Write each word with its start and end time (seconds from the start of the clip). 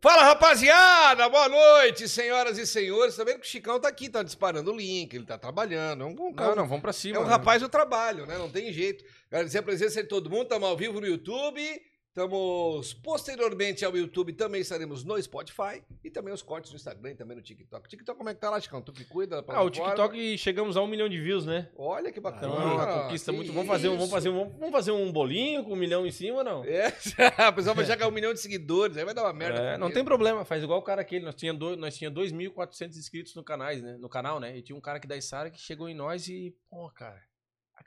Fala, 0.00 0.22
rapaziada! 0.22 1.28
Boa 1.28 1.48
noite, 1.48 2.08
senhoras 2.08 2.56
e 2.56 2.64
senhores. 2.64 3.16
Tá 3.16 3.24
vendo 3.24 3.40
que 3.40 3.46
o 3.46 3.50
Chicão 3.50 3.80
tá 3.80 3.88
aqui, 3.88 4.08
tá 4.08 4.22
disparando 4.22 4.70
o 4.72 4.76
link, 4.76 5.12
ele 5.12 5.24
tá 5.24 5.36
trabalhando. 5.36 6.04
É 6.04 6.06
um, 6.06 6.10
um, 6.10 6.32
Não, 6.32 6.54
não, 6.54 6.68
vamos 6.68 6.82
pra 6.82 6.92
cima. 6.92 7.16
é 7.16 7.20
um 7.20 7.24
né? 7.24 7.30
rapaz 7.30 7.60
do 7.60 7.68
trabalho, 7.68 8.24
né? 8.24 8.38
Não 8.38 8.48
tem 8.48 8.72
jeito. 8.72 9.04
Agradecer 9.28 9.58
a 9.58 9.62
presença 9.62 10.00
de 10.00 10.08
todo 10.08 10.30
mundo. 10.30 10.44
Estamos 10.44 10.68
ao 10.68 10.76
vivo 10.76 11.00
no 11.00 11.06
YouTube. 11.06 11.60
Estamos 12.18 12.94
posteriormente 12.94 13.84
ao 13.84 13.96
YouTube, 13.96 14.32
também 14.32 14.60
estaremos 14.60 15.04
no 15.04 15.22
Spotify 15.22 15.84
e 16.02 16.10
também 16.10 16.34
os 16.34 16.42
cortes 16.42 16.72
no 16.72 16.76
Instagram 16.76 17.12
e 17.12 17.14
também 17.14 17.36
no 17.36 17.42
TikTok. 17.44 17.88
TikTok, 17.88 18.18
como 18.18 18.28
é 18.28 18.34
que 18.34 18.40
tá 18.40 18.50
lá, 18.50 18.60
Chicão? 18.60 18.82
Tu 18.82 18.92
que 18.92 19.04
cuida 19.04 19.40
da 19.40 19.54
Ah, 19.54 19.62
o? 19.62 19.70
TikTok 19.70 20.36
chegamos 20.36 20.76
a 20.76 20.82
um 20.82 20.88
milhão 20.88 21.08
de 21.08 21.20
views, 21.20 21.46
né? 21.46 21.70
Olha 21.76 22.10
que 22.10 22.18
bacana. 22.18 22.52
Então, 22.52 22.74
uma 22.74 23.02
conquista 23.02 23.30
que 23.30 23.36
muito. 23.36 23.52
Vamos 23.52 23.68
fazer, 23.68 23.88
um, 23.88 23.96
vamos, 23.96 24.10
fazer 24.10 24.30
um, 24.30 24.48
vamos 24.48 24.72
fazer 24.72 24.90
um 24.90 25.12
bolinho 25.12 25.62
com 25.62 25.74
um 25.74 25.76
milhão 25.76 26.04
em 26.04 26.10
cima 26.10 26.38
ou 26.38 26.44
não? 26.44 26.64
É, 26.64 26.88
o 27.50 27.52
pessoal 27.52 27.76
vai 27.76 27.84
chegar 27.84 28.06
a 28.06 28.08
um 28.08 28.12
milhão 28.12 28.34
de 28.34 28.40
seguidores, 28.40 28.96
aí 28.96 29.04
vai 29.04 29.14
dar 29.14 29.22
uma 29.22 29.32
merda. 29.32 29.60
É, 29.60 29.78
não 29.78 29.88
tem 29.88 30.04
problema, 30.04 30.44
faz 30.44 30.60
igual 30.60 30.80
o 30.80 30.82
cara 30.82 31.02
aquele. 31.02 31.24
Nós 31.24 31.36
tinha 31.36 31.54
dois, 31.54 31.78
nós 31.78 31.96
tinha 31.96 32.10
2.400 32.10 32.96
inscritos 32.96 33.32
no, 33.36 33.44
canais, 33.44 33.80
né? 33.80 33.96
no 33.96 34.08
canal, 34.08 34.40
né? 34.40 34.58
E 34.58 34.60
tinha 34.60 34.74
um 34.74 34.80
cara 34.80 34.98
aqui 34.98 35.06
da 35.06 35.16
Isara 35.16 35.50
que 35.50 35.60
chegou 35.60 35.88
em 35.88 35.94
nós 35.94 36.26
e, 36.26 36.52
pô, 36.68 36.90
cara, 36.90 37.22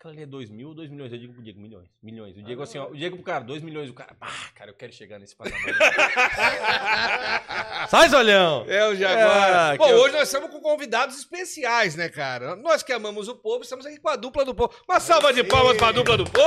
aquilo 0.02 0.14
ali 0.14 0.23
é 0.23 0.26
2 0.26 0.50
mil 0.50 0.70
ou 0.70 0.73
2 0.76 0.90
milhões? 0.90 1.12
Eu 1.14 1.20
digo 1.20 1.34
pro 1.34 1.44
Diego, 1.44 1.60
milhões. 1.60 1.88
Milhões. 2.02 2.36
O 2.36 2.42
Diego 2.42 2.64
assim, 2.64 2.80
ó, 2.80 2.88
o 2.90 2.96
Diego 2.96 3.16
pro 3.18 3.26
cara, 3.26 3.44
2 3.44 3.62
milhões. 3.62 3.90
O 3.90 3.94
cara, 3.94 4.14
pá, 4.16 4.32
cara, 4.55 4.72
eu 4.72 4.76
quero 4.76 4.92
chegar 4.92 5.20
nesse 5.20 5.36
patamar. 5.36 5.62
Sai, 7.88 8.09
Zolhão! 8.09 8.66
É 8.68 8.88
o 8.88 8.95
Jaguar. 8.95 9.73
É, 9.73 9.78
Bom, 9.78 9.86
que 9.86 9.92
eu- 9.92 9.98
hoje 9.98 10.14
nós 10.14 10.23
estamos 10.28 10.50
com 10.50 10.59
convidados 10.59 11.18
especiais, 11.18 11.95
né, 11.95 12.09
cara? 12.09 12.56
Nós 12.56 12.82
que 12.82 12.92
amamos 12.92 13.28
o 13.28 13.36
povo, 13.36 13.64
estamos 13.64 13.86
aqui 13.86 14.00
com 14.00 14.09
a 14.09 14.16
dupla 14.16 14.44
do 14.44 14.56
povo. 14.56 14.73
Uma 14.90 15.00
salva 15.00 15.32
de 15.34 15.44
palmas 15.44 15.78
pra 15.78 15.92
dupla 15.92 16.18
do 16.18 16.26
povo! 16.26 16.42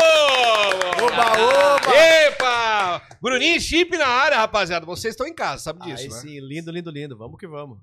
Oba, 1.04 1.76
oba! 1.76 1.96
Epa! 1.96 3.02
Bruninho 3.20 3.56
e 3.56 3.60
Chip 3.60 3.96
na 3.96 4.06
área, 4.06 4.36
rapaziada. 4.38 4.84
Vocês 4.84 5.12
estão 5.14 5.26
em 5.26 5.34
casa, 5.34 5.62
sabe 5.62 5.80
disso, 5.80 6.02
Aí 6.02 6.08
né? 6.08 6.14
sim, 6.16 6.40
lindo, 6.40 6.72
lindo, 6.72 6.90
lindo. 6.90 7.16
Vamos 7.16 7.38
que 7.38 7.46
vamos. 7.46 7.78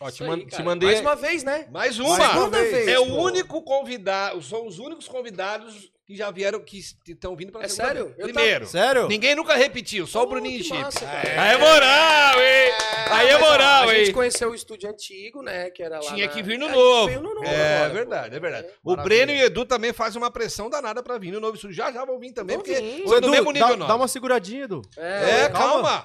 Ó, 0.00 0.10
te, 0.10 0.22
aí, 0.22 0.28
man- 0.28 0.46
te 0.46 0.62
mandei. 0.62 0.88
Mais 0.88 1.00
uma 1.00 1.16
vez, 1.16 1.42
né? 1.42 1.66
Mais 1.70 1.98
uma! 1.98 2.16
Mais 2.16 2.20
uma 2.32 2.32
Segunda 2.40 2.58
vez. 2.58 2.72
vez. 2.72 2.88
é 2.88 2.98
o 3.00 3.06
pô. 3.06 3.22
único 3.22 3.62
convidado, 3.62 4.40
são 4.42 4.66
os 4.66 4.78
únicos 4.78 5.08
convidados 5.08 5.90
que 6.08 6.16
já 6.16 6.30
vieram, 6.30 6.58
que 6.60 6.78
estão 7.06 7.36
vindo 7.36 7.52
pra 7.52 7.64
É 7.64 7.68
segunda 7.68 7.86
sério? 7.88 8.04
vez. 8.06 8.18
Eu 8.18 8.24
Primeiro. 8.24 8.66
Sério? 8.66 9.08
Ninguém 9.08 9.34
nunca 9.34 9.54
repetiu, 9.54 10.06
só 10.06 10.20
o 10.22 10.24
Pô, 10.24 10.30
Bruninho 10.30 10.54
e 10.54 10.58
que 10.60 10.64
Chip. 10.64 10.78
massa, 10.80 11.04
cara. 11.04 11.42
Aí 11.42 11.54
é 11.54 11.58
moral, 11.58 12.40
hein? 12.40 12.72
Aí 13.10 13.28
é 13.28 13.32
Mas, 13.34 13.42
ó, 13.42 13.50
moral, 13.50 13.88
A 13.90 13.94
hein? 13.94 14.04
gente 14.06 14.14
conheceu 14.14 14.50
o 14.50 14.54
estúdio 14.54 14.88
antigo, 14.88 15.42
né? 15.42 15.68
Que 15.68 15.82
era 15.82 15.96
lá 15.96 16.00
Tinha 16.14 16.26
na- 16.26 16.32
que 16.32 16.42
vir 16.42 16.58
no 16.58 16.66
É, 16.66 16.72
novo. 16.72 17.06
veio 17.08 17.20
no 17.20 17.34
novo 17.34 17.44
É 17.46 17.76
agora, 17.76 17.92
verdade, 17.92 18.30
pô. 18.30 18.36
é 18.36 18.40
verdade. 18.40 18.66
É. 18.68 18.70
O 18.82 18.90
Maravilha. 18.96 19.04
Breno 19.26 19.38
e 19.38 19.42
o 19.42 19.44
Edu 19.44 19.64
também 19.66 19.92
fazem 19.92 20.20
uma 20.22 20.30
pressão 20.30 20.70
danada 20.70 21.02
pra 21.02 21.18
vir 21.18 21.30
no 21.30 21.40
novo 21.40 21.56
estúdio. 21.56 21.76
Já 21.76 21.92
já 21.92 22.02
vão 22.06 22.18
vir 22.18 22.32
também, 22.32 22.56
Vão 22.56 22.64
porque 22.64 22.80
vir. 22.80 23.06
são 23.06 23.20
do 23.20 23.30
mesmo 23.30 23.52
nível 23.52 23.68
dá, 23.68 23.76
nosso. 23.76 23.88
dá 23.88 23.96
uma 23.96 24.08
seguradinha, 24.08 24.64
Edu. 24.64 24.80
É, 24.96 25.42
É, 25.44 25.48
calma. 25.50 26.04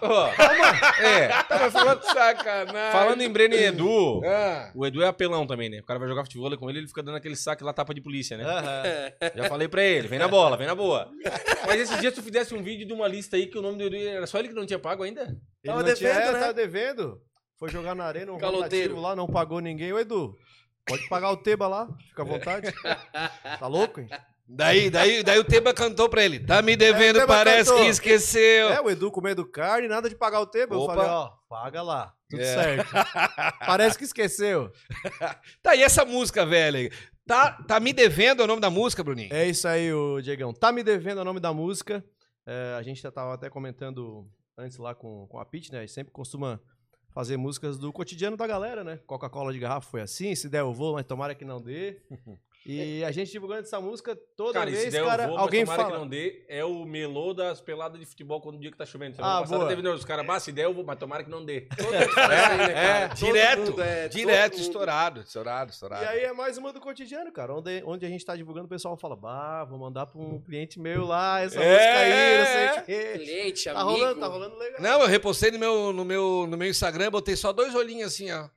É, 1.02 1.28
tá, 1.48 1.60
mas 1.62 1.72
falando, 1.72 2.04
Sacanagem. 2.04 2.92
falando 2.92 3.22
em 3.22 3.30
Breno 3.30 3.56
e 3.56 3.64
Edu, 3.64 4.22
Ah, 4.26 4.70
o 4.76 4.86
Edu 4.86 5.02
é 5.02 5.08
apelão 5.08 5.48
também, 5.48 5.70
né? 5.70 5.80
O 5.80 5.84
cara 5.86 5.98
vai 5.98 6.10
jogar 6.10 6.23
futebol 6.23 6.56
com 6.58 6.70
ele, 6.70 6.80
ele 6.80 6.88
fica 6.90 7.02
dando 7.02 7.16
aquele 7.16 7.38
saque 7.38 7.64
lá, 7.64 7.72
tapa 7.72 7.94
de 7.94 8.02
polícia, 8.02 8.36
né? 8.36 8.44
Já 9.34 9.45
falei 9.45 9.70
pra 9.70 9.82
ele, 9.94 10.08
vem 10.08 10.19
na 10.19 10.27
bola, 10.27 10.58
vem 10.58 10.67
na 10.67 10.75
boa. 10.75 11.09
Mas 11.66 11.80
esses 11.81 11.99
dias 11.99 12.13
tu 12.13 12.22
fizesse 12.22 12.53
um 12.53 12.61
vídeo 12.63 12.86
de 12.88 12.94
uma 12.94 13.08
lista 13.08 13.36
aí 13.38 13.47
que 13.47 13.58
o 13.58 13.61
nome 13.61 13.77
do 13.89 13.95
era 13.95 14.27
só 14.27 14.39
ele 14.39 14.49
que 14.49 14.53
não 14.55 14.66
tinha 14.66 14.80
pago 14.80 15.03
ainda? 15.03 15.22
Ele 15.22 15.38
Tava 15.66 15.77
não 15.80 15.86
devendo, 15.86 15.97
tinha, 15.97 16.09
é, 16.11 16.31
né? 16.33 16.39
Tava 16.39 16.53
devendo. 16.53 17.22
Foi 17.59 17.69
jogar 17.69 17.95
na 17.95 18.03
arena, 18.05 18.31
um 18.33 18.38
Caloteiro. 18.38 18.99
lá, 18.99 19.16
não 19.16 19.27
pagou 19.27 19.59
ninguém. 19.61 19.94
Ô, 19.94 19.99
Edu, 19.99 20.36
pode 20.86 21.08
pagar 21.08 21.31
o 21.31 21.38
Teba 21.38 21.67
lá, 21.67 21.88
fica 22.09 22.21
à 22.21 22.25
vontade. 22.25 22.73
Tá 23.59 23.67
louco, 23.67 24.02
hein? 24.02 24.09
daí, 24.45 24.89
daí, 24.89 25.23
daí 25.23 25.39
o 25.39 25.44
Teba 25.45 25.73
cantou 25.73 26.09
pra 26.09 26.23
ele. 26.23 26.39
Tá 26.39 26.61
me 26.61 26.75
devendo, 26.75 27.21
É, 27.21 27.25
parece 27.27 27.69
cantou. 27.69 27.86
que 27.86 27.89
esqueceu. 27.91 28.69
É, 28.69 28.81
o 28.81 28.89
Edu 28.89 29.09
comendo 29.11 29.45
carne, 29.49 29.88
nada 29.88 30.09
de 30.09 30.16
pagar 30.16 30.41
o 30.41 30.45
Teba. 30.47 30.75
Eu 30.75 30.81
Opa. 30.81 30.95
falei, 30.95 31.09
ó, 31.09 31.30
paga 31.47 31.81
lá, 31.81 32.14
tudo 32.30 32.41
É. 32.41 32.45
certo. 32.45 32.91
Parece 33.66 33.97
que 33.97 34.03
esqueceu. 34.03 34.69
Tá, 35.61 35.75
e 35.75 35.83
essa 35.83 36.03
música, 36.03 36.45
velho? 36.45 36.91
Tá, 37.26 37.54
tá 37.64 37.80
me 37.80 37.94
devendo 37.94 38.42
é 38.42 38.46
o 38.46 38.48
nome 38.48 38.62
da 38.62 38.70
música, 38.70 39.04
Bruninho? 39.04 39.34
É 39.34 39.48
isso 39.48 39.67
aí, 39.67 39.94
o 39.94 40.22
Diegão. 40.22 40.54
Tá 40.54 40.72
me 40.72 40.84
devendo 40.84 41.20
o 41.20 41.23
nome 41.23 41.39
da 41.39 41.54
música. 41.54 42.04
É, 42.45 42.76
a 42.78 42.84
gente 42.84 43.02
já 43.02 43.11
tava 43.11 43.34
até 43.34 43.50
comentando 43.50 44.30
antes 44.58 44.78
lá 44.78 44.94
com, 44.94 45.26
com 45.28 45.39
a 45.39 45.45
Pete, 45.45 45.72
né? 45.72 45.80
Gente 45.82 45.94
sempre 45.94 46.12
costuma 46.12 46.60
fazer 47.14 47.38
músicas 47.38 47.78
do 47.78 47.94
cotidiano 47.94 48.36
da 48.36 48.45
galera, 48.45 48.83
né? 48.83 49.00
Coca-Cola 49.06 49.54
de 49.54 49.60
garrafa 49.60 49.89
foi 49.89 50.02
assim, 50.02 50.36
se 50.36 50.50
der 50.50 50.62
eu 50.62 50.73
vou, 50.73 50.94
mas 50.94 51.06
tomara 51.06 51.33
que 51.33 51.45
não 51.45 51.62
dê. 51.62 52.02
E 52.66 53.04
a 53.04 53.12
gente 53.12 53.30
divulgando 53.30 53.62
essa 53.62 53.82
música 53.82 54.16
toda 54.38 54.54
Cara, 54.54 54.72
se 54.72 54.78
vez, 54.78 54.94
der 54.94 55.04
cara, 55.04 55.28
vou, 55.28 55.38
alguém 55.38 55.66
tomara 55.66 55.82
fala. 55.84 55.94
que 55.96 56.00
não 56.00 56.08
dê, 56.08 56.46
é 56.48 56.64
o 56.64 56.86
melô 56.86 57.34
das 57.34 57.60
peladas 57.60 58.00
de 58.00 58.06
futebol 58.06 58.40
quando 58.40 58.56
o 58.56 58.60
dia 58.60 58.72
que 58.72 58.78
tá 58.78 58.86
chovendo. 58.86 59.18
Semana 59.18 59.34
Ah, 59.38 59.40
passada 59.42 59.58
boa. 59.60 59.70
teve 59.70 59.82
né, 59.82 59.90
os 59.90 60.06
caras, 60.06 60.26
bah, 60.26 60.40
se 60.40 60.52
der 60.54 60.64
eu 60.66 60.74
vou, 60.74 60.84
mas 60.86 60.98
tomara 60.98 61.24
que 61.26 61.30
não 61.30 61.44
dê. 61.44 61.68
Aí, 61.78 62.58
né, 62.58 62.74
cara? 62.74 63.10
Todo 63.10 63.18
direto, 63.18 63.60
mundo, 63.72 63.82
é, 63.82 64.08
direto, 64.08 64.58
estourado, 64.60 65.20
estourado, 65.22 65.72
estourado. 65.72 66.04
E 66.04 66.08
aí 66.08 66.20
é 66.24 66.32
mais 66.34 66.58
uma 66.58 66.72
do 66.72 66.80
cotidiano, 66.80 67.32
cara. 67.34 67.54
Onde, 67.54 67.84
onde 67.86 68.06
a 68.06 68.10
gente 68.10 68.24
tá 68.26 68.36
divulgando, 68.36 68.66
o 68.68 68.70
pessoal 68.70 68.95
fala, 68.95 69.16
bah, 69.16 69.66
vou 69.66 69.78
mandar 69.78 70.06
pra 70.06 70.22
um 70.22 70.40
cliente 70.40 70.80
meu 70.80 71.06
lá, 71.06 71.42
essa 71.42 71.60
É. 71.62 71.74
música 71.74 72.00
aí, 72.00 72.38
não 72.38 72.45
sei 72.45 72.82
o 72.82 72.86
quê. 72.86 73.20
Cliente, 73.20 73.64
Tá 73.66 73.72
amigo. 73.82 73.90
rolando, 73.90 74.20
tá 74.22 74.28
rolando 74.28 74.58
legal. 74.58 74.82
Não, 74.82 75.02
eu 75.02 75.08
repostei 75.08 75.52
no 75.52 75.60
meu, 75.60 75.92
no, 75.92 76.06
meu, 76.06 76.48
no 76.48 76.56
meu 76.58 76.70
Instagram, 76.70 77.12
botei 77.12 77.36
só 77.36 77.52
dois 77.52 77.76
olhinhos 77.76 78.14
assim, 78.14 78.32
ó. 78.32 78.48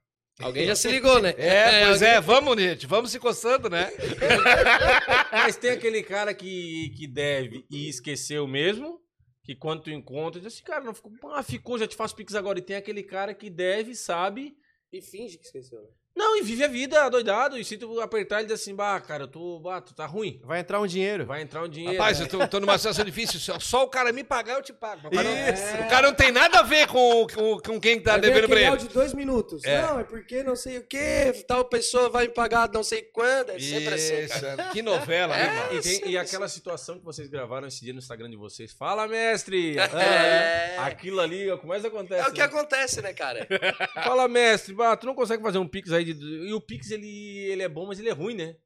Alguém 0.41 0.67
já 0.67 0.77
se 0.77 0.89
ligou, 0.91 1.21
né? 1.21 1.35
É, 1.39 1.87
pois 1.87 2.03
alguém- 2.03 2.15
é, 2.17 2.21
vamos, 2.21 2.61
gente, 2.63 2.87
vamos 2.87 3.11
se 3.11 3.19
coçando, 3.19 3.71
né? 3.71 3.91
Mas 5.33 5.57
tem 5.57 5.71
aquele 5.71 6.03
cara 6.03 6.35
que, 6.35 6.91
que 6.97 7.07
deve 7.07 7.65
e 7.71 7.89
esqueceu 7.89 8.47
mesmo, 8.47 9.01
que 9.43 9.55
quando 9.55 9.83
tu 9.85 9.91
encontra, 9.91 10.41
diz 10.41 10.53
assim, 10.53 10.63
cara, 10.65 10.85
não 10.85 10.95
ficou, 10.95 11.13
ah, 11.33 11.43
ficou, 11.43 11.79
já 11.79 11.87
te 11.87 11.97
faço 11.97 12.15
pix 12.17 12.35
agora. 12.35 12.59
E 12.59 12.63
tem 12.63 12.77
aquele 12.77 13.03
cara 13.03 13.35
que 13.35 13.49
deve, 13.49 13.95
sabe, 13.95 14.55
E 14.93 15.01
finge 15.01 15.39
que 15.39 15.45
esqueceu. 15.47 15.81
né? 15.81 15.89
Não, 16.17 16.37
e 16.39 16.43
vive 16.43 16.65
a 16.65 16.69
vida 16.69 17.09
doidado. 17.11 17.59
E 17.59 17.65
se 17.65 17.77
tu 17.77 18.01
apertar, 18.01 18.39
ele 18.41 18.49
diz 18.49 18.61
assim, 18.61 18.75
bah, 18.75 18.99
cara, 19.01 19.27
tu, 19.29 19.61
bah, 19.61 19.81
tu 19.81 19.95
tá 19.95 20.07
ruim. 20.07 20.41
Vai 20.45 20.61
entrar 20.61 20.81
um 20.81 20.87
dinheiro. 20.87 21.27
Vai 21.27 21.43
entrar 21.43 21.63
um 21.63 21.69
dinheiro. 21.69 21.99
Rapaz, 21.99 22.19
né? 22.19 22.25
eu 22.25 22.29
tô, 22.31 22.49
tô 22.49 22.61
numa 22.61 22.77
situação 22.79 23.05
difícil. 23.05 23.39
Só, 23.39 23.59
só 23.61 23.85
o 23.85 23.89
cara 23.89 24.13
me 24.13 24.25
pagar, 24.25 24.55
eu 24.55 24.63
te 24.63 24.73
pago. 24.73 25.09
O 25.09 25.11
cara, 25.11 25.23
não- 25.29 25.55
Isso. 25.55 25.63
o 25.85 25.89
cara 25.89 26.07
não 26.09 26.15
tem 26.15 26.33
nada 26.33 26.61
a 26.61 26.63
ver 26.63 26.87
com, 26.87 27.27
com, 27.27 27.59
com 27.61 27.81
quem 27.81 28.01
tá 28.01 28.13
Vai 28.13 28.21
ver 28.23 28.27
devendo 28.29 28.49
pra 28.49 28.61
ele. 28.61 28.77
de 28.79 28.89
dois 28.89 29.13
minutos. 29.13 29.63
É. 29.65 29.83
Não, 29.83 30.01
é 30.01 30.05
porque 30.05 30.43
não 30.43 30.57
sei 30.57 30.79
o 30.79 30.83
quê, 30.87 31.45
tal 31.47 31.65
pessoa 31.67 32.09
vai 32.09 32.27
me 32.29 32.33
pagar 32.33 32.71
não 32.73 32.83
sei 32.83 33.03
quando. 33.03 33.51
É 33.51 33.59
sempre 33.59 33.95
assim, 33.95 34.27
cara. 34.29 34.63
Isso, 34.63 34.73
que 34.73 34.83
novela, 34.83 35.37
né, 35.37 35.45
É. 35.47 35.67
mano? 35.69 35.79
E, 35.79 35.83
tem- 35.83 36.11
e 36.11 36.17
aquela 36.19 36.49
situação 36.49 36.99
que 36.99 37.05
vocês 37.05 37.29
gravaram 37.29 37.67
esse 37.69 37.83
dia 37.85 37.93
no 37.93 37.99
Instagram 37.99 38.31
de 38.31 38.37
vocês. 38.37 38.73
Fala, 38.73 39.07
mestre! 39.07 39.79
Aquilo, 39.79 40.01
É. 40.01 40.77
ali, 40.79 40.91
aquilo 40.93 41.21
ali, 41.21 41.51
ó, 41.51 41.59
como 41.59 41.75
é 41.75 41.81
que 41.81 41.87
acontece? 41.87 42.27
É 42.27 42.29
o 42.29 42.33
que 42.33 42.39
né? 42.41 42.45
acontece, 42.47 43.03
né, 43.03 43.13
cara? 43.13 43.47
Fala, 44.03 44.27
mestre, 44.29 44.73
bah, 44.75 44.97
tu 44.97 45.07
não 45.07 45.15
consegue 45.15 45.43
fazer 45.43 45.59
um 45.59 45.67
Pix 45.69 45.93
aí 45.93 46.06
de. 46.15 46.49
E 46.49 46.53
o 46.53 46.61
Pix, 46.61 46.91
ele, 46.91 47.09
ele 47.51 47.63
é 47.63 47.69
bom, 47.69 47.87
mas 47.87 47.99
ele 47.99 48.09
é 48.09 48.13
ruim, 48.13 48.35
né? 48.35 48.57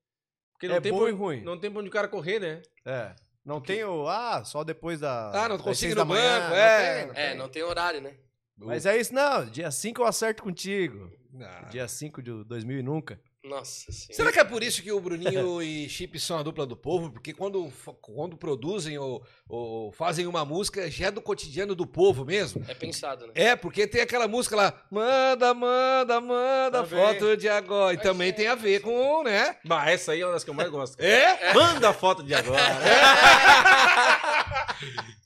Porque 0.53 0.69
não 0.69 0.77
É 0.77 0.81
tem 0.81 0.93
bom 0.93 1.01
pra- 1.01 1.09
e 1.09 1.13
ruim. 1.13 1.41
Não 1.43 1.59
tem 1.59 1.71
pra 1.71 1.81
onde 1.81 1.89
o 1.89 1.93
cara 1.93 2.09
correr, 2.09 2.39
né? 2.41 2.63
É. 2.85 3.15
Não 3.45 3.61
tem 3.61 3.83
o. 3.85 4.07
Ah, 4.07 4.45
só 4.45 4.63
depois 4.63 5.01
da. 5.01 5.31
Ah, 5.45 5.49
não 5.49 5.59
consigo 5.59 5.93
ir 5.93 5.95
no 5.97 6.05
manhã, 6.07 6.39
banco, 6.41 6.51
não 6.51 6.57
é. 6.57 6.95
tem, 6.99 7.07
não 7.07 7.15
É, 7.15 7.29
tem. 7.31 7.39
não 7.39 7.49
tem 7.49 7.63
horário, 7.63 8.01
né? 8.01 8.17
Mas 8.57 8.85
é 8.85 8.99
isso, 8.99 9.15
não. 9.15 9.47
Dia 9.47 9.71
5 9.71 10.03
eu 10.03 10.07
acerto 10.07 10.43
contigo. 10.43 11.11
Ah. 11.41 11.69
Dia 11.71 11.89
5 11.89 12.23
de 12.23 12.45
2000 12.45 12.81
e 12.81 12.83
nunca. 12.83 13.19
Nossa 13.43 13.91
senhora. 13.91 14.15
Será 14.15 14.33
que 14.33 14.39
é 14.39 14.45
por 14.45 14.63
isso 14.63 14.83
que 14.83 14.93
o 14.93 15.01
Bruninho 15.01 15.63
e 15.65 15.89
Chip 15.89 16.21
são 16.21 16.39
a 16.39 16.43
dupla 16.43 16.67
do 16.67 16.77
povo? 16.77 17.11
Porque 17.11 17.33
quando, 17.33 17.73
quando 18.03 18.37
produzem 18.37 18.99
ou, 18.99 19.25
ou 19.49 19.91
fazem 19.93 20.27
uma 20.27 20.45
música, 20.45 20.91
já 20.91 21.07
é 21.07 21.11
do 21.11 21.23
cotidiano 21.23 21.75
do 21.75 21.87
povo 21.87 22.23
mesmo? 22.25 22.63
É 22.69 22.75
pensado, 22.75 23.27
né? 23.29 23.33
É, 23.35 23.57
porque 23.57 23.87
tem 23.87 24.03
aquela 24.03 24.29
música 24.29 24.55
lá, 24.57 24.75
manda, 24.91 25.55
manda, 25.55 26.21
manda 26.21 26.83
Também. 26.85 27.01
foto 27.15 27.35
de 27.37 27.49
agora. 27.49 27.95
E 27.95 27.99
também 27.99 28.31
tem 28.31 28.47
a 28.47 28.55
ver 28.55 28.81
com, 28.81 29.23
né? 29.23 29.57
Bah, 29.65 29.89
essa 29.91 30.13
aí 30.13 30.21
é 30.21 30.27
uma 30.27 30.35
das 30.35 30.45
que 30.45 30.51
eu 30.51 30.55
mais 30.55 30.69
gosto. 30.69 31.01
É? 31.01 31.53
Manda 31.55 31.89
a 31.89 31.95
foto 31.95 32.23
de 32.23 32.35
agora. 32.35 32.61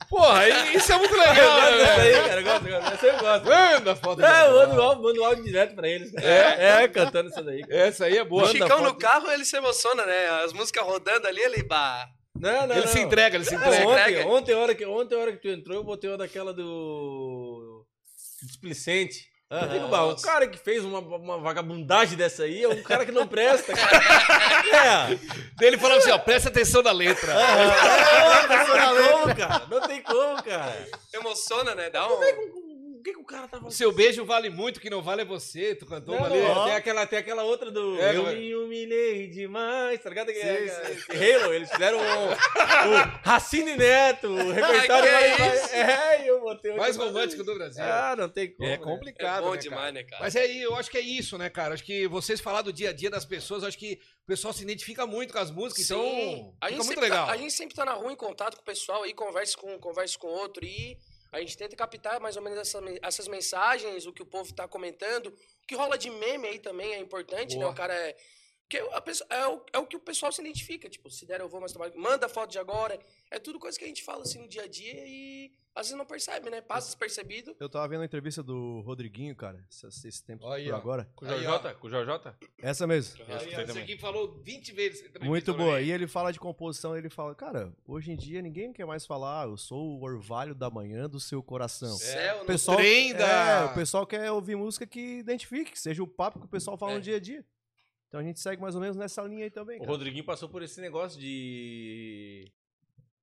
Porra, 0.09 0.49
e- 0.49 0.77
isso 0.77 0.93
é 0.93 0.99
muito 0.99 1.15
Eu 1.15 1.19
legal, 1.19 1.61
gosto 1.61 1.77
dessa 1.79 1.97
né? 1.97 2.03
aí, 2.03 2.29
cara. 2.29 2.41
Eu 2.41 2.45
gosto, 2.45 2.67
eu 2.69 2.81
gosto. 2.81 2.93
Essa 2.95 3.07
eu 3.07 3.19
gosto. 3.19 3.45
Manda 3.47 3.97
foto 3.97 4.17
de 4.19 4.25
É, 4.25 4.29
eu 4.29 4.33
agora. 4.61 4.67
mando 4.69 5.03
mando 5.03 5.21
o 5.21 5.25
áudio 5.25 5.45
direto 5.45 5.75
pra 5.75 5.89
eles. 5.89 6.15
É, 6.15 6.83
é 6.85 6.89
cantando 6.89 7.31
isso 7.31 7.43
daí. 7.43 7.65
Essa 7.69 8.04
aí 8.05 8.19
é 8.19 8.25
boa. 8.25 8.45
O 8.45 8.49
Chicão 8.49 8.83
no 8.83 8.95
carro, 8.95 9.31
ele 9.31 9.45
se 9.45 9.57
emociona, 9.57 10.05
né? 10.07 10.29
As 10.45 10.53
músicas 10.53 10.85
rodando 10.85 11.27
ali, 11.27 11.41
ele... 11.41 11.63
Bah. 11.63 12.09
Não, 12.37 12.67
não, 12.67 12.75
Ele 12.75 12.87
não. 12.87 12.93
se 12.93 13.01
entrega, 13.01 13.37
ele 13.37 13.45
se 13.45 13.55
entrega. 13.55 13.87
ontem, 13.87 14.03
entrega. 14.03 14.29
ontem, 14.29 14.53
a 14.55 14.59
hora 14.59 14.75
que, 14.75 14.85
ontem, 14.85 15.15
hora 15.15 15.33
que 15.33 15.39
tu 15.39 15.49
entrou, 15.49 15.77
eu 15.77 15.85
botei 15.85 16.11
uma 16.11 16.19
daquela 16.19 16.53
do. 16.53 17.87
Displicente. 18.43 19.33
Digo, 19.71 19.87
bah, 19.89 20.05
o 20.05 20.21
cara 20.21 20.49
que 20.49 20.59
fez 20.59 20.85
uma, 20.85 20.99
uma 20.99 21.39
vagabundagem 21.39 22.17
dessa 22.17 22.43
aí 22.43 22.65
é 22.65 22.69
um 22.69 22.83
cara 22.83 23.07
que 23.07 23.13
não 23.13 23.27
presta, 23.27 23.73
cara. 23.73 24.05
É. 24.75 25.65
Ele 25.65 25.79
falando 25.79 25.99
assim, 25.99 26.11
ó, 26.11 26.19
presta 26.19 26.49
atenção 26.49 26.83
na 26.83 26.91
letra. 26.91 27.33
Não 27.33 28.49
tem 28.49 28.67
como, 29.07 29.37
cara. 29.37 29.67
Não 29.71 29.81
tem 29.81 30.03
como, 30.03 30.43
cara. 30.43 30.89
Emociona, 31.13 31.75
né? 31.75 31.91
Dá 31.91 32.09
um... 32.09 32.19
É 33.05 33.05
que, 33.05 33.11
o 33.11 33.15
que, 33.15 33.21
o 33.21 33.25
cara 33.25 33.47
tava. 33.47 33.67
O 33.67 33.71
seu 33.71 33.93
beijo 33.93 34.25
vale 34.25 34.49
muito, 34.49 34.81
que 34.81 34.89
não 34.89 35.03
vale 35.03 35.23
é 35.23 35.25
você. 35.25 35.75
Tu 35.75 35.85
cantou 35.85 36.15
Não, 36.15 36.25
ali. 36.25 36.41
não, 36.41 36.65
tem, 36.65 36.75
aquela, 36.75 37.07
tem 37.07 37.19
aquela 37.19 37.43
outra 37.45 37.71
do. 37.71 38.01
É, 38.01 38.17
eu 38.17 38.27
é? 38.29 38.35
me 38.35 38.55
humilhei 38.57 39.27
demais, 39.29 40.03
tá 40.03 40.09
ligado? 40.09 40.29
Que 40.29 40.41
Sim, 40.41 41.13
é, 41.13 41.35
Halo, 41.35 41.53
eles 41.53 41.71
fizeram 41.71 41.99
o, 41.99 42.03
o 42.31 42.35
Racine 43.23 43.77
Neto, 43.77 44.29
o 44.29 44.53
repertório. 44.53 45.05
que 45.05 45.09
é 45.09 45.39
mais- 45.39 45.73
É, 45.75 46.31
eu 46.31 46.41
botei 46.41 46.73
o- 46.73 46.77
Mais 46.77 46.97
romântico 46.97 47.45
do 47.45 47.55
Brasil. 47.55 47.83
Ah, 47.85 48.15
não 48.17 48.29
tem 48.29 48.51
como. 48.55 48.69
É 48.69 48.73
né? 48.73 48.79
complicado, 48.79 49.43
É 49.43 49.47
bom 49.47 49.53
né, 49.53 49.59
demais, 49.59 49.81
cara? 49.81 49.93
né, 49.93 50.03
cara? 50.05 50.23
Mas 50.23 50.37
é 50.37 50.41
aí, 50.41 50.63
eu 50.63 50.75
acho 50.75 50.91
que 50.91 50.97
é 50.99 51.03
isso, 51.03 51.37
né, 51.37 51.51
cara? 51.51 51.75
Acho 51.75 51.85
que 51.85 52.09
vocês 52.09 52.41
falar 52.41 52.63
do 52.63 52.73
dia 52.73 52.91
a 52.91 52.93
dia 52.93 53.11
das 53.11 53.25
pessoas, 53.25 53.65
acho 53.65 53.77
que 53.79 54.01
o 54.23 54.27
pessoal 54.27 54.55
se 54.55 54.63
identifica 54.63 55.07
muito 55.07 55.33
com 55.33 55.39
as 55.39 55.51
músicas, 55.51 55.87
Sim. 55.87 55.95
então 55.95 56.55
a 56.61 56.69
fica 56.69 56.69
gente 56.69 56.77
muito 56.77 56.85
sempre 56.89 57.01
legal. 57.03 57.27
Tá, 57.27 57.33
a 57.33 57.37
gente 57.37 57.53
sempre 57.53 57.75
tá 57.75 57.85
na 57.85 57.93
rua 57.93 58.13
em 58.13 58.17
contato 58.17 58.55
com 58.57 58.63
o 58.63 58.65
pessoal 58.65 59.03
aí, 59.03 59.13
conversa 59.13 59.57
com 59.59 59.75
um, 59.75 59.79
conversa 59.79 60.19
com 60.19 60.29
outro 60.29 60.65
e 60.65 60.97
a 61.35 61.41
gente 61.41 61.57
tenta 61.57 61.75
captar 61.75 62.21
mais 62.21 62.37
ou 62.37 62.43
menos 62.43 62.59
essa 62.59 62.81
essas 63.03 63.29
mensagens, 63.29 64.07
o 64.07 64.13
que 64.13 64.23
o 64.23 64.27
povo 64.27 64.55
tá 64.55 64.69
comentando. 64.69 65.27
O 65.27 65.67
que 65.67 65.75
rola 65.75 65.99
de 65.99 66.11
meme 66.11 66.47
aí 66.49 66.59
também 66.59 66.95
é 66.95 66.99
importante, 66.99 67.57
Boa. 67.57 67.67
né? 67.67 67.73
O 67.73 67.75
cara 67.75 67.95
é. 67.95 68.17
Que 68.75 68.81
a 68.93 69.01
pessoa, 69.01 69.29
é, 69.31 69.47
o, 69.47 69.63
é 69.75 69.79
o 69.79 69.87
que 69.87 69.97
o 69.97 70.01
pessoal 70.01 70.33
se 70.33 70.41
identifica. 70.41 70.89
Tipo, 70.89 71.09
se 71.09 71.25
der 71.25 71.41
eu 71.41 71.49
vou 71.49 71.61
mais 71.61 71.71
trabalho. 71.71 71.93
Manda 71.97 72.29
foto 72.29 72.51
de 72.51 72.59
agora. 72.59 72.99
É 73.31 73.39
tudo 73.39 73.59
coisa 73.61 73.79
que 73.79 73.85
a 73.85 73.89
gente 73.89 74.03
fala 74.03 74.23
assim 74.23 74.41
no 74.41 74.49
dia 74.49 74.63
a 74.65 74.67
dia 74.67 75.07
e 75.07 75.53
às 75.77 75.87
vezes 75.87 75.97
não 75.99 76.05
percebe, 76.05 76.51
né? 76.51 76.61
Passa 76.61 76.87
despercebido. 76.89 77.55
Eu 77.61 77.69
tava 77.69 77.87
vendo 77.89 78.03
a 78.03 78.05
entrevista 78.05 78.43
do 78.43 78.81
Rodriguinho, 78.81 79.35
cara, 79.37 79.65
esse, 79.71 80.09
esse 80.09 80.25
tempo 80.25 80.45
Aí, 80.49 80.65
por 80.65 80.75
ó. 80.75 80.77
agora. 80.77 81.09
Com 81.15 81.25
o 81.25 81.29
Jorjota? 81.29 81.75
Com 81.75 81.87
o 81.87 81.91
Jorjota? 81.91 82.37
Essa 82.59 82.85
mesmo. 82.87 83.23
Aí, 83.29 83.55
ó, 83.57 83.61
esse 83.61 83.79
aqui 83.79 83.97
falou 83.99 84.41
20 84.43 84.73
vezes. 84.73 85.05
Muito 85.21 85.55
boa. 85.55 85.81
E 85.81 85.91
ele 85.93 86.07
fala 86.09 86.33
de 86.33 86.41
composição, 86.41 86.97
ele 86.97 87.09
fala, 87.11 87.33
cara, 87.35 87.73
hoje 87.87 88.11
em 88.11 88.17
dia 88.17 88.43
ninguém 88.43 88.73
quer 88.73 88.87
mais 88.87 89.07
falar, 89.07 89.43
"Ah, 89.43 89.47
eu 89.47 89.57
sou 89.57 89.99
o 89.99 90.03
orvalho 90.03 90.55
da 90.55 90.69
manhã 90.69 91.09
do 91.09 91.21
seu 91.21 91.43
coração. 91.43 91.97
Céu, 91.97 92.37
O 92.37 92.39
não- 92.41 92.47
pessoal, 92.47 92.77
trem 92.77 93.13
da- 93.15 93.27
é, 93.27 93.65
o 93.67 93.75
pessoal 93.75 94.05
quer 94.07 94.31
ouvir 94.33 94.57
música 94.57 94.85
que 94.87 95.19
identifique, 95.19 95.73
que 95.73 95.81
seja 95.81 96.03
o 96.03 96.09
papo 96.09 96.39
que 96.41 96.47
o 96.47 96.49
pessoal 96.49 96.77
fala 96.77 96.93
É. 96.93 96.95
no 96.97 97.01
dia 97.01 97.17
a 97.17 97.21
dia. 97.21 97.45
Então 98.15 98.21
a 98.21 98.25
gente 98.25 98.39
segue 98.39 98.63
mais 98.63 98.77
ou 98.77 98.81
menos 98.81 98.97
nessa 98.97 99.23
linha 99.23 99.43
aí 99.43 99.51
também, 99.51 99.79
O 99.79 99.81
cara. 99.81 99.91
Rodriguinho 99.91 100.23
passou 100.23 100.49
por 100.49 100.63
esse 100.63 100.81
negócio 100.81 101.19
de. 101.21 102.49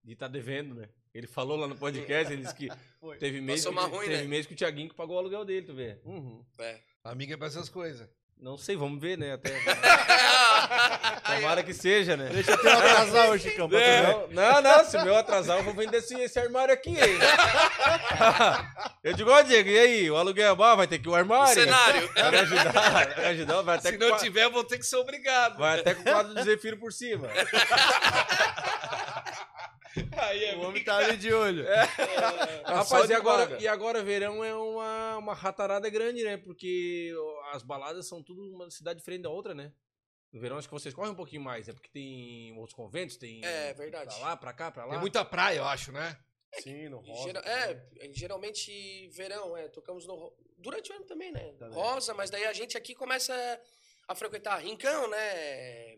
de 0.03 0.17
tá 0.17 0.27
devendo, 0.27 0.75
né? 0.75 0.89
Ele 1.13 1.27
falou 1.27 1.55
lá 1.55 1.65
no 1.65 1.77
podcast, 1.77 2.33
ele 2.33 2.41
disse 2.41 2.53
que 2.55 2.67
teve 3.17 3.39
mês, 3.39 3.63
Passou 3.63 3.89
que, 3.89 3.95
ruim, 3.95 4.07
teve 4.07 4.23
né? 4.23 4.27
mês 4.27 4.45
que 4.45 4.53
o 4.53 4.57
Thiaguinho 4.57 4.89
que 4.89 4.95
pagou 4.95 5.15
o 5.15 5.19
aluguel 5.19 5.45
dele, 5.45 5.65
tu 5.65 5.73
vê. 5.73 5.97
Uhum. 6.03 6.43
É. 6.59 6.81
Amiga 7.05 7.35
é 7.35 7.37
pra 7.37 7.47
essas 7.47 7.69
coisas. 7.69 8.05
Não 8.41 8.57
sei, 8.57 8.75
vamos 8.75 8.99
ver, 8.99 9.19
né? 9.19 9.33
Até. 9.33 9.51
Tomara 11.35 11.61
que 11.61 11.75
seja, 11.75 12.17
né? 12.17 12.27
Deixa 12.33 12.51
eu 12.51 12.57
ter 12.57 12.69
um 12.69 12.71
atrasar 12.71 13.29
hoje, 13.29 13.49
Chicão. 13.51 13.67
ver. 13.67 14.01
Não, 14.03 14.27
não, 14.31 14.61
não, 14.63 14.83
se 14.83 14.97
o 14.97 15.03
meu 15.03 15.15
atrasar, 15.15 15.57
eu 15.59 15.63
vou 15.63 15.75
vender 15.75 15.97
esse, 15.97 16.19
esse 16.19 16.39
armário 16.39 16.73
aqui, 16.73 16.89
hein? 16.89 16.97
Eu 19.03 19.13
digo, 19.13 19.31
ó, 19.31 19.41
Diego, 19.41 19.69
e 19.69 19.79
aí? 19.79 20.11
O 20.11 20.15
aluguel 20.17 20.61
ah, 20.63 20.75
vai 20.75 20.87
ter 20.87 20.99
que 20.99 21.07
ir 21.07 21.11
o 21.11 21.15
armário? 21.15 21.53
Cenário. 21.53 22.09
Vai 22.13 22.31
me 22.31 22.37
ajudar, 22.37 22.71
vai 22.71 23.15
me 23.15 23.25
ajudar, 23.25 23.61
vai 23.61 23.77
até 23.77 23.89
Se 23.91 23.97
com 23.97 24.03
não 24.03 24.09
qua- 24.11 24.19
tiver, 24.19 24.43
eu 24.43 24.51
vou 24.51 24.63
ter 24.63 24.77
que 24.77 24.85
ser 24.85 24.97
obrigado. 24.97 25.57
Vai 25.57 25.79
até 25.79 25.93
com 25.95 26.01
o 26.01 26.03
quadro 26.03 26.33
do 26.33 26.43
Zefiro 26.43 26.77
por 26.77 26.91
cima. 26.93 27.27
Aí 30.17 30.45
é 30.45 30.55
O 30.55 30.61
homem 30.61 30.83
tá 30.83 30.97
ali 30.97 31.17
de 31.17 31.33
olho. 31.33 31.65
Rapaz, 32.65 32.87
só 32.87 33.03
e 33.03 33.07
de 33.07 33.13
agora, 33.13 33.45
vaga. 33.45 33.61
e 33.61 33.67
agora 33.67 34.03
verão 34.03 34.43
é 34.43 34.55
uma, 34.55 35.17
uma 35.17 35.33
ratarada 35.33 35.89
grande, 35.89 36.23
né? 36.23 36.37
Porque 36.37 37.13
as 37.51 37.63
baladas 37.63 38.07
são 38.07 38.23
tudo 38.23 38.41
uma 38.55 38.69
cidade 38.69 38.99
diferente 38.99 39.23
da 39.23 39.29
outra, 39.29 39.53
né? 39.53 39.71
No 40.31 40.39
verão 40.39 40.57
acho 40.57 40.67
que 40.67 40.73
vocês 40.73 40.93
correm 40.93 41.11
um 41.11 41.15
pouquinho 41.15 41.41
mais, 41.41 41.67
né? 41.67 41.73
Porque 41.73 41.89
tem 41.89 42.57
outros 42.57 42.73
conventos, 42.73 43.17
tem. 43.17 43.43
É, 43.43 43.73
verdade. 43.73 44.15
Pra 44.15 44.27
lá, 44.27 44.37
pra 44.37 44.53
cá, 44.53 44.71
pra 44.71 44.85
lá. 44.85 44.91
Tem 44.91 44.99
muita 44.99 45.25
praia, 45.25 45.57
eu 45.57 45.65
acho, 45.65 45.91
né? 45.91 46.17
Sim, 46.61 46.89
no 46.89 47.01
E 47.05 47.13
gera- 47.23 47.39
é, 47.45 48.09
geralmente 48.13 49.07
verão, 49.09 49.55
é, 49.55 49.67
tocamos 49.69 50.05
no 50.05 50.33
durante 50.57 50.91
o 50.91 50.95
ano 50.95 51.05
também, 51.05 51.31
né? 51.31 51.53
Também. 51.57 51.73
Rosa, 51.73 52.13
mas 52.13 52.29
daí 52.29 52.45
a 52.45 52.53
gente 52.53 52.77
aqui 52.77 52.93
começa 52.93 53.33
a 54.07 54.15
frequentar 54.15 54.57
Rincão, 54.61 55.09
né? 55.09 55.97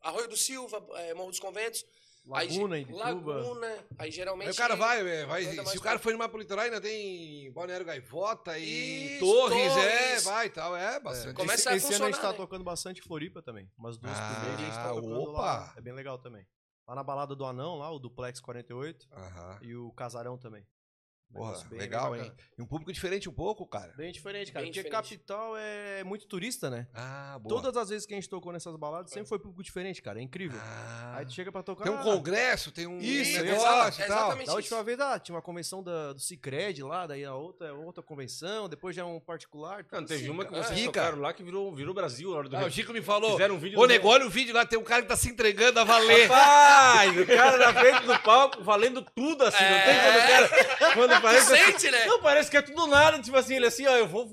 Arroio 0.00 0.28
do 0.28 0.36
Silva, 0.36 0.84
é, 1.00 1.14
Morro 1.14 1.30
dos 1.30 1.40
Conventos. 1.40 1.84
Laguna, 2.24 2.76
aí, 2.76 2.82
em 2.82 2.86
ge- 2.86 2.92
Ituba. 2.92 3.34
Laguna, 3.34 3.86
aí 3.98 4.10
geralmente 4.10 4.48
Aí 4.48 4.52
o 4.52 4.56
cara 4.56 4.76
vai, 4.76 5.00
é, 5.00 5.26
vai 5.26 5.44
anda 5.46 5.56
mais 5.56 5.70
se 5.70 5.78
o 5.78 5.80
cara 5.80 5.98
pra- 5.98 6.02
for 6.04 6.12
numa 6.12 6.28
pro 6.28 6.38
litoral, 6.38 6.64
ainda 6.64 6.80
tem 6.80 7.50
Balneário 7.52 7.84
Gaivota 7.84 8.58
e 8.58 9.16
Isso, 9.16 9.24
Torres, 9.24 9.76
é, 9.76 10.06
Torres. 10.08 10.24
vai 10.24 10.46
e 10.46 10.50
tal, 10.50 10.76
é 10.76 11.00
bastante. 11.00 11.34
Começa 11.34 11.54
esse, 11.62 11.68
a 11.68 11.76
esse 11.76 11.94
ano 11.94 12.04
a 12.04 12.10
gente 12.10 12.20
tá 12.20 12.30
né? 12.30 12.36
tocando 12.36 12.62
bastante 12.62 13.00
Floripa 13.02 13.42
também. 13.42 13.68
Umas 13.76 13.96
duas 13.98 14.16
Ah, 14.16 14.34
por 14.34 14.44
mês 14.48 14.54
a 14.54 14.62
gente 14.64 14.74
tá 14.74 14.88
tocando 14.90 15.20
opa! 15.22 15.40
lá. 15.40 15.74
É 15.76 15.80
bem 15.80 15.92
legal 15.92 16.18
também. 16.18 16.46
Lá 16.86 16.94
na 16.94 17.02
balada 17.02 17.34
do 17.34 17.44
Anão, 17.44 17.76
lá, 17.76 17.90
o 17.90 17.98
Duplex 17.98 18.40
48. 18.40 19.06
Aham. 19.12 19.58
E 19.62 19.74
o 19.76 19.90
Casarão 19.92 20.36
também. 20.36 20.64
Porra, 21.32 21.64
bem- 21.68 21.78
legal, 21.78 22.12
bem 22.12 22.22
hein? 22.22 22.32
E 22.58 22.62
um 22.62 22.66
público 22.66 22.92
diferente 22.92 23.28
um 23.28 23.32
pouco, 23.32 23.64
cara. 23.66 23.92
Bem 23.96 24.10
diferente, 24.12 24.52
cara. 24.52 24.64
Bem 24.64 24.72
porque 24.72 24.82
diferente. 24.82 25.08
capital 25.08 25.56
é 25.56 26.02
muito 26.04 26.26
turista, 26.26 26.68
né? 26.68 26.88
Ah, 26.92 27.38
boa. 27.40 27.62
Todas 27.62 27.76
as 27.76 27.88
vezes 27.88 28.06
que 28.06 28.14
a 28.14 28.16
gente 28.16 28.28
tocou 28.28 28.52
nessas 28.52 28.74
baladas, 28.76 29.10
sempre 29.12 29.28
foi 29.28 29.38
público 29.38 29.62
diferente, 29.62 30.02
cara. 30.02 30.18
É 30.18 30.22
incrível. 30.22 30.58
Ah. 30.62 31.16
Aí 31.18 31.26
tu 31.26 31.32
chega 31.32 31.52
pra 31.52 31.62
tocar. 31.62 31.84
Tem 31.84 31.92
um 31.92 31.98
ah, 31.98 32.02
congresso, 32.02 32.72
tem 32.72 32.86
um 32.86 32.98
Isso, 32.98 33.42
negócio 33.42 34.02
e 34.02 34.06
tal. 34.06 34.18
exatamente. 34.18 34.46
Da 34.46 34.54
última 34.54 34.82
vez, 34.82 35.00
ah, 35.00 35.18
tinha 35.18 35.34
uma 35.34 35.42
convenção 35.42 35.82
da, 35.82 36.12
do 36.12 36.20
Cicred 36.20 36.82
lá, 36.82 37.06
daí 37.06 37.24
a 37.24 37.34
outra 37.34 37.68
é 37.68 37.72
outra 37.72 38.02
convenção, 38.02 38.68
depois 38.68 38.96
já 38.96 39.02
é 39.02 39.04
um 39.04 39.20
particular. 39.20 39.84
Não, 39.90 40.04
teve 40.04 40.22
assim, 40.22 40.30
uma 40.30 40.44
que 40.44 40.52
vocês 40.52 40.78
Rica. 40.78 40.92
tocaram 40.92 41.20
lá 41.20 41.32
que 41.32 41.42
virou, 41.42 41.72
virou 41.72 41.94
Brasil 41.94 42.30
na 42.30 42.36
hora 42.36 42.48
do 42.48 42.56
Ah, 42.56 42.64
o 42.64 42.70
Chico 42.70 42.92
me 42.92 43.02
falou, 43.02 43.32
Fizeram 43.32 43.54
um 43.54 43.58
vídeo 43.58 43.78
ô 43.78 43.86
nego, 43.86 44.08
olha 44.08 44.26
o 44.26 44.30
vídeo 44.30 44.54
lá, 44.54 44.66
tem 44.66 44.78
um 44.78 44.84
cara 44.84 45.02
que 45.02 45.08
tá 45.08 45.16
se 45.16 45.28
entregando 45.28 45.78
a 45.80 45.84
valer. 45.84 46.28
Rapaz, 46.28 47.18
o 47.18 47.26
cara 47.26 47.56
na 47.58 47.72
frente 47.72 48.06
do 48.06 48.18
palco 48.20 48.62
valendo 48.62 49.02
tudo 49.14 49.44
assim, 49.44 49.62
não 49.62 49.80
tem 49.84 50.00
quando 50.00 50.16
o 50.16 50.28
cara. 50.28 50.94
Quando 50.94 51.19
parece. 51.20 51.52
assim- 51.54 51.64
Sente, 51.72 51.90
né? 51.90 52.04
Não, 52.06 52.20
parece 52.20 52.50
que 52.50 52.56
é 52.56 52.62
tudo 52.62 52.86
nada, 52.86 53.20
tipo 53.20 53.36
assim, 53.36 53.56
ele 53.56 53.66
assim, 53.66 53.86
ó, 53.86 53.96
eu 53.96 54.06
vou. 54.08 54.28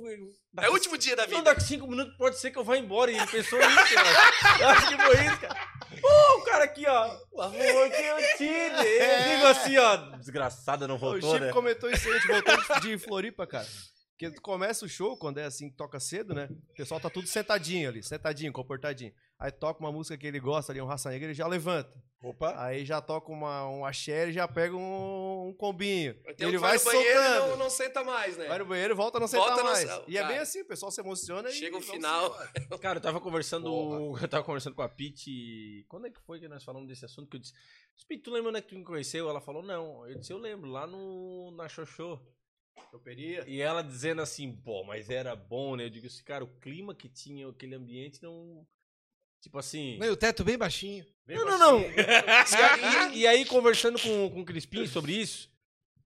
É 0.60 0.70
o 0.70 0.74
último 0.74 0.98
dia 0.98 1.16
da 1.16 1.24
Não, 1.24 1.30
vida. 1.30 1.44
daqui 1.44 1.64
cinco 1.64 1.88
minutos 1.88 2.16
pode 2.18 2.40
ser 2.40 2.50
que 2.52 2.58
eu 2.58 2.64
vá 2.64 2.78
embora. 2.78 3.12
E 3.12 3.16
ele 3.18 3.28
pensou 3.28 3.60
nisso, 3.60 3.94
eu 3.94 4.00
acho. 4.00 4.62
Eu 4.62 4.70
acho 4.70 4.88
que 4.88 5.02
foi 5.04 5.26
isso, 5.26 5.40
cara. 5.40 5.68
Pô, 6.02 6.38
o 6.38 6.44
cara 6.44 6.64
aqui, 6.64 6.86
ó. 6.88 7.18
O 7.32 7.42
amor 7.42 7.90
que 7.90 8.02
eu 8.02 8.18
tive. 8.38 8.88
Eu 8.88 9.24
digo 9.36 9.46
assim, 9.48 9.78
ó. 9.78 9.96
Desgraçada, 10.18 10.88
não 10.88 10.96
O 10.96 11.00
voltou, 11.00 11.34
Chico 11.34 11.46
né? 11.46 11.52
comentou 11.54 11.90
isso 11.90 12.08
aí, 12.08 12.16
a 12.16 12.20
gente 12.20 12.28
voltou 12.28 12.80
de 12.82 12.98
Floripa, 12.98 13.46
cara. 13.48 13.68
Porque 14.12 14.32
tu 14.32 14.42
começa 14.42 14.84
o 14.84 14.90
show, 14.90 15.16
quando 15.16 15.38
é 15.40 15.44
assim, 15.44 15.70
toca 15.70 16.00
cedo, 16.00 16.34
né? 16.34 16.48
O 16.72 16.74
pessoal 16.74 17.00
tá 17.00 17.08
tudo 17.10 17.28
sentadinho 17.28 17.88
ali, 17.90 18.02
sentadinho, 18.02 18.52
comportadinho. 18.52 19.12
Aí 19.40 19.52
toca 19.52 19.80
uma 19.80 19.92
música 19.92 20.18
que 20.18 20.26
ele 20.26 20.40
gosta 20.40 20.72
ali, 20.72 20.82
um 20.82 20.86
Raça 20.86 21.10
Negra, 21.10 21.28
ele 21.28 21.34
já 21.34 21.46
levanta. 21.48 21.94
Opa. 22.24 22.56
Aí 22.58 22.84
já 22.84 23.00
toca 23.00 23.32
uma, 23.32 23.70
um 23.70 23.86
axé, 23.86 24.24
ele 24.24 24.34
já 24.34 24.48
pega 24.48 24.76
um, 24.76 25.50
um 25.50 25.54
combinho. 25.54 26.16
Tem 26.36 26.48
um 26.48 26.50
ele 26.50 26.58
vai 26.58 26.76
no 26.76 26.84
banheiro 26.84 27.10
e 27.10 27.14
soltando. 27.14 27.50
não, 27.50 27.58
não 27.58 27.70
senta 27.70 28.04
mais, 28.04 28.36
né? 28.36 28.48
Vai 28.48 28.58
no 28.58 28.66
banheiro, 28.66 28.96
volta, 28.96 29.20
não 29.20 29.28
Volta, 29.28 29.50
senta 29.50 29.64
não 29.64 29.72
mais. 29.72 30.08
E 30.08 30.18
é 30.18 30.28
bem 30.28 30.40
assim, 30.40 30.62
o 30.62 30.66
pessoal 30.66 30.92
se 30.92 31.00
emociona 31.00 31.50
e... 31.50 31.54
Chega 31.54 31.78
o 31.78 31.82
final. 31.82 32.36
Cara, 32.82 32.98
eu 32.98 33.02
tava 33.02 33.22
conversando. 33.22 34.18
Eu 34.20 34.28
tava 34.28 34.44
conversando 34.44 34.76
com 34.76 34.82
a 34.82 34.90
Pete. 34.90 35.86
Quando 35.88 36.08
é 36.08 36.10
que 36.10 36.20
foi 36.22 36.40
que 36.40 36.48
nós 36.48 36.64
falamos 36.64 36.88
desse 36.88 37.06
assunto? 37.06 37.30
Que 37.30 37.38
eu 37.38 37.42
disse. 37.42 37.54
Pete, 38.08 38.24
tu 38.24 38.32
lembra 38.32 38.50
onde 38.50 38.58
é 38.58 38.62
que 38.64 38.70
tu 38.70 38.76
me 38.76 38.84
conheceu? 38.84 39.30
Ela 39.30 39.40
falou, 39.40 39.62
não. 39.62 40.08
Eu 40.08 40.18
disse, 40.18 40.34
eu 40.34 40.40
lembro, 40.40 40.70
lá 40.70 40.88
no. 40.88 41.52
Na 41.52 41.70
Xoxô. 41.70 42.20
Choperia. 42.90 43.44
E 43.48 43.62
ela 43.62 43.84
dizendo 43.84 44.22
assim, 44.22 44.52
pô, 44.52 44.84
mas 44.84 45.10
era 45.10 45.36
bom, 45.36 45.76
né? 45.76 45.86
Eu 45.86 45.90
digo 45.90 46.08
assim, 46.08 46.24
cara, 46.24 46.44
o 46.44 46.60
clima 46.60 46.96
que 46.96 47.08
tinha, 47.08 47.48
aquele 47.48 47.76
ambiente 47.76 48.24
não. 48.24 48.66
Tipo 49.42 49.58
assim. 49.60 49.98
Não, 49.98 50.12
o 50.12 50.18
teto 50.18 50.44
bem 50.44 50.58
baixinho. 50.58 51.06
Não, 51.28 51.46
não, 51.46 51.60
não. 51.60 51.80
E, 53.14 53.20
e 53.20 53.28
aí, 53.28 53.46
conversando 53.46 54.00
com, 54.00 54.30
com 54.30 54.42
o 54.42 54.46
Crispim 54.46 54.88
sobre 54.88 55.14
isso, 55.14 55.50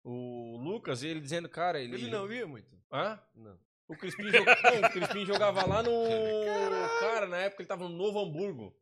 o 0.04 0.58
Lucas, 0.58 1.04
ele 1.04 1.20
dizendo, 1.20 1.48
cara, 1.48 1.80
ele. 1.80 1.94
Ele 1.96 2.10
não 2.10 2.28
via 2.28 2.48
muito. 2.48 2.76
Hã? 2.92 3.20
Não. 3.36 3.58
O 3.88 3.96
Crispim, 3.96 4.30
joga... 4.32 4.58
não, 4.64 4.88
o 4.88 4.92
Crispim 4.92 5.26
jogava 5.26 5.66
lá 5.66 5.84
no. 5.84 5.92
Cara, 7.02 7.28
na 7.28 7.38
época 7.38 7.62
ele 7.62 7.68
tava 7.68 7.84
no 7.88 7.96
Novo 7.96 8.20
Hamburgo. 8.20 8.76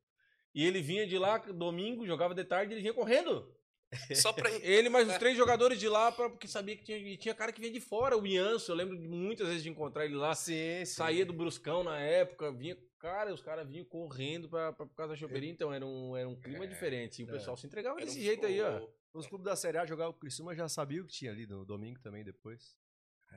E 0.53 0.65
ele 0.65 0.82
vinha 0.82 1.06
de 1.06 1.18
lá 1.18 1.38
domingo, 1.38 2.06
jogava 2.06 2.34
de 2.34 2.44
tarde 2.44 2.72
e 2.72 2.75
ele 2.75 2.82
vinha 2.82 2.94
correndo. 2.94 3.51
Só 4.15 4.32
pra. 4.32 4.50
Ele 4.51 4.88
mais 4.88 5.08
os 5.08 5.18
três 5.18 5.36
jogadores 5.36 5.79
de 5.79 5.88
lá, 5.88 6.12
pra, 6.12 6.29
porque 6.29 6.48
sabia 6.48 6.75
que 6.77 6.84
tinha, 6.84 6.98
e 6.98 7.18
tinha 7.18 7.34
cara 7.34 7.51
que 7.51 7.60
vinha 7.60 7.74
de 7.74 7.79
fora, 7.79 8.18
o 8.18 8.25
Ianço. 8.25 8.72
Eu 8.72 8.75
lembro 8.75 8.98
de 8.98 9.08
muitas 9.08 9.48
vezes 9.48 9.63
de 9.63 9.70
encontrar 9.70 10.06
ele 10.06 10.15
lá. 10.15 10.36
Sim, 10.36 10.86
sim. 10.86 10.94
Saía 10.94 11.25
do 11.25 11.34
Bruscão 11.34 11.84
na 11.84 12.00
época, 12.00 12.51
vinha. 12.51 12.77
Cara, 13.00 13.34
os 13.34 13.41
caras 13.41 13.68
vinham 13.68 13.86
correndo 13.86 14.50
pra, 14.50 14.74
pra, 14.74 14.86
por 14.86 14.94
causa 14.96 15.13
da 15.13 15.18
choperia, 15.20 15.50
então 15.50 15.74
era 15.74 15.86
um, 15.86 16.15
era 16.18 16.27
um 16.27 16.36
clima 16.36 16.68
diferente. 16.68 17.22
E 17.22 17.25
o 17.25 17.29
é. 17.29 17.32
pessoal 17.32 17.56
se 17.56 17.65
entregava 17.65 17.98
Era 17.98 18.06
desse 18.06 18.20
um- 18.20 18.24
jeito 18.24 18.46
aí, 18.46 18.62
ó. 18.62 18.86
Os 19.13 19.25
clubes 19.25 19.46
da 19.46 19.56
Série 19.56 19.77
A 19.77 19.86
jogavam 19.86 20.12
o 20.12 20.20
Criciúma 20.20 20.53
já 20.53 20.68
sabia 20.70 21.01
o 21.01 21.06
que 21.06 21.13
tinha 21.13 21.32
ali 21.32 21.48
no 21.48 21.65
domingo 21.65 22.00
também 22.01 22.24
depois. 22.24 22.77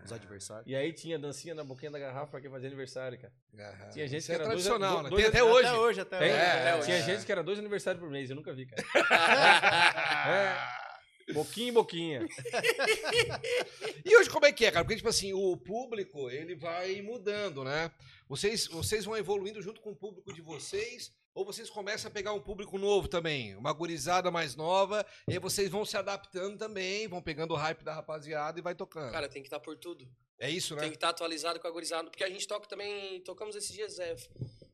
Os 0.05 0.11
adversários. 0.11 0.67
E 0.67 0.75
aí 0.75 0.91
tinha 0.93 1.19
dancinha 1.19 1.55
na 1.55 1.63
boquinha 1.63 1.91
da 1.91 1.99
garrafa 1.99 2.31
pra 2.31 2.41
quem 2.41 2.51
fazia 2.51 2.67
aniversário, 2.67 3.19
cara. 3.21 3.33
Aham. 3.55 3.91
Tinha 3.91 4.09
gente 4.09 4.19
Isso 4.21 4.27
que 4.27 4.33
é 4.33 4.35
era 4.37 4.45
dois- 4.45 4.65
tradicional, 4.65 4.97
do- 4.99 5.03
né? 5.05 5.11
dois- 5.11 5.23
Tem 5.23 5.29
até 5.31 5.45
hoje. 5.45 5.69
Até 5.69 5.79
hoje, 5.79 6.01
até 6.01 6.19
Tem? 6.19 6.31
hoje. 6.33 6.41
É, 6.41 6.81
Tinha 6.81 6.97
é. 6.97 7.03
gente 7.03 7.27
que 7.27 7.33
era 7.33 7.43
dois 7.45 7.59
aniversários 7.59 8.03
por 8.03 8.11
mês, 8.11 8.31
eu 8.31 8.37
nunca 8.37 8.53
vi, 8.55 8.67
cara. 8.67 8.83
É. 11.29 11.33
Boquinha 11.35 11.69
em 11.69 11.73
boquinha. 11.73 12.27
E 14.05 14.17
hoje 14.17 14.29
como 14.31 14.47
é 14.47 14.53
que 14.53 14.65
é, 14.67 14.71
cara? 14.71 14.85
Porque, 14.85 14.97
tipo 14.97 15.09
assim, 15.09 15.33
o 15.33 15.57
público, 15.57 16.29
ele 16.31 16.55
vai 16.55 17.01
mudando, 17.01 17.65
né? 17.65 17.91
Vocês, 18.33 18.67
vocês 18.67 19.05
vão 19.05 19.15
evoluindo 19.15 19.61
junto 19.61 19.79
com 19.83 19.91
o 19.91 19.95
público 19.95 20.33
de 20.33 20.41
vocês, 20.41 21.13
Ou 21.35 21.45
vocês 21.45 21.69
começam 21.69 22.11
a 22.11 22.11
pegar 22.11 22.33
um 22.33 22.41
público 22.41 22.79
novo 22.79 23.07
também, 23.07 23.55
uma 23.57 23.75
gurizada 23.75 24.31
mais 24.31 24.57
nova, 24.57 25.05
e 25.29 25.33
aí 25.33 25.39
vocês 25.39 25.69
vão 25.69 25.85
se 25.85 25.99
adaptando 25.99 26.57
também, 26.57 27.07
vão 27.09 27.21
pegando 27.21 27.53
o 27.53 27.57
hype 27.59 27.85
da 27.85 27.93
rapaziada 27.93 28.59
e 28.59 28.63
vai 28.63 28.75
tocando. 28.75 29.13
Cara, 29.13 29.29
tem 29.29 29.43
que 29.43 29.49
estar 29.49 29.61
por 29.61 29.77
tudo. 29.77 30.09
é 30.39 30.49
isso, 30.49 30.75
né? 30.75 30.81
Tem 30.81 30.91
que 30.91 30.97
estar 30.97 31.11
atualizado 31.11 31.61
com 31.61 31.67
a 31.67 31.71
gurizada. 31.71 32.09
Porque 32.09 32.25
a 32.25 32.29
gente 32.31 32.49
toca 32.49 32.67
também. 32.67 33.21
Tocamos 33.21 33.55
esses 33.55 33.71
dias. 33.71 33.99
É, 33.99 34.17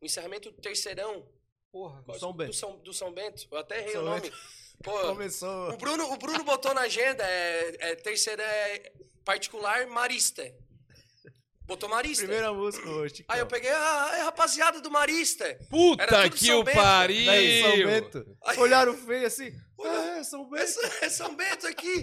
o 0.00 0.04
encerramento 0.04 0.52
do 0.52 0.60
terceirão. 0.60 1.28
Porra. 1.72 2.00
Do 2.02 2.16
São 2.16 2.32
Bento. 2.32 2.50
Do 2.50 2.56
São, 2.56 2.78
do 2.78 2.94
São 2.94 3.12
Bento. 3.12 3.48
Eu 3.50 3.58
até 3.58 3.80
errei 3.80 3.92
São 3.92 4.02
o 4.02 4.04
nome. 4.04 4.20
Bento. 4.20 4.36
Pô, 4.84 5.00
Começou. 5.00 5.72
o 5.72 5.76
Bruno, 5.76 6.12
o 6.12 6.16
Bruno 6.16 6.44
botou 6.44 6.72
na 6.74 6.82
agenda. 6.82 7.24
É, 7.24 7.90
é 7.90 7.94
terceira 7.96 8.42
é 8.44 8.92
particular 9.24 9.84
Marista. 9.88 10.54
Botou 11.68 11.86
Marista. 11.88 12.24
Primeira 12.24 12.50
música 12.52 12.88
hoje. 12.88 13.24
Aí 13.28 13.40
eu 13.40 13.46
peguei, 13.46 13.70
ah, 13.70 14.10
é 14.14 14.22
rapaziada 14.22 14.80
do 14.80 14.90
Marista. 14.90 15.44
Era 15.44 15.58
Puta 15.68 16.30
que 16.30 16.50
o 16.50 16.64
pariu! 16.64 17.26
Daí, 17.26 17.62
São 17.62 17.76
Bento. 17.86 18.36
Olharam 18.56 18.94
feio 18.96 19.26
assim. 19.26 19.52
Ah, 19.84 20.16
é, 20.18 20.24
São 20.24 20.46
É, 20.46 20.58
Bento. 20.58 20.70
São- 20.70 20.90
é 21.02 21.08
São 21.10 21.36
Bento 21.36 21.66
aqui. 21.66 22.02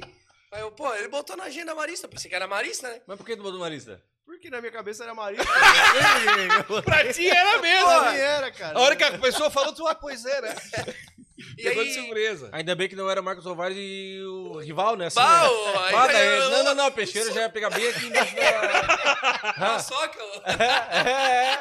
Aí 0.52 0.62
eu, 0.62 0.72
pô, 0.72 0.94
ele 0.94 1.08
botou 1.08 1.36
na 1.36 1.46
agenda 1.46 1.74
Marista. 1.74 2.08
Pensei 2.08 2.30
que 2.30 2.36
era 2.36 2.48
Marista, 2.48 2.88
né? 2.90 3.02
Mas 3.08 3.18
por 3.18 3.26
que 3.26 3.36
tu 3.36 3.42
botou 3.42 3.60
Marista? 3.60 4.00
Porque 4.24 4.52
na 4.52 4.60
minha 4.62 4.72
cabeça 4.72 5.04
era 5.04 5.16
Marista. 5.16 5.44
Pra 6.86 7.12
ti 7.12 7.28
era 7.28 7.60
mesmo, 7.60 7.86
Pra 7.88 8.12
mim 8.12 8.18
era, 8.20 8.52
cara. 8.52 8.78
A 8.78 8.82
hora 8.82 8.96
que 8.96 9.04
a 9.04 9.18
pessoa 9.18 9.50
falou, 9.50 9.74
tu, 9.74 9.88
ah, 9.88 9.96
pois 9.96 10.24
é, 10.26 10.42
né? 10.42 10.56
E 11.38 11.64
Pegou 11.64 11.84
de 11.84 11.90
aí. 11.90 11.96
surpresa. 11.96 12.50
Ainda 12.54 12.76
bem 12.76 12.88
que 12.88 12.96
não 12.96 13.10
era 13.10 13.22
Marcos 13.22 13.46
Alvares 13.46 13.78
e 13.78 14.22
o 14.24 14.58
rival, 14.60 14.96
né? 14.96 15.08
Assim, 15.08 15.16
Bah, 15.18 16.08
né? 16.08 16.16
aí- 16.16 16.40
não, 16.50 16.64
não, 16.64 16.76
não, 16.76 16.92
Peixeira 16.92 17.32
já 17.34 17.42
ia 17.42 17.50
pegar 17.50 17.70
bem 17.72 17.88
aqui 17.90 18.06
embaixo 18.06 18.36
da. 18.36 19.80
Só 19.80 20.08
que 20.08 20.18
eu- 20.18 20.42
é, 20.46 21.58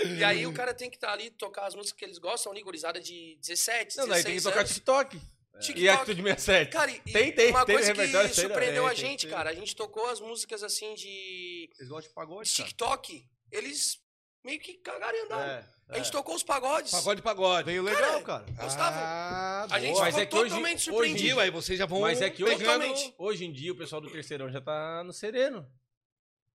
é. 0.00 0.04
E 0.04 0.24
aí 0.24 0.46
o 0.46 0.52
cara 0.52 0.72
tem 0.74 0.88
que 0.90 0.96
estar 0.96 1.12
ali, 1.12 1.30
tocar 1.30 1.66
as 1.66 1.74
músicas 1.74 1.98
que 1.98 2.04
eles 2.04 2.18
gostam 2.18 2.52
ali, 2.52 2.62
gurizada 2.62 3.00
de 3.00 3.36
17, 3.40 3.96
Não, 3.96 4.04
16 4.06 4.08
daí 4.08 4.22
tem 4.24 4.36
que 4.36 4.42
tocar 4.44 4.60
anos. 4.60 4.70
TikTok. 4.72 5.20
TikTok. 5.60 5.80
E 5.80 5.88
Atitude 5.88 6.22
67. 6.22 6.70
Cara, 6.72 6.90
e 6.90 6.98
Tem, 7.00 7.32
tem, 7.32 7.50
uma 7.50 7.64
tem 7.66 7.74
coisa 7.76 7.92
repertório, 7.92 8.28
que 8.30 8.34
tem, 8.36 8.44
surpreendeu 8.44 8.82
Tem, 8.84 8.92
a 8.92 8.94
tem, 8.94 9.06
gente, 9.10 9.26
tem. 9.26 9.30
cara, 9.36 9.50
a 9.50 9.54
gente 9.54 9.74
tocou 9.74 10.06
as 10.06 10.20
músicas 10.20 10.62
assim 10.62 10.94
de 10.94 11.68
Eles 11.78 11.88
gostam 11.88 12.08
de 12.08 12.14
pagode, 12.14 12.48
de 12.48 12.56
cara. 12.56 12.68
TikTok, 12.68 13.24
eles 13.50 13.98
meio 14.44 14.60
que 14.60 14.74
cagaram 14.74 15.18
e 15.18 15.22
andaram. 15.22 15.50
É, 15.52 15.64
A 15.88 15.96
gente 15.96 16.08
é. 16.08 16.12
tocou 16.12 16.34
os 16.34 16.42
pagodes. 16.42 16.90
Pagode, 16.90 17.22
pagode. 17.22 17.64
Veio 17.66 17.82
legal, 17.82 18.20
cara. 18.22 18.44
Gostavam. 18.60 18.98
Ah, 19.02 19.66
A 19.70 19.80
gente 19.80 19.92
boa. 19.92 20.04
Mas 20.04 20.14
ficou 20.14 20.22
é 20.22 20.26
que 20.26 20.36
hoje- 20.36 20.44
totalmente 20.50 20.74
hoje 20.76 20.84
surpreendido. 20.84 21.24
Entendi, 21.30 21.40
aí 21.40 21.50
vocês 21.50 21.78
já 21.78 21.86
vão 21.86 22.00
Mas 22.00 22.20
é 22.20 22.28
que 22.30 22.44
hoje, 22.44 22.56
pegando... 22.58 22.82
Totalmente. 22.82 23.14
hoje 23.18 23.44
em 23.46 23.52
dia 23.52 23.72
o 23.72 23.76
pessoal 23.76 24.00
do 24.00 24.10
terceirão 24.10 24.50
já 24.50 24.60
tá 24.60 25.02
no 25.04 25.12
sereno. 25.12 25.66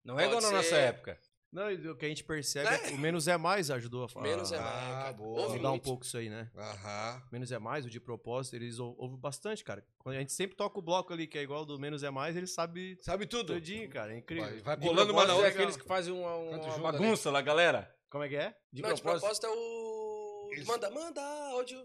Não 0.04 0.20
é 0.20 0.24
Pode 0.26 0.38
igual 0.38 0.52
na 0.52 0.58
nossa 0.58 0.70
ser. 0.70 0.76
época. 0.76 1.20
Não, 1.52 1.72
e 1.72 1.88
o 1.90 1.96
que 1.96 2.06
a 2.06 2.10
gente 2.10 2.24
percebe 2.24 2.70
É. 2.70 2.74
é 2.76 2.78
que 2.78 2.94
o 2.94 2.98
menos 2.98 3.28
é 3.28 3.36
mais 3.36 3.72
ajudou 3.72 4.04
a 4.04 4.10
falar. 4.10 4.28
Menos 4.28 4.52
é 4.52 4.60
mais, 4.60 4.68
Ah, 4.76 4.98
cara. 5.02 5.14
boa. 5.14 5.50
Mudar 5.50 5.68
um 5.70 5.72
muito. 5.72 5.84
pouco 5.84 6.06
isso 6.06 6.16
aí, 6.16 6.30
né? 6.30 6.48
Aham. 6.56 7.24
Menos 7.32 7.52
é 7.52 7.58
mais, 7.58 7.86
o 7.86 7.90
de 7.90 8.00
propósito, 8.00 8.56
eles 8.56 8.78
ou- 8.78 8.96
ouvem 9.00 9.18
bastante, 9.20 9.64
cara. 9.64 9.84
Quando 9.98 10.16
a 10.16 10.20
gente 10.20 10.32
sempre 10.32 10.56
toca 10.56 10.78
o 10.78 10.82
bloco 10.82 11.12
ali, 11.12 11.26
que 11.26 11.40
é 11.40 11.42
igual 11.42 11.66
do 11.66 11.80
menos 11.80 12.04
é 12.04 12.12
mais, 12.12 12.36
eles 12.38 12.52
sabem 12.52 12.96
Sabe 13.02 13.26
tudo. 13.26 13.54
tudinho, 13.54 13.90
cara. 13.90 14.14
É 14.14 14.18
incrível. 14.20 14.46
Vai, 14.48 14.60
vai 14.60 14.78
De 14.78 14.88
colando 14.88 15.12
uma 15.12 15.22
na 15.22 15.28
propósito, 15.28 15.32
é 15.32 15.36
outra. 15.48 15.50
aqueles 15.50 15.78
que 15.78 15.88
fazem 15.88 16.14
uma, 16.14 16.36
uma 16.36 16.52
Canto 16.52 16.66
junto 16.70 16.82
bagunça 16.82 17.32
lá, 17.32 17.42
galera. 17.42 17.96
Como 18.10 18.24
é 18.24 18.30
que 18.30 18.36
é? 18.36 18.54
De 18.72 18.82
Não, 18.82 18.94
de 18.94 19.02
propósito. 19.02 19.22
propósito 19.22 19.46
é 19.46 19.50
o. 19.50 20.50
Isso. 20.54 20.68
Manda, 20.68 20.90
manda 20.90 21.22
áudio. 21.52 21.80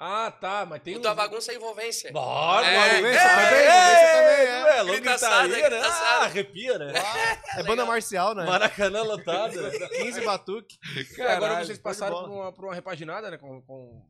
Ah, 0.00 0.30
tá, 0.30 0.64
mas 0.64 0.80
tem 0.82 0.94
o 0.94 0.98
um... 0.98 1.02
da 1.02 1.12
bagunça 1.12 1.50
é 1.50 1.56
envolvência. 1.56 2.12
Bora, 2.12 2.64
É, 2.66 2.76
bora, 2.78 2.92
é, 2.92 3.02
vem, 3.02 3.10
é, 3.10 3.18
você 3.18 3.28
também, 3.28 3.64
é, 3.66 3.94
você 3.96 4.12
também, 4.12 4.46
é. 4.46 4.76
é. 4.78 4.82
Louco 4.82 5.00
Gritaçada, 5.00 5.48
gritaria, 5.48 5.70
né? 5.80 5.86
Ah, 5.88 6.24
arrepia, 6.24 6.78
né? 6.78 6.92
É 7.58 7.62
banda 7.64 7.84
marcial, 7.84 8.32
né? 8.34 8.44
Maracanã 8.44 9.02
lotado. 9.02 9.54
15 9.90 10.20
batuque. 10.24 10.78
Agora 11.14 11.40
Caralho, 11.40 11.66
vocês 11.66 11.78
passaram 11.78 12.20
por 12.20 12.30
uma, 12.30 12.52
por 12.52 12.64
uma 12.66 12.74
repaginada, 12.74 13.28
né? 13.30 13.38
Com, 13.38 13.60
com- 13.62 14.06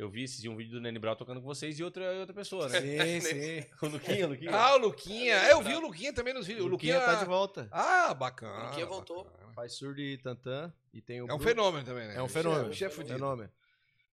Eu 0.00 0.08
vi 0.08 0.22
esse 0.24 0.48
um 0.48 0.56
vídeo 0.56 0.72
do 0.72 0.80
Nene 0.80 0.98
Brau 0.98 1.14
tocando 1.14 1.40
com 1.40 1.46
vocês 1.46 1.78
e 1.78 1.84
outra, 1.84 2.10
outra 2.20 2.34
pessoa, 2.34 2.68
né? 2.70 2.80
Sim, 2.80 3.20
sim. 3.60 3.66
O 3.82 3.86
Luquinha, 3.88 4.26
o 4.26 4.30
Luquinha. 4.30 4.50
Ah, 4.54 4.74
o 4.74 4.78
Luquinha. 4.78 5.34
É, 5.34 5.52
eu 5.52 5.60
vi 5.62 5.74
o 5.74 5.80
Luquinha 5.80 6.10
também 6.12 6.32
nos 6.32 6.46
vídeos. 6.46 6.64
O 6.64 6.68
Luquinha 6.68 6.94
Luquinha 6.94 7.12
tá 7.14 7.20
de 7.20 7.26
volta. 7.28 7.68
Ah, 7.70 8.14
bacana. 8.14 8.62
O 8.64 8.66
Luquinha 8.68 8.86
voltou. 8.86 9.24
bacana. 9.24 9.52
Faz 9.52 9.74
surdo 9.74 10.00
e 10.00 10.16
tantã. 10.16 10.72
E 10.94 11.02
tem 11.02 11.20
o 11.20 11.24
É 11.24 11.34
um 11.34 11.36
Bruno- 11.36 11.44
fenômeno 11.44 11.84
também, 11.84 12.08
né? 12.08 12.16
É 12.16 12.22
um 12.22 12.28
fenômeno. 12.28 12.70
O 12.70 12.72
chefe 12.72 12.96
fudido. 12.96 13.14
Fenômeno. 13.14 13.50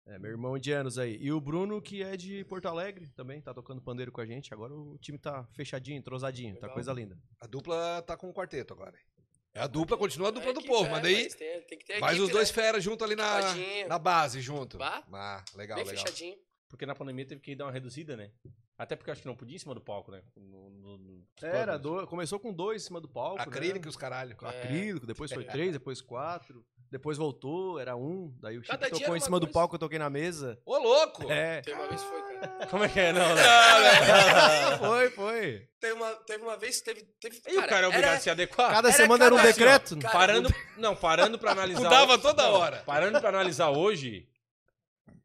É, 0.05 0.17
meu 0.19 0.31
irmão 0.31 0.57
de 0.57 0.71
anos 0.71 0.97
aí. 0.97 1.17
E 1.19 1.31
o 1.33 1.41
Bruno, 1.41 1.81
que 1.81 2.01
é 2.01 2.15
de 2.15 2.43
Porto 2.45 2.67
Alegre 2.67 3.07
também, 3.15 3.41
tá 3.41 3.53
tocando 3.53 3.81
pandeiro 3.81 4.11
com 4.11 4.21
a 4.21 4.25
gente. 4.25 4.53
Agora 4.53 4.73
o 4.73 4.97
time 4.99 5.17
tá 5.17 5.45
fechadinho, 5.53 5.97
entrosadinho, 5.97 6.55
tá 6.57 6.69
coisa 6.69 6.91
linda. 6.93 7.17
A 7.41 7.47
dupla 7.47 8.01
tá 8.01 8.15
com 8.15 8.29
o 8.29 8.33
quarteto 8.33 8.73
agora. 8.73 8.93
É 9.55 9.62
a 9.62 9.67
dupla, 9.67 9.95
continua 9.98 10.29
a 10.29 10.31
dupla 10.31 10.50
É 10.50 10.53
do 10.53 10.63
povo, 10.63 10.86
é, 10.88 10.89
mas 10.89 11.01
daí 11.03 11.29
tem, 11.36 11.62
tem 11.62 11.77
que 11.77 11.86
ter 11.86 12.00
faz 12.00 12.13
equipe, 12.13 12.25
os 12.25 12.31
dois 12.31 12.50
né? 12.50 12.53
feras 12.55 12.83
junto 12.83 13.03
ali 13.03 13.15
na, 13.15 13.39
Equipadinho. 13.39 13.88
na 13.88 14.00
base, 14.00 14.41
junto. 14.41 14.77
Bah. 14.79 15.03
Ah, 15.13 15.43
legal, 15.55 15.75
Bem 15.77 15.86
legal. 15.86 16.03
fechadinho. 16.05 16.36
Porque 16.67 16.86
na 16.88 16.95
pandemia 16.95 17.24
teve 17.25 17.39
que 17.39 17.55
dar 17.55 17.65
uma 17.65 17.72
reduzida, 17.72 18.17
né? 18.17 18.31
Até 18.75 18.95
porque 18.95 19.12
eu 19.12 19.13
acho 19.13 19.22
que 19.22 19.27
não 19.27 19.36
podia 19.36 19.55
em 19.55 19.60
cima 19.60 19.75
do 19.75 19.81
palco, 19.81 20.10
né? 20.12 20.24
No- 20.36 20.69
no- 20.72 20.98
no- 20.98 21.27
Era, 21.43 21.77
do- 21.77 22.07
começou 22.07 22.39
com 22.39 22.51
dois 22.51 22.81
em 22.81 22.86
cima 22.88 23.00
do 23.00 23.07
palco. 23.07 23.39
Acrílico 23.39 23.77
e 23.77 23.81
né? 23.86 23.89
os 23.89 23.95
caralho. 23.95 24.36
É. 24.41 24.48
Acrílico, 24.48 25.05
depois 25.05 25.31
foi 25.31 25.43
três, 25.45 25.72
depois 25.72 26.01
quatro. 26.01 26.65
Depois 26.93 27.17
voltou, 27.17 27.79
era 27.79 27.95
um. 27.95 28.31
Daí 28.39 28.55
o 28.55 28.62
Chico 28.62 28.71
Cada 28.77 28.88
tocou 28.88 29.07
era 29.07 29.17
em 29.17 29.19
cima 29.19 29.39
do 29.39 29.47
coisa. 29.47 29.53
palco, 29.59 29.73
eu 29.73 29.79
toquei 29.79 29.97
na 29.97 30.12
mesa. 30.12 30.62
Ô, 30.63 30.77
louco! 30.77 31.23
É. 31.31 31.59
Teve 31.62 31.75
uma 31.79 31.88
vez 31.88 32.01
que 32.03 32.07
foi, 32.07 32.21
cara. 32.21 32.67
Como 32.67 32.83
é 32.83 32.89
que 32.89 33.00
é? 33.00 33.12
Não, 33.12 33.33
né? 33.33 33.41
foi, 34.77 35.09
foi. 35.09 35.67
Teve 35.79 35.93
uma, 35.93 36.12
teve 36.17 36.43
uma 36.43 36.55
vez 36.55 36.77
que 36.79 36.85
teve. 36.85 37.01
teve 37.19 37.41
E 37.47 37.57
o 37.57 37.65
cara 37.67 37.85
é 37.85 37.89
obrigado 37.89 38.15
a 38.17 38.19
se 38.19 38.29
adequar? 38.29 38.69
Cada 38.71 38.89
Era 38.89 38.97
semana 38.97 39.25
era 39.25 39.33
um 39.33 39.38
cada- 39.38 39.50
decreto. 39.50 39.97
Cara, 39.97 40.13
Parando, 40.13 40.50
não, 40.77 40.95
parando 40.95 41.39
pra 41.39 41.51
analisar. 41.51 41.81
Mudava 41.81 42.13
hoje- 42.13 42.21
toda 42.21 42.43
não, 42.43 42.51
hora. 42.53 42.83
Parando 42.85 43.19
pra 43.19 43.29
analisar 43.29 43.71
hoje, 43.71 44.27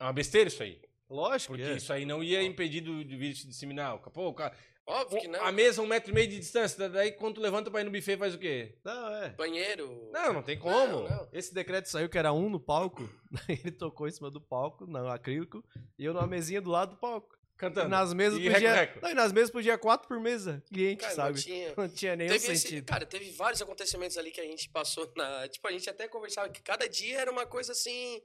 é 0.00 0.04
uma 0.04 0.12
besteira 0.14 0.48
isso 0.48 0.62
aí. 0.62 0.80
Lógico. 1.10 1.52
Porque 1.52 1.66
que 1.66 1.72
é. 1.74 1.76
isso 1.76 1.92
aí 1.92 2.06
não 2.06 2.22
ia 2.24 2.42
impedir 2.42 2.80
do, 2.80 3.04
do 3.04 3.18
vídeo 3.18 3.36
se 3.36 3.46
disseminar. 3.46 3.98
Pô, 3.98 4.28
o 4.28 4.34
cara, 4.34 4.54
Óbvio 4.90 5.20
que 5.20 5.28
não. 5.28 5.44
a 5.44 5.52
mesa 5.52 5.82
um 5.82 5.86
metro 5.86 6.10
e 6.10 6.14
meio 6.14 6.26
de 6.28 6.38
distância, 6.38 6.88
daí 6.88 7.12
quando 7.12 7.34
tu 7.36 7.40
levanta 7.40 7.70
pra 7.70 7.80
ir 7.82 7.84
no 7.84 7.90
buffet 7.90 8.16
faz 8.16 8.34
o 8.34 8.38
quê? 8.38 8.74
Não, 8.84 9.14
é. 9.16 9.28
Banheiro. 9.30 10.08
Não, 10.12 10.32
não 10.32 10.42
tem 10.42 10.58
como. 10.58 11.02
Não, 11.02 11.08
não. 11.08 11.28
Esse 11.32 11.52
decreto 11.52 11.88
saiu 11.88 12.08
que 12.08 12.16
era 12.18 12.32
um 12.32 12.48
no 12.48 12.58
palco. 12.58 13.08
Daí 13.30 13.58
ele 13.64 13.70
tocou 13.72 14.08
em 14.08 14.10
cima 14.10 14.30
do 14.30 14.40
palco, 14.40 14.86
no 14.86 15.08
acrílico, 15.08 15.62
e 15.98 16.04
eu 16.04 16.14
numa 16.14 16.26
mesinha 16.26 16.60
do 16.60 16.70
lado 16.70 16.92
do 16.92 16.96
palco. 16.96 17.36
E 17.36 17.58
Cantando. 17.58 17.88
nas 17.88 18.14
mesas 18.14 18.38
E 18.38 18.48
podia. 18.50 18.94
Não, 19.02 19.10
e 19.10 19.14
nas 19.14 19.32
mesas 19.32 19.50
podia 19.50 19.76
quatro 19.76 20.06
por 20.06 20.20
mesa. 20.20 20.62
Cliente, 20.72 21.00
Cara, 21.02 21.14
sabe? 21.14 21.34
não 21.34 21.42
tinha. 21.44 21.74
Não 21.76 21.88
tinha 21.88 22.14
nenhum 22.16 22.30
Teve 22.32 22.46
esse- 22.52 22.62
sentido. 22.62 22.86
cara, 22.86 23.04
teve 23.04 23.30
vários 23.32 23.60
acontecimentos 23.60 24.16
ali 24.16 24.30
que 24.30 24.40
a 24.40 24.44
gente 24.44 24.68
passou 24.70 25.12
na. 25.16 25.48
Tipo, 25.48 25.66
a 25.68 25.72
gente 25.72 25.90
até 25.90 26.06
conversava 26.06 26.48
que 26.48 26.62
cada 26.62 26.88
dia 26.88 27.18
era 27.20 27.30
uma 27.30 27.44
coisa 27.46 27.72
assim. 27.72 28.22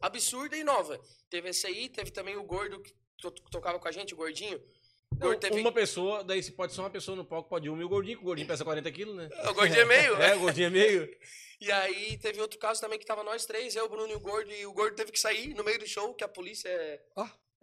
absurda 0.00 0.54
e 0.56 0.62
nova. 0.62 1.00
Teve 1.30 1.48
esse 1.48 1.66
aí, 1.66 1.88
teve 1.88 2.10
também 2.10 2.36
o 2.36 2.42
gordo 2.44 2.78
que 2.82 2.92
to- 3.18 3.30
tocava 3.50 3.78
com 3.78 3.88
a 3.88 3.92
gente, 3.92 4.12
o 4.12 4.16
gordinho. 4.18 4.60
Não, 5.18 5.38
teve. 5.38 5.60
Uma 5.60 5.72
pessoa, 5.72 6.24
daí 6.24 6.42
se 6.42 6.52
pode 6.52 6.72
ser 6.72 6.80
uma 6.80 6.90
pessoa 6.90 7.16
no 7.16 7.24
palco, 7.24 7.48
pode 7.48 7.68
um 7.68 7.80
e 7.80 7.84
o 7.84 7.88
gordinho, 7.88 8.16
que 8.18 8.22
o 8.22 8.26
gordinho 8.26 8.48
pesa 8.48 8.64
40 8.64 8.90
quilos, 8.92 9.14
né? 9.16 9.28
O 9.48 9.54
gordinho 9.54 9.80
é 9.80 9.84
meio. 9.84 10.14
É, 10.22 10.34
o 10.34 10.40
gordinho 10.40 10.66
é 10.66 10.70
meio. 10.70 11.08
E 11.60 11.70
aí 11.70 12.18
teve 12.18 12.40
outro 12.40 12.58
caso 12.58 12.80
também 12.80 12.98
que 12.98 13.06
tava 13.06 13.22
nós 13.22 13.46
três, 13.46 13.74
eu, 13.74 13.86
o 13.86 13.88
Bruno 13.88 14.10
e 14.12 14.14
o 14.16 14.20
Gordo, 14.20 14.52
e 14.52 14.66
o 14.66 14.72
Gordo 14.72 14.96
teve 14.96 15.12
que 15.12 15.18
sair 15.18 15.54
no 15.54 15.64
meio 15.64 15.78
do 15.78 15.86
show, 15.86 16.12
que 16.12 16.24
a 16.24 16.28
polícia 16.28 16.68
é- 16.68 17.00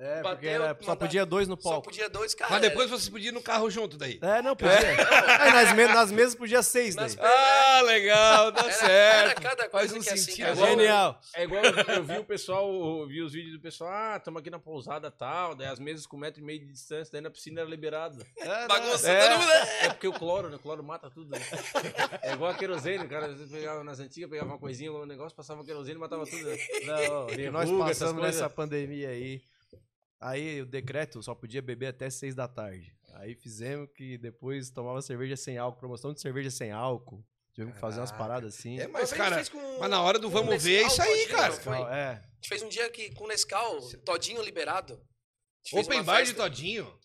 É, 0.04 0.16
porque 0.24 0.48
bateu, 0.48 0.50
era, 0.50 0.68
só 0.82 0.88
mandar- 0.88 0.96
podia 0.96 1.26
dois 1.28 1.48
no 1.48 1.62
só 1.62 1.70
palco. 1.70 1.84
podia 1.90 2.10
dois, 2.10 2.34
cara. 2.34 2.50
Mas 2.50 2.62
depois 2.62 2.90
você 2.90 3.12
podia 3.12 3.30
ir 3.30 3.32
no 3.32 3.42
carro 3.42 3.70
junto 3.70 3.98
daí. 3.98 4.18
É, 4.20 4.42
não, 4.42 4.56
podia. 4.56 4.74
Aí 5.40 5.54
nas, 5.54 5.74
me- 5.76 5.88
nas 5.88 6.12
mesas 6.12 6.34
podia 6.34 6.64
seis 6.64 6.96
daí. 6.96 7.12
Ah, 7.20 7.82
legal, 7.84 8.52
tá 8.52 8.64
era, 8.64 8.72
certo. 8.74 9.30
Era 9.30 9.36
cada 9.36 9.70
Faz 9.70 9.92
coisa 9.92 10.00
um 10.00 10.02
que 10.02 10.10
assim, 10.10 10.18
sentido. 10.32 10.46
cara. 10.46 10.54
igual- 10.56 10.70
Genial. 10.70 11.22
É 11.36 11.44
igual 11.44 11.64
eu, 11.64 11.76
eu 11.96 12.04
vi 12.04 12.18
o 12.18 12.24
pessoal, 12.26 13.08
vi 13.08 13.22
os 13.22 13.32
vídeos 13.32 13.54
do 13.54 13.60
pessoal, 13.62 13.92
ah, 13.94 14.16
estamos 14.18 14.40
aqui 14.42 14.50
na 14.50 14.58
pousada 14.58 15.12
tal, 15.12 15.54
daí 15.54 15.68
as 15.68 15.78
mesas 15.80 16.08
com 16.08 16.18
um 16.18 16.20
metro 16.20 16.42
e 16.42 16.44
meio 16.44 16.60
de 16.62 16.72
distância, 16.72 17.12
daí 17.12 17.22
na 17.22 17.30
piscina 17.30 17.62
era 17.62 17.70
liberado. 17.70 18.26
É, 18.38 18.68
Bagunça, 18.68 19.08
É. 19.12 19.28
todo 19.30 19.40
mundo. 19.40 19.52
É 19.82 19.90
porque 19.90 20.08
o 20.08 20.14
cloro, 20.14 20.50
né? 20.50 20.56
O 20.56 20.60
cloro 20.60 20.84
mata 20.84 21.12
tudo. 21.12 21.30
Né? 21.30 21.40
É 22.24 22.34
igual 22.34 22.50
a 22.50 22.56
querosene, 22.56 23.06
o 23.06 23.08
cara 23.10 23.28
nas 23.84 24.00
antigas, 24.00 24.30
pegava 24.30 24.50
uma 24.50 24.58
coisinha, 24.58 24.92
um 24.92 25.06
negócio, 25.06 25.36
passava 25.36 25.64
querosene 25.64 25.98
e 25.98 26.00
matava 26.00 26.26
tudo. 26.26 26.44
Né? 26.46 26.58
Não, 26.88 27.28
que 27.28 27.50
nós 27.52 27.70
passamos 27.70 28.22
nessa 28.24 28.50
pandemia 28.50 29.10
aí. 29.10 29.42
Aí 30.22 30.62
o 30.62 30.66
decreto 30.68 31.22
só 31.24 31.34
podia 31.34 31.62
beber 31.62 31.88
até 31.88 32.10
seis 32.10 32.36
da 32.36 32.48
tarde. 32.48 32.96
Aí 33.16 33.34
fizemos 33.36 33.90
que 33.96 34.18
depois 34.20 34.70
tomava 34.70 35.02
cerveja 35.02 35.36
sem 35.36 35.58
álcool, 35.58 35.80
promoção 35.80 36.14
de 36.14 36.22
cerveja 36.22 36.52
sem 36.52 36.72
álcool. 36.72 37.26
Tivemos 37.54 37.74
que 37.74 37.82
fazer 37.82 38.00
umas 38.00 38.12
paradas 38.12 38.56
assim. 38.56 38.80
É, 38.80 38.88
mas, 38.88 39.12
cara, 39.12 39.36
fez 39.36 39.50
com- 39.50 39.80
mas 39.80 39.90
na 39.90 40.02
hora 40.02 40.18
do 40.20 40.30
vamos 40.30 40.64
ver, 40.64 40.84
é 40.84 40.88
isso 40.88 40.98
Nescau, 41.02 41.14
aí, 41.14 41.28
cara. 41.28 41.54
foi? 41.54 41.76
É. 41.76 42.08
A 42.12 42.32
gente 42.36 42.48
fez 42.48 42.62
um 42.62 42.70
dia 42.70 42.90
que 42.90 43.14
com 43.16 43.28
Nescau, 43.28 43.82
todinho 44.06 44.42
liberado. 44.42 45.02
Open 45.74 46.02
bar 46.04 46.22
de 46.22 46.28
festa. 46.30 46.44
todinho. 46.44 47.00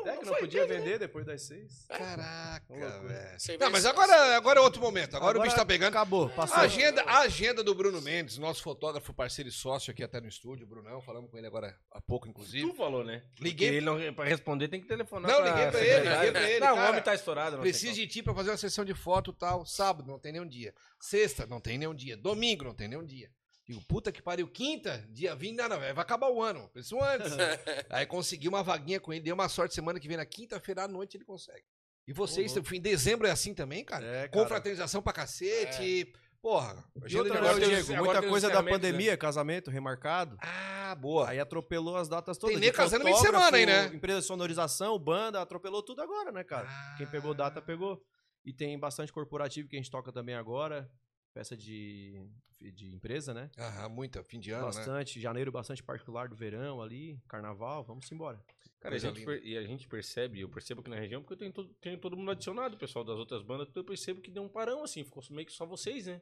É, 0.00 0.04
não, 0.06 0.12
É 0.12 0.16
que 0.18 0.24
não 0.26 0.34
podia 0.34 0.66
né? 0.66 0.74
vender 0.74 0.98
depois 0.98 1.26
das 1.26 1.42
seis. 1.42 1.86
Caraca, 1.88 2.64
loucura. 2.74 3.00
velho. 3.00 3.58
Não, 3.60 3.70
mas 3.70 3.84
agora, 3.86 4.36
agora 4.36 4.58
é 4.60 4.62
outro 4.62 4.80
momento. 4.80 5.16
Agora, 5.16 5.38
o 5.38 5.42
bicho 5.42 5.54
tá 5.56 5.64
pegando. 5.64 5.88
Acabou, 5.90 6.28
passou. 6.30 6.56
A 6.56 6.60
agenda, 6.62 7.02
a 7.02 7.18
agenda 7.20 7.62
do 7.62 7.74
Bruno 7.74 8.00
Mendes, 8.00 8.38
nosso 8.38 8.62
fotógrafo, 8.62 9.12
parceiro 9.12 9.48
e 9.48 9.52
sócio 9.52 9.90
aqui 9.90 10.02
até 10.02 10.20
no 10.20 10.28
estúdio, 10.28 10.64
o 10.64 10.68
Brunão, 10.68 11.00
falamos 11.00 11.30
com 11.30 11.36
ele 11.38 11.46
agora 11.46 11.76
há 11.90 12.00
pouco, 12.00 12.28
inclusive. 12.28 12.68
Tu 12.68 12.74
falou, 12.74 13.04
né? 13.04 13.22
Liguei- 13.38 13.52
Porque 13.52 13.64
ele 13.64 13.80
não, 13.80 14.14
pra 14.14 14.24
responder 14.24 14.68
tem 14.68 14.80
que 14.80 14.86
telefonar. 14.88 15.30
Não, 15.30 15.38
liguei 15.44 15.66
pra 15.70 15.80
ele, 15.80 15.88
secretária. 15.88 16.16
liguei 16.26 16.32
pra 16.32 16.50
ele, 16.50 16.60
Não, 16.60 16.74
cara. 16.74 16.86
o 16.86 16.90
homem 16.90 17.02
tá 17.02 17.14
estourado. 17.14 17.56
não 17.56 17.62
Preciso 17.62 17.94
de 17.94 18.06
ti 18.06 18.22
pra 18.22 18.34
fazer 18.34 18.50
uma 18.50 18.56
sessão 18.56 18.84
de 18.84 18.94
foto 18.94 19.30
e 19.30 19.34
tal. 19.34 19.64
Sábado, 19.66 20.06
não 20.08 20.18
tem 20.18 20.32
nenhum 20.32 20.46
dia. 20.48 20.74
Sexta, 20.98 21.46
não 21.46 21.60
tem 21.60 21.78
nenhum 21.78 21.94
dia. 21.94 22.16
Domingo, 22.16 22.64
não 22.64 22.74
tem 22.74 22.88
nenhum 22.88 23.04
dia. 23.04 23.30
Digo, 23.70 23.84
puta 23.86 24.10
que 24.10 24.20
pariu, 24.20 24.48
quinta, 24.48 25.06
dia 25.10 25.34
20, 25.36 25.56
não, 25.56 25.68
não, 25.68 25.78
vai 25.78 25.90
acabar 25.90 26.28
o 26.28 26.42
ano. 26.42 26.68
Pensou 26.74 27.00
antes. 27.02 27.30
Aí 27.88 28.04
consegui 28.04 28.48
uma 28.48 28.62
vaguinha 28.64 28.98
com 28.98 29.12
ele, 29.12 29.22
deu 29.22 29.34
uma 29.34 29.48
sorte 29.48 29.74
semana 29.74 30.00
que 30.00 30.08
vem, 30.08 30.16
na 30.16 30.26
quinta-feira 30.26 30.82
à 30.84 30.88
noite 30.88 31.16
ele 31.16 31.24
consegue. 31.24 31.62
E 32.06 32.12
vocês, 32.12 32.56
Uhum. 32.56 32.62
em 32.72 32.80
dezembro 32.80 33.28
é 33.28 33.30
assim 33.30 33.54
também, 33.54 33.84
cara? 33.84 34.04
É, 34.04 34.28
cara. 34.28 34.30
Confraternização 34.30 35.00
pra 35.00 35.12
cacete. 35.12 36.12
Porra, 36.42 36.82
E 37.06 37.16
outra, 37.16 37.34
né, 37.40 37.48
tem 37.54 37.62
os- 37.62 37.68
Diego, 37.86 38.02
muita 38.04 38.20
tem 38.22 38.30
coisa 38.30 38.48
da 38.50 38.62
pandemia, 38.62 39.16
casamento 39.16 39.70
remarcado. 39.70 40.36
Ah, 40.40 40.94
boa. 40.98 41.28
Aí 41.28 41.38
atropelou 41.38 41.96
as 41.96 42.08
datas 42.08 42.38
todas. 42.38 42.58
nego 42.58 42.72
de 42.72 42.76
casando 42.76 43.04
meio 43.04 43.14
de 43.14 43.22
semana 43.22 43.56
aí, 43.56 43.66
né? 43.66 43.86
Empresa 43.94 44.20
de 44.20 44.26
sonorização, 44.26 44.98
banda, 44.98 45.40
atropelou 45.40 45.82
tudo 45.82 46.00
agora, 46.00 46.32
né, 46.32 46.42
cara? 46.42 46.66
Quem 46.96 47.06
pegou 47.06 47.34
data, 47.34 47.60
pegou. 47.62 48.02
E 48.44 48.52
tem 48.54 48.76
bastante 48.78 49.12
corporativo 49.12 49.68
que 49.68 49.76
a 49.76 49.78
gente 49.78 49.90
toca 49.90 50.10
também 50.10 50.34
agora. 50.34 50.90
Peça 51.32 51.56
de, 51.56 52.20
de 52.60 52.92
empresa, 52.92 53.32
né? 53.32 53.50
Aham, 53.56 53.88
muita, 53.88 54.22
fim 54.24 54.40
de 54.40 54.50
ano, 54.50 54.66
né? 54.66 54.72
bastante. 54.72 55.20
Janeiro, 55.20 55.52
bastante 55.52 55.82
particular 55.82 56.28
do 56.28 56.34
verão 56.34 56.82
ali. 56.82 57.18
Carnaval, 57.28 57.84
vamos 57.84 58.10
embora. 58.10 58.42
Cara, 58.80 58.96
a 58.96 58.98
gente 58.98 59.24
per- 59.24 59.40
e 59.44 59.56
a 59.56 59.62
gente 59.62 59.86
percebe, 59.86 60.40
eu 60.40 60.48
percebo 60.48 60.80
aqui 60.80 60.90
na 60.90 60.96
região, 60.96 61.20
porque 61.20 61.34
eu 61.34 61.38
tenho, 61.38 61.52
todo- 61.52 61.68
tenho 61.80 61.98
todo 61.98 62.16
mundo 62.16 62.30
adicionado, 62.32 62.74
o 62.74 62.78
pessoal 62.78 63.04
das 63.04 63.16
outras 63.16 63.42
bandas, 63.42 63.68
eu 63.74 63.84
percebo 63.84 64.20
que 64.20 64.30
deu 64.30 64.42
um 64.42 64.48
parão, 64.48 64.82
assim, 64.82 65.04
ficou 65.04 65.22
meio 65.30 65.46
que 65.46 65.52
só 65.52 65.64
vocês, 65.66 66.06
né? 66.06 66.20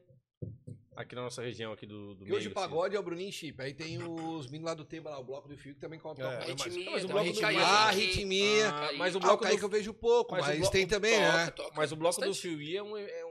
Aqui 0.95 1.15
na 1.15 1.21
nossa 1.21 1.41
região, 1.41 1.71
aqui 1.71 1.85
do, 1.85 2.13
do 2.13 2.27
E 2.27 2.31
hoje 2.33 2.47
meio, 2.47 2.51
o 2.51 2.53
pagode 2.53 2.93
é 2.95 2.99
o 2.99 3.03
Bruninho 3.03 3.31
Chip. 3.31 3.61
Aí 3.61 3.73
tem 3.73 4.03
os 4.03 4.45
meninos 4.47 4.65
lá 4.65 4.73
do 4.73 4.83
Tema, 4.83 5.09
lá, 5.09 5.17
o 5.19 5.23
bloco 5.23 5.47
do 5.47 5.55
Fio, 5.57 5.73
que 5.73 5.79
também 5.79 5.97
contam. 5.97 6.29
É. 6.29 6.39
mas- 6.39 6.47
Ritmia, 6.65 6.91
mas 6.91 7.03
o 7.03 7.07
tem 7.07 7.15
bloco 7.15 7.31
do- 7.31 7.39
Kaique, 7.39 7.61
Ah, 7.61 7.91
ritmia. 7.91 8.69
Ah, 8.69 8.93
mas 8.97 9.15
o 9.15 9.17
Ah, 9.17 9.19
o 9.19 9.21
bloco 9.21 9.45
do, 9.45 9.51
eu 9.53 9.69
vejo 9.69 9.93
pouco, 9.93 10.31
mas 10.33 10.45
mas, 10.45 10.57
bloco 10.59 10.73
tem 10.73 10.85
também, 10.85 11.17
né? 11.17 11.45
Toca, 11.45 11.51
toca 11.51 11.73
mas 11.77 11.91
o 11.93 11.95
bloco 11.95 12.19
do 12.19 12.27
bastante. 12.27 12.41
Fio 12.57 12.77
é, 12.77 12.83
um, 12.83 12.97
é, 12.97 13.25
um- 13.25 13.28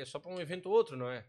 é 0.00 0.04
só 0.04 0.18
pra 0.18 0.30
um 0.30 0.40
evento 0.40 0.66
ou 0.66 0.74
outro, 0.74 0.96
não 0.96 1.08
é? 1.10 1.24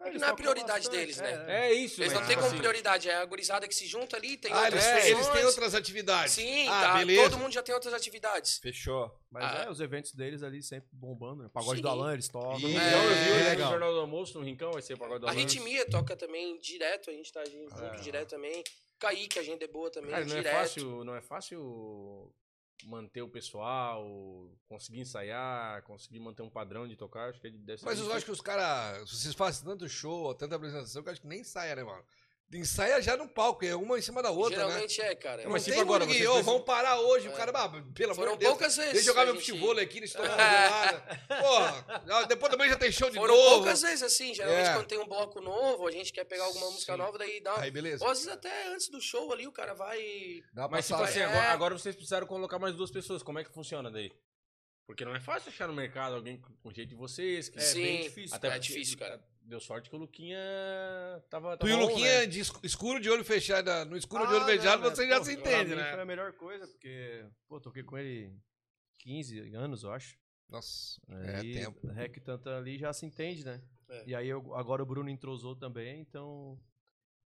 É 0.00 0.10
que 0.12 0.18
não 0.18 0.28
é 0.28 0.30
a 0.30 0.34
prioridade 0.34 0.84
bastante, 0.86 0.96
deles, 0.96 1.16
né? 1.16 1.44
É 1.48 1.72
isso, 1.72 2.00
Eles 2.00 2.12
mas, 2.12 2.20
não 2.20 2.28
têm 2.28 2.36
como 2.36 2.46
assim, 2.46 2.58
prioridade, 2.58 3.10
é 3.10 3.16
a 3.16 3.24
gurizada 3.24 3.66
que 3.66 3.74
se 3.74 3.84
junta 3.84 4.16
ali, 4.16 4.36
tem 4.36 4.52
Ah, 4.52 4.60
outras 4.62 4.86
eles, 4.86 5.04
É, 5.04 5.10
eles 5.10 5.26
têm 5.26 5.44
outras 5.44 5.74
atividades. 5.74 6.34
Sim, 6.34 6.68
ah, 6.68 6.80
tá, 6.82 6.94
beleza. 6.98 7.22
todo 7.30 7.38
mundo 7.40 7.52
já 7.52 7.62
tem 7.64 7.74
outras 7.74 7.92
atividades. 7.92 8.58
Fechou. 8.58 9.12
Mas 9.28 9.42
Ah. 9.44 9.64
é, 9.64 9.68
os 9.70 9.80
eventos 9.80 10.14
deles 10.14 10.44
ali 10.44 10.62
sempre 10.62 10.88
bombando, 10.92 11.42
né? 11.42 11.50
Pagode 11.52 11.78
Sim. 11.78 11.82
do 11.82 11.88
Alan, 11.88 12.12
eles 12.14 12.28
tocam. 12.28 12.60
Ih, 12.60 12.70
Então, 12.76 12.80
É, 12.80 12.94
eu 12.94 13.08
vi 13.34 13.46
é 13.48 13.56
no 13.56 13.70
Jornal 13.70 13.92
do 13.92 14.00
Almoço, 14.00 14.38
no 14.38 14.44
Rincão, 14.44 14.70
vai 14.70 14.82
ser 14.82 14.94
o 14.94 14.98
pagode 14.98 15.18
do 15.20 15.26
A 15.26 15.30
Alan. 15.30 15.40
ritmia 15.40 15.84
toca 15.90 16.14
também 16.14 16.56
direto, 16.60 17.10
a 17.10 17.12
gente 17.12 17.32
tá 17.32 17.44
junto 17.44 17.74
É. 17.82 17.96
direto 17.96 18.28
também. 18.30 18.62
Kaique, 19.00 19.40
a 19.40 19.42
gente 19.42 19.64
é 19.64 19.68
boa 19.68 19.90
também, 19.90 20.10
Cara, 20.12 20.24
não 20.24 20.34
é 20.36 20.38
direto. 20.38 20.54
fácil, 20.58 21.04
não 21.04 21.16
é 21.16 21.20
fácil 21.20 22.32
manter 22.86 23.22
o 23.22 23.28
pessoal, 23.28 24.50
conseguir 24.66 25.00
ensaiar, 25.00 25.82
conseguir 25.82 26.20
manter 26.20 26.42
um 26.42 26.50
padrão 26.50 26.86
de 26.86 26.96
tocar, 26.96 27.30
acho 27.30 27.40
que 27.40 27.50
deve 27.50 27.78
ser 27.78 27.86
Mas 27.86 27.98
eu 27.98 28.12
acho 28.12 28.24
que 28.24 28.30
os 28.30 28.40
caras, 28.40 29.10
vocês 29.10 29.34
fazem 29.34 29.64
tanto 29.64 29.88
show, 29.88 30.34
tanta 30.34 30.56
apresentação, 30.56 31.02
que 31.02 31.08
eu 31.08 31.12
acho 31.12 31.20
que 31.20 31.26
nem 31.26 31.40
ensaia, 31.40 31.74
né, 31.74 31.82
mano? 31.82 32.04
Ensaia 32.50 33.02
já 33.02 33.14
no 33.14 33.28
palco, 33.28 33.62
é 33.62 33.76
uma 33.76 33.98
em 33.98 34.00
cima 34.02 34.22
da 34.22 34.30
outra, 34.30 34.56
né? 34.60 34.64
Geralmente 34.68 35.00
é, 35.02 35.14
cara. 35.14 35.42
Não 35.44 35.50
Mas 35.50 35.64
tem 35.64 35.74
tipo 35.74 35.82
agora, 35.84 36.04
ô, 36.04 36.06
precisam- 36.06 36.42
vamos 36.42 36.62
parar 36.64 36.98
hoje, 36.98 37.28
o 37.28 37.32
É. 37.32 37.34
cara, 37.34 37.52
ah, 37.54 37.68
pelo 37.94 38.12
amor 38.12 38.14
Foram 38.14 38.32
de 38.32 38.38
Deus. 38.38 38.50
poucas 38.52 38.74
vezes. 38.76 38.92
Deixa 38.94 39.10
eu 39.10 39.12
jogar 39.14 39.26
meu 39.26 39.34
gente- 39.34 39.46
futebol 39.50 39.78
aqui, 39.78 39.98
eles 39.98 40.10
gelada. 40.12 41.18
Porra, 41.28 42.26
depois 42.26 42.50
também 42.50 42.70
já 42.70 42.76
tem 42.76 42.90
show 42.90 43.10
de 43.10 43.16
Foram 43.16 43.36
novo. 43.36 43.56
poucas 43.56 43.82
vezes 43.82 44.02
assim, 44.02 44.32
geralmente 44.34 44.66
É. 44.68 44.72
quando 44.72 44.86
tem 44.86 44.98
um 44.98 45.06
bloco 45.06 45.42
novo, 45.42 45.86
a 45.86 45.90
gente 45.90 46.10
quer 46.10 46.24
pegar 46.24 46.44
alguma 46.44 46.70
música 46.70 46.92
Sim. 46.92 46.98
nova, 46.98 47.18
daí 47.18 47.38
dá 47.42 47.52
uma... 47.54 47.62
Aí, 47.64 47.70
beleza. 47.70 48.02
Ou 48.02 48.10
às 48.10 48.18
vezes 48.18 48.32
até 48.32 48.68
antes 48.68 48.88
do 48.88 48.98
show 49.00 49.30
ali, 49.30 49.46
o 49.46 49.52
cara 49.52 49.74
vai... 49.74 50.42
Dá 50.54 50.66
Mas 50.68 50.86
tipo 50.86 51.02
assim, 51.02 51.18
É. 51.20 51.24
agora, 51.24 51.48
agora 51.52 51.78
vocês 51.78 51.94
precisaram 51.94 52.26
colocar 52.26 52.58
mais 52.58 52.74
duas 52.74 52.90
pessoas, 52.90 53.22
como 53.22 53.38
é 53.38 53.44
que 53.44 53.52
funciona 53.52 53.90
daí? 53.90 54.10
Porque 54.86 55.04
não 55.04 55.14
é 55.14 55.20
fácil 55.20 55.50
achar 55.50 55.68
no 55.68 55.74
mercado 55.74 56.14
alguém 56.14 56.40
com 56.40 56.50
o 56.70 56.72
jeito 56.72 56.88
de 56.88 56.94
vocês, 56.94 57.50
que 57.50 57.58
É 57.58 57.60
Sim, 57.60 57.82
bem 57.82 58.02
difícil. 58.04 58.34
Até 58.34 58.48
é 58.48 58.58
difícil, 58.58 58.96
cara. 58.98 59.22
Deu 59.48 59.60
sorte 59.60 59.88
que 59.88 59.96
o 59.96 59.98
Luquinha 59.98 60.38
tava. 61.30 61.56
Tu 61.56 61.60
tava 61.60 61.70
e 61.70 61.74
o 61.74 61.78
Luquinha 61.78 62.20
né? 62.20 62.26
de 62.26 62.40
esc- 62.40 62.60
escuro 62.62 63.00
de 63.00 63.08
olho 63.08 63.24
fechado, 63.24 63.70
no 63.88 63.96
escuro 63.96 64.26
de 64.26 64.34
Ah, 64.34 64.36
olho 64.36 64.44
fechado, 64.44 64.82
você 64.82 65.04
né? 65.04 65.08
já 65.08 65.18
Pô, 65.18 65.24
se 65.24 65.32
entende, 65.32 65.74
né? 65.74 65.90
Foi 65.92 66.00
a 66.02 66.04
melhor 66.04 66.32
coisa, 66.34 66.66
porque, 66.68 67.24
pô, 67.48 67.58
toquei 67.58 67.82
com 67.82 67.96
ele 67.96 68.30
15 68.98 69.54
anos, 69.54 69.84
eu 69.84 69.90
acho. 69.92 70.18
Nossa, 70.50 71.00
Aí, 71.08 71.56
é 71.56 71.60
tempo. 71.64 71.86
Rec 71.88 72.18
tanto 72.22 72.50
ali 72.50 72.76
já 72.78 72.92
se 72.92 73.06
entende, 73.06 73.42
né? 73.44 73.62
É. 73.88 74.04
E 74.08 74.14
aí 74.14 74.28
eu- 74.28 74.54
agora 74.54 74.82
o 74.82 74.86
Bruno 74.86 75.08
entrosou 75.08 75.56
também, 75.56 75.98
então. 76.00 76.60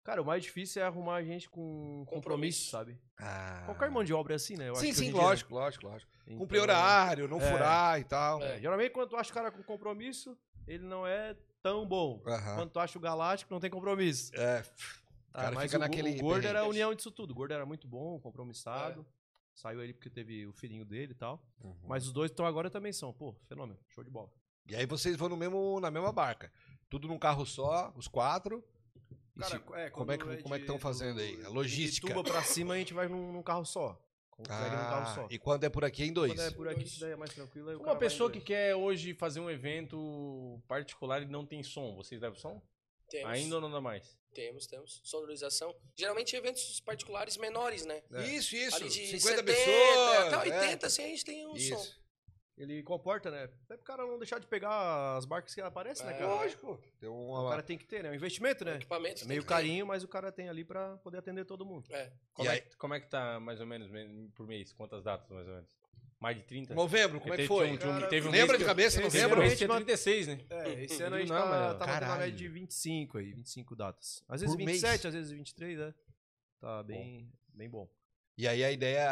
Cara, 0.04 0.22
o 0.22 0.26
mais 0.26 0.44
difícil 0.44 0.82
é 0.82 0.86
arrumar 0.86 1.16
a 1.16 1.24
gente 1.24 1.50
com 1.50 2.04
compromisso, 2.06 2.12
Compromisso. 2.12 2.70
sabe? 2.72 3.00
Ah. 3.18 3.64
Qualquer 3.66 3.90
mão 3.92 4.04
de 4.04 4.14
obra 4.14 4.34
é 4.34 4.36
assim, 4.36 4.56
né? 4.58 4.68
Eu 4.68 4.74
acho 4.74 4.82
Sim, 4.82 4.90
que 4.90 4.94
sim, 4.96 5.08
em 5.08 5.12
dia, 5.14 5.22
lógico, 5.22 5.54
lógico, 5.54 5.86
lógico. 5.88 6.12
Então, 6.26 6.38
Cumprir 6.40 6.62
horário, 6.62 7.28
não 7.30 7.38
É. 7.40 7.50
furar 7.52 8.00
e 8.00 8.04
tal. 8.04 8.42
é, 8.44 8.60
geralmente 8.60 8.92
quando 8.92 9.10
tu 9.10 9.16
acha 9.16 9.32
o 9.32 9.34
cara 9.34 9.52
com 9.52 9.62
compromisso, 9.64 10.38
ele 10.68 10.84
não 10.86 11.06
é 11.06 11.36
tão 11.62 11.86
bom. 11.88 12.22
Aham. 12.26 12.56
Quando 12.56 12.70
tu 12.72 12.80
acha 12.80 12.98
o 12.98 13.02
galáctico, 13.02 13.54
não 13.54 13.60
tem 13.60 13.70
compromisso. 13.70 14.32
É, 14.36 14.64
Ah, 15.34 15.42
cara 15.44 15.56
mas 15.56 15.64
fica 15.72 15.78
o, 15.78 15.80
naquele 15.80 16.16
o 16.18 16.20
Gordo 16.22 16.48
era 16.48 16.62
a 16.62 16.68
união 16.68 16.94
disso 16.96 17.12
tudo. 17.12 17.32
O 17.32 17.34
Gordo 17.36 17.54
era 17.54 17.66
muito 17.66 17.88
bom, 17.88 18.20
compromissado. 18.20 19.06
Saiu 19.54 19.84
ele 19.84 19.94
porque 19.94 20.10
teve 20.10 20.48
o 20.48 20.54
filhinho 20.54 20.86
dele 20.86 21.12
e 21.12 21.16
tal. 21.16 21.44
Uhum. 21.62 21.76
Mas 21.84 22.06
os 22.08 22.14
dois 22.14 22.32
estão 22.32 22.46
agora 22.46 22.70
também 22.70 22.94
são. 22.94 23.12
Pô, 23.14 23.36
fenômeno. 23.48 23.78
Show 23.90 24.04
de 24.04 24.10
bola. 24.10 24.32
E 24.68 24.76
aí 24.76 24.86
vocês 24.86 25.16
vão 25.18 25.28
no 25.30 25.36
mesmo, 25.36 25.80
na 25.82 25.92
mesma 25.92 26.12
barca. 26.12 26.52
Tudo 26.90 27.08
num 27.08 27.20
carro 27.20 27.46
só, 27.46 27.92
os 27.96 28.08
quatro. 28.08 28.64
E 29.36 29.44
se- 29.44 29.60
como 29.60 30.12
é 30.12 30.18
que 30.18 30.38
como 30.44 30.56
é 30.56 30.58
que 30.58 30.64
estão 30.64 30.80
fazendo 30.80 31.20
aí? 31.20 31.44
A 31.46 31.50
logística. 31.50 32.08
De 32.08 32.14
tuba 32.14 32.24
pra 32.30 32.42
cima 32.44 32.74
a 32.74 32.78
gente 32.78 32.94
vai 32.94 33.08
num, 33.08 33.32
num 33.34 33.44
carro 33.44 33.66
só. 33.66 34.00
Consegue 34.48 34.76
num 34.76 34.82
carro 34.82 35.16
só. 35.16 35.22
Ah, 35.22 35.28
e 35.30 35.38
quando 35.38 35.64
é 35.66 35.70
por 35.70 35.84
aqui, 35.84 36.04
em 36.04 36.14
dois. 36.14 36.34
Quando 36.34 36.48
é 36.48 36.52
por 36.52 36.68
aqui, 36.68 36.84
que 36.86 37.00
daí 37.00 37.12
é 37.12 37.16
mais 37.16 37.34
tranquilo. 37.34 37.70
aí 37.70 37.76
o 37.76 37.82
Uma 37.82 37.96
pessoa 37.96 38.32
que 38.32 38.40
quer 38.40 38.76
hoje 38.76 39.14
fazer 39.14 39.40
um 39.40 39.50
evento 39.50 40.62
particular 40.68 41.22
e 41.22 41.26
não 41.26 41.46
tem 41.46 41.62
som, 41.62 41.96
vocês 41.96 42.22
levam 42.22 42.38
som? 42.38 42.62
Temos, 43.10 43.30
Ainda 43.30 43.56
ou 43.56 43.62
não 43.62 43.72
dá 43.72 43.82
mais? 43.82 44.18
temos, 44.34 44.68
temos. 44.68 45.02
Sonorização. 45.04 45.76
Geralmente 45.98 46.36
eventos 46.36 46.80
particulares 46.80 47.36
menores, 47.36 47.86
né? 47.86 48.02
Isso, 48.28 48.56
isso. 48.56 48.78
Ali 48.78 48.88
de 48.88 49.20
50 49.20 49.20
70, 49.20 49.44
pessoas. 49.44 50.34
até 50.34 50.50
é. 50.50 50.60
80, 50.62 50.88
assim, 50.88 51.04
a 51.04 51.08
gente 51.08 51.26
tem 51.26 51.48
um 51.48 51.56
som. 51.58 51.86
Ele 52.60 52.84
comporta, 52.84 53.32
né? 53.32 53.46
Até 53.64 53.78
pro 53.78 53.86
cara 53.86 54.06
não 54.06 54.20
deixar 54.20 54.38
de 54.38 54.46
pegar 54.46 55.16
as 55.16 55.24
barcas 55.24 55.56
que 55.56 55.62
aparecem, 55.62 56.06
né, 56.06 56.14
É, 56.14 56.18
cara? 56.18 56.30
Lógico. 56.30 56.78
Tem 57.00 57.08
O 57.08 57.14
uma... 57.14 57.50
cara 57.50 57.64
tem 57.64 57.78
que 57.78 57.86
ter, 57.86 58.04
né? 58.04 58.12
Um 58.12 58.16
investimento, 58.16 58.66
né? 58.66 58.76
Equipamento 58.76 59.24
É 59.24 59.28
meio 59.28 59.46
carinho, 59.46 59.88
mas 59.88 60.04
o 60.04 60.08
cara 60.10 60.30
tem 60.30 60.50
ali 60.50 60.66
pra 60.66 60.98
poder 60.98 61.20
atender 61.20 61.46
todo 61.46 61.66
mundo. 61.66 61.86
É. 61.90 62.12
Como, 62.34 62.46
E 62.48 62.52
é, 62.52 62.56
aí- 62.56 62.64
como 62.78 62.94
é 62.94 63.00
que 63.00 63.08
tá 63.08 63.40
mais 63.40 63.62
ou 63.62 63.66
menos 63.66 63.90
me- 63.90 64.28
por 64.36 64.46
mês? 64.46 64.74
Quantas 64.74 65.04
datas 65.06 65.30
mais 65.30 65.48
ou 65.48 65.54
menos? 65.54 65.70
Mais 66.20 66.36
de 66.36 66.44
30? 66.44 66.76
Novembro, 66.76 67.22
como 67.22 67.34
é 67.34 67.38
que 67.38 67.44
Teve- 67.44 67.48
foi? 67.48 67.64
tinha 67.68 67.76
um- 67.76 67.78
tinha 67.78 67.92
um- 67.92 67.96
Cara, 67.96 68.08
teve 68.10 68.28
um 68.28 68.32
Lembra 68.32 68.48
mês 68.48 68.58
de 68.60 68.64
que- 68.66 68.70
cabeça, 68.70 68.98
esse 68.98 69.04
novembro? 69.06 69.40
Um 69.40 69.44
mês 69.46 69.58
tinha 69.58 69.70
36, 69.70 70.28
né? 70.28 70.40
É, 70.50 70.84
esse 70.84 71.02
ano 71.02 71.16
a 71.16 71.20
gente 71.20 71.30
Não, 71.30 71.38
tá, 71.38 71.46
mas- 71.46 71.60
tá 71.60 71.68
batendo 71.76 71.80
na 71.80 72.00
Caralho. 72.02 72.20
média 72.20 72.38
de 72.38 72.48
25 72.50 73.18
aí, 73.20 73.32
25 73.32 73.74
datas. 73.74 74.22
Às 74.28 74.42
vezes 74.42 74.54
Por 74.54 74.66
mês? 74.66 74.82
27, 74.82 75.08
às 75.08 75.14
vezes 75.14 75.32
23, 75.32 75.80
né? 75.80 75.94
Tá 76.60 76.84
bem, 76.84 77.32
bem 77.54 77.70
bom. 77.70 77.90
E 78.38 78.46
aí 78.50 78.66
a 78.66 78.70
ideia. 78.72 79.08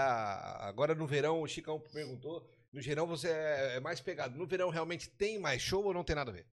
Agora 0.59 0.93
no 0.93 1.07
verão, 1.07 1.41
o 1.41 1.47
Chicão 1.47 1.79
perguntou. 1.79 2.45
No 2.71 2.81
verão 2.81 3.07
você 3.07 3.29
é 3.29 3.75
é 3.75 3.79
mais 3.79 3.99
pegado. 4.01 4.37
No 4.37 4.45
verão 4.45 4.69
realmente 4.69 5.09
tem 5.09 5.39
mais 5.39 5.61
show 5.61 5.83
ou 5.83 5.93
não 5.93 6.03
tem 6.03 6.15
nada 6.15 6.31
a 6.31 6.33
ver? 6.33 6.45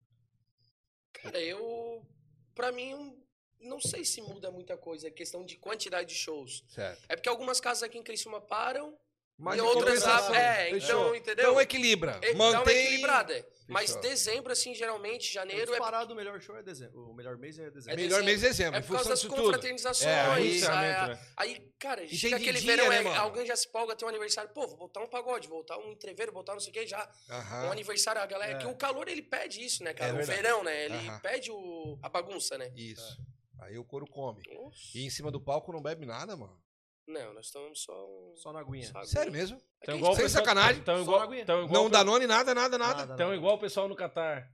Cara, 1.13 1.41
eu. 1.41 2.07
Pra 2.55 2.71
mim, 2.71 3.17
não 3.61 3.81
sei 3.81 4.05
se 4.05 4.21
muda 4.23 4.51
muita 4.51 4.77
coisa. 4.77 5.09
É 5.09 5.11
questão 5.11 5.45
de 5.45 5.57
quantidade 5.57 6.09
de 6.09 6.15
shows. 6.15 6.65
Certo. 6.69 7.03
É 7.09 7.17
porque 7.17 7.29
algumas 7.29 7.61
casas 7.61 7.83
aqui 7.83 7.99
em 7.99 8.03
Criciúma 8.03 8.41
param 8.41 8.97
Mas 9.37 9.57
e 9.57 9.59
em 9.59 9.63
outras. 9.63 10.03
É, 10.33 10.71
fechou. 10.71 10.79
então, 10.79 11.15
entendeu? 11.17 11.45
Então 11.51 11.61
equilibra. 11.61 12.19
É, 12.23 12.33
Dá 12.33 12.35
uma 12.35 12.53
Mantém. 12.53 12.77
equilibrada. 12.87 13.47
Mas 13.67 13.87
Fechou. 13.95 14.03
dezembro, 14.03 14.53
assim, 14.53 14.75
geralmente, 14.75 15.33
janeiro 15.33 15.63
é, 15.73 15.77
Disparado, 15.77 16.13
o 16.13 16.17
melhor 16.17 16.39
show 16.41 16.55
é 16.55 16.63
dezembro. 16.63 17.09
O 17.11 17.15
melhor 17.15 17.39
mês 17.39 17.59
é 17.59 17.71
dezembro. 17.71 17.93
É 17.93 17.97
Melhor 17.97 18.09
dezembro. 18.21 18.25
mês 18.27 18.41
de 18.41 18.47
dezembro, 18.47 18.79
é 18.79 18.83
por 18.83 18.93
causa 18.95 19.09
das 19.09 19.25
confraternizações. 19.25 20.07
É, 20.07 20.21
aí- 20.21 20.31
aí, 20.43 20.57
Encerramento, 20.59 21.07
né? 21.09 21.29
aí, 21.35 21.73
cara, 21.79 22.05
E 22.05 22.15
chega 22.15 22.37
aquele 22.37 22.61
dia, 22.61 22.77
verão, 22.77 22.91
né, 22.91 22.99
é- 22.99 23.03
mano? 23.03 23.19
alguém 23.21 23.47
já 23.47 23.57
se 23.57 23.67
polga, 23.73 23.97
tem 23.97 24.05
um 24.07 24.11
aniversário. 24.11 24.51
Pô, 24.53 24.67
vou 24.69 24.77
botar 24.77 25.01
um 25.01 25.07
pagode, 25.07 25.49
vou 25.49 25.59
botar 25.61 25.79
um 25.79 25.93
entreveiro, 25.93 26.31
vou 26.31 26.43
botar 26.43 26.53
não 26.53 26.61
sei 26.61 26.71
o 26.71 26.75
que 26.75 26.87
já. 26.87 27.11
Aham. 27.31 27.69
Um 27.69 27.73
aniversário, 27.73 28.21
a 28.21 28.27
galera. 28.27 28.53
É. 28.53 28.59
Que 28.59 28.67
o 28.67 28.77
calor 28.77 29.09
ele 29.09 29.23
pede 29.23 29.65
isso, 29.65 29.83
né, 29.83 29.95
cara? 29.95 30.11
É 30.11 30.13
o 30.13 30.17
verdade. 30.19 30.43
verão, 30.43 30.63
né? 30.63 30.85
Ele 30.85 30.95
Aham. 31.09 31.21
pede 31.21 31.51
o, 31.51 31.99
a 32.03 32.09
bagunça, 32.11 32.59
né? 32.59 32.71
Isso. 32.77 33.19
Aí 33.63 33.79
o 33.79 33.85
couro 33.85 34.07
come. 34.07 34.43
Nossa. 34.53 34.77
E 34.95 35.07
em 35.07 35.11
cima 35.11 35.31
do 35.31 35.41
palco 35.41 35.73
não 35.73 35.81
bebe 35.81 36.05
nada, 36.05 36.37
mano. 36.37 36.63
Não, 37.07 37.35
nós 37.35 37.47
estamos 37.47 37.83
só. 37.83 37.93
um- 37.93 38.35
Só 38.37 38.53
na 38.53 38.61
aguinha. 38.61 38.87
só 38.91 39.03
Sério 39.05 39.29
aguinha. 39.29 39.43
mesmo? 39.43 39.57
É 39.57 39.61
que 39.61 39.67
Então, 39.83 39.97
igual 39.97 40.13
o 40.13 40.17
Sem 40.17 40.25
pessoal- 40.25 40.45
sacanagem. 40.45 40.81
Então, 40.81 40.97
Só 40.97 41.03
igual, 41.03 41.19
na 41.19 41.25
aguinha. 41.27 41.43
então, 41.43 41.57
igual, 41.59 41.73
Não 41.73 41.83
o 41.83 41.85
pe- 41.91 41.93
Danone, 41.93 42.27
nada, 42.27 42.55
nada, 42.55 42.79
nada. 42.79 42.95
Nada, 43.01 43.15
então 43.15 43.27
nada. 43.27 43.37
igual 43.37 43.55
o 43.57 43.59
pessoal 43.59 43.89
no 43.89 43.95
Catar. 43.97 44.49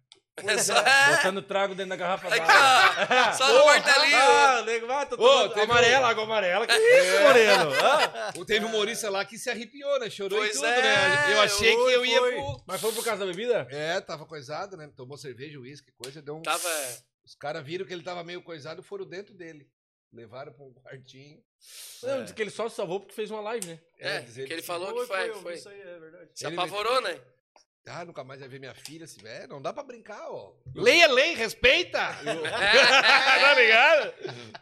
Só- 0.64 0.74
é, 0.78 1.16
Botando 1.16 1.42
trago 1.42 1.74
dentro 1.74 1.90
da 1.90 1.96
garrafa 1.96 2.28
Aqui, 2.28 2.38
d'água. 2.38 3.32
só 3.34 3.46
no 3.52 3.66
martelinho. 3.66 4.16
Ah, 4.16 4.62
nego, 4.62 4.90
ah, 4.90 5.04
tô 5.04 5.16
Ô, 5.22 5.48
teve 5.50 5.60
amarela, 5.62 6.08
água 6.08 6.24
amarela. 6.24 6.66
Que 6.66 6.72
isso, 6.78 7.22
Moreno? 7.22 7.70
Ah, 7.74 8.32
Teve 8.46 8.64
um 8.64 8.68
humorista 8.68 9.10
lá 9.10 9.22
que 9.24 9.36
se 9.38 9.50
arrepiou, 9.50 9.98
né? 10.00 10.08
Chorou 10.08 10.38
Pois 10.38 10.52
e 10.52 10.54
tudo, 10.54 10.66
é, 10.66 10.80
né? 10.82 11.34
Eu 11.34 11.40
achei 11.42 11.74
que 11.76 11.82
eu 11.92 12.06
ia 12.06 12.18
foi. 12.18 12.34
pro... 12.36 12.62
Mas 12.66 12.80
foi 12.80 12.92
por 12.92 13.04
causa 13.04 13.20
da 13.20 13.30
bebida? 13.30 13.66
É, 13.70 14.00
tava 14.00 14.24
coisado, 14.24 14.76
né? 14.78 14.90
Tomou 14.96 15.18
cerveja, 15.18 15.58
uísque, 15.58 15.92
coisa, 15.92 16.22
deu 16.22 16.36
um... 16.36 16.42
Tava. 16.42 16.68
Os 17.22 17.34
caras 17.34 17.62
viram 17.64 17.84
que 17.84 17.92
ele 17.92 18.02
tava 18.02 18.24
meio 18.24 18.40
coisado 18.42 18.80
e 18.80 18.84
foram 18.84 19.04
dentro 19.04 19.34
dele. 19.34 19.68
Levaram 20.12 20.52
pra 20.52 20.64
um 20.64 20.72
quartinho. 20.72 21.42
Não, 22.02 22.22
disse 22.22 22.34
que 22.34 22.42
ele 22.42 22.50
só 22.50 22.68
se 22.68 22.74
salvou 22.76 22.98
porque 23.00 23.14
fez 23.14 23.30
uma 23.30 23.40
live, 23.40 23.66
né? 23.66 23.80
É, 23.98 24.20
dizer 24.20 24.46
que 24.46 24.52
ele 24.52 24.62
falou 24.62 24.92
que 24.94 25.06
foi. 25.06 25.32
foi. 25.34 25.54
Isso 25.54 25.68
aí, 25.68 25.80
é 25.80 25.98
verdade. 25.98 26.30
Se 26.34 26.46
Ele- 26.46 26.54
apavorou, 26.56 27.00
né? 27.00 27.20
Ah, 27.86 28.04
nunca 28.04 28.22
mais 28.22 28.40
vai 28.40 28.48
ver 28.48 28.60
minha 28.60 28.74
filha. 28.74 29.04
Assim, 29.04 29.20
é, 29.24 29.46
não 29.46 29.60
dá 29.60 29.72
pra 29.72 29.82
brincar, 29.82 30.30
ó. 30.30 30.52
Lei 30.74 31.00
é 31.00 31.08
lei, 31.08 31.34
respeita! 31.34 31.98
tá 32.22 33.54
ligado? 33.54 34.14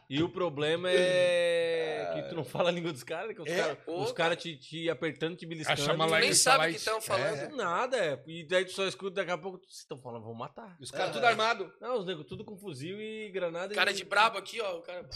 E 0.09 0.23
o 0.23 0.29
problema 0.29 0.91
é 0.91 2.11
que 2.15 2.29
tu 2.29 2.35
não 2.35 2.45
fala 2.45 2.69
a 2.69 2.73
língua 2.73 2.93
dos 2.93 3.03
caras, 3.03 3.35
que 3.35 3.43
os 3.43 3.49
É. 3.49 3.57
caras 3.57 4.13
cara 4.13 4.37
te, 4.37 4.57
te 4.57 4.91
apertando, 4.91 5.37
te 5.37 5.47
beliscando. 5.47 5.81
Chama 5.81 6.07
Tu 6.07 6.11
lá 6.11 6.21
nem 6.21 6.35
sabe 6.35 6.67
o 6.67 6.71
que 6.71 6.77
estão 6.77 7.01
falando. 7.01 7.39
É. 7.39 7.49
Nada, 7.49 7.97
é. 7.97 8.23
E 8.27 8.45
daí 8.45 8.65
tu 8.65 8.73
só 8.73 8.87
escuta 8.87 9.17
daqui 9.17 9.31
a 9.31 9.39
pouco, 9.39 9.59
vocês 9.59 9.81
estão 9.81 10.01
falando, 10.01 10.25
vão 10.25 10.35
matar. 10.35 10.77
E 10.81 10.85
os 10.85 10.91
caras 10.91 11.13
tudo 11.13 11.25
armado. 11.25 11.73
Não, 11.81 11.99
os 11.99 12.07
negros 12.07 12.27
tudo 12.27 12.45
com 12.45 12.57
fuzil 12.57 13.01
e 13.01 13.31
granada. 13.31 13.75
Cara 13.75 13.91
e... 13.91 13.95
de 13.95 14.05
brabo 14.05 14.39
aqui, 14.39 14.61
ó. 14.61 14.79
O 14.79 14.83
cara... 14.83 15.09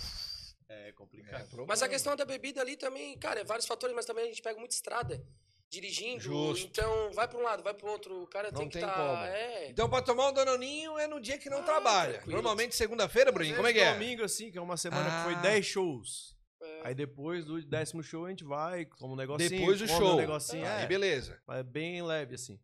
É 0.68 0.92
complicado. 0.92 1.66
Mas 1.66 1.82
a 1.82 1.88
questão 1.88 2.16
da 2.16 2.24
bebida 2.24 2.62
ali 2.62 2.76
também, 2.76 3.18
cara, 3.18 3.40
é 3.40 3.44
vários 3.44 3.66
fatores, 3.66 3.94
mas 3.94 4.06
também 4.06 4.24
a 4.24 4.28
gente 4.28 4.40
pega 4.40 4.58
muita 4.58 4.74
estrada. 4.74 5.22
Dirigindo, 5.72 6.20
Justo. 6.22 6.66
então 6.66 7.10
vai 7.14 7.26
pra 7.26 7.38
um 7.38 7.42
lado, 7.42 7.62
vai 7.62 7.72
pro 7.72 7.88
outro. 7.88 8.22
O 8.22 8.26
cara 8.26 8.50
Não 8.52 8.58
tem 8.60 8.68
que 8.68 8.74
tem 8.78 8.82
tá. 8.86 8.92
como. 8.92 9.16
É. 9.24 9.70
Então, 9.70 9.88
pra 9.88 10.02
tomar 10.02 10.28
um 10.28 10.32
danoninho 10.34 10.98
é 10.98 11.06
no 11.06 11.18
dia 11.18 11.38
que 11.38 11.48
não 11.48 11.60
Ah, 11.60 11.62
trabalha. 11.62 12.12
tranquilo. 12.12 12.34
Normalmente, 12.34 12.74
segunda-feira, 12.76 13.32
Bruninho, 13.32 13.56
como 13.56 13.66
é 13.66 13.72
que 13.72 13.80
é? 13.80 13.94
Domingo, 13.94 14.22
assim, 14.22 14.50
que 14.50 14.58
é 14.58 14.60
uma 14.60 14.76
semana 14.76 15.08
Ah. 15.08 15.24
que 15.24 15.32
foi 15.32 15.42
10 15.42 15.64
shows. 15.64 16.36
é. 16.62 16.80
Aí 16.88 16.94
depois 16.94 17.44
do 17.46 17.60
décimo 17.64 18.02
show 18.02 18.26
a 18.26 18.28
gente 18.30 18.44
vai, 18.44 18.84
toma 18.98 19.14
um 19.14 19.16
negocinho. 19.16 19.48
Depois 19.50 19.78
do 19.80 19.88
show. 19.88 20.12
Um 20.12 20.16
negocinho, 20.16 20.64
Aí, 20.66 20.84
é, 20.84 20.86
beleza. 20.86 21.40
é 21.50 21.62
bem 21.62 22.02
leve, 22.02 22.34
assim. 22.36 22.60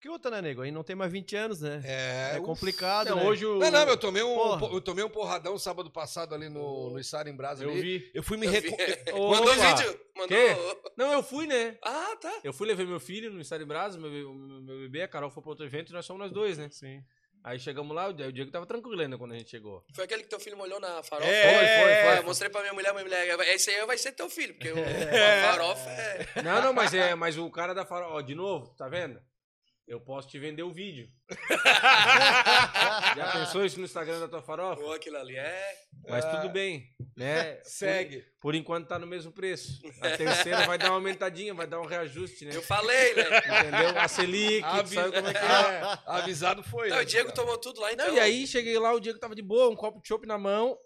Que 0.00 0.08
outra, 0.08 0.30
né, 0.30 0.40
nego? 0.40 0.62
Aí 0.62 0.70
não 0.70 0.82
tem 0.82 0.96
mais 0.96 1.12
20 1.12 1.36
anos, 1.36 1.60
né? 1.60 1.82
É, 1.84 2.36
É, 2.36 2.40
complicado, 2.40 3.10
Não, 3.10 3.16
né? 3.16 3.24
hoje 3.26 3.44
o... 3.44 3.58
Não, 3.58 3.70
não, 3.70 3.86
eu 3.86 3.96
tomei 3.98 4.22
um, 4.22 4.34
Porra. 4.34 4.72
eu 4.74 4.80
tomei 4.80 5.04
um 5.04 5.10
porradão 5.10 5.58
sábado 5.58 5.90
passado 5.90 6.34
ali 6.34 6.48
no, 6.48 6.90
no 6.90 7.04
Sara 7.04 7.28
em 7.28 7.36
Brasa. 7.36 7.64
Eu 7.64 7.70
ali. 7.70 7.80
vi. 7.98 8.10
Eu 8.14 8.22
fui 8.22 8.38
me 8.38 8.46
recu... 8.46 8.74
Mandou 9.12 9.52
opa. 9.52 9.74
vídeo? 9.76 10.00
Mandou. 10.16 10.28
Quê? 10.28 10.56
Não, 10.96 11.12
eu 11.12 11.22
fui, 11.22 11.46
né? 11.46 11.76
Ah, 11.84 12.16
tá. 12.18 12.32
Eu 12.42 12.52
fui 12.54 12.66
levar 12.66 12.84
meu 12.86 12.98
filho 12.98 13.30
no 13.30 13.42
Estado 13.42 13.58
de 13.58 13.66
Brasa, 13.66 13.98
meu, 13.98 14.10
meu, 14.10 14.32
meu 14.62 14.78
bebê, 14.78 15.02
a 15.02 15.08
Carol 15.08 15.30
foi 15.30 15.42
pra 15.42 15.50
outro 15.50 15.66
evento 15.66 15.90
e 15.90 15.92
nós 15.92 16.06
somos 16.06 16.22
nós 16.22 16.32
dois, 16.32 16.56
né? 16.56 16.68
Sim. 16.70 17.02
Aí 17.44 17.58
chegamos 17.58 17.94
lá, 17.94 18.08
o 18.08 18.12
Di- 18.12 18.22
o 18.24 18.32
Diego 18.32 18.50
tava 18.50 18.66
tranquilo 18.66 19.00
ainda 19.00 19.16
quando 19.18 19.32
a 19.32 19.36
gente 19.38 19.50
chegou. 19.50 19.82
Foi 19.94 20.04
aquele 20.04 20.22
que 20.22 20.28
teu 20.28 20.38
filho 20.40 20.56
molhou 20.58 20.78
na 20.80 21.02
farofa? 21.02 21.30
É, 21.30 21.42
Foi, 21.42 21.52
foi, 21.84 21.92
É, 21.92 22.04
foi. 22.10 22.18
eu 22.18 22.22
mostrei 22.24 22.50
pra 22.50 22.60
minha 22.62 22.72
mulher, 22.74 22.92
minha 22.92 23.02
mulher, 23.04 23.54
esse 23.54 23.70
aí 23.70 23.84
vai 23.86 23.96
ser 23.98 24.12
teu 24.12 24.28
filho, 24.30 24.54
porque 24.54 24.70
o 24.70 24.78
É. 24.78 25.44
a 25.48 25.52
farofa 25.52 25.90
é. 25.90 26.42
Não, 26.42 26.62
não, 26.62 26.72
mas 26.74 26.92
é, 26.94 27.14
mas 27.14 27.36
o 27.38 27.50
cara 27.50 27.74
da 27.74 27.84
farofa, 27.86 28.14
ó, 28.14 28.20
de 28.22 28.34
novo, 28.34 28.74
tá 28.76 28.88
vendo? 28.88 29.18
Eu 29.90 29.98
posso 30.00 30.28
te 30.28 30.38
vender 30.38 30.62
o 30.62 30.70
vídeo. 30.70 31.08
Já 33.16 33.32
pensou 33.32 33.64
isso 33.64 33.76
no 33.76 33.84
Instagram 33.84 34.20
da 34.20 34.28
tua 34.28 34.40
farofa? 34.40 34.80
Pô, 34.80 34.92
aquilo 34.92 35.16
ali 35.16 35.36
é. 35.36 35.74
Mas 36.08 36.24
tudo 36.24 36.48
bem, 36.48 36.88
né? 37.16 37.58
Segue. 37.66 38.20
Por, 38.20 38.30
por 38.40 38.54
enquanto 38.54 38.86
tá 38.86 39.00
no 39.00 39.06
mesmo 39.06 39.32
preço. 39.32 39.82
A 40.00 40.16
terceira 40.16 40.64
vai 40.64 40.78
dar 40.78 40.90
uma 40.90 40.94
aumentadinha, 40.94 41.52
vai 41.52 41.66
dar 41.66 41.80
um 41.80 41.86
reajuste, 41.86 42.44
né? 42.44 42.54
Eu 42.54 42.62
falei, 42.62 43.14
né? 43.14 43.22
Entendeu? 43.38 43.98
A 44.00 44.06
Selic, 44.06 44.62
Avi- 44.64 44.94
sabe 44.94 45.12
como 45.12 45.26
é 45.26 45.32
que 45.32 45.38
é. 45.38 45.42
É, 45.42 45.98
avisado 46.06 46.62
foi. 46.62 46.88
Não, 46.88 46.96
né, 46.98 47.02
o 47.02 47.06
Diego 47.06 47.30
cara? 47.30 47.40
tomou 47.40 47.58
tudo 47.58 47.80
lá, 47.80 47.92
então. 47.92 48.06
Não, 48.06 48.14
e 48.14 48.20
aí 48.20 48.46
cheguei 48.46 48.78
lá, 48.78 48.94
o 48.94 49.00
Diego 49.00 49.18
tava 49.18 49.34
de 49.34 49.42
boa, 49.42 49.68
um 49.70 49.76
copo 49.76 50.00
de 50.00 50.06
chopp 50.06 50.24
na 50.24 50.38
mão 50.38 50.78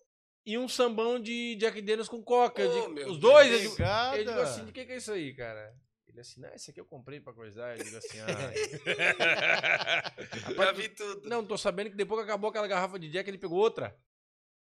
e 0.46 0.56
um 0.56 0.66
sambão 0.66 1.20
de 1.20 1.56
Jack 1.56 1.82
Daniels 1.82 2.08
com 2.08 2.22
coca. 2.22 2.64
Oh, 2.66 2.72
digo, 2.72 2.88
meu 2.88 3.10
os 3.10 3.18
dois, 3.18 3.52
eu 3.52 3.58
digo, 3.58 3.76
eu 4.16 4.24
digo 4.24 4.40
assim, 4.40 4.64
de 4.64 4.72
que 4.72 4.86
que 4.86 4.92
é 4.92 4.96
isso 4.96 5.12
aí, 5.12 5.34
cara? 5.34 5.74
Ele 6.14 6.20
assim, 6.20 6.40
não, 6.40 6.48
esse 6.54 6.70
aqui 6.70 6.80
eu 6.80 6.84
comprei 6.84 7.18
pra 7.18 7.32
coisar. 7.32 7.76
Eu 7.76 7.82
digo 7.82 7.96
assim, 7.96 8.18
ah. 8.20 8.52
Já 10.54 10.70
vi 10.72 10.88
tudo. 10.88 11.28
Não, 11.28 11.44
tô 11.44 11.58
sabendo 11.58 11.90
que 11.90 11.96
depois 11.96 12.20
que 12.20 12.30
acabou 12.30 12.50
aquela 12.50 12.68
garrafa 12.68 13.00
de 13.00 13.10
Jack, 13.10 13.28
ele 13.28 13.36
pegou 13.36 13.58
outra. 13.58 13.98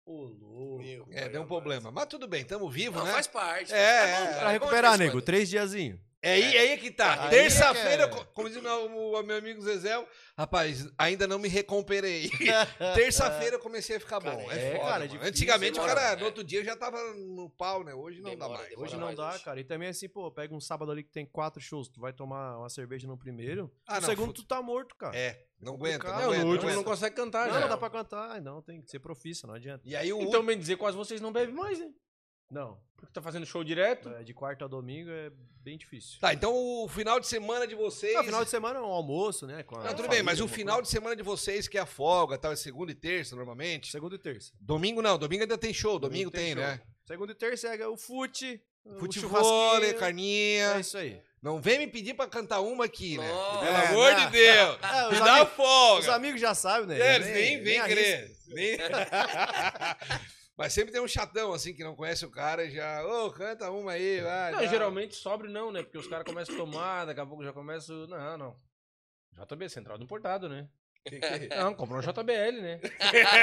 Ô, 0.05 0.23
louco. 0.23 0.81
Meu, 0.81 1.05
É, 1.11 1.27
deu 1.27 1.41
um 1.41 1.47
problema. 1.47 1.91
Mas 1.91 2.05
tudo 2.05 2.25
bem, 2.25 2.45
tamo 2.45 2.69
vivo, 2.69 2.99
Não, 2.99 3.05
né? 3.05 3.11
faz 3.11 3.27
parte. 3.27 3.73
É, 3.73 3.77
é, 3.77 4.23
é. 4.23 4.39
Pra 4.39 4.49
é 4.49 4.53
recuperar, 4.53 4.97
nego, 4.97 5.21
três 5.21 5.49
diazinhos. 5.49 5.99
É 6.23 6.33
aí, 6.33 6.55
é 6.55 6.59
aí 6.71 6.77
que 6.77 6.91
tá. 6.91 7.23
Aí 7.23 7.29
Terça-feira, 7.31 8.03
é 8.03 8.05
é. 8.05 8.25
como 8.33 8.47
diz 8.47 8.57
o 8.57 8.61
meu, 8.61 8.85
o 8.85 9.23
meu 9.23 9.37
amigo 9.37 9.59
Zezé, 9.61 10.05
rapaz, 10.37 10.87
ainda 10.97 11.25
não 11.27 11.39
me 11.39 11.47
recuperei. 11.47 12.29
Terça-feira 12.95 13.55
eu 13.55 13.59
comecei 13.59 13.95
a 13.95 13.99
ficar 13.99 14.21
Cara, 14.21 14.35
bom. 14.35 14.51
é, 14.51 14.55
É, 14.55 14.71
foda, 14.77 14.85
cara, 14.91 15.03
é 15.03 15.07
difícil, 15.07 15.27
Antigamente 15.29 15.79
o 15.79 15.83
cara, 15.83 16.01
é. 16.13 16.15
no 16.17 16.25
outro 16.25 16.43
dia, 16.43 16.63
já 16.63 16.75
tava 16.75 16.97
no 17.15 17.49
pau, 17.49 17.83
né? 17.83 17.93
Hoje 17.93 18.21
não 18.21 18.31
dá 18.35 18.45
Demora, 18.45 18.53
mais. 18.59 18.69
demora. 18.69 18.85
Hoje 18.87 18.97
não 18.97 19.05
mais 19.05 19.17
dá, 19.17 19.29
hoje. 19.33 19.43
cara. 19.43 19.59
E 19.59 19.63
também 19.63 19.89
assim, 19.89 20.07
pô, 20.07 20.31
pega 20.31 20.53
um 20.53 20.59
sábado 20.59 20.91
ali 20.91 21.03
que 21.03 21.11
tem 21.11 21.25
quatro 21.25 21.61
shows, 21.61 21.87
tu 21.89 21.99
vai 21.99 22.13
tomar 22.13 22.57
uma 22.57 22.69
cerveja 22.69 23.07
no 23.07 23.17
primeiro, 23.17 23.71
Ah, 23.87 23.95
no 23.95 24.01
não, 24.01 24.09
segundo 24.09 24.33
tu 24.33 24.43
tá 24.43 24.61
morto, 24.61 24.95
cara. 24.95 25.17
É, 25.17 25.43
não 25.59 25.73
aguenta, 25.73 26.03
não. 26.07 26.13
Não, 26.13 26.23
aguenta. 26.25 26.37
no 26.37 26.43
não 26.45 26.51
último 26.51 26.69
aguenta. 26.69 26.75
não 26.75 26.83
consegue 26.83 27.15
cantar, 27.15 27.47
Não, 27.47 27.53
já. 27.55 27.59
não 27.61 27.69
dá 27.69 27.77
pra 27.77 27.89
cantar. 27.89 28.41
Não, 28.41 28.61
tem 28.61 28.81
que 28.81 28.89
ser 28.91 28.99
profissa, 28.99 29.47
não 29.47 29.55
adianta. 29.55 29.81
E 29.85 29.95
aí 29.95 30.13
o 30.13 30.21
Então, 30.21 30.45
bem 30.45 30.57
dizer, 30.57 30.77
quase 30.77 30.95
vocês 30.95 31.19
não 31.19 31.31
bebem 31.31 31.53
mais, 31.55 31.79
né? 31.79 31.89
Não, 32.51 32.77
Porque 32.97 33.13
tá 33.13 33.21
fazendo 33.21 33.45
show 33.45 33.63
direto. 33.63 34.09
é, 34.09 34.23
de 34.23 34.33
quarta 34.33 34.65
a 34.65 34.67
domingo 34.67 35.09
é 35.09 35.31
bem 35.63 35.77
difícil. 35.77 36.19
Tá, 36.19 36.33
então 36.33 36.53
o 36.53 36.87
final 36.89 37.17
de 37.19 37.25
semana 37.27 37.65
de 37.65 37.73
vocês. 37.75 38.13
No 38.17 38.23
final 38.25 38.43
de 38.43 38.49
semana 38.49 38.77
é 38.79 38.81
um 38.81 38.85
almoço, 38.85 39.47
né? 39.47 39.63
com 39.63 39.75
a 39.75 39.79
Não, 39.79 39.85
tudo 39.91 39.95
família, 40.03 40.17
bem, 40.17 40.23
mas 40.23 40.41
o 40.41 40.47
final 40.47 40.75
coisa. 40.75 40.83
de 40.87 40.89
semana 40.89 41.15
de 41.15 41.23
vocês, 41.23 41.67
que 41.67 41.77
é 41.77 41.81
a 41.81 41.85
folga, 41.85 42.37
tal, 42.37 42.51
é 42.51 42.55
segunda 42.57 42.91
e 42.91 42.95
terça, 42.95 43.35
normalmente. 43.35 43.89
Segunda 43.89 44.15
e 44.15 44.19
terça. 44.19 44.51
Domingo 44.59 45.01
não, 45.01 45.17
domingo 45.17 45.43
ainda 45.43 45.57
tem 45.57 45.73
show, 45.73 45.97
domingo, 45.97 46.29
Domingo 46.29 46.31
tem 46.31 46.43
tem, 46.43 46.53
show. 46.53 46.61
né? 46.63 46.81
Segunda 47.05 47.31
e 47.31 47.35
terça 47.35 47.67
é 47.73 47.87
o 47.87 47.95
fute, 47.97 48.61
Futebol, 48.99 49.79
carninha. 49.99 50.73
É 50.75 50.79
isso 50.81 50.97
aí. 50.97 51.21
Não 51.41 51.61
vem 51.61 51.79
me 51.79 51.87
pedir 51.87 52.13
pra 52.15 52.27
cantar 52.27 52.59
uma 52.61 52.85
aqui, 52.85 53.17
né? 53.17 53.27
Pelo 53.27 53.63
É, 53.63 53.87
amor 53.87 54.11
né? 54.13 54.25
de 54.25 54.31
Deus. 54.31 54.77
É, 54.83 55.11
me 55.11 55.19
dá 55.19 55.31
amigos- 55.35 55.49
Os 55.49 55.55
folga. 55.55 56.15
amigos 56.15 56.41
já 56.41 56.53
sabem, 56.53 56.87
né? 56.87 56.99
É, 56.99 57.15
eles 57.15 57.27
nem 57.27 57.63
vem 57.63 57.79
arrisca. 57.79 57.95
querer. 58.03 58.37
Nem... 58.47 58.77
Mas 60.61 60.73
sempre 60.73 60.91
tem 60.91 61.01
um 61.01 61.07
chatão, 61.07 61.53
assim, 61.53 61.73
que 61.73 61.83
não 61.83 61.95
conhece 61.95 62.25
o 62.25 62.29
cara 62.31 62.63
e 62.63 62.71
já, 62.71 63.05
ô, 63.05 63.31
canta 63.31 63.69
uma 63.71 63.93
aí, 63.93 64.21
vai. 64.21 64.51
Não, 64.51 64.67
geralmente 64.67 65.15
sobre 65.15 65.47
não, 65.49 65.71
né? 65.71 65.81
Porque 65.83 65.97
os 65.97 66.07
caras 66.07 66.25
começam 66.25 66.53
a 66.55 66.57
tomar, 66.57 67.05
daqui 67.05 67.19
a 67.19 67.25
pouco 67.25 67.43
já 67.43 67.51
começam. 67.53 68.07
Não, 68.07 68.37
não. 68.37 68.55
JB, 69.45 69.69
Central 69.69 69.97
do 69.97 70.03
Importado, 70.03 70.47
né? 70.49 70.67
Que 71.03 71.19
que- 71.19 71.47
Não, 71.55 71.73
comprou 71.73 71.97
um 71.97 72.01
JBL, 72.03 72.61
né? 72.61 72.79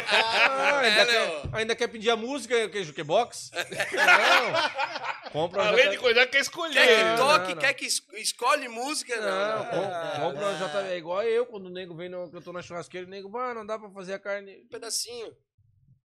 Ah, 0.08 0.78
ainda, 0.78 1.02
É, 1.02 1.06
quer, 1.06 1.56
ainda 1.56 1.76
quer 1.76 1.88
pedir 1.88 2.08
a 2.10 2.16
música, 2.16 2.68
que 2.68 2.84
jukebox? 2.84 3.50
Não. 3.92 5.30
Compra 5.32 5.62
um 5.62 5.66
Além 5.66 5.90
de 5.90 5.96
JBL. 5.96 6.00
coisa 6.02 6.26
que 6.26 6.38
escolher. 6.38 6.74
Quer 6.74 6.86
que 7.12 7.16
toque, 7.20 7.38
não, 7.48 7.54
não. 7.54 7.56
quer 7.60 7.74
que 7.74 7.84
es- 7.86 8.02
escolhe 8.14 8.68
música? 8.68 9.14
Não, 9.20 9.58
Não. 9.58 9.64
com- 9.70 10.20
compra 10.32 10.46
um 10.50 10.56
JBL. 10.58 10.86
É 10.92 10.96
igual 10.98 11.22
eu, 11.24 11.46
quando 11.46 11.66
o 11.66 11.70
nego 11.70 11.94
vem, 11.96 12.08
no, 12.08 12.30
que 12.30 12.36
eu 12.36 12.40
tô 12.42 12.52
na 12.52 12.62
churrasqueira, 12.62 13.06
o 13.06 13.10
nego, 13.10 13.36
ah, 13.36 13.52
não 13.52 13.66
dá 13.66 13.76
pra 13.78 13.90
fazer 13.90 14.14
a 14.14 14.18
carne. 14.20 14.62
Um 14.64 14.68
pedacinho. 14.68 15.36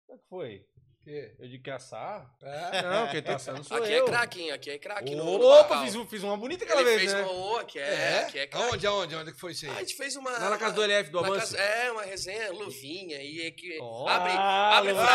O 0.09 0.17
que 0.17 0.23
foi? 0.29 0.65
Que? 1.07 1.31
Eu 1.39 1.61
que 1.63 1.71
assar? 1.71 2.29
É. 2.43 2.81
Não, 2.81 3.07
quem 3.07 3.21
tá 3.21 3.35
assando 3.37 3.63
sou 3.63 3.77
Aqui 3.77 3.93
eu. 3.93 4.03
é 4.03 4.09
craque, 4.09 4.41
hein? 4.41 4.51
Aqui 4.51 4.71
é 4.71 4.77
craque. 4.77 5.15
Opa, 5.15 5.81
fiz, 5.85 5.95
fiz 6.09 6.21
uma 6.21 6.35
bonita 6.35 6.65
aquela 6.65 6.81
Ele 6.81 6.89
vez, 6.89 6.99
fez 6.99 7.13
né? 7.13 7.21
uma 7.21 7.31
ô, 7.31 7.55
aqui 7.59 7.79
é, 7.79 7.83
É? 7.93 8.19
aqui 8.23 8.39
é 8.39 8.47
craque. 8.47 8.65
Aonde, 8.67 8.87
aonde? 8.87 9.15
Onde 9.15 9.31
que 9.31 9.39
foi 9.39 9.53
isso 9.53 9.65
aí? 9.67 9.71
Ah, 9.71 9.75
a 9.75 9.79
gente 9.79 9.95
fez 9.95 10.17
uma... 10.17 10.29
Lá 10.31 10.49
na 10.49 10.57
casa 10.57 10.75
do 10.75 10.83
LF, 10.83 11.09
do 11.09 11.21
casa- 11.23 11.57
É, 11.57 11.89
uma 11.91 12.01
resenha, 12.03 12.51
luvinha, 12.51 13.21
e 13.21 13.47
é 13.47 13.51
que... 13.51 13.77
Ó. 13.79 14.05
abre, 14.05 14.33
Ah, 14.35 14.77
abre... 14.79 14.91
luvinha. 14.91 15.07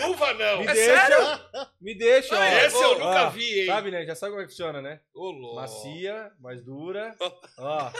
Luva 0.08 0.34
não. 0.34 0.58
Me 0.58 0.66
É 0.66 0.74
deixa. 0.74 0.96
sério? 0.96 1.40
Me 1.80 1.94
deixa, 1.94 2.36
ó. 2.36 2.42
Esse 2.44 2.82
eu 2.82 2.90
Ó, 2.90 2.94
nunca 2.94 3.26
ó, 3.28 3.30
vi, 3.30 3.60
hein? 3.60 3.66
Sabe, 3.66 3.90
né? 3.92 4.04
Já 4.06 4.14
sabe 4.16 4.30
como 4.32 4.42
é 4.42 4.44
que 4.44 4.50
funciona, 4.50 4.82
né? 4.82 5.00
Ô, 5.14 5.30
louco. 5.30 5.54
Macia, 5.54 6.32
mais 6.40 6.60
dura. 6.64 7.14
Ó. 7.58 7.90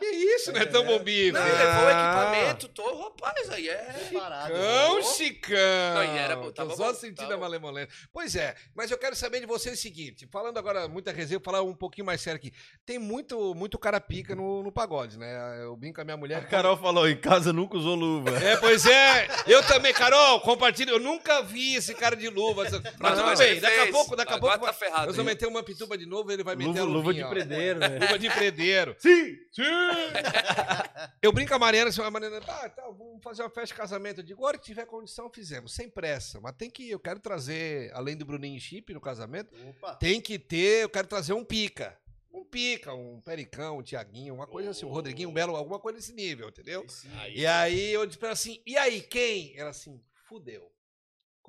Que 0.00 0.06
isso, 0.06 0.50
não 0.50 0.60
é 0.60 0.64
tão 0.64 0.84
bombinho. 0.84 1.34
Não, 1.34 1.46
ele 1.46 1.56
levou 1.56 1.84
o 1.84 1.90
equipamento 1.90 2.68
todo, 2.68 3.02
rapaz, 3.02 3.50
aí 3.50 3.68
é... 3.68 4.08
Parado. 4.12 4.52
Cão, 4.52 4.94
Não, 4.94 5.02
Chicão. 5.02 5.58
e 6.04 6.18
era 6.18 6.36
tava 6.52 6.74
só 6.74 6.86
bom, 6.88 6.94
sentindo 6.94 7.16
tava 7.28 7.34
a 7.34 7.38
malemolência. 7.38 7.90
Pois 8.12 8.34
é, 8.34 8.54
mas 8.74 8.90
eu 8.90 8.96
quero 8.96 9.14
saber 9.14 9.40
de 9.40 9.46
vocês 9.46 9.78
o 9.78 9.80
seguinte, 9.80 10.26
falando 10.32 10.58
agora 10.58 10.88
muita 10.88 11.12
resenha, 11.12 11.38
vou 11.38 11.44
falar 11.44 11.62
um 11.62 11.74
pouquinho 11.74 12.06
mais 12.06 12.20
sério 12.20 12.36
aqui. 12.38 12.50
Tem 12.86 12.98
muito, 12.98 13.54
muito 13.54 13.78
cara 13.78 14.00
pica 14.00 14.34
no, 14.34 14.62
no 14.62 14.72
pagode, 14.72 15.18
né? 15.18 15.62
Eu 15.62 15.76
brinco 15.76 15.96
com 15.96 16.00
a 16.00 16.04
minha 16.04 16.16
mulher. 16.16 16.48
Carol 16.48 16.76
falou, 16.76 17.06
em 17.08 17.16
casa 17.16 17.52
nunca 17.52 17.76
usou 17.76 17.94
luva. 17.94 18.30
É, 18.38 18.56
pois 18.56 18.86
é. 18.86 19.28
Eu 19.46 19.62
também, 19.66 19.92
Carol, 19.92 20.40
compartilha. 20.40 20.90
Eu 20.90 21.00
nunca 21.00 21.42
vi 21.42 21.74
esse 21.74 21.94
cara 21.94 22.16
de 22.16 22.28
luva. 22.28 22.62
Mas 22.62 22.70
tudo 22.70 23.26
mas 23.26 23.38
bem, 23.38 23.60
daqui 23.60 23.80
a 23.80 23.90
pouco, 23.90 24.16
daqui 24.16 24.32
a 24.32 24.38
pouco. 24.38 24.58
tá 24.58 24.72
ferrado, 24.72 25.06
nós 25.06 25.16
vamos 25.16 25.30
hein? 25.30 25.36
meter 25.36 25.46
uma 25.46 25.62
pituba 25.62 25.98
de 25.98 26.06
novo, 26.06 26.30
ele 26.32 26.42
vai 26.42 26.56
meter 26.56 26.68
Luva, 26.70 26.80
a 26.80 26.84
luva 26.84 27.14
de 27.14 27.20
luvinha, 27.22 27.26
ó. 27.26 27.30
predeiro, 27.30 27.78
né? 27.80 27.98
Luva 28.00 28.18
de 28.18 28.30
predeiro. 28.30 28.96
Sim! 28.98 29.36
Sim! 29.52 29.89
Eu 31.22 31.32
brinco 31.32 31.50
com 31.50 31.56
a 31.56 31.58
Mariana, 31.58 31.90
assim, 31.90 32.00
a 32.00 32.10
Mariana, 32.10 32.40
ah, 32.46 32.68
tá, 32.68 32.82
vamos 32.86 33.22
fazer 33.22 33.42
uma 33.42 33.50
festa 33.50 33.68
de 33.68 33.74
casamento. 33.74 34.20
Eu 34.20 34.24
digo, 34.24 34.44
hora 34.44 34.56
que 34.56 34.64
tiver 34.64 34.86
condição, 34.86 35.28
fizemos, 35.28 35.74
sem 35.74 35.88
pressa. 35.88 36.40
Mas 36.40 36.54
tem 36.56 36.70
que, 36.70 36.88
eu 36.88 36.98
quero 36.98 37.20
trazer, 37.20 37.92
além 37.94 38.16
do 38.16 38.24
Bruninho 38.24 38.56
e 38.56 38.60
Chip 38.60 38.92
no 38.94 39.00
casamento, 39.00 39.54
Opa. 39.68 39.94
tem 39.96 40.20
que 40.20 40.38
ter, 40.38 40.84
eu 40.84 40.88
quero 40.88 41.06
trazer 41.06 41.32
um 41.32 41.44
pica. 41.44 41.98
Um 42.32 42.44
pica, 42.44 42.94
um 42.94 43.20
pericão, 43.20 43.78
um 43.78 43.82
Tiaguinho, 43.82 44.34
uma 44.34 44.46
coisa 44.46 44.70
assim, 44.70 44.86
um 44.86 44.90
Rodriguinho, 44.90 45.28
um 45.28 45.32
Belo, 45.32 45.56
alguma 45.56 45.80
coisa 45.80 45.98
desse 45.98 46.12
nível, 46.12 46.48
entendeu? 46.48 46.86
E 47.34 47.44
aí 47.44 47.92
eu 47.92 48.06
disse 48.06 48.18
pra 48.18 48.28
ela 48.28 48.34
assim, 48.34 48.62
e 48.64 48.78
aí, 48.78 49.00
quem? 49.02 49.52
Ela 49.56 49.70
assim, 49.70 50.00
fudeu. 50.28 50.70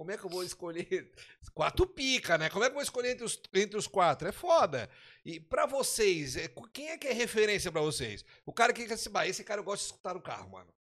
Como 0.02 0.10
é 0.10 0.18
que 0.18 0.26
eu 0.26 0.32
vou 0.32 0.44
escolher? 0.44 1.12
Quatro 1.54 1.86
pica, 1.86 2.36
né? 2.36 2.50
Como 2.50 2.64
é 2.64 2.68
que 2.68 2.72
eu 2.72 2.78
vou 2.78 2.82
escolher 2.82 3.12
entre 3.12 3.24
os, 3.24 3.40
entre 3.54 3.78
os 3.78 3.86
quatro? 3.86 4.28
É 4.28 4.32
foda. 4.32 4.90
E 5.24 5.40
pra 5.40 5.68
vocês, 5.68 6.36
é, 6.36 6.52
quem 6.74 6.90
é 6.90 6.98
que 6.98 7.08
é 7.08 7.14
referência 7.14 7.72
pra 7.72 7.82
vocês? 7.82 8.26
O 8.44 8.52
cara 8.52 8.74
que 8.74 8.82
assim, 8.92 9.12
bah, 9.12 9.28
esse 9.28 9.44
cara 9.44 9.60
eu 9.60 9.64
gosto 9.64 9.84
de 9.84 9.90
escutar 9.90 10.16
no 10.16 10.22
carro, 10.22 10.50
mano. 10.50 10.74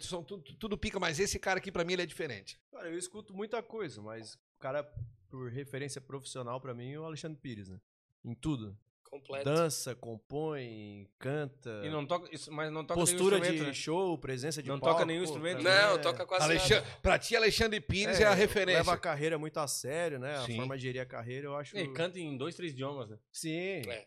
São 0.00 0.24
tudo, 0.24 0.42
tudo 0.56 0.76
pica, 0.76 0.98
mas 0.98 1.20
esse 1.20 1.38
cara 1.38 1.58
aqui 1.58 1.70
pra 1.70 1.84
mim 1.84 1.92
ele 1.92 2.02
é 2.02 2.06
diferente. 2.06 2.60
Cara, 2.72 2.88
eu 2.88 2.98
escuto 2.98 3.32
muita 3.32 3.62
coisa, 3.62 4.02
mas 4.02 4.34
o 4.34 4.58
cara, 4.58 4.82
por 5.30 5.48
referência 5.48 6.00
profissional 6.00 6.60
pra 6.60 6.74
mim, 6.74 6.90
é 6.90 6.98
o 6.98 7.04
Alexandre 7.04 7.38
Pires, 7.38 7.68
né? 7.68 7.80
Em 8.24 8.34
tudo. 8.34 8.76
Completo. 9.10 9.44
Dança, 9.44 9.94
compõe, 9.94 11.08
canta. 11.18 11.82
E 11.84 11.88
não 11.88 12.04
toca, 12.06 12.28
isso- 12.34 12.52
mas 12.52 12.70
não 12.70 12.84
toca 12.84 12.98
postura 13.00 13.38
nenhum 13.38 13.54
de 13.54 13.62
né? 13.62 13.72
show, 13.72 14.18
presença 14.18 14.62
de 14.62 14.68
Não 14.68 14.78
palco, 14.78 14.94
toca 14.96 15.06
nenhum 15.06 15.22
instrumento, 15.22 15.62
Não, 15.62 15.70
é- 15.70 15.98
toca 15.98 16.26
quase 16.26 16.44
Alexandre, 16.44 16.84
nada. 16.86 16.98
pra 17.00 17.18
ti, 17.18 17.34
Alexandre 17.36 17.80
Pires 17.80 18.20
é, 18.20 18.24
a 18.24 18.34
referência. 18.34 18.78
Leva 18.80 18.92
a 18.94 18.98
carreira 18.98 19.38
muito 19.38 19.58
a 19.58 19.66
sério, 19.66 20.18
né? 20.18 20.42
Sim. 20.44 20.54
A 20.54 20.56
forma 20.56 20.76
de 20.76 20.82
gerir 20.82 21.00
a 21.00 21.06
carreira, 21.06 21.46
eu 21.46 21.56
acho. 21.56 21.76
Ele 21.76 21.92
canta 21.92 22.18
em 22.18 22.36
dois, 22.36 22.54
três 22.54 22.72
idiomas, 22.72 23.08
né? 23.08 23.18
Sim. 23.32 23.82
É. 23.88 24.06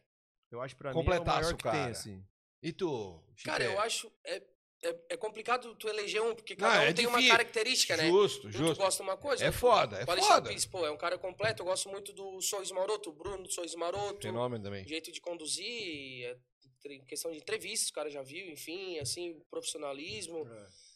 Eu 0.51 0.61
acho 0.61 0.75
pra 0.75 0.93
mim 0.93 0.99
é 0.99 1.01
o 1.19 1.25
maior 1.25 1.55
que 1.55 1.63
tem, 1.63 1.71
cara. 1.71 1.91
assim. 1.91 2.23
E 2.61 2.71
tu? 2.73 3.23
Cara, 3.45 3.63
eu 3.63 3.79
acho. 3.79 4.11
É, 4.25 4.41
é, 4.83 4.95
é 5.09 5.17
complicado 5.17 5.75
tu 5.75 5.87
eleger 5.89 6.21
um, 6.21 6.33
porque 6.33 6.55
Não, 6.55 6.67
cada 6.67 6.79
um 6.79 6.81
é 6.83 6.85
tem 6.93 7.05
difícil. 7.05 7.19
uma 7.19 7.27
característica, 7.27 7.97
né? 7.97 8.07
Justo, 8.07 8.47
Um 8.47 8.51
tu 8.51 8.57
justo. 8.57 8.75
gosta 8.83 9.03
de 9.03 9.09
uma 9.09 9.17
coisa. 9.17 9.45
É 9.45 9.51
foda, 9.51 9.97
é 9.97 10.05
o 10.05 10.11
Alexandre 10.11 10.33
foda. 10.35 10.49
Pires, 10.49 10.65
pô, 10.65 10.85
é 10.85 10.91
um 10.91 10.97
cara 10.97 11.17
completo. 11.17 11.61
Eu 11.61 11.65
gosto 11.65 11.89
muito 11.89 12.13
do 12.13 12.41
Sorriso 12.41 12.73
Maroto, 12.73 13.09
o 13.09 13.13
Bruno 13.13 13.43
do 13.43 13.51
Sorriso 13.51 13.77
Maroto. 13.77 14.21
Fenômeno 14.21 14.63
também. 14.63 14.87
jeito 14.87 15.11
de 15.11 15.19
conduzir, 15.19 16.25
é, 16.25 16.37
questão 17.07 17.31
de 17.31 17.37
entrevistas, 17.37 17.89
o 17.89 17.93
cara 17.93 18.09
já 18.09 18.21
viu, 18.21 18.47
enfim, 18.49 18.97
assim, 18.99 19.39
profissionalismo. 19.49 20.47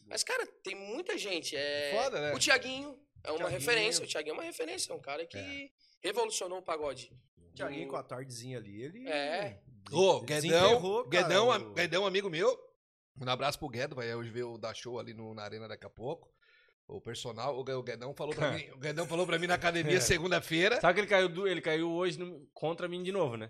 Mas, 0.08 0.24
cara, 0.24 0.46
tem 0.64 0.76
muita 0.76 1.18
gente. 1.18 1.56
É... 1.56 1.92
Foda, 2.02 2.20
né? 2.22 2.34
O 2.34 2.40
Tiaguinho 2.40 2.98
é 3.24 3.32
uma 3.32 3.38
Thiaguinho. 3.40 3.60
referência. 3.60 4.04
O 4.04 4.08
Tiaguinho 4.08 4.32
é 4.32 4.38
uma 4.38 4.44
referência, 4.44 4.92
é 4.92 4.96
um 4.96 5.00
cara 5.02 5.26
que 5.26 5.72
revolucionou 6.02 6.60
o 6.60 6.64
pagode. 6.64 7.12
Tiaguinho 7.56 7.86
Do- 7.86 7.92
com 7.92 7.96
a 7.98 8.04
tardezinha 8.04 8.58
ali, 8.58 8.82
ele. 8.82 9.08
É. 9.08 9.62
Ô, 9.92 10.22
desenterrou, 10.22 11.04
Guedão, 11.08 11.48
Guedão, 11.48 11.50
o- 11.72 11.74
Guedão, 11.74 12.06
amigo 12.06 12.30
meu. 12.30 12.58
Um 13.20 13.30
abraço 13.30 13.60
pro 13.60 13.70
Guedo, 13.70 13.96
vai 13.96 14.14
hoje 14.16 14.30
ver 14.30 14.44
o 14.44 14.58
da 14.58 14.74
show 14.74 15.00
ali 15.00 15.14
no, 15.14 15.34
na 15.34 15.44
arena 15.44 15.68
daqui 15.68 15.86
a 15.86 15.90
pouco. 15.90 16.30
O 16.88 17.00
personal, 17.00 17.58
o 17.58 17.64
Gue- 17.64 17.74
o 17.76 17.84
Guedão 17.84 18.14
falou 18.14 18.34
pra 18.36 18.52
mim, 18.52 18.66
o 18.74 18.78
Guedão 18.78 19.08
falou 19.08 19.26
pra 19.26 19.40
mim 19.40 19.48
na 19.48 19.54
academia 19.56 20.00
segunda-feira. 20.02 20.82
Sabe 20.82 20.96
que 20.96 21.00
ele 21.02 21.08
caiu, 21.08 21.30
do- 21.30 21.48
ele 21.48 21.62
caiu 21.62 21.90
hoje 21.92 22.20
no- 22.20 22.46
contra 22.54 22.88
mim 22.88 23.02
de 23.04 23.12
novo, 23.12 23.38
né? 23.38 23.50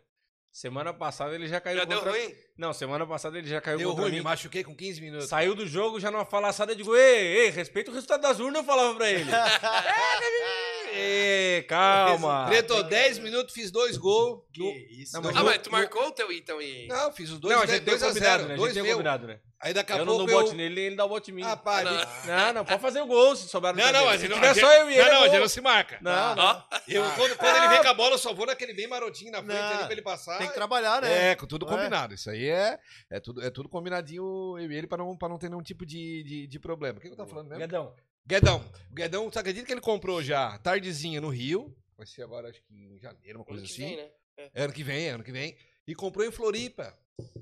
Semana 0.51 0.93
passada 0.93 1.33
ele 1.33 1.47
já 1.47 1.59
caiu 1.59 1.79
Já 1.79 1.85
deu 1.85 1.97
contra 1.97 2.11
ruim? 2.13 2.35
Não, 2.55 2.71
semana 2.73 3.07
passada 3.07 3.39
ele 3.39 3.47
já 3.47 3.59
caiu 3.59 3.79
Deu 3.79 3.87
contra 3.89 4.03
ruim, 4.03 4.11
me 4.11 4.17
mim. 4.19 4.23
machuquei 4.23 4.63
com 4.63 4.75
15 4.75 5.01
minutos. 5.01 5.27
Saiu 5.27 5.55
do 5.55 5.65
jogo 5.65 5.99
já 5.99 6.11
numa 6.11 6.25
falaçada, 6.25 6.75
digo, 6.75 6.95
ei, 6.95 7.37
ei, 7.45 7.49
respeita 7.49 7.89
o 7.89 7.93
resultado 7.95 8.21
das 8.21 8.39
urnas, 8.39 8.57
eu 8.61 8.63
falava 8.63 8.93
pra 8.93 9.09
ele. 9.09 9.31
Ei, 10.91 11.63
calma. 11.63 12.45
Tretou 12.49 12.83
10 12.83 13.19
minutos, 13.19 13.53
fiz 13.53 13.71
dois 13.71 13.97
gols. 13.97 14.41
Que 14.51 14.59
No- 14.59 14.71
isso, 15.01 15.13
Não, 15.13 15.21
mas 15.23 15.35
Ah, 15.35 15.39
eu- 15.39 15.45
mas 15.45 15.57
tu 15.59 15.71
marcou 15.71 16.07
o 16.07 16.11
teu 16.11 16.31
então 16.31 16.61
e. 16.61 16.87
Não, 16.87 17.11
fiz 17.11 17.29
os 17.31 17.39
dois, 17.39 17.55
Não, 17.55 17.63
a 17.63 17.65
gente 17.65 17.77
tem 17.77 17.85
2 17.85 18.03
a 18.03 18.07
combinado, 18.07 18.31
0 18.31 18.43
né? 18.43 18.45
A 18.45 18.57
gente 18.57 18.57
dois 18.59 18.73
tem 18.73 18.91
combinado, 18.91 19.27
né? 19.27 19.39
Aí 19.59 19.73
daqui 19.73 19.93
a 19.93 19.97
Eu 19.97 20.05
não 20.05 20.17
pouco 20.17 20.27
dou 20.29 20.35
eu... 20.41 20.43
bote 20.45 20.55
nele, 20.57 20.81
ele 20.81 20.95
dá 20.97 21.05
o 21.05 21.09
bote 21.09 21.31
em 21.31 21.35
mim. 21.35 21.43
Ah, 21.45 21.55
pá, 21.55 21.81
Não. 21.83 21.93
ele- 21.93 22.05
Não, 22.25 22.53
não, 22.53 22.65
pode 22.65 22.81
fazer 22.81 23.01
o 23.01 23.05
gol 23.05 23.33
se 23.35 23.47
sobrar 23.47 23.73
no 23.73 23.81
Não, 23.81 23.91
não, 23.93 24.09
a 24.09 24.17
gente 24.17 24.29
não, 24.29 24.35
tiver 24.35 24.49
a 24.49 24.55
só 24.55 24.73
eu 24.73 24.89
e 24.89 24.93
ele, 24.93 25.03
Não, 25.03 25.09
não, 25.13 25.15
é 25.23 25.25
a 25.27 25.29
gente 25.29 25.39
não 25.39 25.47
se 25.47 25.61
marca. 25.61 25.97
Não, 26.01 26.35
não. 26.35 26.63
Eu, 26.87 27.03
quando, 27.15 27.37
quando 27.37 27.55
ele 27.55 27.67
vem 27.69 27.81
com 27.81 27.87
a 27.87 27.93
bola, 27.93 28.15
eu 28.15 28.17
só 28.17 28.33
vou 28.33 28.45
naquele 28.45 28.73
bem 28.73 28.87
marotinho 28.87 29.31
na 29.31 29.41
frente 29.41 29.57
Não. 29.57 29.69
ali 29.69 29.83
pra 29.85 29.91
ele 29.93 30.01
passar. 30.01 30.37
Tem 30.37 30.47
que 30.49 30.53
trabalhar, 30.53 31.01
né? 31.01 31.31
É, 31.31 31.35
com 31.35 31.47
tudo 31.47 31.65
É. 31.65 31.69
combinado. 31.69 32.13
Isso 32.13 32.29
aí 32.29 32.45
é, 32.49 32.77
é, 33.09 33.19
tudo, 33.21 33.41
é 33.41 33.49
tudo 33.49 33.69
combinadinho 33.69 34.57
eu 34.59 34.69
e 34.69 34.75
ele 34.75 34.85
pra 34.87 34.97
não, 34.97 35.15
pra 35.15 35.29
não 35.29 35.37
ter 35.39 35.49
nenhum 35.49 35.63
tipo 35.63 35.85
de, 35.85 36.23
de, 36.23 36.47
de 36.47 36.59
problema. 36.59 36.97
O 36.97 37.01
que, 37.01 37.07
que 37.07 37.13
eu 37.13 37.17
tava 37.17 37.29
falando 37.29 37.47
mesmo? 37.47 37.61
Guedão. 37.61 37.93
Guedão. 38.25 38.63
O 38.89 38.93
Guedão, 38.93 39.29
você 39.29 39.39
acredita 39.39 39.65
que 39.65 39.73
ele 39.73 39.81
comprou 39.81 40.23
já 40.23 40.57
tardezinha 40.59 41.19
no 41.19 41.29
Rio? 41.29 41.75
Vai 41.97 42.07
ser 42.07 42.23
agora, 42.23 42.49
acho 42.49 42.61
que 42.63 42.73
em 42.73 42.99
janeiro, 42.99 43.39
uma 43.39 43.45
coisa 43.45 43.61
ano 43.61 43.67
que 43.67 43.73
assim. 43.73 43.95
vem, 43.95 43.97
né? 43.97 44.11
É 44.53 44.63
ano 44.63 44.73
que 44.73 44.83
vem, 44.83 45.07
é 45.07 45.09
ano 45.09 45.23
que 45.23 45.31
vem. 45.31 45.57
E 45.85 45.93
comprou 45.93 46.25
em 46.25 46.31
Floripa. 46.31 46.97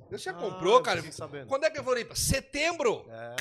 Você 0.10 0.18
já 0.26 0.32
Ah, 0.32 0.34
comprou, 0.34 0.76
eu 0.76 0.82
cara? 0.84 1.02
Quando 1.48 1.64
é 1.64 1.70
que 1.70 1.80
é 1.80 1.84
Floripa? 1.84 2.14
Setembro! 2.14 3.06
É. 3.10 3.36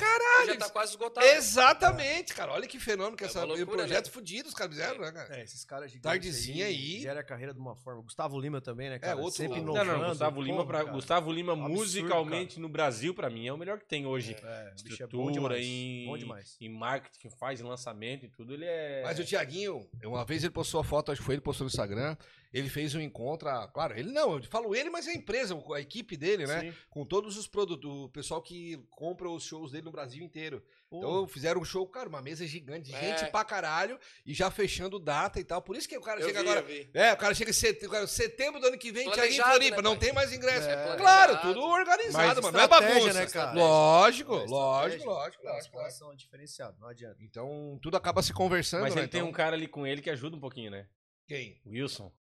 Já 0.47 0.55
tá 0.57 0.69
quase 0.69 0.91
esgotado. 0.91 1.25
Exatamente, 1.27 2.33
cara. 2.33 2.53
Olha 2.53 2.65
que 2.65 2.79
fenômeno 2.79 3.17
que 3.17 3.25
É 3.25 3.27
essa, 3.27 3.43
loucura, 3.43 3.65
projeto 3.65 4.09
fudido 4.09 4.47
os 4.47 4.55
caras 4.55 4.73
fizeram, 4.73 5.01
né, 5.01 5.11
cara? 5.11 5.37
É, 5.37 5.43
esses 5.43 5.65
caras 5.65 5.91
gigantes 5.91 6.01
Tardezinha 6.09 6.65
aí. 6.67 7.01
Gera 7.01 7.19
a 7.19 7.23
carreira 7.23 7.53
de 7.53 7.59
uma 7.59 7.75
forma. 7.75 8.01
Gustavo 8.01 8.39
Lima 8.39 8.61
também, 8.61 8.89
né, 8.89 8.97
cara? 8.99 9.17
outro- 9.17 9.33
Sempre 9.35 9.59
Não, 9.61 9.73
Não, 9.73 10.09
Gustavo 10.09 10.41
Lima, 10.41 10.57
Porra, 10.59 10.67
pra, 10.67 10.79
cara. 10.79 10.91
Gustavo 10.91 11.31
Lima 11.33 11.51
Absurdo, 11.53 11.73
musicalmente 11.77 12.59
no 12.61 12.69
Brasil, 12.69 13.13
pra 13.13 13.29
mim, 13.29 13.47
é 13.47 13.51
o 13.53 13.57
melhor 13.57 13.77
que 13.77 13.85
tem 13.85 14.05
hoje. 14.05 14.33
É, 14.41 14.73
o 14.79 14.83
bicho 14.83 15.03
é 15.03 15.07
bom 15.07 15.29
Estrutura, 15.29 15.33
demais. 15.59 15.65
em, 15.65 16.05
Bom 16.05 16.17
demais. 16.17 16.57
em 16.61 16.69
marketing 16.69 17.19
que 17.19 17.29
faz, 17.29 17.59
em 17.59 17.63
lançamento 17.63 18.25
e 18.25 18.29
tudo, 18.29 18.53
ele 18.53 18.65
é... 18.65 19.01
Mas 19.03 19.19
o 19.19 19.25
Tiaguinho, 19.25 19.85
uma 20.05 20.23
vez 20.23 20.43
ele 20.43 20.53
postou 20.53 20.79
a 20.79 20.83
foto, 20.83 21.11
acho 21.11 21.19
que 21.19 21.25
foi 21.25 21.35
ele 21.35 21.41
postou 21.41 21.65
no 21.65 21.69
Instagram, 21.69 22.15
ele 22.53 22.69
fez 22.69 22.93
um 22.95 22.99
encontro, 23.01 23.47
ah, 23.49 23.67
claro, 23.67 23.97
ele 23.97 24.11
não, 24.11 24.35
eu 24.37 24.43
falo 24.43 24.75
ele, 24.75 24.89
mas 24.89 25.07
é 25.07 25.11
a 25.11 25.15
empresa, 25.15 25.55
a 25.73 25.79
equipe 25.79 26.17
dele, 26.17 26.45
né? 26.45 26.61
Sim. 26.61 26.73
Com 26.89 27.05
todos 27.05 27.37
os 27.37 27.47
produtos, 27.47 27.89
o 27.89 28.09
pessoal 28.09 28.41
que 28.41 28.77
compra 28.89 29.29
os 29.29 29.43
shows 29.43 29.71
dele 29.71 29.85
no 29.85 29.91
Brasil 29.91 30.23
inteiro. 30.23 30.63
Pô, 30.89 30.97
Então 30.97 31.27
fizeram 31.27 31.61
um 31.61 31.63
show, 31.65 31.87
cara, 31.87 32.09
uma 32.09 32.21
mesa 32.21 32.45
gigante, 32.45 32.93
É. 32.93 32.99
gente 33.17 33.31
pra 33.31 33.45
caralho, 33.45 33.97
e 34.25 34.33
já 34.33 34.51
fechando 34.51 34.99
data 34.99 35.39
e 35.39 35.43
tal. 35.45 35.61
Por 35.61 35.77
isso 35.77 35.87
que 35.87 35.97
o 35.97 36.01
cara 36.01 36.19
Eu 36.19 36.27
chega 36.27 36.41
vi, 36.43 36.49
agora. 36.49 36.65
É, 36.93 37.13
o 37.13 37.17
cara 37.17 37.33
chega 37.33 37.51
em 37.51 37.53
setembro, 37.53 38.07
setembro 38.07 38.59
do 38.59 38.67
ano 38.67 38.77
que 38.77 38.91
vem, 38.91 39.09
Tiaguinho 39.09 39.41
em 39.41 39.43
Floripa, 39.45 39.75
né, 39.77 39.81
não 39.83 39.91
pai? 39.91 39.99
tem 39.99 40.13
mais 40.13 40.33
ingresso. 40.33 40.67
É, 40.69 40.97
claro, 40.97 41.39
tudo 41.41 41.61
organizado, 41.61 42.27
Mas 42.41 42.43
mano. 42.43 42.57
Não 42.57 42.63
é 42.65 42.67
bagunça. 42.67 43.13
né, 43.13 43.25
cara? 43.27 43.53
Lógico, 43.53 44.33
É, 44.35 44.45
lógico, 44.45 45.05
lógico, 45.05 45.43
Os 45.45 45.49
lógico. 45.53 45.77
caras 45.77 45.93
são 45.97 46.13
diferenciados, 46.13 46.77
não 46.81 46.89
adianta. 46.89 47.15
Então 47.21 47.79
tudo 47.81 47.95
acaba 47.95 48.21
se 48.21 48.33
conversando, 48.33 48.81
Mas 48.81 48.93
né? 48.93 49.01
ele 49.01 49.07
tem 49.07 49.19
Então, 49.21 49.29
um 49.29 49.33
cara 49.33 49.55
ali 49.55 49.67
com 49.67 49.87
ele 49.87 50.01
que 50.01 50.09
ajuda 50.09 50.35
um 50.35 50.39
pouquinho, 50.41 50.71
né? 50.71 50.87
Quem? 51.25 51.61
Wilson. 51.65 52.11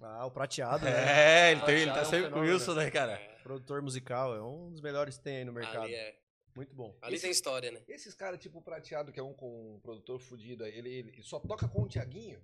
Ah, 0.00 0.26
o 0.26 0.30
prateado, 0.30 0.84
né? 0.84 1.48
É, 1.48 1.52
ele, 1.52 1.60
tem, 1.62 1.74
ele 1.82 1.90
tá 1.92 1.98
é 1.98 2.02
um 2.02 2.04
sempre 2.04 2.20
com 2.22 2.26
o 2.26 2.30
fenômeno, 2.40 2.52
Wilson, 2.54 2.74
né, 2.74 2.90
cara? 2.90 3.12
É, 3.12 3.38
Produtor 3.42 3.82
musical, 3.82 4.34
é 4.34 4.42
um 4.42 4.70
dos 4.70 4.80
melhores 4.80 5.16
que 5.18 5.24
tem 5.24 5.38
aí 5.38 5.44
no 5.44 5.52
mercado. 5.52 5.84
ali 5.84 5.94
é. 5.94 6.16
Muito 6.54 6.74
bom. 6.74 6.96
Ali 7.00 7.14
Esse- 7.14 7.22
tem 7.22 7.30
história, 7.30 7.70
né? 7.70 7.80
Esses 7.88 8.14
caras, 8.14 8.38
tipo 8.40 8.58
o 8.58 8.62
Prateado, 8.62 9.10
que 9.12 9.18
é 9.18 9.22
um 9.22 9.32
com 9.32 9.76
um 9.76 9.80
produtor 9.80 10.20
fudido, 10.20 10.66
ele, 10.66 10.88
ele 10.90 11.22
só 11.22 11.40
toca 11.40 11.66
com 11.68 11.82
o 11.82 11.88
Tiaguinho? 11.88 12.42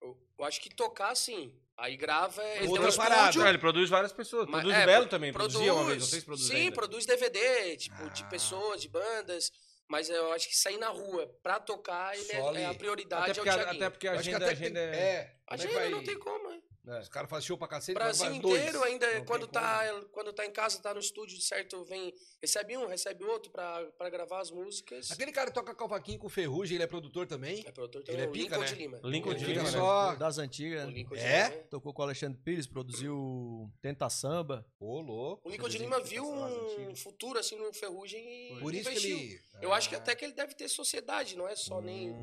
Eu, 0.00 0.16
eu 0.38 0.44
acho 0.44 0.60
que 0.60 0.74
tocar, 0.74 1.14
sim. 1.16 1.54
Aí 1.76 1.96
grava. 1.96 2.42
Ele 2.44 2.68
Outra 2.68 2.86
tem 2.88 2.94
um 2.94 2.96
parada. 2.96 3.38
Não, 3.38 3.48
ele 3.48 3.58
produz 3.58 3.90
várias 3.90 4.12
pessoas. 4.12 4.46
Mas- 4.46 4.60
Produz 4.62 4.76
é, 4.76 4.82
o 4.82 4.86
Belo 4.86 5.02
pro- 5.02 5.10
também, 5.10 5.32
Produz, 5.32 5.52
produzia 5.54 5.74
uma 5.74 5.84
vez, 5.84 5.98
não 6.02 6.06
sei 6.08 6.20
se 6.20 6.26
produz 6.26 6.46
Sim, 6.46 6.54
ainda. 6.56 6.74
produz 6.76 7.06
DVD, 7.06 7.76
tipo, 7.76 8.10
de 8.10 8.22
Ah. 8.22 8.26
pessoas, 8.28 8.80
de 8.82 8.88
bandas. 8.88 9.50
Mas 9.88 10.08
eu 10.08 10.32
acho 10.32 10.46
que 10.48 10.56
sair 10.56 10.78
na 10.78 10.88
rua 10.88 11.26
pra 11.42 11.58
tocar, 11.58 12.16
ele 12.16 12.30
é, 12.32 12.62
é 12.62 12.66
a 12.66 12.74
prioridade 12.74 13.30
Até 13.30 13.30
é 13.30 13.32
o 13.32 13.44
porque, 13.44 13.50
Thiaguinho. 13.50 13.76
até 13.84 13.90
porque 13.90 14.06
a 14.08 14.12
agenda, 14.12 14.46
a 14.46 14.50
agenda 14.50 14.80
tem- 14.80 14.92
é... 14.92 14.96
é. 14.96 15.36
A 15.48 15.54
é 15.54 15.54
agenda 15.54 15.74
vai- 15.74 15.88
não 15.88 16.04
tem 16.04 16.18
como, 16.18 16.48
né? 16.50 16.60
Os 16.98 17.08
caras 17.08 17.30
fazem 17.30 17.46
show 17.46 17.56
pra 17.58 17.68
cacete, 17.68 17.94
Brasil 17.94 18.30
vai 18.30 18.38
dois. 18.40 18.60
inteiro 18.60 18.82
ainda, 18.82 19.18
Não 19.18 19.24
quando 19.24 19.46
tá, 19.46 19.82
quando 20.12 20.32
tá 20.32 20.44
em 20.46 20.50
casa, 20.50 20.80
tá 20.80 20.92
no 20.92 21.00
estúdio, 21.00 21.40
certo? 21.40 21.84
Vem, 21.84 22.12
recebe 22.42 22.76
um, 22.76 22.86
recebe 22.86 23.24
outro 23.24 23.50
pra, 23.52 23.84
pra 23.98 24.10
gravar 24.10 24.40
as 24.40 24.50
músicas. 24.50 25.10
Aquele 25.10 25.30
cara 25.32 25.48
que 25.48 25.54
toca 25.54 25.74
cavaquinho 25.74 26.18
com 26.18 26.28
ferrugem, 26.28 26.76
ele 26.76 26.84
é 26.84 26.86
produtor 26.86 27.26
também? 27.26 27.62
É 27.66 27.70
produtor 27.72 28.02
Ele 28.08 28.12
também, 28.12 28.24
é 28.24 28.28
o 28.28 28.32
pica, 28.32 28.56
Lincoln 28.56 28.60
né? 28.60 28.66
de 28.66 28.74
Lima. 28.74 29.00
Lincoln 29.04 29.30
Ele 29.30 29.38
de 29.38 29.44
Lima, 29.46 29.62
né? 29.62 29.70
só... 29.70 30.14
Das 30.16 30.38
antigas. 30.38 30.86
O 30.86 30.90
Lincoln 30.90 31.14
de 31.14 31.20
É? 31.20 31.48
Lima. 31.50 31.62
Tocou 31.70 31.92
com 31.92 32.02
o 32.02 32.04
Alexandre 32.04 32.38
Pires, 32.42 32.66
produziu 32.66 33.70
Tenta 33.80 34.08
Samba. 34.10 34.66
Ô, 34.78 35.00
louco. 35.00 35.48
O 35.48 35.50
Lincoln 35.50 35.68
de 35.68 35.78
Lima 35.78 36.00
viu 36.00 36.24
um 36.28 36.94
futuro 36.96 37.38
assim 37.38 37.56
no 37.56 37.72
Ferrugem 37.72 38.20
e 38.56 38.60
Por 38.60 38.74
isso 38.74 38.84
que 38.90 38.96
investiu. 38.96 39.16
ele... 39.18 39.40
Eu 39.60 39.72
acho 39.72 39.88
que 39.88 39.94
Ah. 39.94 39.98
até 39.98 40.14
que 40.14 40.24
ele 40.24 40.32
deve 40.32 40.54
ter 40.54 40.68
sociedade, 40.68 41.36
não 41.36 41.46
é 41.46 41.54
só 41.54 41.80
nem. 41.80 42.14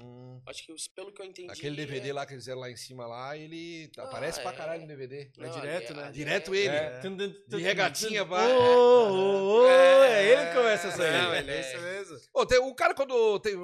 Acho 0.48 0.66
que 0.66 0.74
pelo 0.96 1.12
que 1.12 1.22
eu 1.22 1.26
entendi. 1.26 1.52
Aquele 1.52 1.76
DVD 1.76 2.10
é- 2.10 2.14
lá 2.14 2.26
que 2.26 2.34
eles 2.34 2.44
fizeram 2.44 2.62
lá 2.62 2.72
em 2.72 2.76
cima 2.78 3.06
lá, 3.06 3.36
ele 3.38 3.92
Ah, 3.98 4.04
aparece 4.04 4.40
pra 4.42 4.52
é. 4.52 4.56
caralho 4.56 4.82
no 4.82 4.88
DVD. 4.88 5.30
É 5.40 5.50
direto, 5.50 5.92
ali- 5.92 6.00
né? 6.00 6.04
ali 6.06 6.14
Direto 6.14 6.54
é- 6.54 6.58
ele. 6.58 6.76
É. 6.76 7.00
De 7.48 7.62
regatinha, 7.62 8.24
vai. 8.24 8.52
Ô, 8.52 8.60
ô, 8.62 9.62
ô, 9.64 9.68
é 9.70 10.26
ele 10.26 10.46
que 10.48 10.54
começa 10.56 10.88
essa 10.88 11.12
Não, 11.12 11.32
aí. 11.32 11.40
ele 11.40 11.52
é- 11.52 11.60
isso 11.60 11.82
mesmo. 11.82 12.18
Ô, 12.34 12.46
tem, 12.46 12.60
o 12.60 12.74
cara, 12.74 12.94
quando 12.94 13.40
tem, 13.40 13.56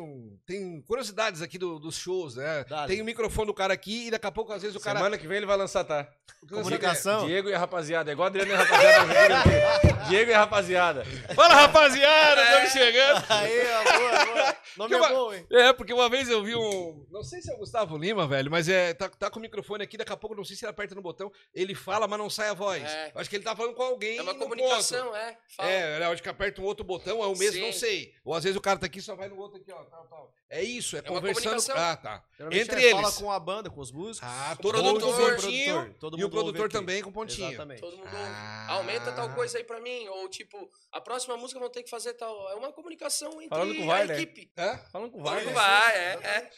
tem 0.45 0.81
curiosidades 0.81 1.41
aqui 1.41 1.57
do- 1.57 1.79
dos 1.79 1.95
shows, 1.95 2.35
né? 2.35 2.65
Dale. 2.67 2.87
Tem 2.87 3.01
o 3.01 3.05
microfone 3.05 3.47
do 3.47 3.53
cara 3.53 3.73
aqui 3.73 4.07
e 4.07 4.11
daqui 4.11 4.27
a 4.27 4.31
pouco, 4.31 4.51
às 4.51 4.61
vezes, 4.61 4.75
o 4.75 4.79
cara. 4.81 4.99
Semana 4.99 5.17
que 5.17 5.25
vem 5.27 5.37
ele 5.37 5.45
vai 5.45 5.55
lançar, 5.57 5.83
tá? 5.85 6.07
Comunicação. 6.49 7.25
Diego 7.25 7.47
e 7.49 7.53
a 7.53 7.59
rapaziada. 7.59 8.11
É 8.11 8.13
igual 8.13 8.27
Adriano 8.27 8.51
e 8.51 8.53
a 8.53 8.57
rapaziada. 8.57 9.13
Diego 10.09 10.31
e 10.31 10.33
a 10.33 10.39
rapaziada. 10.39 11.05
Fala, 11.33 11.53
rapaziada, 11.53 12.43
estamos 12.43 12.71
chegando. 12.71 13.23
Aí, 13.29 13.59
boa, 13.63 14.25
boa. 14.25 14.55
Nome 14.75 14.89
Que 14.89 14.95
é 14.95 15.09
bom, 15.09 15.33
hein? 15.33 15.45
É, 15.51 15.71
porque 15.73 15.93
uma 15.93 16.09
vez 16.09 16.27
eu 16.29 16.43
vi 16.43 16.55
um. 16.55 16.72
Não 17.09 17.23
sei 17.23 17.41
se 17.41 17.51
é 17.51 17.55
o 17.55 17.57
Gustavo 17.57 17.97
Lima, 17.97 18.27
velho, 18.27 18.49
mas 18.51 18.67
é. 18.69 18.93
Tá, 18.93 19.09
tá 19.09 19.29
com 19.29 19.39
o 19.39 19.41
microfone 19.41 19.83
aqui, 19.83 19.97
daqui 19.97 20.11
a 20.11 20.17
pouco, 20.17 20.35
não 20.35 20.43
sei 20.43 20.55
se 20.55 20.65
ele 20.65 20.71
aperta 20.71 20.95
no 20.95 21.01
botão, 21.01 21.31
ele 21.53 21.75
fala, 21.75 22.07
mas 22.07 22.19
não 22.19 22.29
sai 22.29 22.49
a 22.49 22.53
voz. 22.53 22.83
É. 22.83 23.11
Acho 23.15 23.29
que 23.29 23.35
ele 23.35 23.43
tá 23.43 23.55
falando 23.55 23.75
com 23.75 23.83
alguém. 23.83 24.17
É 24.17 24.21
uma 24.21 24.35
comunicação, 24.35 25.15
é. 25.15 25.37
Fala. 25.55 25.69
É, 25.69 25.97
eu 25.99 26.11
acho 26.11 26.23
que 26.23 26.29
aperta 26.29 26.61
um 26.61 26.65
outro 26.65 26.83
botão, 26.83 27.23
é 27.23 27.27
o 27.27 27.37
mesmo, 27.37 27.59
Sim. 27.59 27.65
não 27.65 27.73
sei. 27.73 28.13
Ou 28.23 28.33
às 28.33 28.43
vezes 28.43 28.57
o 28.57 28.61
cara 28.61 28.79
tá 28.79 28.85
aqui 28.85 28.99
e 28.99 29.01
só 29.01 29.15
vai 29.15 29.29
no 29.29 29.37
outro 29.37 29.59
aqui, 29.59 29.71
ó. 29.71 29.83
Tal, 29.85 30.07
tal. 30.07 30.33
É 30.55 30.61
isso, 30.63 30.95
é, 30.95 30.99
É 30.99 31.09
uma 31.09 31.19
conversando. 31.19 31.71
Ah, 31.77 31.97
tá. 31.97 32.23
Geralmente 32.37 32.61
Entre 32.61 32.79
é, 32.79 32.89
eles. 32.91 33.01
Fala 33.01 33.11
com 33.13 33.31
a 33.31 33.39
banda, 33.39 33.69
com 33.71 33.81
os 33.81 33.91
músicos. 33.91 34.29
Ah, 34.31 34.55
O 34.57 34.61
todo 34.61 34.83
mundo 34.83 34.99
com 35.01 35.07
o 35.11 35.15
pontinho. 35.31 35.95
e 36.17 36.23
o 36.23 36.29
produtor 36.29 36.65
aqui. 36.67 36.73
também 36.75 37.01
com 37.01 37.11
pontinho. 37.11 37.47
Exatamente. 37.49 37.81
Todo 37.81 37.97
mundo 37.97 38.09
Ah. 38.13 38.67
aumenta 38.73 39.11
tal 39.13 39.33
coisa 39.33 39.57
aí 39.57 39.63
pra 39.63 39.79
mim. 39.79 40.07
Ou 40.09 40.29
tipo, 40.29 40.69
a 40.91 41.01
próxima 41.01 41.35
música 41.37 41.59
vão 41.59 41.69
ter 41.69 41.81
que 41.81 41.89
fazer 41.89 42.13
tal. 42.13 42.49
É 42.51 42.55
uma 42.55 42.71
comunicação 42.71 43.41
entre 43.41 43.49
Falando 43.49 43.75
com 43.75 43.81
o 43.87 43.91
a 43.91 43.95
VAR, 43.97 44.07
né? 44.07 44.13
equipe. 44.21 44.51
Hã? 44.55 44.77
Falando 44.91 45.11
com 45.11 45.19
o 45.19 45.23
Vai, 45.23 45.43
VAR, 45.43 45.45
né? 45.45 45.53
vai, 45.53 45.97
é, 45.97 46.37
é. 46.37 46.49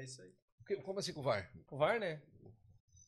É 0.00 0.04
isso 0.04 0.22
aí. 0.22 0.76
Como 0.82 0.98
assim 0.98 1.12
com 1.12 1.20
o 1.20 1.22
VAR? 1.22 1.50
Com 1.66 1.76
o 1.76 1.78
VAR, 1.78 2.00
né? 2.00 2.22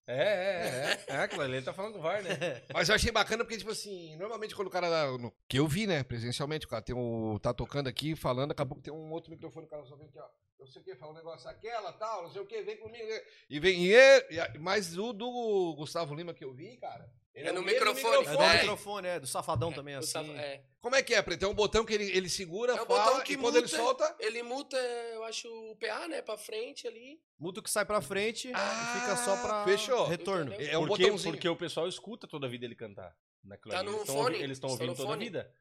É, 0.06 0.22
é, 0.22 1.00
é. 1.08 1.14
É, 1.14 1.16
aquilo 1.22 1.42
ele 1.44 1.62
tá 1.62 1.72
falando 1.72 1.94
com 1.94 1.98
o 1.98 2.02
VAR, 2.02 2.22
né? 2.22 2.30
Mas 2.72 2.88
eu 2.88 2.94
achei 2.94 3.10
bacana 3.10 3.44
porque, 3.44 3.58
tipo 3.58 3.70
assim, 3.72 4.16
normalmente 4.16 4.54
quando 4.54 4.68
o 4.68 4.70
cara. 4.70 5.18
no- 5.18 5.32
que 5.48 5.58
eu 5.58 5.66
vi, 5.66 5.86
né, 5.86 6.02
presencialmente, 6.04 6.64
o 6.66 6.68
cara 6.68 6.82
tem 6.82 6.94
um, 6.94 7.38
tá 7.38 7.52
tocando 7.52 7.88
aqui, 7.88 8.14
falando, 8.14 8.52
acabou 8.52 8.76
que 8.76 8.84
tem 8.84 8.92
um 8.92 9.10
outro 9.10 9.30
microfone, 9.30 9.66
o 9.66 9.68
cara 9.68 9.84
só 9.84 9.96
vem 9.96 10.06
aqui, 10.06 10.18
ó. 10.18 10.28
não 10.60 10.66
sei 10.66 10.80
o 10.80 10.84
que, 10.84 10.94
fala 10.94 11.12
um 11.12 11.16
negócio, 11.16 11.48
aquela, 11.50 11.92
tal, 11.92 12.22
não 12.22 12.30
sei 12.30 12.40
o 12.40 12.46
que, 12.46 12.62
vem 12.62 12.76
comigo. 12.76 13.04
E 13.50 13.58
vem, 13.58 13.84
e 13.86 13.94
e 13.94 14.58
mas 14.60 14.96
o 14.96 15.12
do 15.12 15.74
Gustavo 15.76 16.14
Lima 16.14 16.32
que 16.32 16.44
eu 16.44 16.54
vi, 16.54 16.76
cara. 16.76 17.10
Ele 17.36 17.48
É 17.48 17.52
no 17.52 17.60
o 17.60 17.62
mesmo 17.64 17.78
microfone. 17.86 18.26
É 18.26 18.36
do 18.36 18.42
É. 18.42 18.52
microfone, 18.60 19.06
é, 19.08 19.20
do 19.20 19.26
safadão 19.26 19.70
também, 19.72 19.94
O 19.94 19.98
assim. 20.00 20.08
Safa- 20.12 20.32
é. 20.32 20.62
Como 20.80 20.96
é 20.96 21.02
que 21.02 21.14
é, 21.14 21.22
Preto? 21.22 21.44
É 21.44 21.48
um 21.48 21.54
botão 21.54 21.84
que 21.84 21.92
ele, 21.94 22.10
ele 22.16 22.28
segura, 22.28 22.72
É 22.72 22.82
o 22.82 22.86
fala, 22.86 23.04
botão 23.04 23.20
que 23.24 23.34
e 23.34 23.36
quando 23.36 23.56
ele 23.56 23.66
muta. 23.66 23.76
solta... 23.76 24.16
Ele 24.18 24.42
muta, 24.42 24.76
eu 24.76 25.22
acho, 25.24 25.48
o 25.48 25.76
PA, 25.76 26.08
né, 26.08 26.22
pra 26.22 26.36
frente 26.36 26.86
ali. 26.88 27.20
Muda 27.38 27.60
o 27.60 27.62
que 27.62 27.70
sai 27.70 27.84
pra 27.84 28.00
frente 28.00 28.50
Ah, 28.54 28.94
e 28.96 29.00
fica 29.00 29.16
só 29.16 29.36
pra 29.42 29.64
fechou. 29.64 30.06
retorno. 30.06 30.52
Entendeu? 30.54 30.72
É 30.72 30.78
um 30.78 30.86
porque, 30.86 31.04
botãozinho. 31.04 31.34
porque 31.34 31.48
o 31.48 31.56
pessoal 31.56 31.86
escuta 31.86 32.26
toda 32.26 32.46
a 32.46 32.50
vida 32.50 32.64
ele 32.64 32.74
cantar. 32.74 33.14
Naquilo 33.44 33.72
Tá 33.74 33.82
no 33.82 33.92
eles 33.96 34.06
fone, 34.06 34.18
ouvi- 34.20 34.42
Eles 34.42 34.56
estão 34.56 34.70
estão 34.70 34.70
ouvindo 34.70 34.88
no 34.90 34.96
toda 34.96 35.14
a 35.14 35.16
vida. 35.16 35.52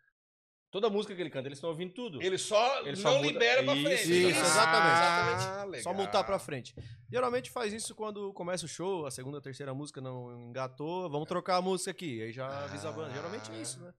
Toda 0.75 0.89
música 0.89 1.15
que 1.15 1.21
ele 1.21 1.29
canta, 1.29 1.47
eles 1.47 1.55
estão 1.57 1.69
ouvindo 1.69 1.93
tudo. 1.93 2.21
Ele 2.21 2.37
só 2.37 2.81
Ele 2.81 2.89
não 2.89 2.95
só 2.97 3.13
muda- 3.15 3.27
libera 3.31 3.63
pra 3.63 3.75
Isso, 3.75 3.83
frente. 3.85 4.29
isso, 4.29 4.39
Ah, 4.41 4.45
exatamente. 4.45 5.83
Só 5.83 5.93
multar 5.93 6.25
pra 6.25 6.37
frente. 6.37 6.75
Geralmente 7.09 7.49
faz 7.49 7.71
isso 7.71 7.95
quando 7.95 8.33
começa 8.33 8.65
o 8.65 8.67
show, 8.67 9.05
a 9.05 9.11
segunda, 9.11 9.37
a 9.37 9.41
terceira 9.41 9.73
música 9.73 10.01
não 10.01 10.49
engatou, 10.49 11.09
vamos 11.09 11.29
trocar 11.29 11.55
a 11.55 11.61
música 11.61 11.91
aqui. 11.91 12.21
Aí 12.21 12.33
já 12.33 12.65
avisa 12.65 12.89
a 12.89 12.91
banda. 12.91 13.13
Geralmente 13.13 13.49
é 13.53 13.61
isso, 13.61 13.79
né? 13.79 13.93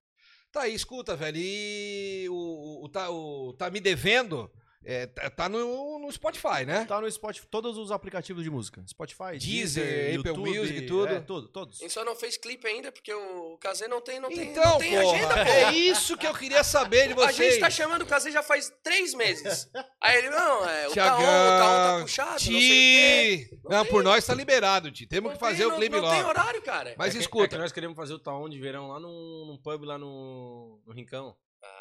Tá 0.53 0.63
aí, 0.65 0.75
escuta, 0.75 1.17
velho. 1.17 1.39
E 1.39 2.27
o, 2.29 2.35
o, 2.35 2.85
o 2.85 2.89
tá, 2.91 3.09
o 3.11 3.55
Tá 3.55 3.71
Me 3.71 3.81
Devendo 3.81 4.51
é, 4.89 5.07
tá, 5.07 5.31
tá 5.31 5.49
no, 5.49 5.99
no 5.99 6.13
Spotify, 6.13 6.65
né? 6.65 6.85
Tá 6.85 7.01
no 7.01 7.11
Spotify, 7.11 7.45
todos 7.49 7.77
os 7.77 7.91
aplicativos 7.91 8.45
de 8.45 8.49
música. 8.51 8.85
Spotify, 8.87 9.37
Deezer, 9.39 9.85
Deezer, 9.85 10.19
Apple 10.21 10.31
YouTube, 10.31 10.59
Music 10.59 10.79
e 10.79 10.87
tudo. 10.87 11.09
É, 11.13 11.21
tudo, 11.21 11.49
todos. 11.49 11.81
A 11.81 11.83
gente 11.83 11.93
só 11.93 12.05
não 12.05 12.15
fez 12.15 12.37
clipe 12.37 12.67
ainda, 12.69 12.93
porque 12.93 13.13
o 13.13 13.59
Kazê 13.59 13.89
não 13.89 14.01
tem, 14.01 14.21
não 14.21 14.29
tem, 14.29 14.51
Então, 14.53 14.63
não 14.65 14.79
tem 14.79 14.93
porra, 14.99 15.13
agenda, 15.17 15.35
pô. 15.35 15.41
é 15.51 15.73
isso 15.73 16.17
que 16.17 16.27
eu 16.27 16.33
queria 16.35 16.63
saber 16.63 17.09
de 17.09 17.13
A 17.15 17.17
vocês. 17.17 17.55
gente 17.55 17.61
tá 17.61 17.69
chamando 17.69 18.03
o 18.03 18.07
Kazê 18.07 18.31
já 18.31 18.43
faz 18.45 18.73
três 18.85 19.13
meses. 19.15 19.69
Aí 20.01 20.19
ele, 20.19 20.31
não, 20.31 20.69
é, 20.69 20.87
o 20.89 20.93
Tiagão, 20.93 21.17
Taon, 21.19 21.27
o 21.27 21.59
Taon 21.59 21.97
tá 21.97 21.99
puxado, 22.03 22.31
não 22.33 22.39
sei 22.39 22.55
o 22.55 22.59
quê. 22.61 23.49
Ti! 23.51 23.61
Não, 23.69 23.87
por 23.87 24.05
nós 24.05 24.25
tá 24.25 24.35
liberado, 24.35 24.93
Ti. 24.93 25.07
Temos 25.07 25.33
que 25.33 25.35
Não 25.35 25.41
fazer 25.41 25.57
tem- 25.59 25.67
o 25.67 25.71
não- 25.71 25.77
clipe 25.79 25.97
Não 25.97 26.09
tem 26.11 26.19
logo. 26.19 26.29
horário, 26.29 26.63
cara. 26.63 26.95
Mas 26.97 27.09
É 27.09 27.11
que- 27.13 27.17
É 27.19 27.21
escuta, 27.23 27.49
que 27.49 27.59
nós 27.59 27.73
queremos 27.73 27.97
fazer 27.97 28.15
o 28.15 28.19
taon 28.21 28.49
de 28.49 28.61
verão 28.61 28.89
lá 28.89 29.01
num, 29.01 29.47
num 29.47 29.59
pub 29.61 29.83
lá 29.85 29.99
no, 29.99 30.79
no 30.87 30.93
Rincão. 30.93 31.37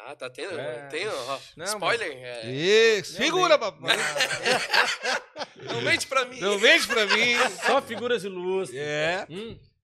Ah, 0.07 0.15
tá 0.15 0.29
tendo, 0.29 0.59
É. 0.59 0.87
tem, 0.89 1.07
ó, 1.07 1.37
Não, 1.57 1.65
spoiler. 1.65 2.11
é. 2.11 2.45
isso, 2.51 3.13
Não, 3.13 3.21
figura, 3.25 3.57
papai. 3.57 3.97
Não 5.63 5.81
mente 5.81 6.05
pra 6.07 6.25
mim. 6.25 6.39
Não 6.39 6.59
vende 6.59 6.87
pra 6.87 7.05
mim. 7.07 7.35
Só 7.65 7.81
figuras 7.81 8.23
ilustres. 8.23 8.79
É. 8.79 9.25
Hum, 9.29 9.57
É, 9.57 9.74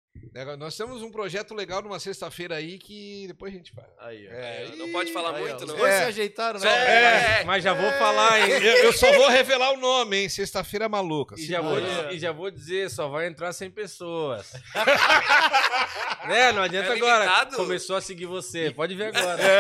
Nós 0.58 0.78
temos 0.78 1.02
um 1.02 1.12
projeto 1.12 1.54
legal 1.54 1.82
numa 1.82 2.00
sexta-feira 2.00 2.56
aí 2.56 2.78
que 2.78 3.26
depois 3.28 3.54
a 3.54 3.58
gente 3.58 3.72
fala. 3.74 3.88
Aí. 4.00 4.28
É, 4.28 4.70
É, 4.72 4.76
não 4.78 4.90
pode 4.92 5.12
falar 5.12 5.36
Aí, 5.36 5.42
muito, 5.44 5.62
os 5.64 5.68
não. 5.70 5.76
dois 5.78 5.92
É. 5.94 5.98
se 6.00 6.04
ajeitaram, 6.06 6.60
né? 6.60 7.40
É. 7.40 7.44
Mas 7.44 7.62
já 7.64 7.74
vou 7.74 7.92
falar, 7.94 8.40
hein? 8.40 8.50
Eu, 8.50 8.62
eu 8.86 8.94
só 8.94 9.12
vou 9.12 9.28
revelar 9.30 9.72
o 9.72 9.78
nome, 9.78 10.18
hein? 10.18 10.30
Sexta-feira 10.30 10.88
maluca. 10.88 11.36
E 11.38 11.46
já, 11.46 11.60
vou, 11.60 11.78
e 12.12 12.18
já 12.20 12.32
vou 12.32 12.50
dizer, 12.50 12.90
só 12.90 13.10
vai 13.10 13.28
entrar 13.28 13.52
100 13.52 13.72
pessoas. 13.72 14.54
né? 16.28 16.52
Não 16.54 16.64
adianta 16.64 16.94
É 16.94 16.96
agora. 16.96 17.46
Começou 17.48 17.96
a 17.98 18.02
seguir 18.02 18.26
você. 18.26 18.72
Pode 18.72 18.96
ver 18.96 19.14
agora. 19.16 19.42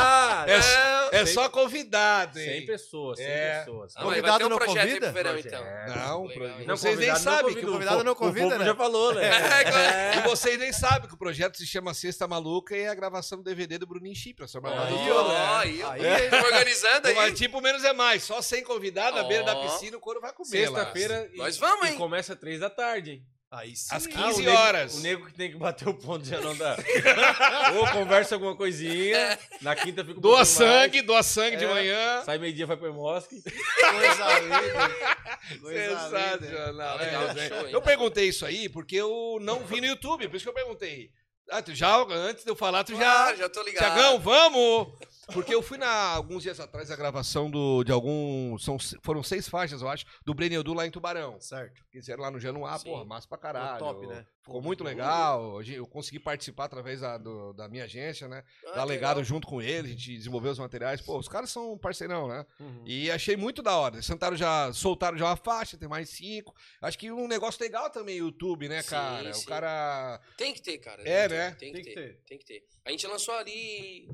Ah, 0.00 0.44
É, 0.46 0.58
não. 0.58 0.97
É 1.12 1.26
só 1.26 1.48
convidado, 1.48 2.38
100 2.38 2.48
hein? 2.50 2.66
pessoas, 2.66 3.18
100 3.18 3.26
É. 3.26 3.58
pessoas. 3.60 3.92
Ah, 3.96 4.04
mas 4.04 4.06
vai 4.06 4.14
Convidado 4.20 4.38
ter 4.38 4.44
um 4.44 4.48
não 4.48 4.56
projeto 4.58 4.78
aí 4.78 4.88
convida? 4.88 5.12
verão, 5.12 5.38
então. 5.38 5.64
Não, 5.64 5.86
Legal, 5.86 6.28
pro- 6.28 6.44
hein? 6.46 6.66
Não, 6.66 6.76
vocês 6.76 6.98
nem 6.98 7.08
convidado 7.08 7.24
não 7.24 7.32
sabem 7.32 7.42
convida, 7.42 7.60
que 7.60 7.66
o 7.66 7.68
o 7.68 7.72
convidado 7.72 8.04
não 8.04 8.12
O 8.12 8.16
convida, 8.16 8.46
povo 8.48 8.58
né? 8.58 8.64
já 8.64 8.74
falou, 8.74 9.14
né? 9.14 9.30
E 10.18 10.20
vocês 10.28 10.58
nem 10.58 10.72
sabem 10.72 11.08
que 11.08 11.14
o 11.14 11.18
projeto 11.18 11.56
se 11.56 11.66
chama 11.66 11.94
Sexta 11.94 12.26
Maluca 12.26 12.76
e 12.76 12.80
é 12.82 12.88
a 12.88 12.94
gravação 12.94 13.38
do 13.38 13.44
DVD 13.44 13.78
do 13.78 13.86
Bruninho 13.86 14.14
Chip. 14.16 14.42
Essa 14.42 14.58
Aí, 14.58 14.62
maravilha. 14.62 15.14
Ó, 15.14 15.28
né? 15.28 15.36
aí, 15.58 15.82
ó. 15.82 15.90
Aí, 15.90 16.30
Tô 16.30 16.36
organizando 16.36 17.02
Mas 17.14 17.18
aí. 17.18 17.34
tipo, 17.34 17.60
menos 17.60 17.84
é 17.84 17.92
mais. 17.92 18.22
Só 18.24 18.40
sem 18.42 18.62
convidado, 18.62 19.16
na 19.16 19.24
beira 19.24 19.44
da 19.44 19.56
Ó. 19.56 19.62
piscina, 19.64 19.96
o 19.96 20.00
couro 20.00 20.20
vai 20.20 20.32
comer 20.32 20.68
lá. 20.70 20.78
Sexta-feira. 20.80 21.28
e- 21.32 21.36
Nós 21.38 21.56
vamos, 21.56 21.86
E 21.88 21.92
hein? 21.92 21.96
começa 21.98 22.32
às 22.34 22.38
3 22.38 22.60
da 22.60 22.70
tarde, 22.70 23.10
hein? 23.12 23.22
Aí 23.50 23.74
sim. 23.74 23.88
Às 23.94 24.04
Ah, 24.06 24.08
15 24.10 24.42
o 24.42 24.44
nego- 24.44 24.56
horas. 24.58 24.94
O 24.96 25.00
nego 25.00 25.26
que 25.26 25.32
tem 25.32 25.50
que 25.50 25.56
bater 25.56 25.88
o 25.88 25.94
ponto 25.94 26.22
já 26.26 26.38
não 26.38 26.54
dá. 26.54 26.76
Ou 27.78 27.86
conversa 27.92 28.34
alguma 28.34 28.54
coisinha. 28.54 29.38
Na 29.62 29.74
quinta 29.74 30.04
fica 30.04 30.18
um 30.18 30.20
Doa 30.20 30.44
pouquinho 30.44 30.68
mais, 30.68 30.82
sangue, 30.82 31.02
doa 31.02 31.22
sangue 31.22 31.56
de 31.56 31.64
É. 31.64 31.68
manhã. 31.68 32.22
Sai 32.24 32.36
meio-dia, 32.36 32.66
vai 32.66 32.76
pro 32.76 32.92
Mosque. 32.92 33.40
Coisa 33.42 34.38
linda. 34.40 35.60
Coisa 35.60 35.80
linda. 35.80 36.38
Sensacional. 36.38 36.88
Ah, 36.98 37.02
legal, 37.02 37.22
é, 37.30 37.48
show, 37.48 37.66
hein? 37.66 37.72
eu 37.72 37.80
perguntei 37.80 38.28
isso 38.28 38.44
aí 38.44 38.68
porque 38.68 38.96
eu 38.96 39.38
não 39.40 39.60
vi 39.64 39.80
no 39.80 39.86
YouTube, 39.86 40.28
por 40.28 40.36
isso 40.36 40.44
que 40.44 40.50
eu 40.50 40.54
perguntei. 40.54 41.10
Ah, 41.50 41.62
tu 41.62 41.74
já, 41.74 41.96
antes 41.96 42.44
de 42.44 42.50
eu 42.50 42.56
falar, 42.56 42.84
tu 42.84 42.94
já. 42.94 43.28
Ah, 43.28 43.34
já 43.34 43.48
tô 43.48 43.62
ligado. 43.62 43.82
Tiagão, 43.94 44.18
vamos! 44.20 44.88
Porque 45.32 45.54
eu 45.54 45.62
fui 45.62 45.76
na, 45.78 45.88
alguns 46.14 46.42
dias 46.42 46.58
atrás 46.58 46.90
a 46.90 46.96
gravação 46.96 47.50
do, 47.50 47.84
de 47.84 47.92
algum. 47.92 48.56
São, 48.58 48.76
foram 49.02 49.22
seis 49.22 49.48
faixas, 49.48 49.82
eu 49.82 49.88
acho, 49.88 50.06
do 50.24 50.32
Breno 50.32 50.54
Edu 50.60 50.72
lá 50.72 50.86
em 50.86 50.90
Tubarão. 50.90 51.38
Certo. 51.40 51.84
Que 51.90 51.98
fizeram 51.98 52.22
lá 52.22 52.30
no 52.30 52.40
Januá, 52.40 52.78
Sim. 52.78 52.90
porra, 52.90 53.04
massa 53.04 53.28
pra 53.28 53.36
caralho. 53.38 53.78
top, 53.78 54.06
né? 54.06 54.24
Ficou 54.42 54.62
muito 54.62 54.82
legal. 54.82 55.62
Eu 55.62 55.86
consegui 55.86 56.18
participar 56.18 56.64
através 56.64 57.00
da, 57.02 57.18
do- 57.18 57.52
da 57.52 57.68
minha 57.68 57.84
agência, 57.84 58.26
né? 58.26 58.42
Ah, 58.68 58.76
da 58.76 58.84
Legado 58.84 59.16
legal. 59.18 59.24
junto 59.24 59.46
com 59.46 59.60
ele, 59.60 59.88
a 59.88 59.90
gente 59.90 60.16
desenvolveu 60.16 60.50
os 60.52 60.58
materiais. 60.58 61.02
Pô, 61.02 61.18
os 61.18 61.28
caras 61.28 61.50
são 61.50 61.76
parceirão, 61.76 62.26
né? 62.26 62.46
Uhum. 62.58 62.82
E 62.86 63.10
achei 63.10 63.36
muito 63.36 63.62
da 63.62 63.76
hora. 63.76 63.96
Eles 63.96 64.06
sentaram 64.06 64.36
já, 64.36 64.72
soltaram 64.72 65.18
já 65.18 65.26
uma 65.26 65.36
faixa, 65.36 65.76
tem 65.76 65.86
mais 65.88 66.08
cinco. 66.08 66.54
Acho 66.80 66.98
que 66.98 67.12
um 67.12 67.28
negócio 67.28 67.62
legal 67.62 67.90
também, 67.90 68.22
o 68.22 68.26
YouTube, 68.28 68.66
né, 68.68 68.80
Sim, 68.80 68.88
cara? 68.90 69.30
O 69.30 69.34
sim. 69.34 69.46
cara. 69.46 70.20
Tem 70.38 70.54
que 70.54 70.62
ter, 70.62 70.78
cara. 70.78 71.02
É, 71.06 71.28
Tem 71.28 71.36
né? 71.38 71.50
Tem 71.50 71.72
que, 71.72 71.74
Tem 71.74 71.82
que 71.84 71.94
ter, 71.94 71.94
ter. 72.14 72.20
Tem 72.26 72.38
que 72.38 72.44
ter. 72.46 72.64
A 72.86 72.90
gente 72.90 73.06
lançou 73.06 73.34
ali. 73.34 74.08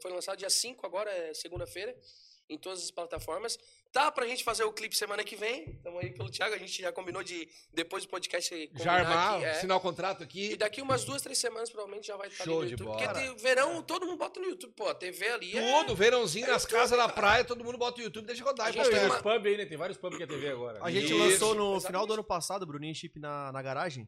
Foi 0.00 0.10
lançado 0.10 0.38
dia 0.38 0.50
5, 0.50 0.84
agora 0.86 1.10
é 1.10 1.34
segunda-feira, 1.34 1.94
em 2.48 2.56
todas 2.58 2.82
as 2.82 2.90
plataformas. 2.90 3.58
Tá 3.92 4.10
pra 4.12 4.26
gente 4.26 4.44
fazer 4.44 4.62
o 4.64 4.72
clipe 4.72 4.94
semana 4.96 5.24
que 5.24 5.34
vem. 5.36 5.70
Estamos 5.70 6.02
aí 6.02 6.10
pelo 6.10 6.30
Thiago. 6.30 6.54
A 6.54 6.58
gente 6.58 6.82
já 6.82 6.92
combinou 6.92 7.22
de, 7.22 7.48
depois 7.72 8.04
do 8.04 8.10
podcast, 8.10 8.70
Já 8.74 8.92
armar, 8.92 9.36
aqui, 9.36 9.44
é. 9.44 9.50
assinar 9.52 9.76
o 9.76 9.80
contrato 9.80 10.20
E 10.20 10.24
aqui. 10.24 10.56
daqui 10.56 10.82
umas 10.82 11.04
duas, 11.04 11.22
três 11.22 11.38
semanas, 11.38 11.70
provavelmente 11.70 12.06
já 12.06 12.16
vai 12.16 12.28
estar 12.28 12.44
Show 12.44 12.60
ali 12.60 12.70
no 12.72 12.76
de 12.76 12.82
YouTube. 12.82 12.98
bola. 12.98 13.08
Porque 13.14 13.20
tem 13.26 13.36
verão, 13.36 13.82
todo 13.82 14.04
mundo 14.06 14.18
bota 14.18 14.38
no 14.38 14.46
YouTube. 14.46 14.72
Pô, 14.74 14.86
a 14.88 14.94
TV 14.94 15.28
ali 15.30 15.56
é... 15.56 15.80
Tudo, 15.80 15.94
verãozinho 15.96 16.44
É 16.46 16.50
nas 16.50 16.62
YouTube, 16.64 16.78
casas 16.80 16.98
da 16.98 17.04
cara. 17.04 17.12
praia, 17.14 17.44
todo 17.44 17.64
mundo 17.64 17.78
bota 17.78 18.00
o 18.00 18.04
YouTube 18.04 18.24
e 18.24 18.26
deixa 18.26 18.44
rodar. 18.44 18.66
A 18.66 18.70
e 18.70 18.72
gente 18.74 18.82
tem 18.84 18.92
isso. 18.92 19.00
Tem 19.08 19.16
os 19.16 19.22
pub 19.22 19.46
aí, 19.46 19.56
né? 19.56 19.66
Tem 19.66 19.78
vários 19.78 19.98
pubs 19.98 20.16
que 20.18 20.22
é 20.24 20.26
TV 20.26 20.48
agora. 20.50 20.78
A 20.82 20.90
gente 20.90 21.06
Isso, 21.06 21.16
lançou 21.18 21.54
no 21.54 21.62
exatamente. 21.76 21.86
final 21.86 22.06
do 22.06 22.12
ano 22.14 22.24
passado, 22.24 22.66
Bruninho 22.66 22.92
e 22.92 22.94
Chip 22.94 23.18
na, 23.18 23.50
na 23.50 23.62
garagem. 23.62 24.06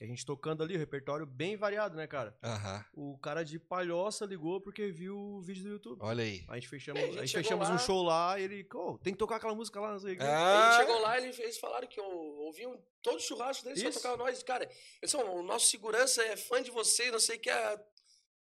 Que 0.00 0.04
a 0.04 0.08
gente 0.08 0.24
tocando 0.24 0.62
ali, 0.62 0.74
o 0.76 0.78
repertório 0.78 1.26
bem 1.26 1.58
variado, 1.58 1.94
né, 1.94 2.06
cara? 2.06 2.34
Aham, 2.42 2.82
O 2.94 3.18
cara 3.18 3.44
de 3.44 3.58
palhoça 3.58 4.24
ligou 4.24 4.58
porque 4.58 4.90
viu 4.90 5.14
o 5.14 5.42
vídeo 5.42 5.62
do 5.64 5.68
YouTube. 5.72 5.98
olha 6.00 6.24
aí. 6.24 6.42
A 6.48 6.54
gente 6.54 6.68
fechamos, 6.68 6.98
É, 6.98 7.04
a 7.04 7.06
a 7.06 7.10
gente 7.10 7.18
gente 7.18 7.28
chegou 7.28 7.42
fechamos 7.44 7.68
lá. 7.68 7.74
um 7.74 7.78
show 7.78 8.02
lá 8.02 8.40
e 8.40 8.44
ele, 8.44 8.66
"Ô, 8.72 8.96
tem 8.96 9.12
que 9.12 9.18
tocar 9.18 9.36
aquela 9.36 9.54
música 9.54 9.78
lá, 9.78 9.92
não 9.92 9.98
sei 10.00 10.14
o 10.14 10.16
quê. 10.16 10.22
Ele 10.22 10.32
Ah, 10.32 10.76
chegou 10.80 11.00
lá 11.02 11.20
e 11.20 11.26
ele- 11.28 11.42
eles 11.42 11.58
falaram 11.58 11.86
que 11.86 12.00
eu 12.00 12.06
ouviam 12.06 12.82
todo 13.02 13.16
o 13.16 13.20
churrasco 13.20 13.62
deles, 13.62 13.82
só 13.82 13.88
Isso. 13.90 13.98
tocava 14.00 14.16
nós. 14.16 14.42
Cara, 14.42 14.64
eles 15.02 15.10
são, 15.10 15.36
o 15.36 15.42
nosso 15.42 15.66
segurança 15.66 16.22
é 16.24 16.34
fã 16.34 16.62
de 16.62 16.70
você, 16.70 17.10
não 17.10 17.20
sei 17.20 17.36
o 17.36 17.40
que. 17.40 17.50
é- 17.50 17.78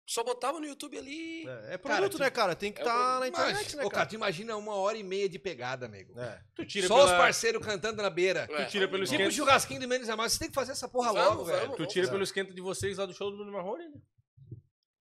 Só 0.07 0.23
botava 0.23 0.61
no 0.61 0.67
YouTube 0.67 0.97
ali. 0.97 1.45
É, 1.49 1.75
é 1.75 1.79
produto, 1.79 2.17
né, 2.19 2.31
cara? 2.31 2.55
Tem 2.55 2.71
que 2.71 2.79
É 2.81 2.83
estar 2.85 2.95
produto. 2.95 3.21
na 3.21 3.29
internet, 3.29 3.65
Mas, 3.65 3.75
né, 3.75 3.81
ô, 3.85 3.89
cara, 3.91 3.95
cara? 4.03 4.07
tu 4.09 4.15
imagina 4.15 4.57
uma 4.57 4.75
hora 4.77 4.97
e 4.97 5.03
meia 5.03 5.29
de 5.29 5.37
pegada, 5.37 5.89
nego. 5.89 6.17
É. 6.21 6.41
Tu 6.55 6.65
tira 6.65 6.87
Só 6.87 6.99
os 7.01 7.07
pela- 7.07 7.19
parceiros 7.19 7.61
cantando 7.67 8.01
na 8.01 8.09
beira. 8.09 8.47
Ué, 8.49 8.65
Tu 8.67 8.71
tira 8.71 8.87
pelo 8.87 9.03
Tipo 9.05 9.15
esquenta. 9.17 9.31
churrasquinho 9.33 9.81
de 9.81 9.87
menos 9.89 10.09
a 10.09 10.17
mais. 10.17 10.33
Você 10.33 10.39
tem 10.39 10.49
que 10.49 10.55
fazer 10.55 10.71
essa 10.73 10.89
porra 10.89 11.13
Vamos, 11.13 11.29
logo, 11.31 11.45
velho. 11.47 11.61
vamos. 11.63 11.77
Tu 11.77 11.87
tira 11.87 12.09
pelo 12.09 12.23
esquenta 12.23 12.55
de 12.55 12.61
vocês 12.61 12.99
lá 12.99 13.05
do 13.07 13.13
show 13.13 13.31
do 13.33 13.37
Bruno 13.37 13.51
Marrone, 13.53 13.89
né? 13.89 14.01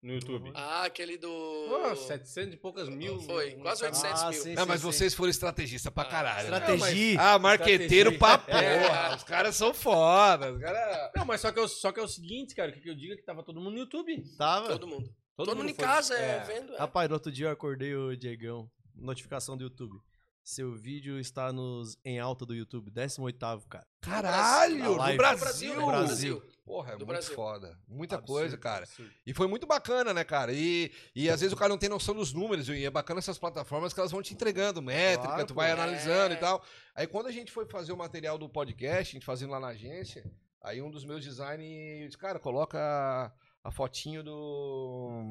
No 0.05 0.12
YouTube. 0.12 0.51
Ah, 0.55 0.85
aquele 0.85 1.17
do. 1.17 1.29
Pô, 1.29 1.97
700 1.97 2.53
e 2.53 2.57
poucas 2.59 2.90
mil. 2.90 3.19
Foi, 3.23 3.53
quase 3.53 3.83
Ah, 3.85 3.88
800 3.88 4.23
Ah, 4.23 4.31
mil. 4.31 4.43
sim, 4.43 4.55
Não, 4.55 4.62
sim, 4.64 4.69
mas 4.69 4.81
sim. 4.81 4.87
vocês 4.87 5.14
foram 5.14 5.31
estrategistas 5.31 5.90
pra 5.90 6.03
Ah, 6.03 6.07
caralho. 6.07 6.51
né? 6.51 6.59
Estratégia. 6.59 7.21
Ah, 7.23 7.38
marqueteiro 7.38 8.11
Estratégia. 8.12 8.51
pra 8.51 8.62
É. 8.62 8.87
porra. 8.87 9.17
Os 9.17 9.23
caras 9.25 9.57
são 9.57 9.73
foda. 9.73 10.53
Os 10.53 10.61
caras... 10.61 11.11
Não, 11.17 11.25
mas 11.25 11.40
só 11.40 11.51
que, 11.51 11.59
é 11.59 11.62
o, 11.62 11.67
só 11.69 11.90
que 11.90 11.99
é 11.99 12.03
o 12.03 12.09
seguinte, 12.09 12.55
cara, 12.55 12.71
o 12.71 12.75
que, 12.75 12.81
que 12.83 12.90
eu 12.90 12.95
digo 12.95 13.14
é 13.14 13.17
que 13.17 13.23
tava 13.25 13.43
todo 13.43 13.59
mundo 13.59 13.73
no 13.73 13.79
YouTube. 13.79 14.23
Tava. 14.37 14.69
Todo 14.69 14.87
mundo. 14.87 15.09
Todo, 15.37 15.57
mundo 15.57 15.71
em 15.71 15.75
foi- 15.75 15.85
casa, 15.85 16.14
é, 16.14 16.37
é. 16.37 16.40
vendo. 16.40 16.75
é. 16.75 16.79
Rapaz, 16.79 17.09
no 17.09 17.14
outro 17.14 17.33
dia 17.33 17.47
eu 17.47 17.51
acordei 17.53 17.95
o 17.97 18.14
Diegão, 18.14 18.71
notificação 18.95 19.57
do 19.57 19.64
YouTube. 19.64 19.97
Seu 20.44 20.74
vídeo 20.74 21.18
está 21.18 21.50
nos 21.54 21.96
em 22.04 22.18
alta 22.20 22.44
do 22.44 22.54
YouTube, 22.54 22.90
18º, 22.90 23.62
cara. 23.66 23.87
Caralho, 24.02 24.76
no. 24.76 25.16
Brasil. 25.16 25.74
No 25.74 25.87
Brasil. 25.87 26.42
Porra, 26.66 26.88
é 26.90 26.92
Do 26.92 26.98
muito 26.98 27.07
Brasil. 27.09 27.35
foda. 27.35 27.78
Muita 27.88 28.16
Absurdo, 28.16 28.38
coisa, 28.40 28.59
cara. 28.59 28.85
absurdo. 28.85 29.11
E 29.26 29.33
foi 29.33 29.46
muito 29.46 29.66
bacana, 29.66 30.12
né, 30.12 30.22
cara? 30.22 30.52
E, 30.52 30.92
e 31.14 31.30
às 31.30 31.40
vezes 31.40 31.54
o 31.54 31.57
cara 31.57 31.70
não 31.70 31.78
tem 31.78 31.88
noção 31.88 32.14
dos 32.14 32.35
números. 32.35 32.68
E 32.68 32.85
é 32.85 32.90
bacana 32.90 33.20
essas 33.20 33.38
plataformas 33.38 33.94
que 33.94 34.00
elas 34.00 34.12
vão 34.12 34.20
te 34.22 34.35
entregando 34.35 34.83
métrica, 34.83 35.28
Claro, 35.28 35.46
tu 35.46 35.54
vai 35.54 35.74
pô. 35.74 35.80
analisando 35.80 36.35
É. 36.35 36.37
e 36.37 36.40
tal. 36.40 36.62
Aí 36.94 37.07
quando 37.07 37.26
a 37.28 37.33
gente 37.33 37.50
foi 37.50 37.64
fazer 37.64 37.92
o 37.92 37.96
material 37.96 38.37
do 38.37 38.46
podcast, 38.48 39.12
a 39.12 39.18
gente 39.18 39.24
fazendo 39.26 39.50
lá 39.50 39.61
na 39.61 39.68
agência, 39.68 40.30
aí 40.62 40.83
um 40.83 40.90
dos 40.90 41.07
meus 41.07 41.24
designers 41.24 42.04
disse, 42.09 42.18
cara, 42.18 42.38
coloca 42.38 42.78
a, 42.78 43.33
a 43.66 43.70
fotinho 43.70 44.22
do. 44.22 45.22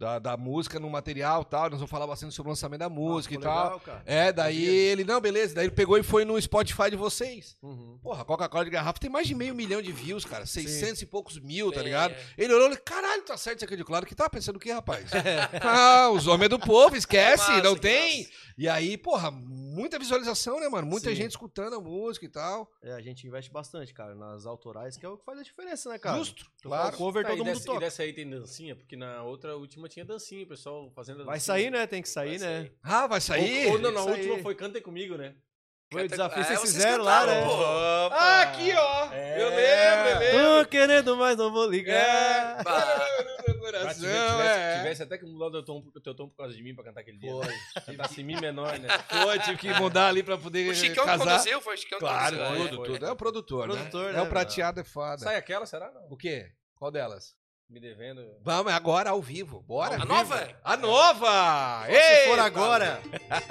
Da, 0.00 0.18
da 0.18 0.34
música 0.36 0.80
no 0.80 0.88
material 0.88 1.42
e 1.42 1.44
tal. 1.44 1.64
Nós 1.68 1.78
vamos 1.78 1.90
falar 1.90 2.06
bastante 2.06 2.34
sobre 2.34 2.48
o 2.48 2.52
lançamento 2.52 2.80
da 2.80 2.88
música 2.88 3.34
Ah, 3.34 3.38
e 3.38 3.40
tal. 3.42 3.62
legal, 3.64 3.80
cara. 3.80 4.02
É, 4.06 4.32
daí 4.32 4.56
Sabia. 4.64 4.70
ele, 4.72 5.04
não, 5.04 5.20
beleza. 5.20 5.54
Daí 5.54 5.66
ele 5.66 5.74
pegou 5.74 5.98
e 5.98 6.02
foi 6.02 6.24
no 6.24 6.40
Spotify 6.40 6.88
de 6.90 6.96
vocês. 6.96 7.54
Uhum. 7.62 7.98
Porra, 8.02 8.24
Coca-Cola 8.24 8.64
de 8.64 8.70
garrafa 8.70 8.98
tem 8.98 9.10
mais 9.10 9.26
de 9.28 9.34
meio 9.34 9.54
milhão 9.54 9.82
de 9.82 9.92
views, 9.92 10.24
cara. 10.24 10.46
600 10.46 11.02
e 11.02 11.06
poucos 11.06 11.38
mil, 11.38 11.70
tá 11.70 11.80
É. 11.80 11.82
ligado? 11.84 12.14
Ele 12.38 12.54
olhou 12.54 12.68
e 12.68 12.70
falou, 12.70 12.82
caralho, 12.84 13.22
tá 13.24 13.36
certo 13.36 13.58
isso 13.58 13.64
aqui 13.66 13.76
de 13.76 13.84
claro. 13.84 14.06
Que 14.06 14.14
tá 14.14 14.28
pensando 14.30 14.56
o 14.56 14.58
quê, 14.58 14.72
rapaz? 14.72 15.10
ah, 15.62 16.08
os 16.10 16.26
homens 16.26 16.48
do 16.48 16.58
povo, 16.58 16.96
esquece, 16.96 17.44
Que 17.44 17.50
massa, 17.52 17.62
não 17.62 17.76
tem. 17.76 18.22
massa. 18.22 18.30
E 18.56 18.68
aí, 18.68 18.96
porra, 18.96 19.30
muita 19.30 19.98
visualização, 19.98 20.60
né, 20.60 20.68
mano? 20.68 20.86
Muita 20.86 21.10
Sim. 21.10 21.16
gente 21.16 21.30
escutando 21.32 21.76
a 21.76 21.80
música 21.80 22.24
e 22.24 22.28
tal. 22.28 22.70
É, 22.82 22.92
a 22.92 23.00
gente 23.00 23.26
investe 23.26 23.50
bastante, 23.50 23.92
cara, 23.94 24.14
nas 24.14 24.44
autorais, 24.46 24.96
que 24.96 25.04
é 25.04 25.08
o 25.08 25.16
que 25.16 25.24
faz 25.24 25.38
a 25.38 25.42
diferença, 25.42 25.88
né, 25.90 25.98
cara? 25.98 26.18
Justo, 26.18 26.44
Tu 26.62 26.68
claro. 26.68 26.84
faz 26.84 26.96
cover, 26.96 27.22
Tá, 27.22 27.28
todo 27.30 27.36
e, 27.38 27.40
mundo 27.40 27.48
dessa, 27.54 27.62
e 27.62 27.66
toca. 27.66 27.80
dessa 27.80 28.02
aí 28.02 28.12
tem 28.12 28.28
dancinha? 28.28 28.74
Porque 28.76 28.96
na 28.96 29.22
outra 29.22 29.56
última 29.56 29.88
tinha 29.90 30.04
dancinha, 30.04 30.44
o 30.44 30.48
pessoal 30.48 30.90
fazendo 30.94 31.18
Vai 31.24 31.36
dancinha. 31.36 31.40
sair, 31.40 31.70
né? 31.70 31.86
Tem 31.86 32.00
que 32.02 32.08
sair, 32.08 32.38
Vai 32.38 32.48
né? 32.48 32.56
sair. 32.62 32.72
Ah, 32.82 33.06
vai 33.06 33.20
sair? 33.20 33.66
Ou, 33.66 33.72
ou 33.74 33.78
não, 33.78 33.90
na 33.92 34.02
última 34.02 34.38
foi 34.38 34.54
Cantem 34.54 34.80
Comigo, 34.82 35.16
né? 35.16 35.34
Foi 35.92 36.04
o 36.04 36.08
desafio, 36.08 36.40
É, 36.40 36.44
vocês 36.44 36.60
fizeram 36.60 37.02
lá, 37.02 37.26
né? 37.26 37.42
Ah, 38.12 38.42
aqui, 38.42 38.72
ó. 38.72 39.12
É. 39.12 39.42
Eu 39.42 39.48
lembro, 39.48 40.08
eu 40.08 40.18
lembro. 40.20 40.64
Tô 40.64 40.70
querendo, 40.70 41.16
mas 41.16 41.36
não 41.36 41.50
vou 41.52 41.68
ligar. 41.68 42.62
Bah, 42.64 43.06
Meu 43.48 43.58
coração, 43.58 43.92
se 43.94 44.00
tivesse, 44.00 44.60
é. 44.60 44.76
tivesse 44.78 45.02
até 45.02 45.18
que 45.18 45.24
mudar 45.26 45.46
o 45.46 45.50
teu 45.50 45.64
tom, 45.64 45.78
o 45.94 46.00
teu 46.00 46.14
tom 46.14 46.28
por 46.28 46.36
causa 46.36 46.54
de 46.54 46.62
mim 46.62 46.74
pra 46.76 46.84
cantar 46.84 47.00
aquele 47.00 47.18
dia. 47.18 47.32
Foi. 47.32 47.44
né? 47.46 47.54
Cantasse 47.86 48.22
Mi 48.22 48.40
menor, 48.40 48.78
né? 48.78 48.88
Foi, 49.08 49.38
tive 49.40 49.56
que 49.58 49.74
mudar 49.74 50.08
ali 50.08 50.22
pra 50.22 50.38
poder 50.38 50.70
o 50.70 50.74
Chicão 50.76 51.04
que 51.04 51.10
casar. 51.10 51.26
conduziu, 51.26 51.60
foi 51.60 51.74
o 51.74 51.76
Chicão 51.76 51.98
que 51.98 52.04
Claro, 52.04 52.36
conduziu. 52.36 52.56
foi, 52.56 52.68
tudo, 52.68 52.76
foi. 52.76 52.86
tudo. 52.94 53.06
É 53.06 53.10
o 53.10 53.16
produtor, 53.16 53.68
né? 53.68 53.74
Produtor, 53.74 54.10
É 54.10 54.12
né? 54.12 54.22
o 54.22 54.26
prateado, 54.28 54.80
é 54.80 54.84
foda. 54.84 55.18
Sai 55.18 55.34
aquela, 55.36 55.66
será? 55.66 55.90
Não. 55.90 56.06
O 56.08 56.16
quê? 56.16 56.52
Qual 56.76 56.90
delas? 56.92 57.34
Me 57.70 57.78
devendo. 57.78 58.26
Vamos, 58.42 58.72
é 58.72 58.74
agora 58.74 59.10
ao 59.10 59.22
vivo. 59.22 59.62
Bora. 59.62 59.94
A 59.94 60.04
nova? 60.04 60.48
A 60.64 60.76
nova! 60.76 61.84
Se 61.86 61.92
Ei, 61.92 62.26
for 62.28 62.38
agora, 62.40 63.00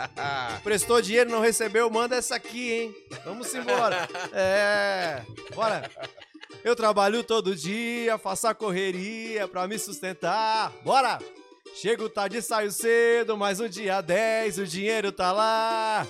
prestou 0.61 1.01
dinheiro, 1.01 1.29
não 1.29 1.39
recebeu, 1.39 1.89
manda 1.89 2.17
essa 2.17 2.35
aqui, 2.35 2.73
hein? 2.73 2.95
Vamos 3.23 3.53
embora. 3.55 4.09
É, 4.33 5.23
bora. 5.55 5.89
Eu 6.65 6.75
trabalho 6.75 7.23
todo 7.23 7.55
dia, 7.55 8.17
faço 8.17 8.47
a 8.47 8.53
correria 8.53 9.47
pra 9.47 9.67
me 9.67 9.79
sustentar. 9.79 10.71
Bora! 10.83 11.19
Chego 11.75 12.09
tarde, 12.09 12.41
saio 12.41 12.71
cedo, 12.71 13.37
mas 13.37 13.59
no 13.59 13.69
dia 13.69 14.01
10 14.01 14.57
o 14.59 14.65
dinheiro 14.65 15.13
tá 15.13 15.31
lá. 15.31 16.05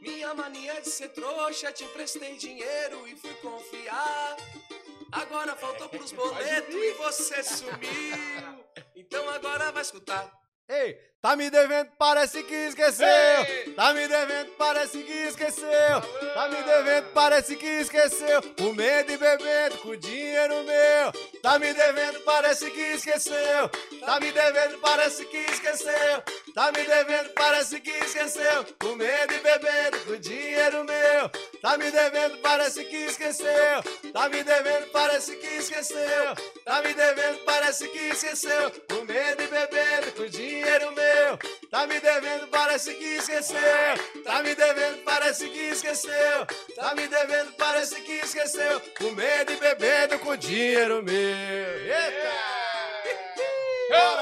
Minha 0.00 0.32
mania 0.34 0.80
de 0.80 0.88
ser 0.88 1.08
trouxa, 1.08 1.70
te 1.72 1.84
emprestei 1.84 2.36
dinheiro 2.36 3.06
e 3.06 3.14
fui 3.16 3.34
confiar. 3.34 4.36
Agora 5.14 5.54
faltou 5.54 5.88
pros 5.88 6.10
boletos 6.10 6.74
e 6.74 6.92
você 6.94 7.42
sumiu. 7.44 8.64
Então 8.96 9.28
agora 9.30 9.70
vai 9.70 9.82
escutar. 9.82 10.28
Ei, 10.68 10.96
tá 11.20 11.36
me 11.36 11.50
devendo, 11.50 11.90
parece 11.98 12.42
que 12.42 12.54
esqueceu. 12.54 13.06
Tá 13.76 13.92
me 13.92 14.08
devendo, 14.08 14.50
parece 14.56 15.02
que 15.04 15.12
esqueceu. 15.12 16.00
Tá 16.34 16.48
me 16.48 16.62
devendo, 16.62 17.12
parece 17.12 17.54
que 17.54 17.66
esqueceu. 17.66 18.42
Comendo 18.58 19.12
e 19.12 19.16
bebendo 19.16 19.78
com 19.82 19.94
dinheiro 19.94 20.64
meu. 20.64 21.12
Tá 21.42 21.58
me 21.58 21.72
devendo, 21.72 22.20
parece 22.20 22.70
que 22.70 22.80
esqueceu. 22.80 23.68
Tá 24.00 24.18
me 24.18 24.32
devendo, 24.32 24.78
parece 24.78 25.24
que 25.26 25.36
esqueceu. 25.36 26.22
Tá 26.54 26.72
me 26.72 26.82
devendo, 26.82 27.30
parece 27.34 27.80
que 27.80 27.90
esqueceu. 27.90 28.64
Comendo 28.80 29.34
e 29.34 29.38
bebendo 29.40 29.98
com 30.06 30.16
dinheiro 30.16 30.84
meu. 30.84 31.28
Tá 31.60 31.76
me 31.76 31.90
devendo, 31.90 32.38
parece 32.38 32.84
que 32.86 32.96
esqueceu. 32.96 33.82
Tá 34.14 34.28
me 34.28 34.44
devendo, 34.44 34.86
parece 34.92 35.34
que 35.34 35.56
esqueceu. 35.56 36.36
Tá 36.64 36.80
me 36.82 36.94
devendo, 36.94 37.38
parece 37.44 37.88
que 37.88 37.98
esqueceu. 38.10 38.70
Comendo 38.88 39.42
e 39.42 39.46
bebendo 39.48 40.12
com 40.16 40.26
dinheiro 40.26 40.92
meu. 40.92 41.36
Tá 41.68 41.84
me 41.84 41.98
devendo, 41.98 42.46
parece 42.46 42.94
que 42.94 43.16
esqueceu. 43.16 43.58
Tá 44.24 44.40
me 44.40 44.54
devendo, 44.54 44.98
parece 44.98 45.50
que 45.50 45.58
esqueceu. 45.58 46.46
Tá 46.76 46.94
me 46.94 47.08
devendo, 47.08 47.54
parece 47.54 48.00
que 48.02 48.12
esqueceu. 48.12 48.80
Comendo 48.96 49.50
e 49.50 49.56
bebendo 49.56 50.16
com 50.20 50.36
dinheiro 50.36 51.02
meu. 51.02 51.14
Eita! 51.16 52.54
Bora! 53.90 54.13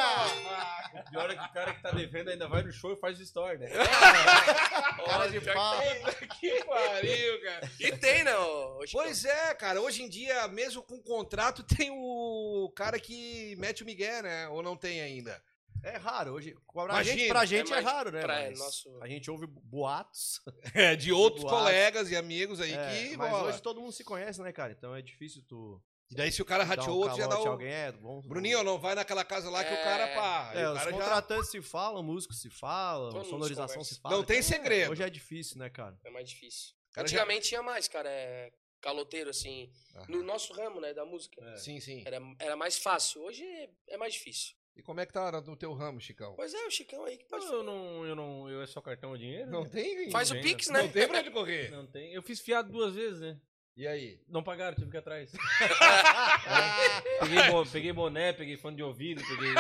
Pior 1.12 1.30
é 1.30 1.36
que 1.36 1.44
o 1.44 1.52
cara 1.52 1.74
que 1.74 1.82
tá 1.82 1.90
devendo 1.90 2.30
ainda 2.30 2.48
vai 2.48 2.62
no 2.62 2.72
show 2.72 2.92
e 2.92 2.96
faz 2.96 3.18
story, 3.20 3.58
né? 3.58 3.68
Cara 5.06 5.28
de 5.28 5.40
pau. 5.40 5.78
Que 6.40 6.64
pariu, 6.64 7.40
cara. 7.42 7.70
E 7.78 7.92
tem, 7.98 8.24
né, 8.24 8.36
ô, 8.36 8.78
ô 8.78 8.86
Chicão? 8.86 9.04
Pois 9.04 9.24
é, 9.24 9.54
cara. 9.54 9.80
Hoje 9.80 10.02
em 10.02 10.08
dia, 10.08 10.48
mesmo 10.48 10.82
com 10.82 11.00
contrato, 11.00 11.62
tem 11.76 11.90
o 11.92 12.72
cara 12.74 12.98
que 12.98 13.54
mete 13.58 13.82
o 13.82 13.86
migué, 13.86 14.22
né? 14.22 14.48
Ou 14.48 14.62
não 14.62 14.76
tem 14.76 15.00
ainda? 15.00 15.40
É 15.84 15.96
raro 15.96 16.32
hoje. 16.34 16.54
Pra 16.72 16.84
Imagina, 16.84 17.16
gente, 17.18 17.28
pra 17.28 17.44
gente 17.44 17.66
é, 17.68 17.70
mais 17.74 17.84
raro, 17.84 18.10
né? 18.12 18.20
pra 18.22 18.34
Mas 18.34 18.58
nosso- 18.58 18.98
A 19.02 19.08
gente 19.08 19.28
ouve 19.30 19.46
boatos. 19.46 20.40
É, 20.74 20.94
de 20.96 21.12
outros 21.12 21.42
Boatos. 21.42 21.58
colegas 21.60 22.10
e 22.10 22.16
amigos 22.16 22.60
aí 22.60 22.72
É, 22.72 23.08
que 23.08 23.16
mas 23.16 23.32
hoje 23.32 23.60
todo 23.62 23.80
mundo 23.80 23.92
se 23.92 24.04
conhece, 24.04 24.40
né, 24.40 24.52
cara? 24.52 24.72
Então 24.72 24.94
é 24.94 25.02
difícil 25.02 25.42
tu. 25.48 25.82
E 26.12 26.14
daí, 26.14 26.30
se 26.30 26.42
o 26.42 26.44
cara 26.44 26.62
rateou 26.62 26.96
um 26.96 27.00
outro, 27.00 27.16
já 27.16 27.26
dá 27.26 27.40
o. 27.40 27.48
alguém. 27.48 27.68
É, 27.72 27.90
bom, 27.92 28.20
Bruninho, 28.20 28.62
não 28.62 28.78
vai 28.78 28.94
naquela 28.94 29.24
casa 29.24 29.48
lá 29.50 29.64
que 29.64 29.72
o 29.72 29.76
É. 29.76 29.82
cara 29.82 30.06
pá. 30.14 30.50
Aí 30.50 30.58
É, 30.62 30.68
o 30.68 30.72
os 30.72 30.78
cara 30.78 30.90
já... 30.90 30.96
contratantes 30.98 31.50
se 31.50 31.62
falam, 31.62 32.02
músicos 32.02 32.40
se 32.40 32.50
falam, 32.50 33.10
Todo 33.10 33.24
sonorização 33.26 33.82
se 33.82 33.98
fala. 34.00 34.16
Não 34.16 34.22
tem 34.24 34.38
Então, 34.38 34.48
é, 34.48 34.58
segredo. 34.58 34.92
Hoje 34.92 35.02
é 35.02 35.10
difícil, 35.10 35.58
né, 35.58 35.70
cara? 35.70 35.98
É 36.04 36.10
mais 36.10 36.28
difícil. 36.28 36.74
Cara, 36.92 37.06
já- 37.08 37.16
Antigamente 37.18 37.48
tinha 37.48 37.62
mais, 37.62 37.88
cara, 37.88 38.08
é 38.10 38.52
caloteiro, 38.80 39.30
assim. 39.30 39.70
Aham. 39.96 40.06
No 40.08 40.22
nosso 40.22 40.52
ramo, 40.52 40.80
né, 40.80 40.92
da 40.92 41.04
música. 41.04 41.42
É. 41.44 41.56
Sim, 41.56 41.80
sim. 41.80 42.02
Era, 42.04 42.20
era 42.38 42.56
mais 42.56 42.76
fácil. 42.78 43.22
Hoje 43.22 43.44
é 43.88 43.96
mais 43.96 44.12
difícil. 44.14 44.54
E 44.74 44.82
como 44.82 45.00
é 45.00 45.06
que 45.06 45.12
tá 45.12 45.30
no 45.42 45.54
teu 45.56 45.72
ramo, 45.74 46.00
Chicão? 46.00 46.34
Pois 46.34 46.54
é, 46.54 46.66
o 46.66 46.70
Chicão 46.70 47.04
aí 47.04 47.18
que 47.18 47.26
pode 47.26 47.44
Não, 47.44 47.52
eu 47.54 47.62
não, 47.62 48.06
eu 48.06 48.16
não. 48.16 48.48
Eu 48.50 48.62
é 48.62 48.66
só 48.66 48.80
cartão 48.80 49.10
ou 49.10 49.18
dinheiro? 49.18 49.50
Não 49.50 49.64
né? 49.64 49.68
tem? 49.68 50.10
Faz 50.10 50.30
o 50.30 50.34
Não 50.34 50.42
Pix, 50.42 50.68
Não 50.68 50.82
né? 50.82 50.88
tem 50.88 51.06
pra 51.06 51.18
onde 51.20 51.30
correr. 51.30 51.70
Não 51.70 51.86
tem. 51.86 52.12
Eu 52.14 52.22
fiz 52.22 52.40
fiado 52.40 52.72
duas 52.72 52.94
vezes, 52.94 53.20
né? 53.20 53.38
E 53.74 53.86
aí? 53.86 54.20
Não 54.28 54.42
pagaram, 54.42 54.74
tive 54.76 54.90
que 54.90 54.96
ir 54.96 55.00
atrás. 55.00 55.32
peguei, 57.20 57.42
bo- 57.50 57.66
peguei 57.66 57.92
boné, 57.92 58.32
peguei 58.34 58.56
fone 58.56 58.76
de 58.76 58.82
ouvido, 58.82 59.22
peguei. 59.26 59.54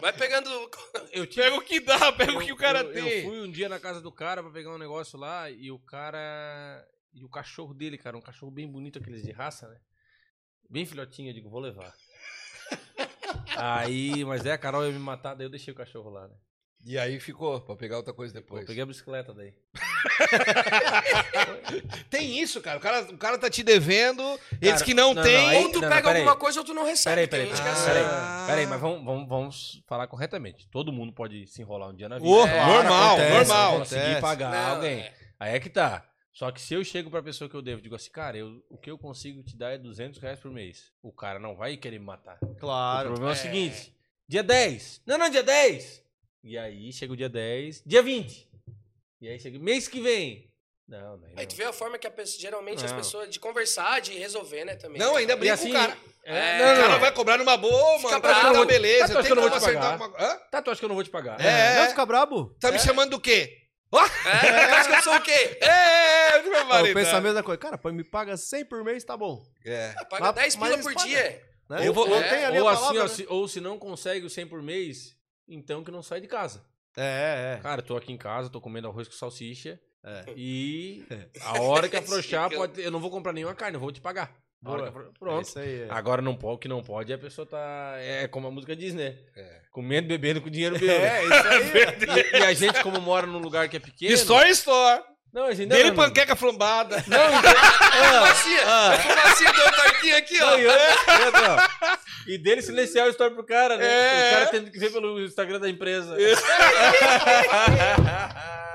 Vai 0.00 0.12
pegando. 0.12 0.50
Eu 1.12 1.26
tive. 1.26 1.42
Pega 1.44 1.56
o 1.56 1.60
que 1.62 1.78
dá, 1.80 2.12
pega 2.12 2.32
o 2.32 2.40
eu- 2.42 2.46
que 2.46 2.52
o 2.52 2.56
cara 2.56 2.80
eu, 2.80 2.92
tem. 2.92 3.08
Eu 3.20 3.28
fui 3.30 3.40
um 3.40 3.50
dia 3.50 3.68
na 3.68 3.78
casa 3.78 4.00
do 4.00 4.10
cara 4.10 4.42
pra 4.42 4.50
pegar 4.50 4.74
um 4.74 4.78
negócio 4.78 5.16
lá 5.18 5.48
e 5.50 5.70
o 5.70 5.78
cara. 5.78 6.84
E 7.14 7.24
o 7.24 7.28
cachorro 7.28 7.72
dele, 7.72 7.96
cara, 7.96 8.16
um 8.18 8.20
cachorro 8.20 8.50
bem 8.50 8.66
bonito, 8.70 8.98
aqueles 8.98 9.22
de 9.22 9.30
raça, 9.32 9.68
né? 9.68 9.78
Bem 10.68 10.84
filhotinho, 10.84 11.30
eu 11.30 11.34
digo, 11.34 11.48
vou 11.48 11.60
levar. 11.60 11.94
Aí, 13.56 14.24
mas 14.24 14.44
é, 14.44 14.52
a 14.52 14.58
Carol 14.58 14.84
ia 14.84 14.92
me 14.92 14.98
matar, 14.98 15.34
daí 15.34 15.46
eu 15.46 15.50
deixei 15.50 15.72
o 15.72 15.76
cachorro 15.76 16.10
lá, 16.10 16.28
né? 16.28 16.34
E 16.84 16.98
aí 16.98 17.18
ficou, 17.18 17.60
pra 17.60 17.74
pegar 17.74 17.96
outra 17.96 18.12
coisa 18.12 18.34
Pô, 18.34 18.40
depois. 18.40 18.62
eu 18.62 18.66
peguei 18.66 18.82
a 18.82 18.86
bicicleta 18.86 19.32
daí. 19.32 19.54
Tem 22.10 22.40
isso, 22.40 22.60
cara. 22.60 22.78
O 22.78 22.80
cara, 22.80 23.02
o 23.02 23.16
cara 23.18 23.38
tá 23.38 23.50
te 23.50 23.62
devendo, 23.62 24.22
eles 24.60 24.74
Cara, 24.74 24.84
que 24.84 24.94
não, 24.94 25.14
não, 25.14 25.22
tem. 25.22 25.36
não, 25.36 25.48
aí- 25.48 25.64
ou 25.64 25.72
tu 25.72 25.80
não, 25.80 25.88
pega 25.88 26.08
alguma 26.10 26.36
coisa 26.36 26.60
ou 26.60 26.64
tu 26.64 26.74
não 26.74 26.84
recebe. 26.84 27.26
Peraí, 27.26 27.28
peraí, 27.28 27.46
peraí. 27.48 27.70
é 27.70 27.84
Peraí. 27.84 28.04
Ah. 28.04 28.44
peraí, 28.46 28.66
mas 28.66 28.80
vamos, 28.80 29.04
vamos, 29.04 29.28
vamos 29.28 29.82
falar 29.86 30.06
corretamente. 30.06 30.66
Todo 30.68 30.92
mundo 30.92 31.12
pode 31.12 31.46
se 31.46 31.62
enrolar 31.62 31.90
um 31.90 31.94
dia 31.94 32.08
na 32.08 32.18
vida. 32.18 32.28
Ô, 32.28 32.46
É, 32.46 32.66
normal, 32.66 33.16
acontece, 33.16 33.34
normal. 33.36 33.78
Conseguir 33.78 34.00
Acontece. 34.00 34.20
pagar 34.20 34.50
Não, 34.50 34.74
alguém. 34.76 34.98
é. 35.00 35.12
Aí 35.38 35.54
é 35.54 35.60
que 35.60 35.68
tá. 35.68 36.04
Só 36.32 36.50
que 36.50 36.60
se 36.60 36.74
eu 36.74 36.84
chego 36.84 37.10
pra 37.10 37.22
pessoa 37.22 37.48
que 37.48 37.56
eu 37.56 37.62
devo, 37.62 37.80
digo 37.80 37.94
assim, 37.94 38.10
cara, 38.10 38.36
eu, 38.36 38.62
o 38.68 38.76
que 38.76 38.90
eu 38.90 38.98
consigo 38.98 39.42
te 39.42 39.56
dar 39.56 39.72
é 39.72 39.78
200 39.78 40.20
reais 40.20 40.38
por 40.38 40.50
mês. 40.50 40.92
O 41.02 41.10
cara 41.10 41.38
não 41.38 41.56
vai 41.56 41.76
querer 41.78 41.98
me 41.98 42.04
matar. 42.04 42.36
O 42.42 42.54
Claro. 42.54 43.08
problema 43.08 43.30
é, 43.30 43.34
É. 43.34 43.38
o 43.38 43.40
seguinte: 43.40 43.94
dia 44.28 44.42
10. 44.42 45.00
Não, 45.06 45.16
não, 45.16 45.30
dia 45.30 45.42
10. 45.42 46.02
E 46.44 46.58
aí 46.58 46.92
chega 46.92 47.12
o 47.12 47.16
dia 47.16 47.28
10, 47.28 47.82
dia 47.86 48.02
20. 48.02 48.45
E 49.26 49.30
aí 49.30 49.40
chega 49.40 49.58
mês 49.58 49.88
que 49.88 50.00
vem. 50.00 50.48
Não, 50.86 51.16
não. 51.16 51.28
Aí 51.36 51.44
tu 51.46 51.56
vê 51.56 51.64
a 51.64 51.72
forma 51.72 51.98
que 51.98 52.06
a 52.06 52.10
pessoa, 52.12 52.40
geralmente 52.40 52.84
as 52.84 52.92
Não. 52.92 52.98
pessoas 52.98 53.28
de 53.28 53.40
conversar, 53.40 54.00
de 54.00 54.12
resolver, 54.16 54.64
né, 54.64 54.76
também. 54.76 55.00
Não, 55.00 55.16
ainda 55.16 55.32
E 55.32 55.36
brinca 55.36 55.54
assim, 55.54 55.72
com 55.72 55.76
o 55.76 55.80
cara. 55.80 55.96
É, 56.22 56.38
É, 56.38 56.58
não, 56.58 56.72
o 56.72 56.76
cara 56.76 56.88
não. 56.92 57.00
vai 57.00 57.12
cobrar 57.12 57.38
numa 57.38 57.56
boa, 57.56 57.96
Fica 57.96 58.08
mano. 58.10 58.20
bravo. 58.20 58.40
Tá, 58.40 58.52
Tá, 58.52 58.58
tá, 58.60 58.64
beleza. 58.64 59.14
tá, 59.14 59.20
Tem 59.22 59.30
eu 59.30 59.34
não 59.36 59.48
vou 59.48 59.58
te 59.58 59.64
pagar. 59.64 59.96
uma... 59.96 60.06
Hã? 60.16 60.36
Tá, 60.50 60.62
tu 60.62 60.70
acha 60.70 60.78
que 60.78 60.84
eu 60.84 60.88
não 60.88 60.94
vou 60.94 61.02
te 61.02 61.10
pagar? 61.10 61.40
É. 61.40 61.80
Não 61.80 61.88
fica 61.88 62.06
brabo? 62.06 62.54
Tá 62.60 62.70
me 62.70 62.78
chamando 62.78 63.10
do 63.10 63.20
quê? 63.20 63.62
Ó! 63.90 63.98
É, 64.04 64.64
acho 64.74 64.88
que 64.90 64.94
eu 64.96 65.02
sou 65.02 65.16
o 65.16 65.20
quê? 65.22 65.58
É, 65.60 66.42
meu 66.42 66.52
Eu 66.52 66.64
marido. 66.66 66.94
penso 66.94 67.16
a 67.16 67.20
mesma 67.20 67.42
coisa. 67.42 67.58
Cara, 67.58 67.80
me 67.92 68.04
paga 68.04 68.36
100 68.36 68.64
por 68.66 68.84
mês, 68.84 69.02
tá 69.04 69.16
bom. 69.16 69.42
É. 69.64 69.92
Paga 70.08 70.26
Mas- 70.26 70.34
10 70.36 70.56
pila 70.56 70.78
por 70.78 70.94
paga. 70.94 71.06
dia. 71.08 71.42
Né? 71.68 71.88
Eu 71.88 71.92
vou- 71.92 72.08
Ou 72.08 72.14
é, 72.16 72.60
ou 72.62 72.68
assim, 72.68 72.98
né? 72.98 73.08
se, 73.08 73.26
ou 73.28 73.48
se 73.48 73.60
não 73.60 73.76
consegue 73.78 74.24
o 74.24 74.30
100 74.30 74.46
por 74.46 74.62
mês, 74.62 75.16
então 75.48 75.82
que 75.82 75.90
não 75.90 76.02
sai 76.02 76.20
de 76.20 76.28
casa. 76.28 76.64
É, 76.96 77.56
é. 77.58 77.60
Cara, 77.62 77.82
tô 77.82 77.96
aqui 77.96 78.12
em 78.12 78.16
casa, 78.16 78.48
tô 78.48 78.60
comendo 78.60 78.88
arroz 78.88 79.06
com 79.06 79.14
salsicha. 79.14 79.78
É. 80.04 80.24
E 80.36 81.04
a 81.42 81.60
hora 81.60 81.88
que 81.88 81.96
afrouxar, 81.96 82.50
pode, 82.50 82.80
eu 82.80 82.90
não 82.90 83.00
vou 83.00 83.10
comprar 83.10 83.32
nenhuma 83.32 83.54
carne, 83.54 83.76
eu 83.76 83.80
vou 83.80 83.92
te 83.92 84.00
pagar. 84.00 84.32
É 84.64 84.90
Pronto. 85.18 85.46
isso 85.46 85.58
aí. 85.58 85.82
é. 85.82 85.88
Agora 85.90 86.20
não 86.22 86.34
pode, 86.34 86.54
o 86.54 86.58
que 86.58 86.66
não 86.66 86.82
pode, 86.82 87.12
a 87.12 87.18
pessoa 87.18 87.46
tá. 87.46 87.94
É 87.98 88.26
como 88.26 88.48
a 88.48 88.50
música 88.50 88.74
diz, 88.74 88.94
né? 88.94 89.16
É. 89.36 89.60
Comendo, 89.70 90.08
bebendo 90.08 90.40
com 90.40 90.50
dinheiro 90.50 90.76
meu. 90.80 90.90
É, 90.90 91.24
isso 91.24 91.34
aí. 91.34 92.26
E, 92.32 92.38
e 92.38 92.42
a 92.42 92.54
gente, 92.54 92.82
como 92.82 93.00
mora 93.00 93.26
num 93.26 93.38
lugar 93.38 93.68
que 93.68 93.76
é 93.76 93.80
pequeno. 93.80 94.14
Store, 94.14 94.48
store. 94.50 95.04
Não, 95.32 95.44
a 95.44 95.52
gente 95.54 95.68
Dele 95.68 95.90
não, 95.90 95.96
não, 95.96 95.96
panqueca 95.96 96.34
flambada. 96.34 96.96
Não, 97.06 97.28
então- 97.38 97.52
Fumacinha. 98.14 98.64
Fumacinha 99.02 99.52
do 99.52 99.75
parquinho 99.96 100.16
aqui, 100.16 100.42
ó. 100.42 100.56
E 100.58 100.66
e. 100.66 102.34
E 102.34 102.38
dele 102.38 102.60
silenciar 102.60 103.06
o 103.06 103.10
story 103.10 103.34
pro 103.34 103.44
cara, 103.44 103.76
né? 103.76 103.86
É. 103.86 104.28
O 104.28 104.32
cara 104.32 104.46
tendo 104.46 104.70
que 104.70 104.78
ver 104.78 104.92
pelo 104.92 105.20
Instagram 105.24 105.60
da 105.60 105.68
empresa. 105.70 106.16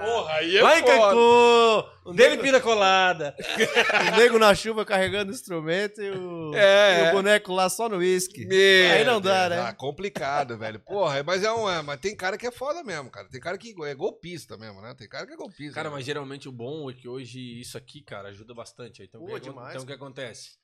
Porra, 0.02 0.34
aí 0.34 0.58
é 0.58 0.62
Vai, 0.62 0.80
foda. 0.80 0.92
Cancô! 0.94 1.90
O 2.04 2.14
Dele 2.14 2.32
nego, 2.32 2.42
pira 2.42 2.60
colada. 2.60 3.36
o 4.14 4.18
nego 4.18 4.40
na 4.40 4.56
chuva 4.56 4.84
carregando 4.84 5.32
instrumento 5.32 6.02
e 6.02 6.10
o, 6.10 6.52
É. 6.56 7.06
e 7.06 7.10
o 7.10 7.12
boneco 7.12 7.54
lá 7.54 7.70
só 7.70 7.88
no 7.88 7.98
uísque. 7.98 8.48
Aí 8.92 9.04
não 9.04 9.22
dá, 9.22 9.48
Deus. 9.48 9.62
né? 9.62 9.68
Ah, 9.70 9.74
complicado, 9.74 10.58
velho. 10.58 10.80
Porra, 10.80 11.22
mas 11.24 11.44
é 11.44 11.52
um. 11.52 11.70
é, 11.70 11.84
Mas 11.84 12.00
tem 12.00 12.16
cara 12.16 12.36
que 12.40 12.48
é 12.48 12.52
foda 12.52 12.84
mesmo, 12.84 13.12
cara. 13.12 13.28
Tem 13.30 13.40
cara 13.40 13.58
que 13.60 13.76
é 13.84 13.94
golpista 13.94 14.58
mesmo, 14.58 14.82
né? 14.82 14.96
Tem 14.98 15.08
cara 15.08 15.28
que 15.28 15.34
é 15.34 15.36
golpista. 15.38 15.76
Cara, 15.76 15.90
né? 15.90 15.96
mas 15.96 16.06
geralmente 16.06 16.50
o 16.50 16.52
bom 16.52 16.90
é 16.90 16.94
que 16.94 17.08
hoje 17.08 17.62
isso 17.62 17.78
aqui, 17.78 18.02
cara, 18.02 18.30
ajuda 18.30 18.56
bastante. 18.56 19.04
Então, 19.04 19.22
o 19.22 19.28
Pô, 19.28 19.34
que, 19.36 19.42
demais, 19.42 19.72
então 19.74 19.84
o 19.84 19.86
que 19.86 19.94
acontece? 19.94 20.61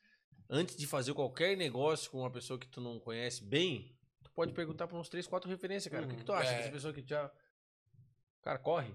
Antes 0.49 0.75
de 0.77 0.87
fazer 0.87 1.13
qualquer 1.13 1.57
negócio 1.57 2.09
com 2.09 2.19
uma 2.19 2.31
pessoa 2.31 2.57
que 2.59 2.67
tu 2.67 2.79
não 2.79 2.99
conhece 2.99 3.43
bem, 3.43 3.93
tu 4.23 4.31
pode 4.31 4.53
perguntar 4.53 4.87
pra 4.87 4.97
uns 4.97 5.09
3, 5.09 5.27
4 5.27 5.49
referências, 5.49 5.91
cara. 5.91 6.05
O 6.05 6.09
que, 6.09 6.15
que 6.15 6.23
tu 6.23 6.31
acha 6.31 6.51
É. 6.51 6.57
dessa 6.59 6.71
pessoa 6.71 6.93
que 6.93 7.01
já. 7.05 7.29
Cara, 8.41 8.57
corre. 8.57 8.93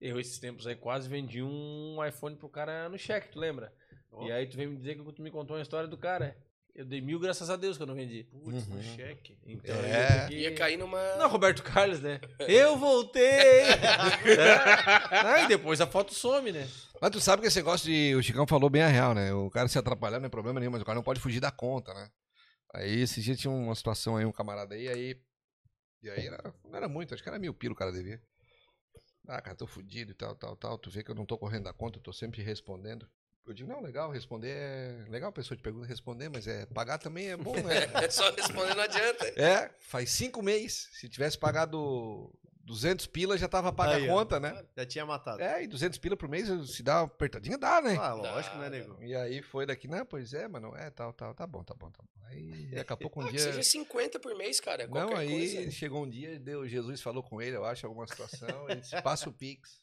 Eu, 0.00 0.18
esses 0.20 0.38
tempos 0.38 0.66
aí, 0.66 0.74
quase 0.76 1.08
vendi 1.08 1.42
um 1.42 1.96
iPhone 2.04 2.36
pro 2.36 2.48
cara 2.48 2.88
no 2.88 2.98
cheque, 2.98 3.30
tu 3.30 3.38
lembra? 3.38 3.72
Ó. 4.10 4.26
E 4.26 4.32
aí 4.32 4.46
tu 4.46 4.56
vem 4.56 4.66
me 4.66 4.76
dizer 4.76 4.96
que 4.96 5.12
tu 5.12 5.22
me 5.22 5.30
contou 5.30 5.56
uma 5.56 5.62
história 5.62 5.88
do 5.88 5.96
cara. 5.96 6.36
Eu 6.74 6.86
dei 6.86 7.02
mil, 7.02 7.20
graças 7.20 7.50
a 7.50 7.56
Deus, 7.56 7.76
que 7.76 7.82
eu 7.82 7.86
não 7.86 7.94
vendi. 7.94 8.24
Putz, 8.24 8.66
no 8.66 8.76
Uhum. 8.76 8.82
cheque. 8.82 9.36
Então, 9.44 9.74
É. 9.76 10.24
eu 10.24 10.28
que- 10.28 10.34
Ia 10.36 10.54
cair 10.54 10.78
numa. 10.78 11.16
Não, 11.16 11.28
Roberto 11.28 11.62
Carlos, 11.62 12.00
né? 12.00 12.18
Eu 12.48 12.78
voltei! 12.78 13.22
É. 13.22 13.74
Aí 15.42 15.48
depois 15.48 15.80
a 15.82 15.86
foto 15.86 16.14
some, 16.14 16.50
né? 16.50 16.66
Mas 17.00 17.10
tu 17.10 17.20
sabe 17.20 17.42
que 17.42 17.48
esse 17.48 17.58
negócio 17.58 17.86
de. 17.86 18.14
O 18.14 18.22
Chicão 18.22 18.46
falou 18.46 18.70
bem 18.70 18.82
a 18.82 18.88
real, 18.88 19.14
né? 19.14 19.34
O 19.34 19.50
cara 19.50 19.68
se 19.68 19.78
atrapalhar 19.78 20.18
não 20.18 20.26
é 20.26 20.30
problema 20.30 20.60
nenhum, 20.60 20.72
mas 20.72 20.80
o 20.80 20.84
cara 20.84 20.96
não 20.96 21.02
pode 21.02 21.20
fugir 21.20 21.40
da 21.40 21.50
conta, 21.50 21.92
né? 21.92 22.08
Aí 22.74 23.00
esse 23.00 23.20
dia 23.20 23.36
tinha 23.36 23.50
uma 23.50 23.74
situação 23.74 24.16
aí, 24.16 24.24
um 24.24 24.32
camarada 24.32 24.74
aí, 24.74 24.88
aí. 24.88 25.20
E 26.02 26.08
aí 26.10 26.26
era, 26.26 26.54
não 26.64 26.74
era 26.76 26.88
muito, 26.88 27.12
acho 27.12 27.22
que 27.22 27.28
era 27.28 27.38
mil 27.38 27.52
pila 27.52 27.74
o 27.74 27.76
cara 27.76 27.92
devia. 27.92 28.20
Ah, 29.28 29.40
cara, 29.42 29.54
tô 29.56 29.66
fudido 29.66 30.10
e 30.10 30.14
tal, 30.14 30.34
tal, 30.34 30.56
tal. 30.56 30.78
Tu 30.78 30.90
vê 30.90 31.04
que 31.04 31.10
eu 31.10 31.14
não 31.14 31.26
tô 31.26 31.36
correndo 31.36 31.64
da 31.64 31.72
conta, 31.72 31.98
eu 31.98 32.02
tô 32.02 32.12
sempre 32.14 32.42
respondendo. 32.42 33.06
Eu 33.46 33.52
digo, 33.52 33.68
não, 33.68 33.82
legal, 33.82 34.10
responder 34.10 34.50
é. 34.50 35.04
Legal 35.08 35.30
a 35.30 35.32
pessoa 35.32 35.56
te 35.56 35.62
pergunta 35.62 35.86
responder, 35.86 36.28
mas 36.28 36.46
é. 36.46 36.64
Pagar 36.66 36.98
também 36.98 37.30
é 37.30 37.36
bom, 37.36 37.54
né? 37.54 37.62
É 38.06 38.08
só 38.10 38.30
responder, 38.30 38.74
não 38.74 38.82
adianta. 38.84 39.26
É, 39.40 39.70
faz 39.80 40.10
cinco 40.10 40.40
meses. 40.42 40.88
Se 40.92 41.08
tivesse 41.08 41.36
pagado 41.36 42.32
200 42.64 43.06
pila, 43.06 43.36
já 43.36 43.48
tava 43.48 43.72
paga 43.72 43.96
a 43.96 44.04
ó. 44.04 44.06
conta, 44.06 44.38
né? 44.38 44.64
Já 44.76 44.86
tinha 44.86 45.04
matado. 45.04 45.42
É, 45.42 45.64
e 45.64 45.66
200 45.66 45.98
pila 45.98 46.16
por 46.16 46.28
mês, 46.28 46.48
se 46.70 46.82
dá 46.84 47.00
uma 47.00 47.06
apertadinha, 47.06 47.58
dá, 47.58 47.82
né? 47.82 47.96
Ah, 47.98 48.14
lógico, 48.14 48.56
né, 48.58 48.70
Dá, 48.70 48.70
nego? 48.70 49.02
E 49.02 49.14
aí 49.14 49.42
foi 49.42 49.66
daqui, 49.66 49.88
não, 49.88 50.06
pois 50.06 50.32
é, 50.32 50.46
mano, 50.46 50.72
é, 50.76 50.88
tal, 50.90 51.12
tal, 51.12 51.34
tá 51.34 51.44
bom, 51.46 51.64
tá 51.64 51.74
bom, 51.74 51.90
tá 51.90 52.00
bom. 52.00 52.26
Aí 52.28 52.68
daqui 52.72 52.92
a 52.92 52.96
pouco 52.96 53.20
um 53.20 53.24
Ah, 53.24 53.26
que 53.26 53.32
dia. 53.36 53.40
seja 53.40 53.62
50 53.62 54.20
por 54.20 54.34
mês, 54.36 54.60
cara. 54.60 54.84
Não, 54.86 54.92
Qualquer 54.92 55.16
aí 55.18 55.54
coisa. 55.54 55.70
chegou 55.72 56.04
um 56.04 56.08
dia, 56.08 56.38
deu, 56.38 56.66
Jesus 56.68 57.00
falou 57.02 57.22
com 57.24 57.42
ele, 57.42 57.56
eu 57.56 57.64
acho, 57.64 57.86
alguma 57.86 58.06
situação, 58.06 58.70
ele 58.70 58.80
disse, 58.80 59.02
passa 59.02 59.28
o 59.28 59.32
Pix. 59.32 59.82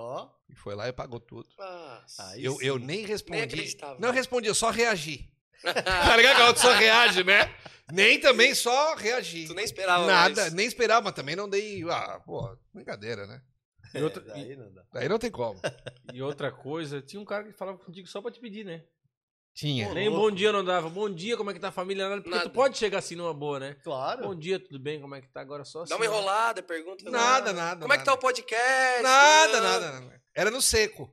Ó, 0.00 0.28
E 0.48 0.54
foi 0.54 0.74
lá 0.76 0.88
e 0.88 0.92
pagou 0.92 1.18
tudo. 1.18 1.48
Nossa. 1.58 2.28
Aí 2.30 2.44
Eu, 2.44 2.54
sim. 2.54 2.64
eu 2.66 2.78
nem 2.78 3.04
respondi. 3.04 3.40
acreditava. 3.42 3.98
não 3.98 4.12
respondi, 4.12 4.46
eu 4.46 4.54
só 4.54 4.70
reagi. 4.70 5.28
tá 5.62 6.16
ligado 6.16 6.36
que 6.36 6.42
a 6.42 6.46
outra 6.46 6.62
só 6.62 6.72
reage, 6.72 7.24
né? 7.24 7.52
Nem 7.92 8.20
também 8.20 8.54
só 8.54 8.94
reagi. 8.94 9.46
Tu 9.48 9.54
nem 9.54 9.64
esperava 9.64 10.06
Nada, 10.06 10.40
mais. 10.42 10.52
nem 10.54 10.66
esperava, 10.66 11.02
mas 11.02 11.14
também 11.14 11.34
não 11.34 11.48
dei. 11.48 11.82
Ah, 11.90 12.20
pô, 12.24 12.56
brincadeira, 12.72 13.26
né? 13.26 13.42
E 13.92 14.00
outra, 14.02 14.22
É, 14.22 14.26
daí 14.34 14.54
não 14.56 14.72
dá. 14.72 14.82
Aí 14.94 15.08
não 15.08 15.18
tem 15.18 15.30
como. 15.32 15.58
e 16.14 16.22
outra 16.22 16.52
coisa, 16.52 17.00
tinha 17.02 17.20
um 17.20 17.24
cara 17.24 17.42
que 17.44 17.52
falava 17.52 17.78
contigo 17.78 18.06
só 18.06 18.20
pra 18.22 18.30
te 18.30 18.38
pedir, 18.38 18.64
né? 18.64 18.84
Tinha. 19.58 19.88
Pô, 19.88 19.94
Nem 19.94 20.08
um 20.08 20.12
louco. 20.12 20.30
bom 20.30 20.36
dia 20.36 20.52
não 20.52 20.64
dava. 20.64 20.88
Bom 20.88 21.10
dia, 21.12 21.36
como 21.36 21.50
é 21.50 21.52
que 21.52 21.58
tá 21.58 21.66
a 21.70 21.72
família? 21.72 22.08
Nada, 22.08 22.22
Porque 22.22 22.30
Nada. 22.30 22.48
tu 22.48 22.52
pode 22.52 22.78
chegar 22.78 22.98
assim 22.98 23.16
numa 23.16 23.34
boa, 23.34 23.58
né? 23.58 23.74
Claro. 23.82 24.22
Bom 24.22 24.32
dia, 24.36 24.60
tudo 24.60 24.78
bem? 24.78 25.00
Como 25.00 25.16
é 25.16 25.20
que 25.20 25.26
tá 25.26 25.40
agora? 25.40 25.64
Só 25.64 25.82
assim. 25.82 25.90
Dá 25.90 25.96
uma 25.96 26.04
enrolada, 26.04 26.62
pergunta. 26.62 27.10
Nada, 27.10 27.52
nada. 27.52 27.80
Como 27.80 27.92
é 27.92 27.98
que 27.98 28.04
tá 28.04 28.12
o 28.14 28.18
podcast? 28.18 29.02
Nada, 29.02 29.60
nada, 29.60 29.90
nada. 30.00 30.22
Era 30.32 30.48
no 30.52 30.62
seco. 30.62 31.12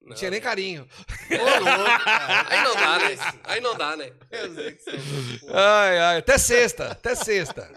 Não, 0.00 0.14
tinha 0.14 0.30
nem 0.30 0.40
carinho. 0.40 0.86
Ô, 1.32 1.64
louco, 1.64 2.04
cara. 2.04 2.46
Aí 2.48 2.62
não 2.62 2.74
dá, 2.76 2.98
né? 2.98 3.40
Aí 3.42 3.60
não 3.60 3.74
dá, 3.74 3.96
né? 3.96 4.12
Eu 4.30 4.54
sei 4.54 4.72
que 4.72 4.82
sou 4.84 4.92
louco. 4.92 5.56
Ai, 5.58 5.98
ai, 5.98 6.18
até 6.18 6.38
sexta, 6.38 6.92
até 6.92 7.16
sexta. 7.16 7.72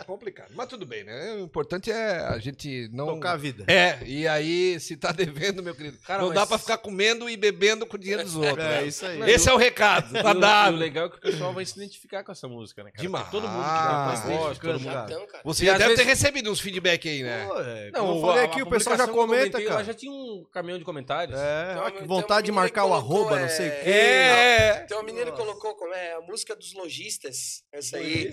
É 0.00 0.04
complicado. 0.04 0.50
Mas 0.54 0.68
tudo 0.68 0.84
bem, 0.86 1.04
né? 1.04 1.34
O 1.34 1.40
importante 1.40 1.90
é 1.90 2.18
a 2.26 2.38
gente 2.38 2.88
não. 2.92 3.06
Tocar 3.06 3.32
a 3.32 3.36
vida. 3.36 3.64
É, 3.68 3.98
e 4.04 4.26
aí, 4.26 4.78
se 4.80 4.96
tá 4.96 5.12
devendo, 5.12 5.62
meu 5.62 5.74
querido, 5.74 5.98
Cara, 6.06 6.22
não 6.22 6.28
dá 6.32 6.40
mas- 6.40 6.48
pra 6.48 6.58
ficar 6.58 6.78
comendo 6.78 7.28
e 7.28 7.36
bebendo 7.36 7.86
com 7.86 7.96
o 7.96 7.98
dinheiro 7.98 8.22
dos 8.24 8.34
outros. 8.36 8.64
É, 8.64 8.80
né? 8.80 8.86
isso 8.86 9.04
aí. 9.06 9.30
Esse 9.30 9.48
é 9.48 9.52
o 9.52 9.56
recado, 9.56 10.12
tá 10.12 10.30
o- 10.30 10.34
e 10.34 10.36
o 10.36 10.40
dado. 10.40 10.76
legal 10.76 11.06
é 11.06 11.08
que 11.10 11.16
o 11.16 11.20
pessoal 11.20 11.52
vai 11.52 11.64
se 11.64 11.74
identificar 11.76 12.22
com 12.24 12.32
essa 12.32 12.46
música, 12.48 12.82
né, 12.84 12.90
cara? 12.90 13.02
Demais. 13.02 13.24
Porque 13.24 13.36
Todo 13.36 13.48
mundo 13.48 13.62
que 13.62 13.68
Ah, 13.70 14.10
gosta, 14.10 14.28
gosta, 14.28 14.62
todo 14.62 14.78
já 14.78 14.84
mundo. 14.84 14.92
tá. 14.94 15.04
então, 15.12 15.26
cara. 15.26 15.42
Você 15.44 15.62
E 15.62 15.66
já 15.66 15.72
deve 15.78 15.94
ter 15.96 16.04
vezes- 16.04 16.22
recebido 16.22 16.50
uns 16.50 16.60
feedback 16.60 17.08
aí, 17.08 17.22
né? 17.22 17.46
Pô, 17.46 17.60
é, 17.60 17.90
Não, 17.92 18.14
eu 18.14 18.20
falei 18.20 18.42
a- 18.42 18.44
aqui, 18.44 18.60
a 18.60 18.62
o 18.64 18.70
pessoal 18.70 18.96
já 18.96 19.06
que 19.06 19.12
comenta, 19.12 19.50
comentei, 19.50 19.66
cara. 19.66 19.84
já 19.84 19.94
tinha 19.94 20.12
um 20.12 20.44
caminhão 20.52 20.78
de 20.78 20.84
comentários. 20.84 21.38
É, 21.38 21.90
que 21.98 22.04
vontade 22.04 22.46
de 22.46 22.52
marcar 22.52 22.82
que 22.84 22.90
o 22.90 22.94
arroba, 22.94 23.38
não 23.40 23.48
sei 23.48 23.68
o 23.68 23.72
é, 23.72 23.76
quê. 23.82 23.90
É, 23.90 24.72
Tem 24.88 24.96
uma 24.96 25.02
menina 25.02 25.30
que 25.30 25.36
colocou 25.36 25.74
como 25.74 25.92
é 25.92 26.14
a 26.14 26.20
música 26.20 26.54
dos 26.54 26.72
lojistas. 26.74 27.62
Essa 27.72 27.96
aí. 27.96 28.28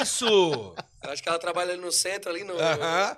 isso. 0.00 0.74
Acho 1.02 1.22
que 1.22 1.28
ela 1.28 1.38
trabalha 1.38 1.72
ali 1.72 1.80
no 1.80 1.90
centro, 1.92 2.30
ali 2.30 2.44
no. 2.44 2.54
Aham. 2.58 3.16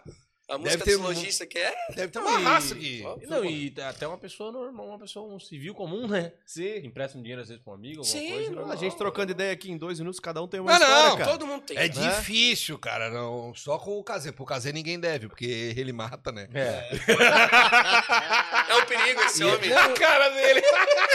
A 0.49 0.59
música 0.59 0.85
Deve 0.85 0.99
um- 0.99 1.03
lojistas 1.05 1.49
que 1.49 1.57
é. 1.57 1.73
Deve 1.95 2.09
ter 2.13 2.19
uma 2.19 2.39
E- 2.39 2.43
raça 2.43 2.75
aqui. 2.75 3.03
Não, 3.27 3.43
e 3.43 3.73
até 3.89 4.07
uma 4.07 4.19
pessoa 4.19 4.53
normal, 4.53 4.87
uma 4.87 4.99
pessoa, 4.99 5.33
um 5.35 5.41
civil 5.41 5.73
comum, 5.75 6.07
né? 6.07 6.33
Sim. 6.45 6.79
Empresta 6.85 7.17
um 7.17 7.23
dinheiro 7.23 7.41
às 7.41 7.49
vezes 7.49 7.63
pra 7.63 7.73
um 7.73 7.77
amigo, 7.77 8.01
alguma 8.01 8.13
Sim, 8.21 8.29
coisa. 8.29 8.51
não. 8.51 8.71
A 8.71 8.77
gente 8.77 8.95
trocando 8.97 9.31
ideia 9.31 9.51
aqui 9.53 9.71
em 9.71 9.79
dois 9.79 9.99
minutos, 9.99 10.21
cada 10.21 10.43
um 10.43 10.49
tem 10.49 10.61
uma 10.61 10.73
Não, 10.73 10.79
história, 10.79 11.09
não, 11.11 11.17
cara. 11.17 11.31
Todo 11.31 11.47
mundo 11.47 11.63
tem. 11.63 11.79
É 11.79 11.83
Né? 11.83 11.89
difícil, 11.89 12.79
cara. 12.79 13.09
Não, 13.09 13.55
só 13.55 13.79
com 13.79 13.99
o 13.99 14.05
Cazê. 14.05 14.31
Pro 14.31 14.45
Cazê 14.45 14.73
ninguém 14.73 15.01
deve, 15.01 15.27
porque 15.29 15.47
ele 15.75 15.93
mata, 15.93 16.31
né? 16.31 16.49
É. 16.53 16.91
É 18.69 18.75
um 18.77 18.85
perigo 18.87 19.21
esse 19.23 19.45
homem. 19.45 19.73
A 19.73 19.89
cara 19.91 20.29
dele. 20.31 20.63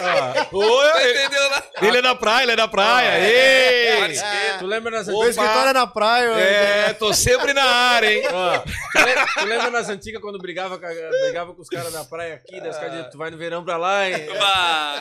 Ah, 0.01 0.47
Oi, 0.51 0.87
Não 0.87 1.09
entendeu, 1.09 1.49
né? 1.49 1.63
ele 1.81 1.97
é 1.97 2.01
da 2.01 2.15
praia, 2.15 2.43
ele 2.43 2.51
é 2.51 2.55
da 2.55 2.67
praia. 2.67 3.11
Ah, 3.11 3.19
Ei! 3.19 3.97
Para 3.97 4.11
esquerda. 4.11 4.57
tu 4.59 4.65
lembra 4.65 4.91
nas 4.91 5.07
Meu 5.07 5.15
antigas? 5.17 5.37
escritório 5.37 5.69
é 5.69 5.73
na 5.73 5.87
praia, 5.87 6.23
eu- 6.25 6.37
É, 6.37 6.93
tô 6.93 7.13
sempre 7.13 7.53
na 7.53 7.63
área, 7.65 8.11
hein? 8.13 8.23
Ó, 8.31 8.59
tu 8.59 9.05
lembra- 9.05 9.25
tu 9.33 9.45
lembra 9.45 9.69
nas 9.71 9.89
antigas 9.89 10.21
quando 10.21 10.37
brigava, 10.39 10.77
brigava 10.77 11.53
com 11.53 11.61
os 11.61 11.69
caras 11.69 11.93
da 11.93 12.03
praia 12.03 12.35
aqui, 12.35 12.59
das 12.61 12.77
caras 12.77 13.05
de, 13.05 13.11
tu 13.11 13.17
vai 13.17 13.29
no 13.31 13.37
verão 13.37 13.63
pra 13.63 13.77
lá, 13.77 14.07
hein? 14.09 14.27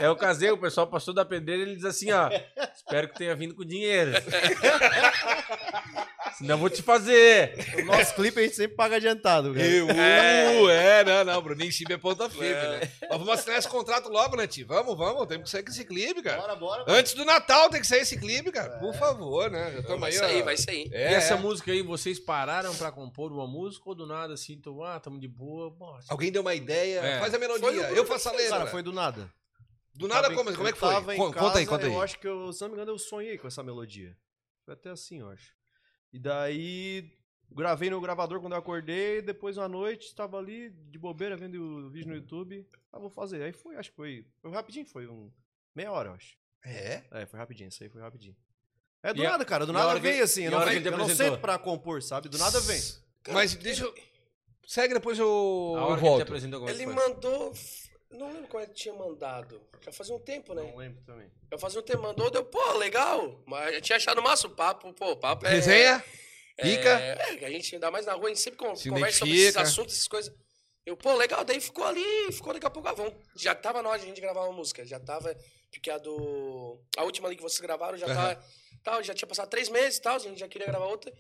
É 0.01 0.09
o 0.09 0.17
casei, 0.17 0.51
o 0.51 0.59
pessoal 0.59 0.87
passou 0.87 1.13
da 1.15 1.25
pedreira 1.25 1.63
e 1.63 1.67
ele 1.67 1.77
diz 1.77 1.85
assim, 1.85 2.13
ó. 2.13 2.29
Espero 2.75 3.09
que 3.09 3.19
tenha 3.19 3.35
vindo 3.35 3.55
com 3.55 3.65
dinheiro. 3.65 4.13
Senão 6.39 6.57
eu 6.57 6.59
vou 6.59 6.69
te 6.69 6.83
fazer. 6.83 7.55
O 7.81 7.85
nosso 7.85 8.15
clipe 8.15 8.41
a 8.41 8.43
gente 8.43 8.57
sempre 8.57 8.77
paga 8.77 8.97
adiantado, 8.97 9.55
cara. 9.55 9.67
Eu, 9.67 9.87
uh, 9.87 10.71
é, 10.71 11.05
não, 11.05 11.25
não, 11.25 11.43
Bruninho 11.43 11.73
Chib 11.73 11.93
é 11.93 11.97
ponta 11.97 12.29
firme, 12.37 12.69
né? 12.69 12.93
Mas 13.03 13.11
vamos 13.19 13.29
assinar 13.31 13.59
esse 13.59 13.69
contrato 13.69 14.09
logo, 14.09 14.37
né, 14.37 14.47
tio? 14.47 14.67
Vamos, 14.67 14.97
vamos, 14.97 15.27
temos 15.27 15.45
que 15.45 15.51
sair 15.51 15.63
com 15.63 15.71
esse 15.71 15.85
clipe, 15.85 16.23
cara. 16.23 16.41
Bora, 16.41 16.57
bora. 16.57 16.85
Antes 16.87 17.15
do 17.15 17.25
Natal 17.25 17.69
tem 17.71 17.81
que 17.81 17.87
sair 17.87 18.01
esse 18.03 18.19
clipe, 18.19 18.51
cara. 18.53 18.79
Por 18.79 18.95
favor, 18.95 19.51
né? 19.51 19.73
Já 19.73 19.79
estamos 19.81 20.01
Vai 20.01 20.11
aí, 20.11 20.17
sair, 20.19 20.43
ó. 20.43 20.45
vai 20.45 20.57
sair. 20.57 20.89
É, 20.93 21.13
e 21.13 21.15
essa 21.15 21.35
é. 21.35 21.37
música 21.39 21.73
aí, 21.73 21.83
vocês 21.83 22.19
pararam 22.19 22.75
pra 22.77 22.93
compor 22.93 23.33
uma 23.33 23.47
música 23.47 23.89
ou 23.89 23.95
do 23.95 24.07
nada 24.07 24.35
assim, 24.35 24.53
então, 24.55 24.83
ah, 24.85 25.01
tamo 25.01 25.19
de 25.19 25.29
boa. 25.29 25.71
Bom, 25.71 25.99
Alguém 26.09 26.31
deu 26.31 26.43
uma 26.43 26.55
ideia, 26.55 27.01
É. 27.01 27.19
faz 27.21 27.33
a 27.35 27.39
melodia, 27.39 27.91
eu 27.91 28.05
faço 28.07 28.29
a 28.29 28.33
letra. 28.33 28.59
Cara, 28.59 28.67
foi 28.71 28.83
do 28.83 28.93
nada. 28.93 29.33
Do 29.95 30.07
nada 30.07 30.23
Tava 30.23 30.35
em- 30.35 30.37
como? 30.37 30.55
Como 30.55 30.69
é 30.69 30.73
que 30.73 30.79
foi? 30.79 30.95
conta 30.95 31.11
aí, 31.13 31.17
casa, 31.33 31.67
conta 31.67 31.87
aí. 31.87 31.93
Eu 31.93 32.03
acho 32.03 32.19
que 32.19 32.29
eu, 32.29 32.53
se 32.53 32.61
não 32.61 32.69
me 32.69 32.75
engano, 32.75 32.91
eu 32.93 32.99
sonhei 32.99 33.39
com 33.39 33.47
essa 33.49 33.63
melodia. 33.63 34.15
Foi 34.65 34.75
até 34.75 34.91
assim, 34.91 35.21
eu 35.21 35.31
acho. 35.31 35.55
E 36.13 36.19
daí, 36.19 37.11
gravei 37.51 37.91
no 37.91 38.01
gravador 38.01 38.41
quando 38.41 38.53
eu 38.53 38.59
acordei, 38.59 39.23
depois 39.23 39.57
uma 39.57 39.69
noite, 39.69 40.15
tava 40.15 40.39
ali, 40.39 40.71
de 40.71 40.99
bobeira, 40.99 41.37
vendo 41.37 41.55
o 41.87 41.91
vídeo 41.91 42.09
no 42.09 42.17
YouTube. 42.17 42.67
Ah, 42.93 42.99
vou 42.99 43.11
fazer. 43.11 43.43
Aí 43.43 43.53
foi, 43.53 43.77
acho 43.77 43.91
que 43.91 43.97
foi. 43.97 44.27
Foi 44.43 44.51
rapidinho, 44.51 44.87
foi 44.87 45.07
um. 45.07 45.31
Meia 45.75 45.93
hora, 45.93 46.11
eu 46.11 46.15
acho. 46.15 46.37
É? 46.65 47.03
É, 47.11 47.27
foi 47.27 47.39
rapidinho, 47.39 47.69
isso 47.69 47.83
aí 47.83 47.89
foi 47.89 48.01
rapidinho. 48.01 48.37
É 49.03 49.13
do 49.15 49.21
E 49.23 49.25
nada, 49.27 49.45
cara. 49.45 49.65
Do 49.67 49.73
nada 49.73 49.87
hora 49.89 50.01
que- 50.01 50.07
vem 50.11 50.21
assim. 50.21 50.45
Eu 50.45 50.51
não, 50.51 50.63
que 50.65 50.69
ele 50.71 50.81
te 50.81 50.87
eu 50.87 50.93
não 50.93 51.03
apresentou? 51.05 51.33
sento 51.35 51.41
pra 51.41 51.59
compor, 51.59 52.03
sabe? 52.03 52.29
Do 52.29 52.39
nada 52.39 52.59
vem. 52.61 52.81
Mas 53.29 53.55
deixa 53.55 53.85
eu... 53.85 53.95
Segue, 54.67 54.95
depois 54.95 55.17
eu, 55.17 55.27
a 55.27 55.79
eu 55.79 55.85
hora 55.85 55.93
ele 55.93 56.01
volto. 56.01 56.23
é 56.35 56.41
que 56.41 56.71
Ele 56.71 56.85
foi? 56.85 56.95
mandou. 56.95 57.53
Não 58.11 58.33
lembro 58.33 58.49
como 58.49 58.63
ele 58.65 58.73
tinha 58.73 58.95
mandado. 58.95 59.61
Já 59.81 59.93
fazia 59.93 60.15
um 60.15 60.19
tempo, 60.19 60.55
né? 60.55 60.63
Não 60.63 60.77
lembro 60.77 61.01
também. 61.05 61.31
Já 61.53 61.59
fazia 61.59 61.81
um 61.81 61.83
tempo, 61.85 62.03
mandou, 62.03 62.31
deu, 62.31 62.45
pô, 62.45 62.73
legal. 62.75 63.41
Mas 63.47 63.75
eu 63.75 63.81
tinha 63.81 63.97
achado 63.97 64.21
massa 64.23 64.49
o 64.49 64.51
papo, 64.51 64.93
pô, 64.93 65.13
o 65.13 65.17
papo 65.17 65.47
é. 65.47 65.51
Resenha? 65.51 66.03
Pica? 66.57 66.89
É, 66.89 67.45
a 67.45 67.51
gente, 67.51 67.75
ainda 67.75 67.91
mais 67.91 68.07
na 68.07 68.15
rua, 68.15 68.27
a 68.27 68.29
gente 68.29 68.41
sempre 68.41 68.59
Se 68.77 68.89
conversa 68.89 69.19
sobre 69.19 69.35
esses 69.35 69.51
identifica. 69.51 69.61
assuntos, 69.63 69.95
essas 69.95 70.09
coisas. 70.09 70.35
Eu, 70.85 70.97
pô, 70.97 71.15
legal, 71.15 71.45
daí 71.45 71.61
ficou 71.61 71.85
ali, 71.85 72.33
ficou 72.33 72.53
daqui 72.53 72.67
a 72.67 72.71
pouco, 72.71 72.89
ah, 72.89 72.93
vamos, 72.93 73.13
já 73.35 73.55
tava 73.55 73.83
na 73.83 73.89
hora 73.89 73.99
de 73.99 74.05
a 74.05 74.09
gente 74.09 74.21
gravar 74.21 74.45
uma 74.45 74.53
música, 74.53 74.85
já 74.85 75.01
tava, 75.01 75.37
porque 75.71 75.91
a 75.91 75.99
do, 75.99 76.81
a 76.97 77.03
última 77.03 77.27
ali 77.27 77.35
que 77.37 77.43
vocês 77.43 77.61
gravaram 77.61 77.99
já 77.99 78.07
tava, 78.07 78.45
tal, 78.85 79.03
já 79.03 79.13
tinha 79.13 79.27
passado 79.27 79.51
três 79.51 79.69
meses 79.69 79.99
e 79.99 80.03
tal, 80.03 80.15
a 80.15 80.19
gente 80.21 80.39
já 80.39 80.47
queria 80.47 80.69
gravar 80.69 80.87
outra. 80.87 81.13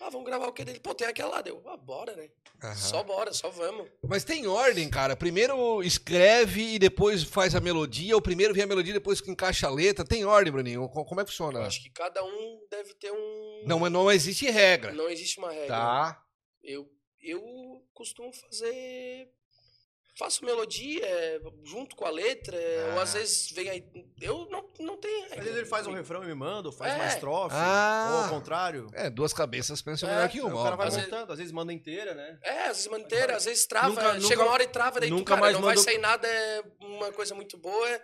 Ah, 0.00 0.10
vamos 0.10 0.26
gravar 0.26 0.46
o 0.46 0.52
que 0.52 0.64
dele? 0.64 0.78
Pô, 0.80 0.94
tem 0.94 1.06
aquela 1.08 1.30
lá. 1.36 1.42
Deu, 1.42 1.60
ah, 1.66 1.76
bora, 1.76 2.14
né? 2.14 2.30
Aham. 2.62 2.74
Só 2.76 3.02
bora, 3.02 3.32
só 3.32 3.50
vamos. 3.50 3.88
Mas 4.06 4.22
tem 4.24 4.46
ordem, 4.46 4.88
cara. 4.88 5.16
Primeiro 5.16 5.82
escreve 5.82 6.74
e 6.74 6.78
depois 6.78 7.22
faz 7.24 7.54
a 7.54 7.60
melodia, 7.60 8.14
ou 8.14 8.22
primeiro 8.22 8.54
vem 8.54 8.62
a 8.62 8.66
melodia 8.66 8.90
e 8.90 8.94
depois 8.94 9.20
que 9.20 9.30
encaixa 9.30 9.66
a 9.66 9.70
letra. 9.70 10.04
Tem 10.04 10.24
ordem, 10.24 10.52
Bruninho? 10.52 10.88
Co- 10.88 11.04
Como 11.04 11.20
é 11.20 11.24
que 11.24 11.28
Eu 11.30 11.32
funciona? 11.32 11.60
acho 11.66 11.82
que 11.82 11.90
cada 11.90 12.24
um 12.24 12.66
deve 12.70 12.94
ter 12.94 13.10
um. 13.12 13.62
Não, 13.66 13.80
mas 13.80 13.90
não 13.92 14.10
existe 14.10 14.48
regra. 14.50 14.92
Não 14.92 15.08
existe 15.08 15.38
uma 15.38 15.50
regra. 15.50 15.66
Tá. 15.68 16.22
Eu, 16.62 16.88
eu 17.20 17.40
costumo 17.92 18.32
fazer. 18.32 19.28
Faço 20.18 20.44
melodia 20.44 21.00
é, 21.06 21.40
junto 21.64 21.94
com 21.94 22.04
a 22.04 22.10
letra, 22.10 22.56
é, 22.56 22.92
ou 22.94 23.00
às 23.00 23.14
Ah. 23.14 23.18
vezes 23.18 23.52
vem 23.52 23.70
aí. 23.70 23.84
Eu 24.20 24.48
não, 24.50 24.68
não 24.80 24.96
tenho. 24.96 25.26
Às 25.26 25.36
vezes 25.44 25.56
ele 25.56 25.66
faz 25.66 25.86
um 25.86 25.92
refrão 25.92 26.24
e 26.24 26.26
me 26.26 26.34
manda, 26.34 26.68
ou 26.68 26.72
faz 26.74 26.92
É. 26.92 26.96
uma 26.96 27.06
estrofe, 27.06 27.54
Ah. 27.56 28.08
ou 28.10 28.22
ao 28.24 28.28
contrário. 28.30 28.88
É, 28.94 29.08
duas 29.08 29.32
cabeças 29.32 29.80
pensam 29.80 30.08
É, 30.08 30.14
melhor 30.16 30.28
que 30.28 30.40
uma. 30.40 30.60
o 30.60 30.64
cara 30.64 30.74
vai 30.76 30.86
ó. 30.86 30.88
Às 30.88 30.96
vezes- 30.96 31.10
montando, 31.10 31.32
às 31.32 31.38
vezes 31.38 31.52
manda 31.52 31.72
inteira, 31.72 32.14
né? 32.14 32.36
É, 32.42 32.62
às 32.62 32.78
vezes 32.78 32.88
manter, 32.88 33.30
às 33.30 33.44
vezes 33.44 33.64
trava. 33.66 33.88
Nunca- 33.90 34.02
chega 34.14 34.22
nunca- 34.22 34.42
uma 34.42 34.52
hora 34.52 34.62
e 34.64 34.66
trava, 34.68 34.98
daí 34.98 35.08
tu, 35.08 35.14
nunca 35.14 35.28
cara, 35.28 35.40
mais 35.40 35.54
não 35.54 35.60
vai 35.62 35.70
mandou- 35.76 35.84
sair 35.84 35.98
nada, 35.98 36.26
é 36.26 36.62
uma 36.80 37.12
coisa 37.12 37.34
muito 37.34 37.56
boa. 37.56 38.00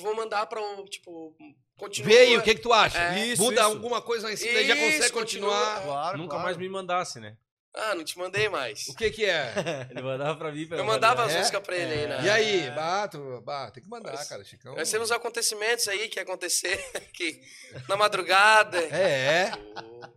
Vou 0.00 0.14
mandar 0.16 0.46
pra 0.46 0.60
o, 0.62 0.84
tipo, 0.86 1.34
continua. 1.76 2.08
Vê 2.10 2.18
aí, 2.18 2.36
o 2.38 2.42
que, 2.42 2.54
que 2.54 2.60
tu 2.62 2.72
acha? 2.72 2.98
É. 2.98 3.26
Isso, 3.26 3.42
Muda 3.42 3.56
isso. 3.60 3.64
alguma 3.64 4.00
coisa 4.00 4.26
lá 4.26 4.32
em 4.32 4.36
cima, 4.36 4.54
daí 4.54 4.66
já 4.66 4.74
consegue 4.74 5.10
continua. 5.12 5.50
continuar. 5.50 5.82
Claro, 5.82 6.16
Nunca 6.18 6.30
claro. 6.30 6.44
mais 6.44 6.56
me 6.56 6.68
mandasse, 6.68 7.20
né? 7.20 7.36
Ah, 7.80 7.94
não 7.94 8.02
te 8.04 8.18
mandei 8.18 8.48
mais. 8.48 8.88
O 8.88 8.94
que 8.96 9.08
que 9.10 9.24
é? 9.24 9.52
Ele 9.90 10.02
mandava 10.02 10.34
pra 10.36 10.50
mim. 10.50 10.66
pra 10.66 10.78
Eu 10.78 10.84
mandava 10.84 11.24
as 11.24 11.32
É? 11.32 11.38
músicas 11.38 11.62
pra 11.62 11.76
ele 11.76 11.92
aí, 11.94 12.06
né? 12.08 12.20
E 12.24 12.28
aí? 12.30 12.70
Bato, 12.72 13.40
bato. 13.46 13.74
Tem 13.74 13.82
que 13.84 13.88
mandar, 13.88 14.12
Mas- 14.14 14.28
cara. 14.28 14.42
Chicão. 14.44 14.74
Nós 14.74 14.90
temos 14.90 15.12
acontecimentos 15.12 15.86
aí 15.86 16.08
que 16.08 16.18
ia 16.18 16.22
acontecer 16.24 16.84
aqui 16.96 17.40
na 17.88 17.96
madrugada. 17.96 18.78
É, 18.78 19.52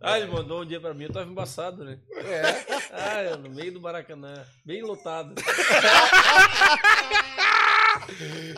Ah, 0.00 0.18
ele 0.18 0.30
mandou 0.30 0.62
um 0.62 0.66
dia 0.66 0.80
pra 0.80 0.92
mim, 0.92 1.04
eu 1.04 1.12
tava 1.12 1.30
embaçado, 1.30 1.84
né? 1.84 1.98
é. 2.16 2.42
Ah, 2.92 3.22
eu 3.22 3.38
no 3.38 3.48
meio 3.50 3.72
do 3.72 3.80
Maracanã, 3.80 4.44
bem 4.64 4.82
lotado. 4.82 5.34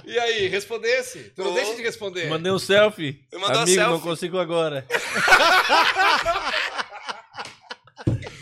E 0.05 0.19
aí, 0.19 0.47
respondesse? 0.49 1.33
Tu 1.35 1.43
não 1.43 1.51
Ô. 1.51 1.55
deixa 1.55 1.75
de 1.75 1.83
responder. 1.83 2.29
Mandei 2.29 2.51
um 2.53 2.59
selfie. 2.59 3.25
Eu 3.31 3.41
mandei 3.41 3.57
uma 3.57 3.63
Amigo, 3.65 3.81
não 3.81 3.89
selfie. 3.91 4.03
consigo 4.09 4.39
agora. 4.39 4.87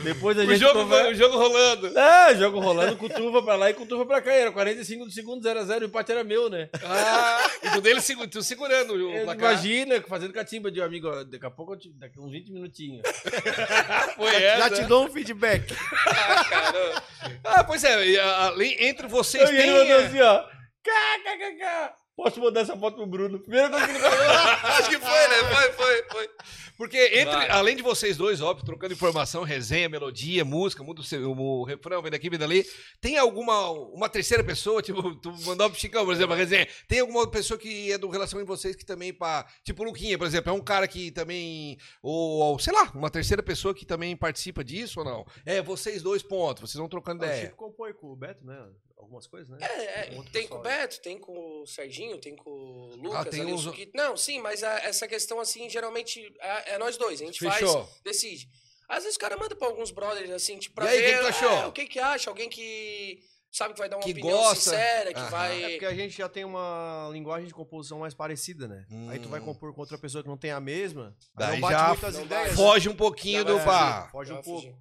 Depois 0.03 0.39
a 0.39 0.43
O 0.43 0.47
gente 0.47 0.59
jogo, 0.61 0.81
conversa. 0.81 1.11
o 1.11 1.15
jogo 1.15 1.37
rolando. 1.39 1.99
É, 1.99 2.35
jogo 2.37 2.61
rolando, 2.61 2.97
cutuva 2.97 3.43
pra 3.43 3.55
lá 3.57 3.71
e 3.71 3.75
cutuva 3.75 4.05
pra 4.07 4.21
cá. 4.21 4.33
Era 4.33 4.51
45 4.53 5.05
do 5.07 5.11
segundo, 5.11 5.43
0x0, 5.47 5.83
o 5.83 5.85
empate 5.85 6.13
era 6.13 6.25
meu, 6.25 6.49
né? 6.51 6.69
Ah, 6.85 7.51
e 7.63 7.71
tu 7.71 7.81
dele 7.81 8.01
tu 8.31 8.43
segurando 8.43 8.95
o 8.95 9.11
Eu, 9.17 9.25
placar. 9.25 9.53
imagina, 9.53 10.03
fazendo 10.09 10.33
catimba 10.33 10.71
de 10.71 10.81
um 10.81 10.85
amigo, 10.85 11.09
ó, 11.09 11.25
daqui 11.25 11.47
a 11.47 11.51
pouco, 11.51 11.75
eu 11.75 11.79
te- 11.79 11.93
daqui 11.99 12.19
a 12.19 12.23
uns 12.23 12.33
20 12.33 12.53
minutinhos. 12.53 13.03
Foi 14.17 14.31
Já 14.33 14.39
essa. 14.39 14.71
te 14.71 14.83
dou 14.85 15.05
um 15.07 15.11
feedback. 15.11 15.75
Ah, 16.07 16.45
caramba. 16.45 17.03
Ah, 17.45 17.65
pois 17.65 17.85
é. 17.85 18.19
além- 18.21 18.77
Entre 18.85 19.07
vocês 19.07 19.49
ele 19.49 19.59
tem... 19.63 19.71
é, 19.91 19.93
assim, 20.05 20.21
ó. 20.21 20.45
KKKK. 20.83 21.93
Posso 22.15 22.41
mandar 22.41 22.61
essa 22.61 22.77
foto 22.77 22.97
pro 22.97 23.07
Bruno? 23.07 23.39
Primeira 23.41 23.71
coisa 23.71 23.87
que 23.87 23.93
ele 23.93 24.01
falou. 24.01 24.19
Acho 24.79 24.89
que 24.91 24.99
foi, 24.99 25.29
né? 25.29 25.37
Foi, 25.55 25.73
foi, 25.73 26.03
foi. 26.11 26.29
Porque 26.77 26.99
entre, 26.99 27.35
Vai. 27.35 27.51
além 27.51 27.77
de 27.77 27.83
vocês 27.83 28.17
dois, 28.17 28.41
óbvio, 28.41 28.65
trocando 28.65 28.93
informação, 28.93 29.43
resenha, 29.43 29.89
melodia, 29.89 30.45
música, 30.45 30.83
muda 30.83 31.01
o, 31.01 31.05
seu, 31.05 31.31
o 31.31 31.65
refrão, 31.65 32.03
vem 32.03 32.11
daqui, 32.11 32.31
vem 32.31 32.39
dali, 32.39 32.65
tem 33.01 33.19
alguma 33.19 33.71
uma 33.71 34.09
terceira 34.09 34.43
pessoa, 34.43 34.81
tipo, 34.83 35.15
tu 35.17 35.33
mandou 35.45 35.69
pro 35.71 35.79
Chicão, 35.79 36.05
por 36.05 36.15
exemplo, 36.15 36.35
a 36.35 36.37
resenha, 36.37 36.67
tem 36.89 37.01
alguma 37.01 37.21
outra 37.21 37.39
pessoa 37.39 37.59
que 37.59 37.93
é 37.93 37.99
do 37.99 38.09
relacionamento 38.09 38.53
de 38.53 38.59
vocês 38.59 38.77
que 38.77 38.85
também, 38.85 39.13
pá, 39.13 39.47
tipo 39.63 39.83
o 39.83 39.87
Luquinha, 39.87 40.19
por 40.19 40.27
exemplo, 40.27 40.51
é 40.51 40.53
um 40.55 40.61
cara 40.61 40.89
que 40.89 41.11
também, 41.11 41.79
ou, 42.03 42.41
ou, 42.41 42.59
sei 42.59 42.73
lá, 42.73 42.91
uma 42.95 43.11
terceira 43.11 43.43
pessoa 43.43 43.75
que 43.75 43.85
também 43.85 44.17
participa 44.17 44.65
disso 44.65 45.01
ou 45.01 45.05
não? 45.05 45.27
É, 45.45 45.61
vocês 45.63 46.03
dois 46.03 46.23
pontos, 46.23 46.71
vocês 46.71 46.79
vão 46.79 46.89
trocando 46.89 47.23
O 47.23 47.27
ideia. 47.27 47.47
Chico 47.47 47.57
compõe 47.57 47.93
com 47.93 48.09
o 48.09 48.17
Beto, 48.17 48.45
né? 48.45 48.67
Algumas 49.03 49.27
coisas, 49.27 49.49
né? 49.49 49.59
É, 49.61 50.01
é, 50.01 50.07
Com 50.11 50.17
outro 50.19 50.33
tem 50.33 50.47
com 50.49 50.55
o? 50.57 50.61
Beto, 50.61 51.01
tem 51.03 51.19
com 51.19 51.63
o 51.63 51.67
Serginho, 51.67 52.19
tem 52.19 52.37
com 52.37 52.49
o 52.51 52.97
Lucas, 52.97 53.27
Ah, 53.27 53.31
tem 53.31 53.41
ali, 53.43 53.53
uns- 53.53 53.63
Suquito. 53.63 53.93
Não, 53.95 54.17
sim, 54.17 54.41
mas 54.41 54.63
a- 54.63 54.79
essa 54.81 55.09
questão, 55.09 55.41
assim, 55.41 55.69
geralmente 55.69 56.33
é, 56.41 56.75
é 56.75 56.79
nós 56.79 56.97
dois. 56.97 57.21
A 57.21 57.25
gente 57.25 57.39
Fechou. 57.41 57.85
faz, 57.87 58.01
decide. 58.05 58.49
Às 58.89 59.03
vezes 59.05 59.17
o 59.17 59.21
cara 59.21 59.37
manda 59.37 59.55
pra 59.57 59.67
alguns 59.67 59.91
brothers, 59.91 60.31
assim, 60.31 60.59
tipo, 60.59 60.75
pra 60.75 60.85
E 60.87 60.89
aí, 60.89 60.97
ver 61.03 61.05
quem 61.21 61.33
que 61.33 61.45
é, 61.45 61.67
o 61.67 61.73
que 61.73 61.87
que 61.87 61.99
acha, 61.99 62.31
alguém 62.31 62.49
que 62.49 63.21
sabe 63.51 63.75
que 63.75 63.81
vai 63.81 63.89
dar 63.89 63.97
uma 63.97 64.03
Que 64.05 64.13
opinião 64.13 64.39
gosta. 64.39 64.55
sincera, 64.57 65.13
que 65.13 65.19
Aham. 65.21 65.27
É 65.27 65.31
vai... 65.31 65.71
porque 65.73 65.87
a 65.87 65.95
gente 65.95 66.17
já 66.17 66.29
tem 66.29 66.45
uma 66.45 67.09
linguagem 67.13 67.47
de 67.49 67.55
composição 67.55 67.99
mais 67.99 68.15
parecida, 68.15 68.69
né? 68.69 68.87
Aí 69.11 69.19
tu 69.19 69.29
vai 69.29 69.41
Hum. 69.41 69.45
compor 69.47 69.75
com 69.75 69.81
outra 69.81 69.99
pessoa 69.99 70.23
que 70.23 70.29
não 70.29 70.37
tem 70.39 70.51
a 70.53 70.61
mesma, 70.61 71.17
aí 71.37 71.47
Daí 71.47 71.53
não 71.55 71.61
bate 71.61 71.73
já 71.75 71.89
muitas 71.89 72.15
não 72.15 72.23
ideias. 72.25 72.55
Foge 72.55 72.89
um 72.89 72.95
pouquinho 72.97 73.39
Já 73.39 73.45
do 73.45 73.61
pá. 73.65 74.09
Foge 74.13 74.33
um 74.33 74.43
pouco. 74.43 74.61
fugir. 74.61 74.75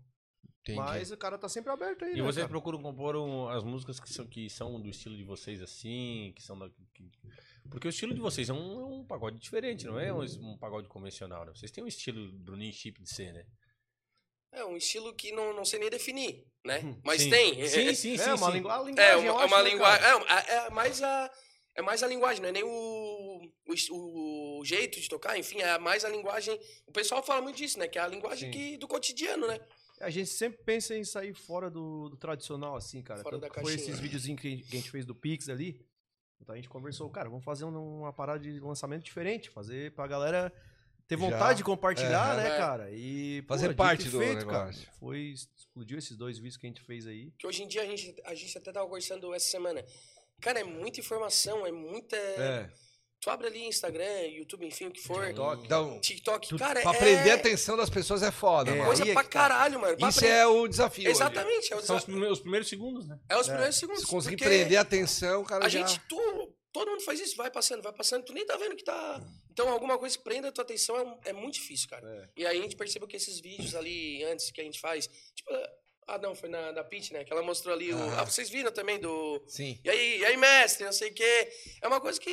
Entendi. 0.61 0.77
Mas 0.79 1.09
o 1.11 1.17
cara 1.17 1.37
tá 1.39 1.49
sempre 1.49 1.71
aberto 1.71 2.05
aí, 2.05 2.11
E 2.13 2.15
né, 2.17 2.21
vocês 2.21 2.35
cara? 2.37 2.49
procuram 2.49 2.81
compor 2.81 3.15
um- 3.15 3.49
as 3.49 3.63
músicas 3.63 3.99
que 3.99 4.11
são, 4.13 4.27
que 4.27 4.47
são 4.49 4.79
do 4.79 4.87
estilo 4.89 5.17
de 5.17 5.23
vocês 5.23 5.59
assim, 5.61 6.31
que 6.35 6.43
são 6.43 6.57
da. 6.57 6.69
que- 6.93 7.09
porque 7.69 7.87
o 7.87 7.89
estilo 7.89 8.13
de 8.13 8.19
vocês 8.19 8.47
é 8.49 8.53
um, 8.53 8.81
é 8.81 8.85
um 8.85 9.03
pagode 9.05 9.39
diferente, 9.39 9.85
não 9.87 9.99
é 9.99 10.13
um, 10.13 10.21
um 10.21 10.57
pagode 10.57 10.87
convencional, 10.87 11.45
né? 11.45 11.51
Vocês 11.55 11.71
têm 11.71 11.83
um 11.83 11.87
estilo 11.87 12.31
Bruninho 12.33 12.71
Chip 12.73 13.01
de 13.01 13.09
ser, 13.09 13.33
né? 13.33 13.45
É 14.51 14.63
um 14.65 14.75
estilo 14.77 15.13
que 15.15 15.31
não, 15.31 15.53
não 15.53 15.63
sei 15.65 15.79
nem 15.79 15.89
definir, 15.89 16.45
né? 16.65 16.81
Mas 17.03 17.21
Sim. 17.23 17.29
tem. 17.29 17.67
Sim, 17.67 17.95
sim, 17.95 18.17
sim. 18.17 18.23
É, 18.23 18.33
uma 18.35 18.47
sim. 18.47 18.53
lingu- 18.53 18.69
a 18.69 18.77
linguagem, 18.83 18.99
É 18.99 19.15
uma, 19.31 19.37
acho, 19.43 19.47
uma 19.53 19.63
né, 19.63 19.69
linguagem. 19.69 20.01
cara? 20.01 20.45
É, 20.47 20.55
é 20.67 20.69
mais 20.69 21.01
a. 21.01 21.31
É 21.73 21.81
mais 21.81 22.03
a 22.03 22.07
linguagem, 22.07 22.41
não 22.41 22.49
é 22.49 22.51
nem 22.51 22.63
o, 22.65 23.49
o, 23.89 24.59
o 24.59 24.65
jeito 24.65 24.99
de 24.99 25.07
tocar, 25.07 25.39
enfim, 25.39 25.61
é 25.61 25.77
mais 25.79 26.03
a 26.03 26.09
linguagem. 26.09 26.59
O 26.85 26.91
pessoal 26.91 27.23
fala 27.23 27.41
muito 27.41 27.55
disso, 27.55 27.79
né? 27.79 27.87
Que 27.87 27.97
é 27.97 28.01
a 28.01 28.07
linguagem 28.07 28.51
Sim. 28.51 28.57
que, 28.59 28.77
do 28.77 28.89
cotidiano, 28.89 29.47
né? 29.47 29.57
A 30.01 30.09
gente 30.09 30.29
sempre 30.29 30.59
pensa 30.63 30.95
em 30.95 31.03
sair 31.03 31.33
fora 31.33 31.69
do, 31.69 32.09
do 32.09 32.17
tradicional, 32.17 32.75
assim, 32.75 33.01
cara. 33.01 33.21
Fora 33.21 33.35
Tanto 33.39 33.41
da 33.41 33.49
que 33.49 33.61
foi 33.61 33.71
caixinha. 33.73 33.89
esses 33.89 33.99
videozinhos 33.99 34.41
que, 34.41 34.47
a 34.47 34.51
gente- 34.51 34.63
que 34.63 34.75
a 34.75 34.79
gente 34.79 34.91
fez 34.91 35.05
do 35.05 35.13
Pix 35.15 35.47
ali. 35.49 35.85
Então 36.41 36.53
a 36.53 36.55
gente 36.55 36.69
conversou, 36.69 37.09
cara, 37.09 37.29
vamos 37.29 37.45
fazer 37.45 37.65
um- 37.65 37.99
uma 37.99 38.11
parada 38.11 38.39
de 38.39 38.59
lançamento 38.59 39.03
diferente, 39.03 39.49
fazer 39.49 39.93
pra 39.93 40.07
galera 40.07 40.51
ter 41.07 41.17
Já. 41.17 41.25
vontade 41.25 41.57
de 41.57 41.63
compartilhar, 41.63 42.31
Aham. 42.33 42.37
né, 42.41 42.47
É. 42.55 42.57
cara? 42.57 42.91
E 42.91 43.43
Fazer 43.47 43.67
dito 43.69 43.77
parte 43.77 44.09
do 44.09 44.17
feito, 44.19 44.45
cara. 44.47 44.65
negócio. 44.67 44.87
Foi 44.99 45.19
explodiu 45.57 45.97
esses 45.99 46.17
dois 46.17 46.37
vídeos 46.37 46.57
que 46.57 46.65
a 46.65 46.69
gente 46.69 46.81
fez 46.81 47.05
aí. 47.05 47.31
Que 47.37 47.45
hoje 47.45 47.63
em 47.63 47.67
dia 47.67 47.83
a 47.83 47.85
gente, 47.85 48.15
a 48.25 48.33
gente 48.33 48.57
até 48.57 48.71
tava 48.71 48.87
conversando 48.87 49.31
essa 49.33 49.47
semana. 49.49 49.83
Cara, 50.41 50.59
é 50.61 50.63
muita 50.63 50.99
informação, 50.99 51.65
é 51.67 51.71
muita. 51.71 52.15
É. 52.15 52.71
Tu 53.21 53.29
abre 53.29 53.45
ali 53.47 53.67
Instagram, 53.67 54.21
YouTube, 54.29 54.65
enfim, 54.65 54.87
o 54.87 54.91
que 54.91 54.99
for. 54.99 55.23
TikTok. 55.27 55.63
Então, 55.65 55.99
TikTok, 56.01 56.49
tu- 56.49 56.57
cara, 56.57 56.81
pra 56.81 56.91
é 56.95 56.97
prender 56.97 57.31
a 57.31 57.35
atenção 57.35 57.77
das 57.77 57.87
pessoas 57.89 58.23
é 58.23 58.31
foda, 58.31 58.71
É, 58.71 58.73
mano. 58.73 58.85
coisa 58.87 59.07
é 59.07 59.13
pra 59.13 59.21
tá. 59.23 59.29
caralho, 59.29 59.79
mano. 59.79 59.95
pra 59.95 60.09
Isso 60.09 60.17
aprender- 60.19 60.35
é 60.37 60.47
o 60.47 60.67
desafio. 60.67 61.03
hoje. 61.03 61.11
Exatamente, 61.11 61.71
é, 61.71 61.75
o 61.75 61.77
São 61.77 61.77
os 61.77 61.81
desafio. 61.85 62.05
primeiros, 62.05 62.37
os 62.39 62.41
primeiros 62.41 62.67
segundos, 62.69 63.07
né? 63.07 63.19
é 63.29 63.37
os 63.37 63.45
primeiros 63.47 63.75
segundos. 63.75 64.01
Se 64.01 64.07
conseguir 64.07 64.37
porque 64.37 64.49
prender 64.49 64.77
a 64.77 64.81
atenção, 64.81 65.43
cara 65.43 65.65
A 65.65 65.69
já... 65.69 65.79
gente, 65.85 66.01
tu, 66.09 66.51
todo 66.73 66.89
mundo 66.89 67.03
faz 67.03 67.19
isso, 67.19 67.35
vai 67.37 67.51
passando, 67.51 67.83
vai 67.83 67.93
passando, 67.93 68.23
tu 68.25 68.33
nem 68.33 68.43
tá 68.43 68.57
vendo 68.57 68.75
que 68.75 68.83
tá. 68.83 69.21
Então, 69.51 69.69
alguma 69.69 69.99
coisa 69.99 70.17
que 70.17 70.23
prenda 70.23 70.47
a 70.47 70.51
tua 70.51 70.63
atenção 70.63 70.97
é, 71.23 71.29
é 71.29 71.33
muito 71.33 71.53
difícil, 71.53 71.87
cara. 71.89 72.07
É. 72.09 72.41
E 72.41 72.47
aí 72.47 72.57
a 72.57 72.61
gente 72.63 72.75
percebeu 72.75 73.07
que 73.07 73.17
esses 73.17 73.39
vídeos 73.39 73.75
ali, 73.75 74.23
antes 74.23 74.49
que 74.49 74.59
a 74.61 74.63
gente 74.63 74.79
faz, 74.79 75.07
tipo, 75.35 75.51
ah, 76.07 76.17
não, 76.17 76.35
foi 76.35 76.49
na 76.49 76.71
da 76.71 76.83
Pitch, 76.83 77.11
né? 77.11 77.23
Que 77.23 77.31
ela 77.31 77.41
mostrou 77.41 77.73
ali 77.73 77.93
o. 77.93 78.19
Ah, 78.19 78.23
vocês 78.25 78.49
viram 78.49 78.71
também 78.71 78.99
do. 78.99 79.41
Sim. 79.47 79.79
E 79.83 79.89
aí, 79.89 80.19
e 80.19 80.25
aí, 80.25 80.35
mestre, 80.37 80.85
não 80.85 80.91
sei 80.91 81.09
o 81.09 81.13
quê. 81.13 81.51
É 81.81 81.87
uma 81.87 82.01
coisa 82.01 82.19
que 82.19 82.31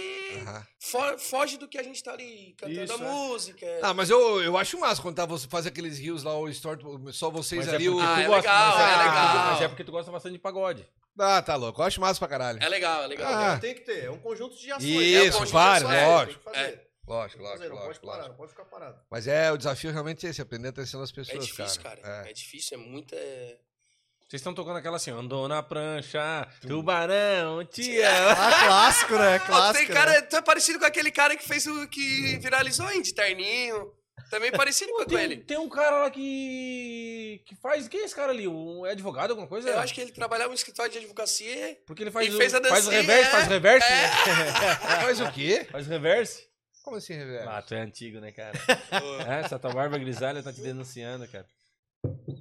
fo- 0.80 1.18
foge 1.18 1.56
do 1.58 1.68
que 1.68 1.78
a 1.78 1.82
gente 1.82 2.02
tá 2.02 2.12
ali 2.12 2.54
cantando 2.58 2.82
Isso, 2.84 2.92
a 2.92 2.96
é. 2.96 2.98
música. 3.08 3.66
Ah, 3.82 3.94
mas 3.94 4.10
eu, 4.10 4.42
eu 4.42 4.56
acho 4.56 4.78
massa 4.80 5.00
quando 5.00 5.16
tá, 5.16 5.26
você 5.26 5.46
faz 5.48 5.66
aqueles 5.66 5.98
rios 5.98 6.22
lá, 6.24 6.36
o 6.36 6.48
story, 6.48 6.82
só 7.12 7.30
vocês 7.30 7.66
Mas 7.66 7.74
ali. 7.74 7.86
é 7.86 7.90
o... 7.90 8.00
Ah, 8.00 8.14
tu 8.14 8.20
é 8.20 8.26
gosta, 8.26 8.36
legal, 8.50 8.76
mas 8.76 8.80
é 8.80 8.88
porque 8.88 9.04
tu- 9.04 9.04
legal. 9.04 9.46
Mas 9.52 9.60
é 9.62 9.68
porque 9.68 9.84
tu 9.84 9.92
gosta 9.92 10.10
bastante 10.12 10.32
de 10.32 10.38
pagode. 10.38 10.88
Ah, 11.20 11.42
tá 11.42 11.56
louco. 11.56 11.80
Eu 11.82 11.86
acho 11.86 12.00
massa 12.00 12.18
pra 12.18 12.28
caralho. 12.28 12.62
É 12.62 12.68
legal, 12.68 13.02
é 13.02 13.06
legal. 13.08 13.32
Ah. 13.32 13.58
Tem 13.58 13.74
que 13.74 13.80
ter, 13.80 14.04
é 14.04 14.10
um 14.10 14.18
conjunto 14.20 14.56
de 14.56 14.70
ações. 14.70 14.84
Isso, 14.88 15.38
é 15.38 15.40
um 15.42 15.46
vários, 15.46 15.90
ações, 15.90 16.06
lógico. 16.08 16.50
É. 16.54 16.87
Lógico, 17.08 17.42
lógico, 17.42 17.58
fazer, 17.58 17.68
não 17.70 17.76
pode 17.76 17.86
lógico, 17.88 18.06
parar, 18.06 18.16
lógico. 18.18 18.30
não 18.32 18.36
pode 18.36 18.50
ficar 18.50 18.64
parado. 18.66 19.00
Mas 19.10 19.26
é, 19.26 19.50
o 19.52 19.56
desafio 19.56 19.90
realmente 19.92 20.26
é 20.26 20.30
esse, 20.30 20.40
aprender 20.42 20.68
a 20.68 20.70
atenção 20.70 21.00
das 21.00 21.10
É 21.10 21.14
pessoas, 21.14 21.46
difícil, 21.46 21.82
cara. 21.82 22.00
cara. 22.00 22.28
É. 22.28 22.32
difícil, 22.32 22.78
é 22.78 22.80
muita. 22.80 23.16
Vocês 24.28 24.40
estão 24.40 24.52
tocando 24.52 24.76
aquela 24.76 24.96
assim, 24.96 25.10
andou 25.10 25.48
na 25.48 25.62
prancha, 25.62 26.46
tubarão, 26.60 27.64
tia. 27.64 28.10
Ah, 28.32 28.66
clássico, 28.66 29.14
né? 29.14 29.38
Clássico. 29.46 29.86
tem 29.86 29.94
cara, 29.94 30.20
tu 30.22 30.36
é 30.36 30.42
parecido 30.42 30.78
com 30.78 30.84
aquele 30.84 31.10
cara 31.10 31.34
que 31.34 31.48
fez 31.48 31.66
o 31.66 31.88
que 31.88 32.36
viralizou, 32.38 32.90
hein, 32.90 33.00
de 33.00 33.14
terninho. 33.14 33.90
Também 34.30 34.52
parecido 34.52 34.92
com 34.92 35.04
Tem, 35.08 35.18
ele. 35.22 35.36
tem 35.38 35.56
um 35.56 35.68
cara 35.70 36.00
lá 36.02 36.10
que. 36.10 37.40
que 37.46 37.56
faz. 37.56 37.88
Quem 37.88 38.00
é 38.02 38.04
esse 38.04 38.14
cara 38.14 38.30
ali? 38.30 38.46
Um, 38.46 38.84
é 38.84 38.90
advogado, 38.90 39.30
alguma 39.30 39.48
coisa? 39.48 39.70
Eu 39.70 39.78
acho 39.78 39.94
que 39.94 40.02
ele 40.02 40.12
trabalhava 40.12 40.50
no 40.50 40.54
escritório 40.54 40.92
de 40.92 40.98
advocacia. 40.98 41.78
Porque 41.86 42.02
ele 42.02 42.10
faz, 42.10 42.26
E 42.26 42.30
o, 42.34 42.36
fez 42.36 42.52
a 42.54 42.60
faz 42.60 42.86
o 42.86 42.90
dancinha, 42.90 43.00
reverse, 43.00 43.28
é. 43.28 43.30
faz 43.30 43.46
o 43.46 43.50
reverse, 43.50 43.90
né? 43.90 44.08
Faz 45.00 45.20
o 45.20 45.32
quê? 45.32 45.66
Faz 45.70 45.86
o 45.86 45.90
reverse. 45.90 46.47
Como 46.88 46.96
assim, 46.96 47.14
reverso? 47.14 47.48
Ah, 47.48 47.60
tu 47.62 47.74
é 47.74 47.80
antigo, 47.80 48.18
né, 48.20 48.32
cara? 48.32 48.52
é, 49.28 49.40
essa 49.40 49.58
tua 49.58 49.72
barba 49.72 49.98
grisalha 49.98 50.42
tá 50.42 50.52
te 50.52 50.60
denunciando, 50.60 51.26
cara. 51.28 51.46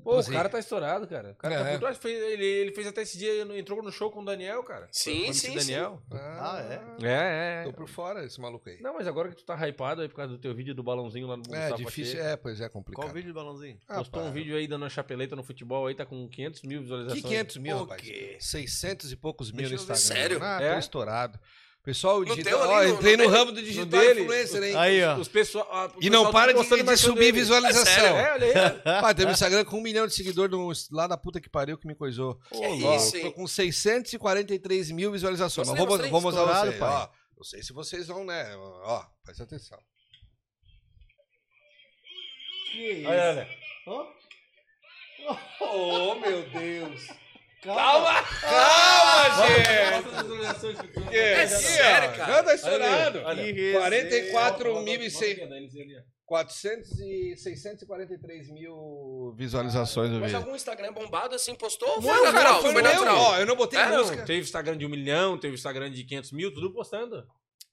Pô, 0.03 0.17
Assim. 0.19 0.29
o 0.31 0.33
cara 0.35 0.47
tá 0.47 0.59
estourado, 0.59 1.05
cara. 1.07 1.31
O 1.31 1.35
cara 1.35 1.55
É. 1.55 1.63
tá 1.63 1.71
por 1.71 1.79
trás. 1.79 1.97
Fez- 1.97 2.21
ele, 2.31 2.45
ele 2.45 2.71
fez 2.71 2.87
até 2.87 3.01
esse 3.01 3.17
dia, 3.17 3.41
entrou 3.57 3.81
no 3.83 3.91
show 3.91 4.09
com 4.11 4.21
o 4.21 4.25
Daniel, 4.25 4.63
cara. 4.63 4.87
Sim, 4.91 5.15
Com 5.15 5.19
o 5.21 5.25
MC 5.25 5.47
sim, 5.49 5.55
Daniel. 5.55 6.01
Ah, 6.11 6.61
É, 7.01 7.61
é. 7.61 7.63
Tô 7.65 7.73
por 7.73 7.89
fora 7.89 8.23
esse 8.23 8.39
maluco 8.39 8.69
aí. 8.69 8.79
Não, 8.81 8.93
mas 8.93 9.07
agora 9.07 9.29
que 9.29 9.35
tu 9.35 9.43
tá 9.43 9.55
hypado 9.67 10.01
aí 10.01 10.07
por 10.07 10.15
causa 10.15 10.31
do 10.33 10.37
teu 10.39 10.53
vídeo 10.55 10.73
do 10.75 10.83
balãozinho 10.83 11.27
lá 11.27 11.35
no 11.35 11.43
É 11.53 11.71
difícil, 11.73 12.21
é, 12.21 12.37
pois 12.37 12.61
é, 12.61 12.69
complicado. 12.69 13.03
Qual 13.05 13.13
vídeo 13.13 13.33
do 13.33 13.33
balãozinho? 13.33 13.77
Ah, 13.87 13.97
Postou 13.97 14.21
pá. 14.21 14.29
um 14.29 14.31
vídeo 14.31 14.55
aí 14.55 14.67
dando 14.67 14.83
uma 14.83 14.89
chapeleta 14.89 15.35
no 15.35 15.43
futebol 15.43 15.87
aí, 15.87 15.95
tá 15.95 16.05
com 16.05 16.29
500 16.29 16.61
mil 16.61 16.77
Que 16.77 16.83
visualizações. 16.83 17.23
500 17.25 17.57
mil, 17.57 17.75
O 17.77 17.79
rapaz? 17.81 18.01
quê? 18.01 18.37
600 18.39 19.11
e 19.11 19.15
poucos 19.17 19.51
mil 19.51 19.67
Deixa 19.67 19.75
no. 19.85 19.91
Instagram. 19.91 20.21
Sério? 20.21 20.39
Ah, 20.41 20.61
É? 20.61 20.73
tô 20.73 20.79
estourado. 20.79 21.39
Pessoal, 21.87 22.25
digital, 22.25 22.67
ó, 22.67 22.83
entrei 22.83 23.15
no 23.15 23.29
ramo 23.29 23.53
do 23.53 23.63
digital 23.63 23.85
dele, 23.85 24.23
influencer, 24.23 24.61
hein? 24.61 24.75
Aí, 24.75 25.01
ó. 25.05 25.15
Os 25.15 25.29
pessoal, 25.29 25.65
E 26.01 26.09
não 26.09 26.25
pessoal 26.25 26.33
para 26.33 26.53
tá 26.53 26.61
de, 26.75 26.83
de 26.83 26.97
subir 26.97 27.31
visualização. 27.31 28.03
É, 28.05 28.33
olha 28.33 28.45
aí. 28.45 28.79
Pá, 29.01 29.13
tem 29.13 29.25
um 29.25 29.31
Instagram 29.31 29.63
com 29.63 29.77
um 29.77 29.81
milhão 29.81 30.05
de 30.05 30.13
seguidores 30.13 30.51
no- 30.51 30.97
lá 30.97 31.07
da 31.07 31.15
puta 31.15 31.39
que 31.39 31.49
pariu 31.49 31.77
que 31.77 31.87
me 31.87 31.95
coisou. 31.95 32.35
Que 32.51 32.57
Ó, 32.83 32.93
isso, 32.97 33.21
tô 33.21 33.31
com 33.31 33.47
643 33.47 34.91
mil 34.91 35.13
visualizações. 35.13 35.69
Mas 35.69 35.77
vou, 35.77 35.87
vou 35.87 36.19
mostrar 36.19 36.43
pra 36.43 36.53
Estourado, 36.55 36.71
você. 36.73 36.77
pai. 36.77 36.89
Ó, 36.93 37.09
não 37.37 37.43
sei 37.45 37.63
se 37.63 37.71
vocês 37.71 38.07
vão, 38.07 38.25
né? 38.25 38.53
Ó, 38.57 39.05
presta 39.23 39.43
atenção. 39.43 39.79
Olha, 43.05 43.47
olha. 43.87 44.17
Oh, 45.61 46.15
meu 46.15 46.49
Deus. 46.49 47.07
Calma! 47.63 48.23
Calma, 48.41 49.47
gente! 49.47 51.15
É, 51.15 51.47
sério, 51.47 52.15
cara? 52.17 52.37
Não, 52.37 52.43
tá 52.43 52.53
estourado. 52.55 53.17
Olha, 53.19 53.27
olha. 53.27 53.53
Que 53.53 53.71
44 53.73 54.81
mil 54.83 54.93
e 54.93 54.97
Bota 54.97 55.09
cem- 55.09 55.31
aqui, 55.33 55.43
ó, 55.43 55.47
da 55.47 55.55
LZ 55.59 55.75
ali, 55.81 55.97
ó. 55.97 56.01
400 56.25 56.99
e 56.99 57.37
643 57.37 58.49
mil 58.51 59.33
visualizações 59.37 60.09
no 60.11 60.19
Mas 60.19 60.31
vídeo. 60.31 60.43
algum 60.43 60.55
Instagram 60.57 60.91
bombado 60.91 61.33
assim 61.35 61.55
postou? 61.55 61.87
ou 61.87 62.01
Não, 62.01 62.01
Foi 62.01 62.25
natural, 62.31 62.61
cara, 62.61 62.73
foi 62.73 62.81
natural. 62.81 63.17
Ó, 63.17 63.37
eu 63.39 63.45
não 63.45 63.55
botei 63.55 63.79
É, 63.79 63.85
não. 63.87 63.97
música. 63.99 64.25
Teve 64.25 64.41
Instagram 64.41 64.77
de 64.77 64.85
um 64.85 64.89
milhão, 64.89 65.37
teve 65.37 65.53
Instagram 65.55 65.89
de 65.89 66.03
500 66.03 66.31
mil, 66.33 66.53
tudo 66.53 66.73
postando. 66.73 67.25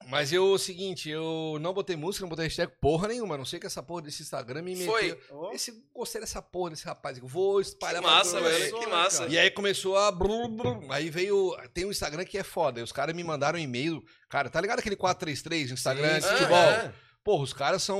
Mas 0.07 0.31
eu, 0.31 0.51
o 0.51 0.57
seguinte, 0.59 1.09
eu 1.09 1.57
não 1.59 1.73
botei 1.73 1.95
música, 1.95 2.21
não 2.23 2.29
botei 2.29 2.45
hashtag 2.45 2.71
porra 2.79 3.07
nenhuma. 3.07 3.37
Não 3.37 3.45
sei 3.45 3.59
que 3.59 3.65
essa 3.65 3.81
porra 3.81 4.03
desse 4.03 4.21
Instagram 4.21 4.61
me 4.61 4.75
meteu. 4.75 4.91
Foi. 4.91 5.55
Esse, 5.55 5.83
gostei 5.93 6.21
dessa 6.21 6.41
porra 6.43 6.69
desse 6.71 6.85
rapaz. 6.85 7.17
Eu 7.17 7.27
vou 7.27 7.59
espalhar 7.59 8.03
Que 8.03 8.07
massa, 8.07 8.39
velho. 8.39 8.79
Que 8.79 8.85
massa. 8.87 9.25
E 9.27 9.37
aí 9.37 9.49
começou 9.49 9.97
a. 9.97 10.11
brum, 10.11 10.47
brum. 10.55 10.87
Aí 10.91 11.09
veio. 11.09 11.55
Tem 11.73 11.85
um 11.85 11.91
Instagram 11.91 12.23
que 12.23 12.37
é 12.37 12.43
foda. 12.43 12.79
Aí 12.79 12.83
Os 12.83 12.91
caras 12.91 13.15
me 13.15 13.23
mandaram 13.23 13.57
um 13.57 13.61
e-mail. 13.61 14.03
Cara, 14.29 14.47
tá 14.49 14.61
ligado 14.61 14.77
aquele 14.79 14.95
433 14.95 15.69
no 15.69 15.73
Instagram 15.73 16.19
de 16.19 16.25
Sim, 16.25 16.31
futebol? 16.33 16.57
é. 16.57 16.93
Porra, 17.23 17.43
os 17.43 17.53
caras 17.53 17.81
são 17.81 17.97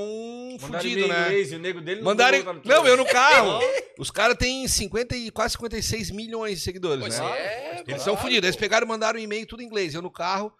fudidos, 0.60 0.86
e-mail 0.86 1.08
né? 1.08 1.22
inglês, 1.26 1.52
e 1.52 1.56
o 1.56 1.60
nego 1.60 1.82
dele 1.82 2.02
não 2.02 2.06
Mandaram. 2.06 2.44
no 2.54 2.62
Não, 2.64 2.86
eu 2.86 2.96
no 2.96 3.06
carro. 3.06 3.60
Os 3.98 4.12
caras 4.12 4.38
têm 4.38 4.68
50 4.68 5.16
e 5.16 5.32
quase 5.32 5.54
56 5.54 6.12
milhões 6.12 6.60
de 6.60 6.64
seguidores, 6.64 7.00
Pois 7.00 7.18
né? 7.20 7.26
é, 7.40 7.84
Eles 7.88 8.04
são 8.04 8.14
claro, 8.14 8.18
fodidos. 8.28 8.46
Eles 8.48 8.56
pegaram 8.56 8.86
e 8.86 8.88
mandaram 8.88 9.18
um 9.20 9.24
e-mail 9.24 9.48
tudo 9.48 9.64
em 9.64 9.66
inglês. 9.66 9.96
Eu 9.96 10.02
no 10.04 10.12
carro, 10.12 10.54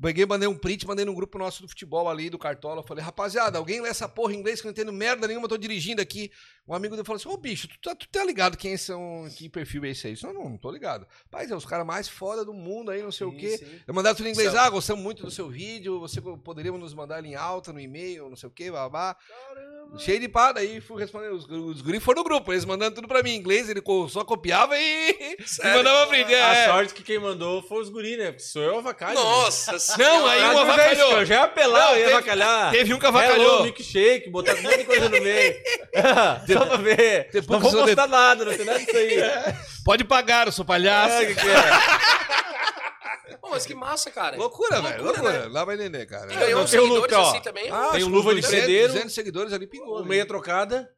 peguei, 0.00 0.24
mandei 0.26 0.48
um 0.48 0.56
print, 0.56 0.86
mandei 0.86 1.04
num 1.04 1.14
grupo 1.14 1.38
nosso 1.38 1.62
do 1.62 1.68
futebol 1.68 2.08
ali, 2.08 2.30
do 2.30 2.38
Cartola. 2.38 2.82
Falei, 2.82 3.04
rapaziada, 3.04 3.58
alguém 3.58 3.80
lê 3.80 3.88
essa 3.88 4.08
porra 4.08 4.32
em 4.32 4.38
inglês 4.38 4.60
que 4.60 4.66
eu 4.66 4.70
não 4.70 4.72
entendo 4.72 4.92
merda 4.92 5.26
nenhuma, 5.26 5.48
tô 5.48 5.56
dirigindo 5.56 6.00
aqui. 6.00 6.30
Um 6.68 6.74
amigo 6.74 6.94
dele 6.94 7.04
falou 7.06 7.16
assim: 7.16 7.28
Ô 7.28 7.36
bicho, 7.36 7.66
tu 7.68 7.78
tá, 7.80 7.94
tu 7.94 8.08
tá 8.08 8.24
ligado 8.24 8.56
quem 8.56 8.76
são, 8.76 9.28
que 9.36 9.48
perfil 9.48 9.84
é 9.84 9.88
esse 9.90 10.06
aí? 10.06 10.12
Eu 10.12 10.14
disse, 10.14 10.26
Não, 10.26 10.32
não, 10.34 10.50
não 10.50 10.56
tô 10.56 10.70
ligado. 10.70 11.06
Paz, 11.30 11.50
é 11.50 11.56
os 11.56 11.64
caras 11.66 11.84
mais 11.86 12.08
foda 12.08 12.44
do 12.44 12.52
mundo 12.52 12.90
aí, 12.90 13.02
não 13.02 13.10
sei 13.12 13.26
o 13.26 13.36
quê. 13.36 13.60
Eu 13.86 13.92
mandava 13.94 14.14
tudo 14.14 14.28
em 14.28 14.32
inglês, 14.32 14.54
ah, 14.54 14.68
gostamos 14.70 15.02
muito 15.02 15.22
do 15.24 15.30
seu 15.30 15.48
vídeo, 15.48 15.98
você 15.98 16.20
poderia 16.20 16.70
nos 16.72 16.94
mandar 16.94 17.18
ele 17.18 17.28
em 17.28 17.34
alta 17.34 17.72
no 17.72 17.80
e-mail, 17.80 18.28
não 18.28 18.36
sei 18.36 18.48
o 18.48 18.52
quê, 18.52 18.70
babá. 18.70 19.16
Cheio 19.98 20.20
de 20.20 20.28
pá, 20.28 20.52
daí 20.52 20.80
fui 20.80 21.00
respondendo. 21.00 21.32
Os, 21.34 21.44
os 21.48 21.82
guris 21.82 22.00
foram 22.00 22.22
no 22.22 22.28
grupo, 22.28 22.52
eles 22.52 22.64
mandando 22.64 22.94
tudo 22.94 23.08
pra 23.08 23.24
mim 23.24 23.30
em 23.32 23.36
inglês, 23.36 23.68
ele 23.68 23.82
só 24.08 24.24
copiava 24.24 24.78
e, 24.78 25.36
e 25.40 25.48
Sério? 25.48 25.78
mandava 25.78 26.06
pra 26.06 26.06
frente. 26.06 26.32
A 26.32 26.54
É. 26.54 26.66
sorte 26.66 26.94
que 26.94 27.02
quem 27.02 27.18
mandou 27.18 27.60
foi 27.62 27.82
os 27.82 27.88
guri, 27.88 28.16
né? 28.16 28.26
Porque 28.26 28.44
sou 28.44 28.62
eu 28.62 28.78
avacalho. 28.78 29.14
Nossa 29.14 29.72
Não, 29.98 30.26
aí 30.26 30.40
não 30.40 30.58
é 30.60 30.62
avacalhou. 30.62 31.12
Eu 31.18 31.26
já 31.26 31.34
ia 31.34 31.42
apelar, 31.42 31.80
Não, 31.80 31.90
eu 31.94 31.96
ia 31.98 32.04
teve- 32.04 32.12
avacalhar. 32.16 32.70
Teve 32.70 32.94
um 32.94 32.98
que 33.00 33.06
Hello, 33.06 33.18
avacalhou. 33.18 33.62
milkshake, 33.64 34.30
botar 34.30 34.54
um 34.54 34.62
monte 34.62 34.78
de 34.78 34.84
coisa 34.84 35.08
no 35.08 35.20
meio. 35.20 35.54
Só 36.54 36.66
pra 36.66 36.76
ver. 36.76 37.30
Depois 37.32 37.62
não 37.62 37.70
vou 37.70 37.84
postar 37.84 38.06
nada, 38.06 38.44
não 38.44 38.56
tem 38.56 38.64
nada 38.66 38.78
disso 38.78 38.96
aí. 38.96 39.18
Pode 39.84 40.04
pagar, 40.04 40.46
eu 40.46 40.52
sou 40.52 40.64
palhaço. 40.64 41.14
É, 41.14 41.26
que 41.26 41.34
que 41.34 41.48
é? 41.48 43.36
Pô, 43.40 43.48
mas 43.50 43.64
que 43.64 43.74
massa, 43.74 44.10
cara. 44.10 44.36
Loucura, 44.36 44.80
velho. 44.82 45.02
Loucura, 45.04 45.30
Loucura. 45.30 45.48
Lá 45.52 45.64
vai 45.64 45.74
entender, 45.76 46.06
cara. 46.06 46.26
Não 46.26 46.62
uns 46.62 46.70
tem 46.70 46.80
o 46.80 46.82
seguidores 46.84 47.02
Luca, 47.02 47.18
ó. 47.18 47.30
assim 47.30 47.40
também. 47.40 47.70
Ah, 47.70 47.88
Tem 47.92 48.02
o 48.04 48.08
Luva 48.08 48.34
de 48.34 48.40
200, 48.42 48.58
Predeiro. 48.64 48.92
200 48.92 49.14
seguidores 49.14 49.52
ali 49.52 49.66
pingou. 49.66 50.02
Né? 50.02 50.08
meia 50.08 50.26
trocada 50.26 50.90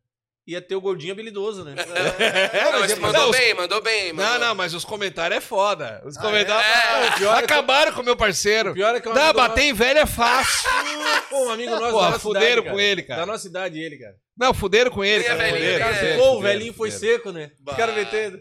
ia 0.47 0.61
ter 0.61 0.75
o 0.75 0.81
gordinho 0.81 1.13
habilidoso, 1.13 1.65
né? 1.65 1.75
É, 2.19 2.65
não, 2.65 2.73
mas 2.73 2.81
mas 2.81 2.91
é- 2.91 2.95
tu 2.97 3.01
mandou 3.01 3.21
não, 3.23 3.31
os- 3.31 3.37
bem, 3.37 3.55
mandou 3.55 3.81
bem. 3.83 4.13
Não, 4.13 4.25
mandou. 4.25 4.39
não, 4.41 4.55
mas 4.55 4.75
os 4.75 4.85
comentários 4.85 5.39
é 5.39 5.41
foda. 5.41 6.03
Os 6.05 6.17
Ah, 6.17 6.21
comentários 6.21 6.67
é? 6.67 7.09
O 7.15 7.19
pior 7.19 7.35
é 7.35 7.39
que- 7.39 7.45
acabaram 7.53 7.93
com 7.93 8.01
o 8.01 8.05
meu 8.05 8.17
parceiro. 8.17 8.71
O 8.71 8.75
pior 8.75 8.95
é 8.95 9.01
que 9.01 9.09
é 9.09 9.11
um 9.11 9.15
Dá, 9.15 9.33
bater 9.33 9.63
em 9.63 9.73
velho 9.73 9.99
é 10.01 10.07
fácil. 10.07 10.69
Pô, 11.31 11.47
um 11.47 11.51
amigo 11.51 11.71
nosso 11.71 11.91
Porra, 11.93 12.07
nossa 12.09 12.19
fuderam 12.19 12.63
com 12.65 12.79
ele, 12.81 13.03
cara. 13.03 13.21
Da 13.21 13.27
nossa 13.27 13.43
cidade, 13.43 13.79
ele, 13.81 13.97
cara. 13.99 14.15
Não, 14.37 14.53
fuderam 14.53 14.91
com 14.91 15.05
ele, 15.05 15.25
é 15.25 15.27
cara. 15.29 15.39
velhinho, 15.39 15.57
fuderam, 15.61 15.87
ele 15.89 15.95
é- 15.95 15.99
fuderam, 16.01 16.19
Pô, 16.25 16.33
o 16.39 16.41
velhinho 16.43 16.75
foi 16.75 16.91
seco, 16.91 17.33
né? 17.33 17.51
Bah. 17.61 17.75
caras 17.75 17.95
metendo. 17.95 18.39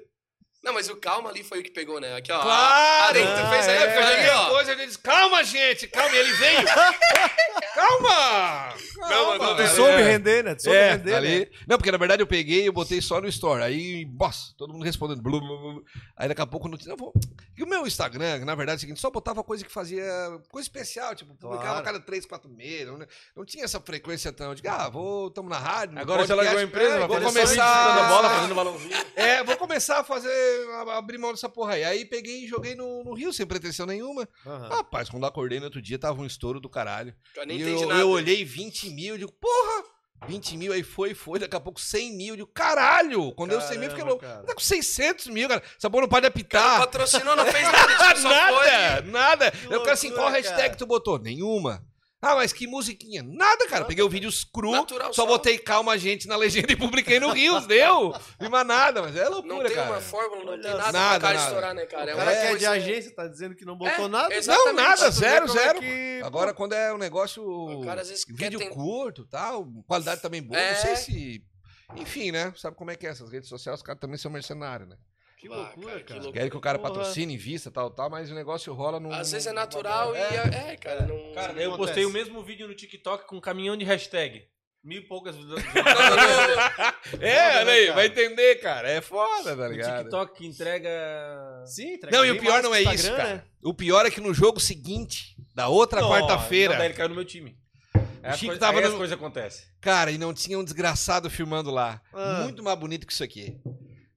Não, 0.63 0.73
mas 0.73 0.87
o 0.89 0.95
calma 0.95 1.29
ali 1.29 1.43
foi 1.43 1.59
o 1.59 1.63
que 1.63 1.71
pegou, 1.71 1.99
né? 1.99 2.15
Aqui, 2.15 2.31
ó. 2.31 2.39
Claro! 2.41 3.19
Ah, 3.19 3.43
tu 3.43 3.49
fez 3.49 3.67
aí, 3.67 3.77
é, 3.77 3.91
fez 3.93 4.05
ali, 4.05 4.29
ó. 4.29 4.49
coisa, 4.51 4.71
ele 4.73 4.85
disse, 4.85 4.99
calma, 4.99 5.43
gente, 5.43 5.87
calma, 5.87 6.15
e 6.15 6.19
ele 6.19 6.33
veio. 6.33 6.59
calma! 7.73 8.73
Mandou 8.99 9.39
calma, 9.39 9.55
Tu 9.55 9.67
soube 9.75 9.91
É. 9.91 10.03
render, 10.03 10.43
né? 10.43 10.55
Tu 10.55 10.63
soube 10.63 10.77
É, 10.77 10.91
render, 10.91 11.15
ali. 11.15 11.39
né? 11.39 11.47
Não, 11.67 11.77
porque 11.77 11.91
na 11.91 11.97
verdade 11.97 12.21
eu 12.21 12.27
peguei 12.27 12.63
e 12.63 12.65
eu 12.67 12.73
botei 12.73 13.01
só 13.01 13.19
no 13.19 13.27
store. 13.27 13.63
Aí, 13.63 14.05
boss, 14.05 14.53
todo 14.57 14.73
mundo 14.73 14.83
respondendo. 14.85 15.21
Blu, 15.21 15.39
blu, 15.39 15.57
blu. 15.57 15.85
Aí 16.15 16.27
daqui 16.27 16.41
a 16.41 16.45
pouco 16.47 16.67
não 16.67 16.77
tinha. 16.77 16.95
Vou... 16.95 17.11
E 17.57 17.63
o 17.63 17.67
meu 17.67 17.85
Instagram, 17.87 18.45
na 18.45 18.55
verdade, 18.55 18.75
é 18.75 18.77
o 18.77 18.81
seguinte, 18.81 18.99
só 19.01 19.09
botava 19.09 19.43
coisa 19.43 19.63
que 19.65 19.71
fazia. 19.71 20.03
coisa 20.51 20.65
especial, 20.65 21.15
tipo, 21.15 21.33
publicava 21.35 21.61
Claro. 21.65 21.79
a 21.79 21.83
cada 21.83 21.99
três, 21.99 22.25
quatro 22.25 22.49
meses. 22.49 22.87
Não, 22.87 22.99
não 23.35 23.45
tinha 23.45 23.65
essa 23.65 23.79
frequência 23.79 24.31
tão. 24.31 24.49
Eu 24.49 24.55
digo, 24.55 24.69
ah, 24.69 24.89
vou, 24.89 25.29
tamo 25.31 25.49
na 25.49 25.57
rádio. 25.57 25.97
Agora 25.99 26.25
você 26.25 26.33
largou 26.33 26.59
a 26.59 26.63
empresa, 26.63 26.95
É, 26.95 26.99
vai 26.99 27.07
vou 27.07 27.21
começar. 27.21 28.07
bola, 28.09 28.29
fazendo 28.29 28.55
balãozinho. 28.55 28.91
É, 29.15 29.43
vou 29.43 29.57
começar 29.57 29.99
a 29.99 30.03
fazer. 30.03 30.50
A- 30.51 30.97
abrir 30.97 31.17
mão 31.17 31.31
dessa 31.31 31.49
porra 31.49 31.73
aí. 31.73 31.83
Aí 31.83 32.05
peguei 32.05 32.43
e 32.43 32.47
joguei 32.47 32.75
no, 32.75 33.03
no 33.03 33.13
Rio, 33.13 33.31
sem 33.33 33.45
pretensão 33.45 33.85
nenhuma. 33.85 34.27
Aham. 34.45 34.69
Rapaz, 34.69 35.09
quando 35.09 35.23
eu 35.23 35.29
acordei 35.29 35.59
no 35.59 35.65
outro 35.65 35.81
dia, 35.81 35.97
tava 35.99 36.21
um 36.21 36.25
estouro 36.25 36.59
do 36.59 36.69
caralho. 36.69 37.13
Eu 37.35 37.45
nem 37.45 37.57
E 37.57 37.61
entendi 37.61 37.83
eu, 37.83 37.89
nada. 37.89 38.01
eu 38.01 38.09
olhei 38.09 38.43
20 38.45 38.89
mil, 38.91 39.17
digo, 39.17 39.31
porra! 39.33 39.83
20 40.27 40.55
mil, 40.55 40.71
aí 40.71 40.83
foi, 40.83 41.15
foi, 41.15 41.39
daqui 41.39 41.55
a 41.55 41.59
pouco 41.59 41.81
100 41.81 42.15
mil, 42.15 42.35
digo, 42.35 42.47
caralho! 42.53 43.31
Quando 43.33 43.49
deu 43.51 43.59
100 43.61 43.77
mil, 43.79 43.89
eu 43.89 43.89
fiquei 43.89 44.03
Caramba, 44.05 44.09
louco. 44.11 44.25
cara. 44.25 44.43
Tá 44.45 44.53
com 44.53 44.59
600 44.61 45.25
mil, 45.27 45.47
cara. 45.49 45.63
Essa 45.77 45.89
porra 45.89 46.01
não 46.03 46.09
pode 46.09 46.27
O 46.27 46.29
cara 46.31 46.33
apitar. 46.43 46.79
patrocinou, 46.79 47.35
não 47.35 47.45
fez 47.47 47.63
nada. 47.63 48.21
Nada, 48.21 49.01
nada. 49.01 49.53
Eu 49.69 49.79
quero 49.81 49.93
assim, 49.93 50.11
qual 50.11 50.29
hashtag 50.29 50.61
cara. 50.61 50.75
tu 50.75 50.85
botou? 50.85 51.17
Nenhuma. 51.17 51.83
Ah, 52.21 52.35
mas 52.35 52.53
que 52.53 52.67
musiquinha? 52.67 53.23
Nada, 53.23 53.67
cara. 53.67 53.83
Peguei 53.85 54.03
o 54.03 54.09
vídeo 54.09 54.29
cru, 54.53 54.71
Natural 54.73 55.11
só 55.11 55.25
botei 55.25 55.57
calma 55.57 55.97
gente 55.97 56.27
na 56.27 56.35
legenda 56.35 56.71
e 56.71 56.75
publiquei 56.75 57.19
no 57.19 57.31
Rios, 57.31 57.65
deu. 57.67 58.13
Não 58.39 58.49
mais 58.49 58.67
nada, 58.67 59.01
mas 59.01 59.15
é 59.15 59.23
Não 59.23 59.31
loucura, 59.31 59.67
tem 59.67 59.75
cara. 59.75 59.89
uma 59.91 60.01
fórmula, 60.01 60.55
não 60.55 60.61
tem 60.61 60.71
nada, 60.71 60.91
nada, 60.91 61.19
pra 61.19 61.19
cara 61.19 61.33
nada. 61.33 61.47
estourar, 61.47 61.73
né, 61.73 61.85
cara? 61.87 62.11
É 62.11 62.13
O 62.13 62.17
uma 62.17 62.25
cara 62.25 62.39
que 62.39 62.45
é 62.45 62.55
de 62.57 62.65
agência 62.67 63.15
tá 63.15 63.27
dizendo 63.27 63.55
que 63.55 63.65
não 63.65 63.75
botou 63.75 64.05
É, 64.05 64.07
nada. 64.07 64.35
Não, 64.45 64.73
nada, 64.73 65.09
zero, 65.09 65.45
é 65.45 65.47
zero. 65.47 65.79
que- 65.79 66.21
Agora, 66.23 66.53
quando 66.53 66.73
é 66.73 66.93
um 66.93 66.97
negócio. 66.99 67.43
O 67.43 67.83
cara 67.83 68.01
às 68.01 68.09
vezes 68.09 68.23
vídeo 68.29 68.59
ter- 68.59 68.69
curto 68.69 69.25
tal, 69.25 69.65
qualidade 69.87 70.21
também 70.21 70.43
boa. 70.43 70.59
É. 70.59 70.73
Não 70.73 70.79
sei 70.79 70.95
se. 70.97 71.43
Enfim, 71.95 72.31
né? 72.31 72.53
Sabe 72.55 72.77
como 72.77 72.91
é 72.91 72.95
que 72.95 73.05
é? 73.07 73.09
Essas 73.09 73.31
redes 73.31 73.49
sociais, 73.49 73.79
os 73.79 73.83
caras 73.83 73.99
também 73.99 74.17
são 74.17 74.29
mercenários, 74.31 74.87
né? 74.87 74.95
Que 75.41 75.47
Ah, 75.51 75.55
loucura, 75.55 75.91
cara, 75.93 76.03
que 76.03 76.13
loucura. 76.13 76.33
Querem 76.33 76.49
que 76.51 76.57
o 76.57 76.61
cara 76.61 76.77
Porra. 76.77 76.93
patrocine, 76.93 77.33
invista, 77.33 77.71
tal, 77.71 77.89
tal, 77.89 78.11
mas 78.11 78.29
o 78.29 78.35
negócio 78.35 78.71
rola 78.73 78.99
num. 78.99 79.11
Às 79.11 79.31
vezes 79.31 79.47
é 79.47 79.51
natural 79.51 80.15
e 80.15 80.19
é, 80.19 80.71
é, 80.73 80.77
cara, 80.77 81.07
não... 81.07 81.33
Cara, 81.33 81.53
eu 81.53 81.69
Acontece. 81.73 81.77
postei 81.77 82.05
o 82.05 82.11
mesmo 82.11 82.43
vídeo 82.43 82.67
no 82.67 82.75
TikTok 82.75 83.25
com 83.27 83.37
um 83.37 83.41
caminhão 83.41 83.75
de 83.75 83.83
hashtag. 83.83 84.43
Mil 84.83 84.99
e 84.99 85.07
poucas. 85.07 85.35
Não, 85.41 85.45
não, 85.45 85.55
não. 85.55 85.61
É, 87.21 87.55
olha 87.57 87.65
né, 87.65 87.71
aí, 87.71 87.91
vai 87.91 88.05
entender, 88.07 88.55
cara. 88.55 88.87
É 88.89 88.99
foda, 89.01 89.55
tá 89.55 89.63
O 89.63 89.71
ligado? 89.71 89.97
TikTok 89.99 90.37
que 90.37 90.45
entrega. 90.47 90.89
Sim, 91.65 91.93
entrega 91.95 92.15
Não, 92.17 92.25
e 92.25 92.31
o 92.31 92.39
pior 92.39 92.61
não 92.63 92.73
é 92.73 92.79
o 92.79 92.81
isso, 92.81 92.93
Instagram, 92.93 93.17
cara. 93.17 93.35
né? 93.35 93.43
O 93.63 93.73
pior 93.73 94.05
é 94.05 94.11
que 94.11 94.19
no 94.21 94.33
jogo 94.33 94.59
seguinte, 94.59 95.35
da 95.55 95.67
outra 95.69 96.01
quarta-feira, 96.01 96.83
ele 96.85 96.93
caiu 96.95 97.09
no 97.09 97.15
meu 97.15 97.25
time. 97.25 97.55
As 98.23 98.35
Chico 98.37 98.47
coisas- 98.51 98.59
tava 98.59 98.77
aí 98.79 98.83
no- 98.85 98.91
as 98.91 98.97
coisas 98.97 99.15
acontecem. 99.17 99.65
cara, 99.79 100.11
e 100.11 100.17
não 100.17 100.33
tinha 100.33 100.57
um 100.57 100.63
desgraçado 100.63 101.29
filmando 101.29 101.69
lá. 101.71 101.99
Ah. 102.13 102.41
Muito 102.43 102.61
mais 102.63 102.77
bonito 102.79 103.05
que 103.07 103.13
isso 103.13 103.23
aqui. 103.23 103.57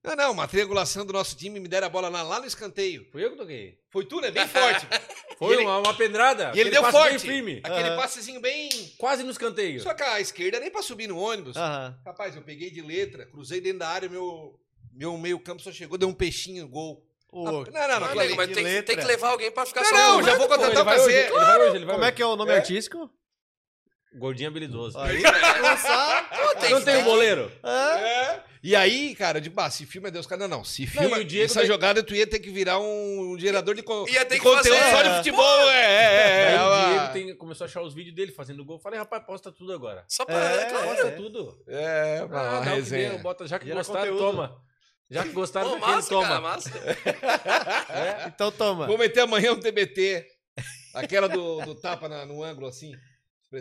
Não, 0.04 0.14
não, 0.14 0.32
uma 0.32 0.46
triangulação 0.46 1.06
do 1.06 1.12
nosso 1.14 1.34
time, 1.34 1.58
me 1.58 1.66
deram 1.66 1.86
a 1.86 1.90
bola 1.90 2.10
lá, 2.10 2.22
lá 2.22 2.38
no 2.38 2.46
escanteio. 2.46 3.06
Fui 3.10 3.24
eu 3.24 3.30
que 3.30 3.36
toquei. 3.38 3.78
Foi 3.90 4.04
tu, 4.04 4.20
né? 4.20 4.30
Bem 4.30 4.46
forte. 4.46 4.86
Foi 5.38 5.54
ele- 5.54 5.62
uma, 5.64 5.78
uma 5.78 5.94
pedrada. 5.94 6.52
E 6.54 6.60
ele 6.60 6.70
deu 6.70 6.82
bem 6.82 6.90
forte. 6.92 7.18
firme. 7.20 7.60
Aquele 7.64 7.88
Aham. 7.88 7.96
passezinho 7.96 8.40
bem. 8.40 8.68
Quase 8.98 9.22
no 9.22 9.30
escanteio. 9.30 9.80
Só 9.80 9.94
que 9.94 10.02
a 10.02 10.20
esquerda 10.20 10.60
nem 10.60 10.70
pra 10.70 10.82
subir 10.82 11.08
no 11.08 11.18
ônibus. 11.18 11.56
Aham. 11.56 11.98
Rapaz, 12.04 12.36
eu 12.36 12.42
peguei 12.42 12.70
de 12.70 12.82
letra, 12.82 13.24
cruzei 13.26 13.60
dentro 13.60 13.78
da 13.80 13.88
área, 13.88 14.08
meu, 14.08 14.60
meu 14.92 15.16
meio 15.16 15.40
campo 15.40 15.62
só 15.62 15.72
chegou, 15.72 15.96
deu 15.98 16.08
um 16.08 16.14
peixinho, 16.14 16.68
gol. 16.68 17.02
Ah, 17.32 17.36
não, 17.36 17.52
não, 17.52 17.62
não, 17.62 18.00
Não, 18.00 18.20
amigo, 18.20 18.36
mas 18.36 18.50
tem, 18.52 18.64
que- 18.64 18.82
tem 18.82 18.96
que 18.96 19.04
levar 19.04 19.30
alguém 19.30 19.50
pra 19.50 19.66
ficar 19.66 19.80
Não, 19.80 19.88
só 19.88 19.96
não, 19.96 20.18
no 20.18 20.22
já 20.22 20.36
vou 20.36 20.46
contratar 20.46 20.76
ele 21.74 21.84
vai 21.84 21.94
Como 21.94 22.04
é 22.04 22.06
hoje. 22.08 22.12
que 22.12 22.22
é 22.22 22.26
o 22.26 22.36
nome 22.36 22.52
É? 22.52 22.56
artístico? 22.56 23.10
Gordinho 24.16 24.48
habilidoso. 24.48 24.98
Aí, 24.98 25.20
lançar. 25.60 26.28
Pô, 26.30 26.54
tem 26.60 26.70
Não 26.70 26.80
tem 26.82 26.94
o 26.96 26.98
que- 26.98 27.04
boleiro? 27.04 27.50
É. 27.64 27.68
É. 27.98 28.42
E 28.62 28.74
aí, 28.74 29.14
cara, 29.14 29.36
eu 29.38 29.42
digo, 29.42 29.60
ah, 29.60 29.68
se 29.68 29.84
filma 29.84 30.08
é 30.08 30.10
Deus, 30.10 30.26
cara, 30.26 30.40
não, 30.48 30.58
não, 30.58 30.64
se 30.64 30.86
filma, 30.86 31.18
e 31.18 31.20
o 31.20 31.24
Diego 31.24 31.44
essa 31.44 31.58
daí- 31.60 31.66
jogada 31.66 32.02
tu 32.02 32.14
ia 32.14 32.26
ter 32.26 32.38
que 32.38 32.50
virar 32.50 32.78
um 32.78 33.36
gerador 33.38 33.74
de, 33.74 33.82
co 33.82 34.06
Ia 34.08 34.24
ter 34.24 34.36
de 34.36 34.40
que 34.40 34.48
conteúdo 34.48 34.78
fazer, 34.78 34.90
só 34.96 35.02
de 35.02 35.08
é. 35.08 35.16
futebol, 35.18 35.70
é, 35.70 35.76
é, 35.76 35.82
é, 35.82 36.44
Daí 36.44 36.54
é, 36.56 36.62
o 36.62 36.88
Diego 36.98 37.12
tem- 37.12 37.36
começou 37.36 37.64
a 37.66 37.68
achar 37.68 37.82
os 37.82 37.92
vídeos 37.92 38.14
dele 38.16 38.32
fazendo 38.32 38.64
gol. 38.64 38.78
Falei, 38.78 38.98
rapaz, 38.98 39.22
posta 39.26 39.52
tudo 39.52 39.72
agora. 39.74 40.02
Só 40.08 40.24
pra. 40.24 40.34
É, 40.36 40.62
É, 40.62 40.64
claro. 40.70 40.86
Posta 40.88 41.06
é. 41.08 41.10
tudo. 41.10 41.62
É, 41.68 42.24
uma, 42.26 42.40
Ah, 42.40 42.60
dá 42.60 42.70
resenha. 42.74 43.10
deu, 43.10 43.18
bota, 43.18 43.46
já 43.46 43.58
que 43.58 43.66
Gera 43.66 43.76
gostaram, 43.76 44.00
conteúdo. 44.12 44.18
toma. 44.20 44.56
Já 45.10 45.22
que 45.24 45.28
gostaram 45.30 45.70
Pô, 45.70 45.78
massa, 45.86 46.08
toma. 46.08 46.26
cara, 46.28 46.40
massa. 46.40 46.70
Então 48.28 48.50
toma. 48.50 48.86
Vou 48.86 48.96
meter 48.98 49.20
amanhã 49.20 49.52
um 49.52 49.60
TBT. 49.60 50.26
Aquela 50.94 51.28
do, 51.28 51.60
do 51.62 51.74
tapa 51.74 52.08
na- 52.08 52.24
no 52.24 52.42
ângulo, 52.42 52.66
assim. 52.68 52.92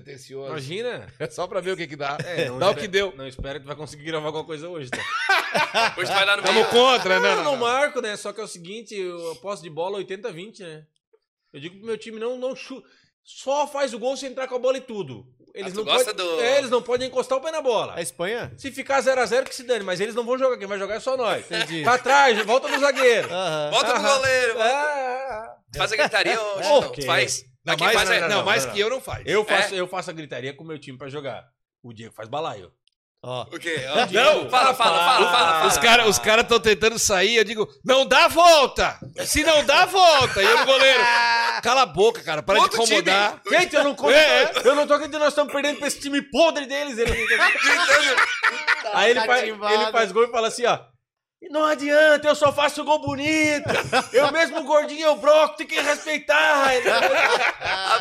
Pretencioso. 0.02 0.50
Imagina. 0.50 1.08
É 1.20 1.30
só 1.30 1.46
pra 1.48 1.62
ver 1.62 1.72
o 1.72 1.78
que 1.78 1.86
que 1.88 1.96
dá. 1.96 2.18
É, 2.26 2.46
não 2.50 2.58
dá 2.60 2.68
o 2.68 2.70
espera- 2.70 2.82
que 2.82 2.88
deu. 2.88 3.14
Não 3.16 3.28
espero 3.28 3.60
que 3.60 3.66
tu 3.66 3.68
vai 3.68 3.76
conseguir 3.76 4.04
gravar 4.06 4.26
alguma 4.28 4.44
coisa 4.46 4.68
hoje, 4.70 4.90
tá? 4.90 4.98
Hoje 5.98 6.12
vai 6.12 6.26
lá 6.26 6.36
no 6.38 6.42
Tamo 6.44 6.60
meio. 6.60 6.70
contra, 6.70 7.20
né? 7.20 7.30
Não, 7.30 7.36
Não, 7.38 7.44
não 7.44 7.52
não. 7.54 7.60
marco, 7.60 8.02
né? 8.02 8.16
Só 8.18 8.34
que 8.34 8.42
é 8.42 8.44
o 8.44 8.48
seguinte, 8.48 8.96
eu 8.96 9.36
posso 9.42 9.62
de 9.62 9.70
bola 9.70 10.00
80-20, 10.00 10.60
né? 10.62 10.84
Eu 11.54 11.60
digo 11.60 11.78
pro 11.78 11.86
meu 11.86 11.98
time, 11.98 12.20
não, 12.20 12.38
não 12.40 12.56
chuta. 12.56 12.88
Só 13.24 13.68
faz 13.68 13.94
o 13.94 14.00
gol 14.00 14.18
se 14.18 14.26
entrar 14.26 14.48
com 14.48 14.56
a 14.56 14.60
bola 14.60 14.78
e 14.78 14.82
tudo. 14.82 15.26
Eles, 15.54 15.72
Ah, 15.74 15.76
não, 15.76 15.86
podem, 15.86 16.14
do- 16.16 16.42
é, 16.42 16.58
eles 16.58 16.70
não 16.72 16.82
podem 16.82 17.08
encostar 17.08 17.38
o 17.38 17.42
pé 17.42 17.52
na 17.52 17.62
bola. 17.62 17.94
A 17.96 18.02
Espanha? 18.02 18.52
Se 18.58 18.72
ficar 18.72 19.00
0x0, 19.04 19.44
que 19.48 19.56
se 19.56 19.64
dane, 19.64 19.84
mas 19.84 20.02
eles 20.02 20.16
não 20.16 20.26
vão 20.26 20.38
jogar. 20.40 20.58
Quem 20.58 20.68
vai 20.68 20.80
jogar 20.80 20.96
é 20.96 21.00
só 21.00 21.16
nós. 21.16 21.46
Entendi. 21.46 21.84
Pra 21.84 22.00
trás, 22.00 22.44
volta 22.44 22.68
no 22.68 22.80
zagueiro. 22.80 23.30
Aham. 23.32 23.70
Bota 23.70 23.94
pro 23.94 24.02
goleiro. 24.02 24.56
Ah, 24.60 25.56
Faz 25.78 25.92
a 25.92 25.96
gritaria, 25.96 26.42
ô, 26.42 26.54
É, 26.60 26.64
Chitão, 26.64 26.78
ok. 26.80 27.06
Faz. 27.06 27.46
Não, 27.66 27.78
mais, 27.78 27.94
faz 27.94 28.10
não, 28.10 28.16
é- 28.16 28.28
não, 28.28 28.44
mais 28.46 28.66
não, 28.66 28.74
que 28.74 28.80
eu 28.80 28.90
não 28.90 29.00
faz. 29.02 29.24
eu, 29.26 29.46
faço, 29.46 29.74
eu 29.76 29.88
faço 29.88 30.10
a 30.10 30.14
gritaria 30.14 30.54
com 30.54 30.64
o 30.64 30.68
meu 30.68 30.78
time 30.80 30.98
pra 30.98 31.10
jogar. 31.10 31.46
O 31.82 31.94
Diego 31.94 32.14
faz 32.14 32.28
balaio. 32.30 32.72
Ó. 33.26 33.44
O 33.44 33.58
quê? 33.58 33.78
Ó, 33.90 33.96
Não, 34.12 34.50
fala, 34.50 34.74
fala, 34.74 34.98
fala, 34.98 35.32
fala, 35.32 35.32
fala. 35.32 35.68
Os 35.68 35.78
caras 35.78 36.08
os 36.10 36.20
cara 36.20 36.42
estão 36.42 36.60
tentando 36.60 37.00
sair, 37.00 37.38
eu 37.38 37.46
digo, 37.46 37.70
não 37.86 38.06
dá 38.06 38.28
volta! 38.28 39.00
Se 39.26 39.44
não 39.46 39.64
dá 39.64 39.86
volta! 39.86 40.44
E 40.44 40.46
eu 40.46 40.58
no 40.58 40.66
goleiro, 40.66 41.00
cala 41.64 41.84
a 41.84 41.86
boca, 41.86 42.22
cara, 42.22 42.44
para 42.44 42.60
de 42.60 42.66
incomodar. 42.66 43.42
Gente, 43.50 43.76
eu 43.78 43.84
não 43.86 43.96
conto. 43.96 44.12
É. 44.12 44.52
Eu 44.66 44.76
não 44.76 44.86
tô 44.86 44.94
acreditando, 44.96 45.24
nós 45.24 45.32
estamos 45.34 45.54
perdendo 45.54 45.80
pra 45.80 45.88
esse 45.88 46.02
time 46.02 46.22
podre 46.22 46.66
deles. 46.66 46.98
Ele... 46.98 47.12
Gritando. 47.16 48.22
Aí 48.94 49.12
ele 49.12 49.20
Tá 49.22 49.26
faz, 49.26 49.42
ativado. 49.44 49.74
ele 49.74 49.92
faz 49.94 50.12
gol 50.12 50.24
e 50.26 50.32
fala 50.32 50.48
assim, 50.50 50.66
ó. 50.66 50.80
Não 51.50 51.66
adianta, 51.66 52.28
eu 52.28 52.36
só 52.36 52.52
faço 52.52 52.84
gol 52.84 53.00
bonito. 53.00 53.64
Eu 54.12 54.32
mesmo 54.32 54.64
gordinho, 54.64 55.06
eu 55.06 55.16
broco, 55.18 55.58
tem 55.58 55.68
que 55.68 55.80
respeitar. 55.80 56.74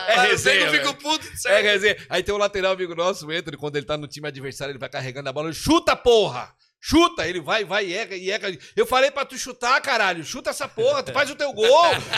É 0.08 0.20
resenha, 0.20 0.66
eu 0.66 0.70
fico 0.72 0.94
puto. 0.94 1.26
É, 1.26 1.36
Sério. 1.36 1.62
quer 1.64 1.74
dizer, 1.74 2.06
aí 2.08 2.22
tem 2.22 2.34
um 2.34 2.38
lateral 2.38 2.72
amigo 2.72 2.94
nosso, 2.94 3.26
o 3.26 3.30
Anthony, 3.30 3.56
quando 3.56 3.76
ele 3.76 3.86
tá 3.86 3.96
no 3.96 4.06
time 4.06 4.28
adversário, 4.28 4.72
ele 4.72 4.78
vai 4.78 4.88
carregando 4.88 5.28
a 5.28 5.32
bola, 5.32 5.48
ele 5.48 5.54
chuta, 5.54 5.94
porra! 5.96 6.52
Chuta! 6.84 7.28
Ele 7.28 7.40
vai, 7.40 7.64
vai, 7.64 7.86
e 7.86 7.94
erra, 7.94 8.16
e 8.16 8.28
erra. 8.28 8.48
Eu 8.74 8.84
falei 8.84 9.08
pra 9.10 9.24
tu 9.24 9.38
chutar, 9.38 9.80
caralho, 9.80 10.24
chuta 10.24 10.50
essa 10.50 10.66
porra, 10.66 11.00
tu 11.02 11.12
faz 11.12 11.30
o 11.30 11.36
teu 11.36 11.52
gol! 11.52 11.66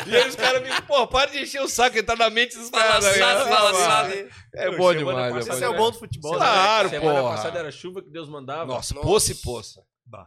e 0.06 0.16
aí 0.16 0.26
os 0.26 0.36
caras 0.36 0.62
me, 0.62 0.80
porra, 0.82 1.06
para 1.06 1.30
de 1.30 1.42
encher 1.42 1.60
o 1.60 1.68
saco, 1.68 1.96
ele 1.96 2.06
tá 2.06 2.16
na 2.16 2.30
mente 2.30 2.56
dos 2.56 2.70
caras. 2.70 3.04
né? 3.04 3.18
Balançado, 3.18 3.50
balançado. 3.50 4.30
É 4.54 4.70
Pô, 4.70 4.76
bom 4.78 4.94
demais? 4.94 5.46
Esse 5.48 5.64
é 5.64 5.68
o 5.68 5.74
bom 5.76 5.90
do 5.90 5.98
futebol. 5.98 6.32
né? 6.32 6.38
Claro, 6.38 6.88
Semana 6.88 7.20
porra. 7.20 7.36
passada 7.36 7.58
era 7.58 7.70
chuva 7.70 8.00
que 8.02 8.08
Deus 8.10 8.28
mandava. 8.28 8.64
Nossa, 8.64 8.94
Nossa. 8.94 9.06
poça 9.06 9.32
e 9.32 9.34
poça. 9.34 9.80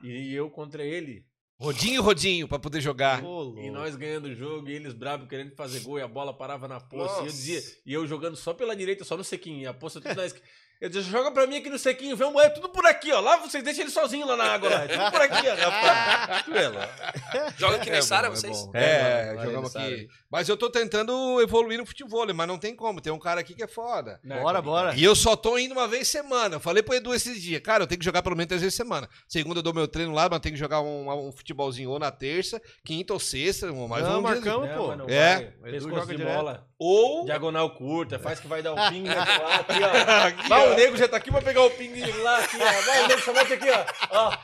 E 0.03 0.34
eu 0.34 0.49
contra 0.49 0.84
ele. 0.84 1.25
Rodinho 1.59 2.03
rodinho 2.03 2.47
pra 2.47 2.59
poder 2.59 2.82
jogar. 2.82 3.23
Louco. 3.23 3.59
E 3.59 3.71
nós 3.71 3.95
ganhando 3.95 4.25
o 4.25 4.36
jogo, 4.36 4.69
e 4.69 4.73
eles 4.73 4.93
bravos 4.93 5.28
querendo 5.28 5.55
fazer 5.55 5.80
gol, 5.80 5.97
e 5.97 6.03
a 6.03 6.07
bola 6.07 6.32
parava 6.32 6.67
na 6.67 6.80
poça. 6.80 7.21
E 7.21 7.25
eu 7.25 7.32
dizia, 7.32 7.63
e 7.84 7.93
eu 7.93 8.05
jogando 8.05 8.36
só 8.36 8.53
pela 8.53 8.75
direita, 8.75 9.03
só 9.03 9.17
no 9.17 9.23
sequinho, 9.23 9.61
e 9.61 9.65
a 9.65 9.73
poça 9.73 9.99
tudo 9.99 10.15
na 10.15 10.25
esquerda. 10.28 10.47
Eu 10.80 10.89
dizia, 10.89 11.11
joga 11.11 11.32
pra 11.32 11.47
mim 11.47 11.57
aqui 11.57 11.69
no 11.71 11.80
sequinho, 11.80 12.15
vamos, 12.15 12.41
é 12.43 12.49
tudo 12.49 12.69
por 12.69 12.86
aqui, 12.86 13.11
ó. 13.11 13.19
Lá 13.19 13.38
vocês 13.38 13.63
deixam 13.63 13.84
ele 13.84 13.91
sozinho 13.91 14.28
lá 14.28 14.36
na 14.38 14.43
água, 14.43 14.69
lá. 14.69 14.84
É 14.84 14.88
tudo 14.88 15.11
por 15.11 15.21
aqui, 15.21 15.47
ó, 15.49 15.55
rapaz. 15.55 16.45
É 16.55 16.67
lá. 16.69 16.89
Joga 17.57 17.78
aqui 17.78 17.89
na 17.89 18.01
Sara, 18.01 18.30
bom, 18.30 18.36
vocês? 18.36 18.69
É, 18.73 19.34
É, 19.34 19.36
jogamos 19.43 19.75
ele 19.75 19.84
aqui. 19.86 19.95
sabe. 20.01 20.09
Mas 20.30 20.47
eu 20.49 20.55
tô 20.57 20.69
tentando 20.69 21.41
evoluir 21.41 21.80
no 21.80 21.86
futebol, 21.86 22.25
mas 22.34 22.47
não 22.47 22.57
tem 22.59 22.75
como. 22.75 23.01
Tem 23.01 23.11
um 23.11 23.17
cara 23.19 23.41
aqui 23.41 23.53
que 23.55 23.63
é 23.63 23.67
foda. 23.67 24.19
Bora, 24.23 24.61
bora. 24.61 24.93
E 24.95 25.03
eu 25.03 25.15
só 25.15 25.36
tô 25.36 25.57
indo 25.57 25.71
uma 25.73 25.88
vez 25.88 26.07
semana. 26.07 26.57
Eu 26.57 26.59
falei 26.59 26.84
pro 26.84 26.93
Edu 26.93 27.13
esses 27.13 27.41
dias, 27.41 27.61
cara, 27.61 27.84
eu 27.84 27.88
tenho 27.88 27.99
que 27.99 28.05
jogar 28.05 28.21
pelo 28.21 28.36
menos 28.36 28.47
três 28.49 28.61
vezes 28.61 28.75
semana. 28.75 29.09
Segunda 29.28 29.59
eu 29.59 29.63
dou 29.63 29.73
meu 29.73 29.88
treino 29.88 30.13
lá, 30.13 30.23
mas 30.23 30.34
eu 30.34 30.39
tenho 30.39 30.53
que 30.53 30.59
jogar 30.59 30.82
um, 30.82 31.28
um 31.28 31.32
futebolzinho 31.32 31.89
ou 31.89 31.97
na 31.99 32.11
terça, 32.11 32.61
quinta 32.86 33.13
ou 33.13 33.19
sexta, 33.19 33.71
mais 33.71 34.03
Não, 34.05 34.19
um 34.19 34.21
marcamos. 34.21 34.67
dia. 34.67 34.75
Não, 34.78 34.86
pô. 34.86 34.95
não 34.95 35.05
É. 35.09 35.53
vai. 35.61 35.73
Edu 35.73 35.89
joga 35.89 36.05
de 36.05 36.17
direto. 36.17 36.36
bola. 36.36 36.66
Ou 36.80 37.25
Diagonal 37.25 37.71
curta, 37.71 38.19
faz 38.19 38.39
que 38.39 38.47
vai 38.47 38.61
dar 38.61 38.73
um 38.73 38.89
pingue 38.89 39.09
aqui, 39.17 39.41
lá, 39.41 39.55
aqui, 39.55 40.43
ó. 40.43 40.47
Vai, 40.47 40.71
o 40.71 40.75
nego 40.75 40.95
já 40.97 41.07
tá 41.07 41.17
aqui 41.17 41.32
pra 41.32 41.41
pegar 41.41 41.63
o 41.63 41.71
pingue 41.71 42.11
lá, 42.21 42.38
aqui, 42.38 42.57
ó. 42.57 42.82
Vai, 42.82 43.03
o 43.03 43.07
nego 43.07 43.21
só 43.21 43.34
mete 43.34 43.53
aqui, 43.53 43.69
ó. 43.69 43.86
ó. 44.11 44.38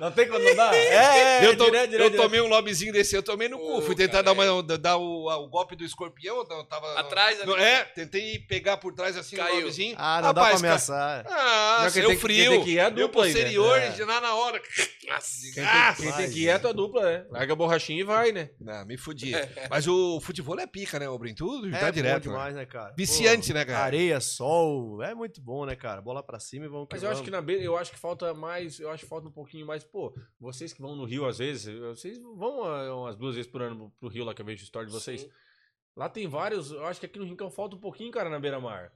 Não 0.00 0.10
tem 0.10 0.28
quando 0.28 0.42
não 0.44 0.54
dá? 0.56 0.72
É, 0.92 1.46
eu, 1.46 1.56
to- 1.56 1.64
direto, 1.64 1.90
direto, 1.90 2.02
eu 2.04 2.10
direto. 2.10 2.22
tomei 2.22 2.40
um 2.40 2.48
lobbyzinho 2.48 2.92
desse, 2.92 3.14
eu 3.16 3.22
tomei 3.22 3.48
no 3.48 3.58
cu. 3.58 3.82
Fui 3.82 3.94
tentar 3.94 4.22
cara, 4.22 4.24
dar, 4.24 4.32
uma, 4.32 4.62
dar 4.78 4.96
o, 4.96 5.26
o 5.28 5.48
golpe 5.48 5.76
do 5.76 5.84
escorpião, 5.84 6.38
eu 6.38 6.64
tava. 6.64 6.98
Atrás, 6.98 7.44
no- 7.44 7.54
ali. 7.54 7.62
É, 7.62 7.84
tentei 7.84 8.38
pegar 8.40 8.76
por 8.78 8.92
trás 8.94 9.16
assim 9.16 9.36
Caiu. 9.36 9.52
o 9.52 9.56
lobbyzinho. 9.58 9.94
Ah, 9.98 10.20
não 10.20 10.28
Rapaz, 10.28 10.34
dá 10.34 10.42
pra 10.50 10.56
ameaçar. 10.58 11.26
Ah, 11.28 11.76
Não, 11.78 11.82
quem 11.84 11.90
seu 11.92 12.06
tem 12.08 12.16
que- 12.16 12.22
frio. 12.22 12.36
quem 12.42 12.50
tem 12.50 12.64
que 12.64 12.70
ir 12.72 12.78
é 12.78 12.84
a 12.84 12.88
dupla 12.90 13.24
aí, 13.24 13.32
né? 13.32 13.38
posterior, 13.40 13.78
É. 13.78 13.92
já 13.92 14.06
na 14.06 14.20
na 14.20 14.34
hora. 14.34 14.60
Quem 14.60 15.52
tem, 15.54 15.64
Ah, 15.64 15.94
quem 15.96 16.12
tem 16.12 16.30
que 16.30 16.40
ir 16.44 16.48
é 16.48 16.52
a 16.54 16.58
tua 16.58 16.72
dupla, 16.72 17.02
né? 17.04 17.26
Larga 17.30 17.52
a 17.52 17.56
borrachinha 17.56 18.00
e 18.00 18.04
vai, 18.04 18.32
né? 18.32 18.50
Não, 18.60 18.84
me 18.86 18.96
fudi. 18.96 19.32
Mas 19.70 19.86
o 19.86 20.20
futebol 20.20 20.58
é 20.58 20.66
pica, 20.66 20.98
né, 20.98 21.08
Obrin? 21.08 21.34
Tudo 21.34 21.74
É 21.74 21.78
tá 21.78 21.90
direto. 21.90 22.14
né? 22.14 22.20
demais, 22.32 22.54
né, 22.54 22.66
cara? 22.66 22.94
Viciante, 22.96 23.48
Pô, 23.48 23.54
né, 23.54 23.64
cara? 23.64 23.84
Areia, 23.84 24.20
sol, 24.20 25.02
é 25.02 25.14
muito 25.14 25.40
bom, 25.40 25.64
né, 25.66 25.74
cara? 25.76 26.00
Bola 26.00 26.22
pra 26.22 26.38
cima 26.40 26.66
e 26.66 26.68
vamos 26.68 26.88
Mas 26.90 27.02
eu 27.02 27.10
acho 27.10 27.22
que 27.22 27.30
na 27.30 27.40
beira, 27.40 27.62
eu 27.62 27.76
acho 27.76 27.90
que 27.92 27.98
falta 27.98 28.32
mais, 28.34 28.78
eu 28.80 28.90
acho 28.90 29.06
falta 29.12 29.28
um 29.28 29.32
pouquinho 29.32 29.66
mais, 29.66 29.84
pô, 29.84 30.14
vocês 30.40 30.72
que 30.72 30.80
vão 30.80 30.96
no 30.96 31.04
Rio 31.04 31.26
às 31.26 31.36
vezes, 31.36 31.78
vocês 31.80 32.18
vão 32.18 32.64
ah, 32.64 32.96
umas 32.96 33.14
duas 33.16 33.34
vezes 33.34 33.50
por 33.50 33.60
ano 33.60 33.92
pro 34.00 34.08
Rio 34.08 34.24
lá 34.24 34.32
que 34.32 34.40
eu 34.40 34.46
vejo 34.46 34.64
história 34.64 34.86
de 34.86 34.92
vocês. 34.92 35.20
Sim. 35.20 35.30
Lá 35.94 36.08
tem 36.08 36.26
vários, 36.26 36.70
eu 36.72 36.86
acho 36.86 36.98
que 36.98 37.04
aqui 37.04 37.18
no 37.18 37.26
Rincão 37.26 37.50
falta 37.50 37.76
um 37.76 37.78
pouquinho, 37.78 38.10
cara, 38.10 38.30
na 38.30 38.40
beira-mar. 38.40 38.90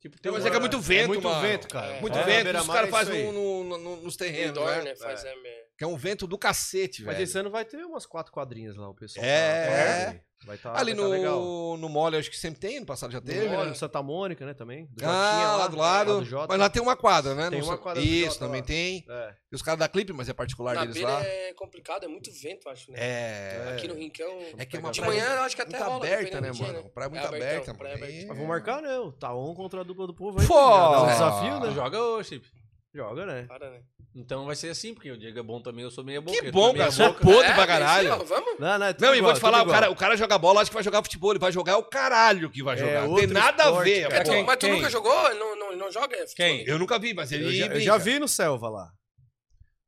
Tipo, 0.00 0.20
tem 0.20 0.32
mas 0.32 0.42
uma- 0.42 0.48
é 0.48 0.50
que 0.50 0.56
é 0.56 0.60
muito 0.60 0.80
vento, 0.80 1.04
é 1.04 1.06
muito 1.06 1.22
mano. 1.22 1.40
vento, 1.40 1.68
cara. 1.68 1.92
É. 1.92 2.00
Muito 2.00 2.18
É, 2.18 2.24
vento, 2.24 2.58
os 2.58 2.66
caras 2.66 2.88
é 2.88 2.90
fazem 2.90 3.32
no- 3.32 3.62
no- 3.64 3.78
no- 3.78 3.96
nos 4.02 4.16
terrenos, 4.16 4.50
Indoor, 4.50 4.66
né? 4.78 4.82
né? 4.82 4.96
Faz 4.96 5.24
é, 5.24 5.32
é. 5.32 5.66
Que 5.80 5.84
é 5.84 5.86
um 5.86 5.96
vento 5.96 6.26
do 6.26 6.36
cacete, 6.36 7.02
Mas 7.04 7.14
velho. 7.14 7.24
esse 7.24 7.38
ano 7.38 7.48
vai 7.48 7.64
ter 7.64 7.82
umas 7.86 8.04
quatro 8.04 8.30
quadrinhas 8.30 8.76
lá, 8.76 8.90
o 8.90 8.94
pessoal. 8.94 9.24
É, 9.24 9.64
tá- 9.64 9.72
é. 9.72 10.20
Vai 10.44 10.58
tá, 10.58 10.78
Ali 10.78 10.92
vai 10.94 11.02
tá 11.04 11.08
legal. 11.08 11.40
no, 11.40 11.76
no 11.78 11.88
mole, 11.88 12.18
acho 12.18 12.30
que 12.30 12.36
sempre 12.36 12.60
tem, 12.60 12.80
no 12.80 12.84
passado 12.86 13.10
já 13.10 13.20
teve, 13.20 13.46
Olha, 13.48 13.58
né? 13.64 13.64
no 13.70 13.74
Santa 13.74 14.02
Mônica, 14.02 14.44
né, 14.44 14.52
também. 14.52 14.86
Do 14.90 15.02
Ah, 15.06 15.56
lá 15.56 15.68
do 15.68 15.76
lado. 15.78 16.10
lá 16.12 16.18
do 16.20 16.24
Jota. 16.26 16.48
Mas 16.50 16.58
lá 16.58 16.68
tem 16.68 16.82
uma 16.82 16.96
quadra, 16.96 17.34
né? 17.34 17.48
Tem 17.48 17.60
Não 17.60 17.66
uma 17.66 17.74
sei- 17.76 17.82
quadra 17.82 18.02
do 18.02 18.06
Isso, 18.06 18.24
Jota 18.34 18.38
também 18.40 18.60
lá. 18.60 18.66
tem. 18.66 19.06
É. 19.08 19.34
E 19.50 19.56
os 19.56 19.62
caras 19.62 19.80
da 19.80 19.88
clipe, 19.88 20.12
mas 20.12 20.28
é 20.28 20.34
particular 20.34 20.74
Na 20.74 20.80
deles 20.82 20.96
beira 20.96 21.12
lá. 21.12 21.24
é 21.24 21.54
complicado, 21.54 22.04
é 22.04 22.08
muito 22.08 22.30
vento, 22.30 22.68
acho, 22.68 22.90
né? 22.92 22.98
É. 23.00 23.72
Aqui 23.74 23.88
no 23.88 23.94
Rincão. 23.94 24.38
É 24.58 24.66
que 24.66 24.76
é 24.76 24.80
uma 24.80 24.90
De 24.92 25.00
praia 25.00 25.14
manhã 25.14 25.34
eu 25.36 25.42
acho 25.44 25.56
que 25.56 25.62
até 25.62 25.78
muito 25.78 25.90
rola. 25.90 25.96
aberta, 26.04 26.24
dependendo 26.24 26.42
né, 26.42 26.50
do 26.50 26.56
dia, 26.56 26.72
mano? 26.74 26.90
Praia 26.90 27.08
muito 27.08 27.22
É 27.22 27.26
abertão, 27.26 27.48
aberta, 27.48 27.74
praia 27.74 27.94
mano. 27.94 28.04
aberta. 28.06 28.26
Mas 28.28 28.36
vamos 28.36 28.48
marcar, 28.50 28.82
né? 28.82 28.98
O 28.98 29.12
Taon 29.12 29.54
contra 29.54 29.80
a 29.80 29.82
dupla 29.84 30.06
do 30.06 30.14
povo 30.14 30.40
aí. 30.42 30.46
Pô! 30.46 30.54
Já 30.54 30.90
dá 30.90 31.02
um 31.02 31.06
desafio, 31.06 31.60
né? 31.60 31.70
joga 31.74 32.02
ô, 32.02 32.22
Chip. 32.22 32.46
Joga, 32.94 33.24
né? 33.24 33.44
Para, 33.46 33.70
né? 33.70 33.80
Então 34.14 34.44
vai 34.46 34.56
ser 34.56 34.68
assim, 34.70 34.92
porque 34.92 35.08
o 35.12 35.16
Diego 35.16 35.38
é 35.38 35.42
bom 35.42 35.62
também, 35.62 35.84
eu 35.84 35.90
sou 35.92 36.02
meia 36.02 36.20
boca. 36.20 36.36
Que 36.40 36.50
bom, 36.50 36.70
é 36.70 36.78
cara. 36.78 36.90
Sou 36.90 37.14
podre 37.14 37.48
É, 37.48 37.54
pra 37.54 37.62
é 37.62 37.66
caralho. 37.66 38.08
isso, 38.08 38.20
ó, 38.20 38.24
Vamos? 38.24 38.58
Não, 38.58 38.78
não, 38.78 38.86
é 38.86 38.96
Não, 38.98 39.14
e 39.14 39.20
vou 39.20 39.32
te 39.32 39.38
falar, 39.38 39.60
tudo 39.60 39.68
o 39.68 39.72
cara, 39.72 39.90
o 39.90 39.94
cara 39.96 40.16
joga 40.16 40.36
bola, 40.36 40.60
acho 40.60 40.70
que 40.70 40.74
vai 40.74 40.82
jogar 40.82 41.00
futebol, 41.02 41.30
ele 41.30 41.38
vai 41.38 41.52
jogar 41.52 41.76
o 41.76 41.84
caralho 41.84 42.50
que 42.50 42.62
vai 42.64 42.74
É 42.74 42.78
jogar. 42.78 43.06
Não 43.06 43.14
tem 43.14 43.26
nada 43.28 43.62
a 43.62 43.66
esporte, 43.66 43.84
ver. 43.90 44.08
cara. 44.08 44.14
é 44.14 44.18
Mas 44.18 44.24
tu, 44.28 44.30
Quem? 44.32 44.44
mas 44.44 44.56
tu 44.56 44.66
Quem? 44.66 44.74
nunca 44.74 44.90
jogou? 44.90 45.30
Ele 45.30 45.38
não, 45.38 45.56
não, 45.56 45.76
não 45.76 45.92
joga? 45.92 46.16
futebol? 46.16 46.34
Quem? 46.34 46.64
Eu 46.66 46.78
nunca 46.80 46.98
vi, 46.98 47.14
mas 47.14 47.30
ele 47.30 47.44
Eu 47.44 47.52
já, 47.52 47.66
eu 47.66 47.80
já 47.80 47.96
vi 47.96 48.18
no 48.18 48.26
Selva 48.26 48.68
lá. 48.68 48.90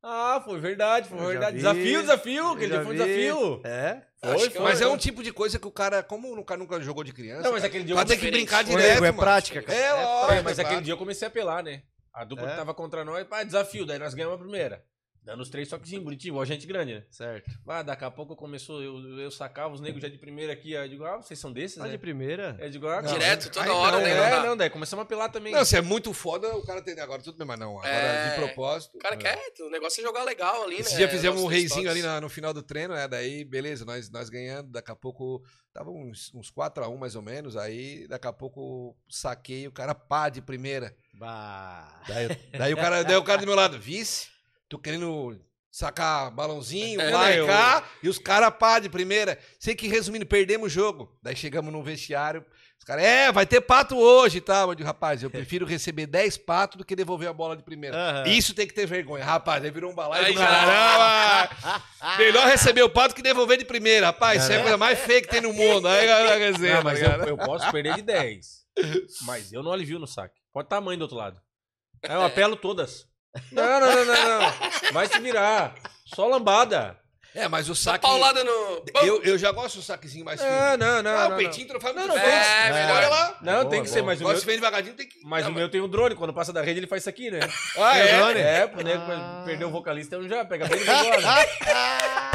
Ah, 0.01 0.41
foi 0.45 0.59
verdade, 0.59 1.07
foi 1.09 1.17
Eu 1.19 1.25
verdade. 1.27 1.51
vi, 1.57 1.63
Desafio, 1.63 2.01
desafio, 2.01 2.43
eu 2.43 2.51
aquele 2.51 2.67
já 2.69 2.75
dia 2.75 2.85
foi 2.85 2.97
vi. 2.97 3.03
desafio. 3.03 3.61
É? 3.65 4.01
Foi, 4.21 4.49
que 4.49 4.55
foi. 4.55 4.61
Mas 4.63 4.81
é 4.81 4.87
um 4.87 4.97
tipo 4.97 5.21
de 5.23 5.31
coisa 5.33 5.59
que 5.59 5.67
o 5.67 5.71
cara, 5.71 6.01
como 6.01 6.33
o 6.37 6.43
cara 6.45 6.59
nunca 6.59 6.79
jogou 6.81 7.03
de 7.03 7.11
criança, 7.13 7.41
Não, 7.43 7.51
mas 7.51 7.63
aquele 7.65 7.83
dia 7.83 7.95
vai 7.95 8.03
eu 8.03 8.07
ter 8.07 8.17
que 8.17 8.31
brincar 8.31 8.63
direto, 8.63 9.03
é 9.03 9.11
prática, 9.11 9.61
cara. 9.61 9.77
É, 9.77 9.83
É, 9.83 9.93
lógico. 9.93 10.43
mas 10.45 10.59
é 10.59 10.61
aquele 10.61 10.81
dia 10.81 10.93
eu 10.93 10.97
comecei 10.97 11.25
a 11.25 11.29
apelar, 11.29 11.61
né? 11.63 11.83
A 12.13 12.23
dupla 12.23 12.47
É? 12.47 12.51
que 12.51 12.57
tava 12.57 12.73
contra 12.73 13.03
nós, 13.03 13.25
pá, 13.27 13.43
desafio, 13.43 13.85
daí 13.85 13.97
nós 13.99 14.13
ganhamos 14.13 14.35
a 14.35 14.39
primeira. 14.41 14.83
Dando 15.25 15.39
os 15.39 15.49
três 15.49 15.69
toquezinhos, 15.69 16.03
bonitinho, 16.03 16.33
igual 16.33 16.43
gente 16.45 16.67
grande, 16.67 16.95
né? 16.95 17.05
Certo. 17.09 17.49
Ah, 17.65 17.81
daqui 17.81 18.03
a 18.03 18.11
pouco 18.11 18.35
começou, 18.35 18.83
eu, 18.83 19.17
eu 19.19 19.31
sacava 19.31 19.73
os 19.73 19.79
negros 19.79 20.01
já 20.01 20.09
de 20.09 20.17
primeira 20.17 20.51
aqui, 20.51 20.75
aí 20.75 20.83
eu 20.85 20.89
digo, 20.89 21.05
ah, 21.05 21.15
vocês 21.15 21.39
são 21.39 21.49
desses, 21.49 21.77
Tá 21.77 21.85
né? 21.85 21.91
de 21.91 21.97
primeira? 21.97 22.57
Eu 22.59 22.69
digo, 22.69 22.85
ah, 22.89 23.01
Não, 23.01 23.09
Direto, 23.13 23.45
aí 23.45 23.49
toda 23.53 23.65
não, 23.67 23.75
hora, 23.77 23.91
não, 23.95 24.03
né? 24.03 24.11
é, 24.11 24.29
Não 24.31 24.45
não, 24.47 24.57
daí 24.57 24.69
começamos 24.69 25.01
a 25.01 25.05
apelar 25.05 25.29
também. 25.29 25.53
Não, 25.53 25.63
se 25.63 25.77
é 25.77 25.81
muito 25.81 26.13
foda, 26.13 26.53
o 26.57 26.65
cara 26.65 26.81
tem. 26.81 26.99
Agora 26.99 27.21
tudo 27.21 27.37
bem, 27.37 27.47
mas 27.47 27.57
não. 27.57 27.77
Agora, 27.79 27.87
É. 27.87 28.29
de 28.31 28.35
propósito. 28.35 28.95
O 28.97 28.99
cara 28.99 29.15
quer, 29.15 29.39
o 29.61 29.69
negócio 29.69 30.01
é 30.01 30.03
jogar 30.03 30.23
legal 30.25 30.63
ali, 30.63 30.75
né? 30.75 30.81
Esse 30.81 30.97
dia 30.97 31.07
fizemos 31.07 31.41
um 31.41 31.47
reizinho 31.47 31.89
ali 31.89 32.01
na- 32.01 32.19
no 32.19 32.27
final 32.27 32.53
do 32.53 32.61
treino, 32.61 32.93
né? 32.93 33.07
Daí, 33.07 33.45
beleza, 33.45 33.85
nós, 33.85 34.09
nós 34.09 34.29
ganhando. 34.29 34.71
Daqui 34.71 34.91
a 34.91 34.95
pouco, 34.95 35.41
tava 35.71 35.89
uns, 35.89 36.33
uns 36.35 36.51
4x1 36.51 36.97
mais 36.97 37.15
ou 37.15 37.21
menos. 37.21 37.55
Aí, 37.55 38.05
daqui 38.09 38.27
a 38.27 38.33
pouco, 38.33 38.93
saquei 39.09 39.69
o 39.69 39.71
cara 39.71 39.95
pá 39.95 40.27
de 40.27 40.41
primeira. 40.41 40.93
Bah. 41.13 42.01
Daí, 42.07 42.27
daí 42.57 42.73
o, 42.73 42.77
cara, 42.77 43.03
daí 43.03 43.15
o 43.15 43.23
cara 43.23 43.39
do 43.41 43.47
meu 43.47 43.55
lado, 43.55 43.79
vice, 43.79 44.27
tô 44.67 44.79
querendo 44.79 45.39
sacar 45.71 46.29
balãozinho, 46.31 47.01
É, 47.01 47.09
lá 47.09 47.31
e 47.31 47.45
cá, 47.45 47.83
e 48.01 48.09
os 48.09 48.19
caras 48.19 48.53
pá 48.59 48.79
de 48.79 48.89
primeira. 48.89 49.39
Sei 49.59 49.75
que, 49.75 49.87
resumindo, 49.87 50.25
perdemos 50.25 50.67
o 50.67 50.69
jogo. 50.69 51.17
Daí 51.21 51.35
chegamos 51.35 51.71
no 51.71 51.81
vestiário, 51.83 52.45
Os 52.77 52.85
caras, 52.85 53.05
é, 53.05 53.31
vai 53.31 53.45
ter 53.45 53.61
pato 53.61 53.97
hoje, 53.97 54.41
tá? 54.41 54.61
Eu 54.61 54.75
digo, 54.75 54.85
rapaz, 54.85 55.23
eu 55.23 55.29
prefiro 55.31 55.65
receber 55.65 56.05
10 56.05 56.37
patos 56.39 56.77
do 56.77 56.83
que 56.83 56.95
devolver 56.95 57.29
a 57.29 57.33
bola 57.33 57.55
de 57.55 57.63
primeira. 57.63 57.95
Aham. 57.95 58.27
Isso 58.27 58.53
tem 58.53 58.67
que 58.67 58.73
ter 58.73 58.85
vergonha. 58.85 59.23
Rapaz, 59.23 59.63
aí 59.63 59.71
virou 59.71 59.89
um 59.91 59.95
balaio 59.95 60.25
Aí 60.25 60.33
do 60.33 60.39
caramba! 60.39 61.49
Melhor 62.19 62.45
receber 62.45 62.83
o 62.83 62.89
pato 62.89 63.15
que 63.15 63.21
devolver 63.21 63.57
de 63.57 63.65
primeira. 63.65 64.07
Rapaz, 64.07 64.43
isso 64.43 64.51
é 64.51 64.57
a 64.57 64.61
coisa 64.61 64.77
mais 64.77 64.99
feia 64.99 65.21
que 65.21 65.29
tem 65.29 65.39
no 65.41 65.53
mundo. 65.53 65.87
Aí 65.87 66.05
galera 66.05 66.37
quer 66.37 66.53
dizer, 66.53 66.73
Não, 66.75 66.83
mas 66.83 66.99
tá 66.99 67.05
eu, 67.05 67.25
eu 67.27 67.37
posso 67.37 67.71
perder 67.71 67.95
de 67.95 68.01
10. 68.01 68.63
Mas 69.21 69.53
eu 69.53 69.61
não 69.61 69.71
alivio 69.71 69.99
no 69.99 70.07
saque. 70.07 70.42
Pode 70.53 70.67
estar 70.67 70.77
a 70.77 70.81
mãe 70.81 70.97
do 70.97 71.01
outro 71.01 71.17
lado. 71.17 71.41
Aí 72.07 72.15
eu 72.15 72.23
apelo 72.23 72.55
todas. 72.55 73.05
Não, 73.51 73.79
não, 73.79 73.87
não, 73.89 74.05
não, 74.05 74.41
não. 74.41 74.53
Vai 74.93 75.07
se 75.07 75.17
virar. 75.19 75.73
Só 76.05 76.27
lambada. 76.27 76.95
É, 77.33 77.47
mas 77.47 77.67
o 77.67 77.73
saque... 77.73 78.05
paulada 78.05 78.43
no. 78.43 78.85
Eu, 79.01 79.23
eu 79.23 79.39
já 79.39 79.51
gosto 79.51 79.77
do 79.77 79.81
saquezinho 79.81 80.23
mais 80.23 80.39
fino. 80.39 80.51
Não, 80.53 80.77
não, 80.77 81.01
não. 81.01 81.17
ah, 81.17 81.29
não, 81.29 81.33
o 81.33 81.37
peitinho 81.39 81.67
troféu 81.67 81.91
Não, 81.95 82.01
muito 82.03 82.13
não, 82.15 82.21
forte. 82.21 82.37
é, 82.37 82.71
Olha 82.71 82.85
melhor. 82.95 83.09
lá. 83.09 83.37
Não, 83.41 83.53
Boa, 83.61 83.65
tem 83.71 83.81
que 83.81 83.87
boa. 83.87 83.93
ser, 83.97 84.01
mas 84.03 84.21
o 84.21 84.23
Gosto 84.23 84.33
meu, 84.35 84.39
de 84.41 84.45
ver 84.45 84.55
devagarinho, 84.57 84.93
tem 84.95 85.09
que... 85.09 85.15
mas 85.25 85.43
Não, 85.45 85.51
o 85.51 85.55
meu 85.55 85.67
tem 85.67 85.81
o 85.81 85.87
drone. 85.87 86.13
Quando 86.13 86.31
passa 86.31 86.53
da 86.53 86.61
rede, 86.61 86.79
ele 86.81 86.85
faz 86.85 87.01
isso 87.01 87.09
aqui, 87.09 87.31
né? 87.31 87.39
Ah, 87.75 87.91
Tem 87.93 88.01
é? 88.01 88.17
drone? 88.17 88.39
É, 88.39 88.67
pro 88.67 88.83
nego 88.83 89.03
Ah. 89.11 89.41
perder 89.43 89.65
o 89.65 89.71
vocalista, 89.71 90.15
eu 90.15 90.29
já 90.29 90.45
pega 90.45 90.67
bem 90.67 90.79
negócio. 90.79 91.09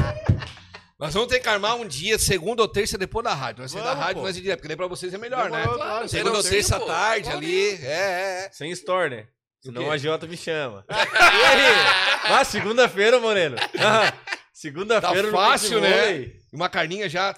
Nós 0.99 1.15
vamos 1.15 1.29
ter 1.29 1.39
que 1.39 1.49
armar 1.49 1.77
um 1.77 1.87
dia, 1.87 2.19
segunda 2.19 2.61
ou 2.61 2.67
terça, 2.67 2.99
depois 2.99 3.23
da 3.23 3.33
rádio. 3.33 3.61
Vai 3.61 3.69
ser 3.69 3.81
da 3.81 3.95
rádio, 3.95 4.21
pô. 4.21 4.33
ser 4.33 4.41
direto, 4.41 4.59
porque 4.59 4.67
daí 4.69 4.77
pra 4.77 4.89
vocês 4.89 5.15
é 5.15 5.19
melhor, 5.19 5.49
né? 5.49 5.61
Demorou, 5.61 5.79
claro. 5.79 6.09
Segunda 6.09 6.37
ou 6.39 6.43
terça 6.43 6.77
à 6.77 6.81
tarde 6.81 7.31
ali. 7.31 7.69
É, 7.85 7.87
é, 7.87 8.45
é. 8.47 8.51
Sem 8.53 8.71
store, 8.73 9.11
né? 9.11 9.27
O 9.63 9.67
Senão 9.67 9.93
a 9.93 9.97
Jota 9.97 10.27
me 10.27 10.37
chama. 10.37 10.85
e 10.91 10.93
aí? 10.93 11.73
Ah, 12.25 12.45
segunda-feira, 12.45 13.21
Moreno. 13.21 13.57
Ah, 13.79 14.13
segunda-feira 14.53 15.31
Tá 15.31 15.37
fácil, 15.37 15.81
né? 15.81 16.15
Futebol. 16.15 16.37
Uma 16.53 16.69
carninha 16.69 17.09
já. 17.09 17.33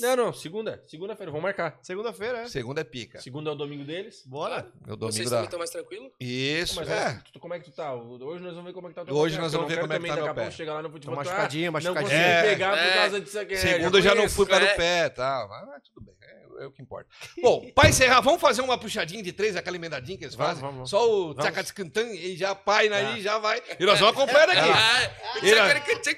Não, 0.00 0.16
não, 0.16 0.32
segunda. 0.32 0.82
Segunda-feira, 0.86 1.30
vamos 1.30 1.42
marcar. 1.42 1.78
Segunda-feira, 1.82 2.38
é. 2.40 2.48
Segunda 2.48 2.80
é 2.80 2.84
pica. 2.84 3.20
Segunda 3.20 3.50
é 3.50 3.52
o 3.52 3.56
domingo 3.56 3.84
deles. 3.84 4.22
Bora. 4.26 4.70
É 4.86 4.92
o 4.92 4.96
Vocês 4.96 4.98
domingo 4.98 5.24
também 5.24 5.30
da. 5.30 5.44
estão 5.44 5.58
mais 5.58 5.70
tranquilo? 5.70 6.10
Isso, 6.20 6.76
Mas 6.76 6.88
é. 6.88 7.22
ó, 7.26 7.30
tu- 7.32 7.40
como 7.40 7.54
é 7.54 7.58
que 7.58 7.64
tu 7.66 7.70
tá? 7.72 7.94
Hoje 7.94 8.42
nós 8.42 8.52
vamos 8.54 8.64
ver 8.66 8.72
como 8.72 8.86
é 8.86 8.90
que 8.90 8.94
tá 8.96 9.02
o 9.02 9.04
teu 9.06 9.14
Hoje 9.14 9.36
pé, 9.36 9.42
nós 9.42 9.52
porque 9.52 9.56
eu 9.56 9.60
vamos 9.60 9.74
ver 9.74 9.76
não 9.76 9.82
como 9.82 9.92
é 9.92 9.96
que 9.98 10.02
tá 10.02 10.08
também 10.08 10.10
meu 10.10 10.16
daqui 10.16 10.28
a 10.30 10.34
pouco 10.34 10.50
pé. 10.50 10.56
chegar 10.56 10.72
lá 10.74 10.82
no 10.82 10.88
Tá 10.88 10.92
futebol. 10.92 11.16
machucadinho, 11.16 11.64
Não 11.66 11.72
machucadinho. 11.72 12.02
consegui 12.10 12.22
É. 12.24 12.42
pegar 12.42 12.70
por 12.70 12.78
É. 12.78 12.94
causa 12.94 13.20
disso 13.20 13.38
aqui. 13.40 13.56
Segunda 13.56 13.98
eu 13.98 14.02
já 14.02 14.10
não 14.10 14.16
conheço. 14.16 14.34
fui 14.36 14.46
para 14.46 14.64
é. 14.64 14.72
o 14.72 14.76
pé 14.76 15.04
e 15.06 15.10
tal. 15.10 15.48
Mas 15.48 15.66
mas 15.66 15.82
tudo 15.94 16.00
bem, 16.06 16.14
é, 16.22 16.46
é 16.60 16.66
o 16.66 16.70
que 16.70 16.82
importa. 16.82 17.08
Bom, 17.42 17.70
pra 17.74 17.88
encerrar, 17.88 18.20
vamos 18.20 18.40
fazer 18.40 18.60
uma 18.62 18.76
puxadinha 18.78 19.22
de 19.22 19.32
três, 19.32 19.56
aquela 19.56 19.76
emendadinha 19.76 20.16
que 20.18 20.24
eles 20.24 20.34
fazem. 20.34 20.60
vamos, 20.60 20.74
vamos. 20.76 20.90
Só 20.90 21.08
o 21.10 21.28
Vamos. 21.34 21.44
tchacatscantan 21.44 22.10
e 22.12 22.36
já 22.36 22.54
pai 22.54 22.88
aí 22.88 23.16
Tá. 23.16 23.20
já 23.20 23.38
vai. 23.38 23.62
E 23.78 23.84
nós 23.86 23.98
vamos 24.00 24.16
acompanhando 24.16 24.50
aqui. 24.50 24.70
Ah, 24.70 25.10
E 25.42 25.54
lá- 25.54 25.68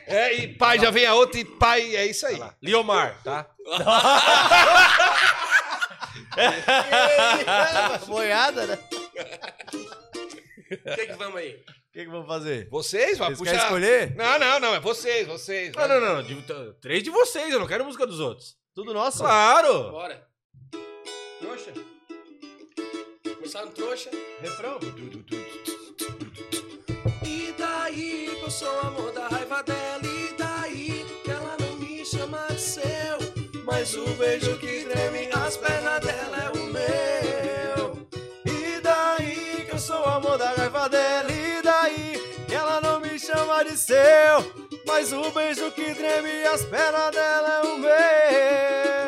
É, 0.07 0.34
e 0.34 0.49
pai 0.55 0.78
já 0.78 0.91
vem 0.91 1.07
a 1.07 1.14
outra 1.14 1.41
e 1.41 1.45
pai, 1.45 1.95
é 1.97 2.07
isso 2.07 2.26
aí. 2.26 2.41
Liomar, 2.62 3.20
tá? 3.22 3.47
Boiada, 8.07 8.66
né? 8.66 8.78
O 10.70 10.95
que 10.95 11.07
que 11.07 11.12
vamos 11.14 11.36
aí? 11.36 11.55
O 11.55 11.93
que, 11.93 12.05
que 12.05 12.11
vamos 12.11 12.26
fazer? 12.28 12.68
Vocês, 12.70 13.18
vai 13.18 13.28
Vocês 13.28 13.38
puxar. 13.38 13.51
querem 13.51 13.64
escolher? 13.66 14.14
Não, 14.16 14.38
não, 14.38 14.61
não, 14.61 14.74
é 14.74 14.80
vocês, 14.80 15.26
vocês. 15.26 15.72
Não, 15.74 15.88
não, 15.88 16.01
não. 16.01 16.22
de- 16.22 16.41
t- 16.43 16.72
três 16.80 17.03
de 17.03 17.11
vocês, 17.11 17.53
eu 17.53 17.59
não 17.59 17.66
quero 17.66 17.84
música 17.84 18.07
dos 18.07 18.20
outros. 18.20 18.57
Tudo 18.74 18.95
nosso? 18.95 19.18
Claro! 19.18 19.91
Bora. 19.91 20.24
Trouxa. 21.51 21.72
Começar 23.34 23.64
no 23.64 23.72
trouxa. 23.72 24.09
Refrão? 24.40 24.78
E 27.26 27.53
daí 27.59 28.36
que 28.38 28.44
eu 28.44 28.51
sou 28.51 28.72
o 28.72 28.80
amor 28.86 29.11
da 29.11 29.26
raiva 29.26 29.61
dela 29.64 30.01
E 30.05 30.32
daí 30.38 31.05
que 31.24 31.28
ela 31.28 31.57
não 31.59 31.74
me 31.74 32.05
chama 32.05 32.46
de 32.53 32.61
seu 32.61 33.18
Mas 33.64 33.96
o 33.96 34.05
beijo 34.14 34.57
que 34.59 34.84
treme 34.84 35.28
as 35.44 35.57
pernas 35.57 36.01
dela 36.01 36.36
é 36.36 36.51
o 36.51 36.62
meu 36.66 38.07
E 38.46 38.80
daí 38.80 39.66
que 39.66 39.74
eu 39.74 39.78
sou 39.80 40.03
o 40.03 40.09
amor 40.09 40.38
da 40.38 40.53
raiva 40.53 40.88
dela 40.88 41.32
E 41.32 41.61
daí 41.62 42.44
que 42.46 42.55
ela 42.55 42.80
não 42.80 43.01
me 43.01 43.18
chama 43.18 43.64
de 43.64 43.76
seu 43.76 43.96
Mas 44.86 45.12
o 45.12 45.28
beijo 45.32 45.68
que 45.72 45.96
treme 45.96 46.44
as 46.44 46.64
pernas 46.64 47.11
dela 47.11 47.61
é 47.61 47.66
o 47.66 47.76
meu 47.76 48.99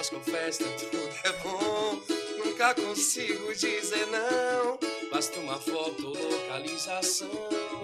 Churrasco, 0.00 0.20
festa, 0.20 0.64
tudo 0.64 0.98
é 1.24 1.32
bom. 1.42 2.00
Nunca 2.42 2.74
consigo 2.74 3.52
dizer 3.52 4.06
não. 4.06 4.78
Basta 5.12 5.38
uma 5.40 5.58
foto 5.58 6.06
ou 6.06 6.30
localização. 6.30 7.28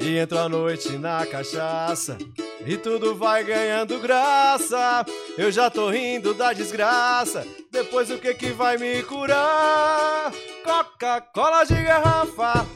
E 0.00 0.16
entro 0.16 0.38
à 0.38 0.48
noite 0.48 0.96
na 0.96 1.26
cachaça 1.26 2.16
E 2.64 2.76
tudo 2.76 3.14
vai 3.14 3.44
ganhando 3.44 3.98
graça. 3.98 5.04
Eu 5.36 5.52
já 5.52 5.68
tô 5.68 5.90
rindo 5.90 6.32
da 6.34 6.52
desgraça 6.52 7.46
Depois 7.70 8.10
o 8.10 8.18
que 8.18 8.34
que 8.34 8.50
vai 8.50 8.76
me 8.76 9.02
curar? 9.02 10.32
Coca-Cola 10.64 11.64
de 11.64 11.82
garrafa 11.82 12.66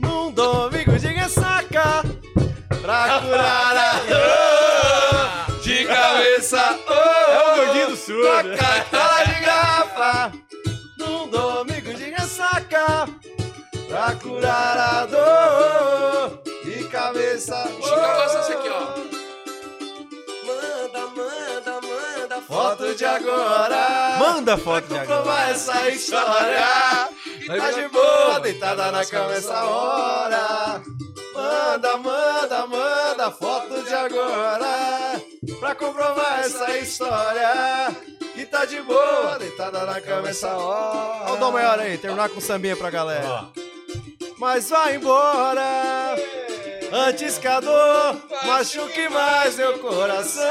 Num 0.00 0.30
domingo 0.32 0.98
de 0.98 1.08
ressaca 1.08 2.02
Pra 2.82 3.20
curar 3.20 3.76
a 3.76 3.92
dor 4.08 4.47
o 8.12 8.22
gordinho 8.22 8.56
do 8.56 8.62
surdo. 8.62 8.90
Coca-Cola 8.90 9.24
de 9.26 9.40
garrafa 9.44 10.32
Num 10.98 11.28
domingo 11.28 11.94
de 11.94 12.10
ressaca 12.10 13.08
Pra 13.88 14.14
curar 14.16 14.76
a 14.78 15.06
dor 15.06 16.42
De 16.64 16.84
cabeça 16.88 17.56
O 17.78 17.82
Chico 17.82 18.00
gosta 18.00 18.38
desse 18.38 18.52
aqui, 18.52 18.68
ó. 18.68 19.18
Manda, 20.46 21.06
manda, 21.16 21.80
manda 21.80 22.42
Foto 22.42 22.94
de 22.94 23.04
agora 23.04 24.16
Manda 24.18 24.56
foto 24.58 24.86
de 24.88 24.98
agora. 24.98 25.16
comprovar 25.18 25.50
essa 25.50 25.88
história 25.90 27.08
Tá 27.46 27.70
de 27.70 27.88
boa, 27.88 28.40
deitada 28.40 28.90
na 28.92 29.04
cama 29.04 29.32
essa 29.34 29.64
hora 29.64 30.82
Manda, 31.34 31.96
manda, 31.98 32.66
manda 32.66 33.30
foto 33.30 33.82
de 33.82 33.94
agora 33.94 35.07
Pra 35.56 35.74
comprovar 35.74 36.40
essa 36.40 36.78
história 36.78 37.96
Que 38.34 38.44
tá 38.44 38.64
de 38.64 38.80
boa, 38.82 39.38
deitada 39.38 39.84
na 39.84 40.00
cama 40.00 40.28
essa 40.28 40.56
hora. 40.56 41.24
Olha 41.24 41.34
o 41.34 41.36
dó 41.38 41.50
maior 41.50 41.78
aí, 41.80 41.98
terminar 41.98 42.28
com 42.28 42.40
sambinha 42.40 42.76
pra 42.76 42.90
galera. 42.90 43.48
Mas 44.38 44.70
vai 44.70 44.96
embora 44.96 46.14
Antes 46.92 47.38
que 47.38 47.46
a 47.46 47.60
dor 47.60 48.16
machuque 48.46 49.08
mais 49.08 49.56
meu 49.56 49.78
coração. 49.78 50.48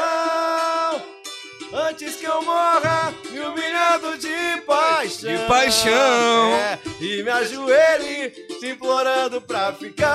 Antes 1.73 2.15
que 2.15 2.25
eu 2.25 2.41
morra 2.43 3.13
me 3.29 3.39
humilhando 3.39 4.17
de 4.17 4.61
paixão. 4.61 5.29
De 5.29 5.37
paixão. 5.47 5.91
É, 6.53 6.79
E 7.01 7.23
me 7.23 7.29
ajoelhe 7.29 8.29
te 8.59 8.67
implorando 8.67 9.41
pra 9.41 9.73
ficar 9.73 10.07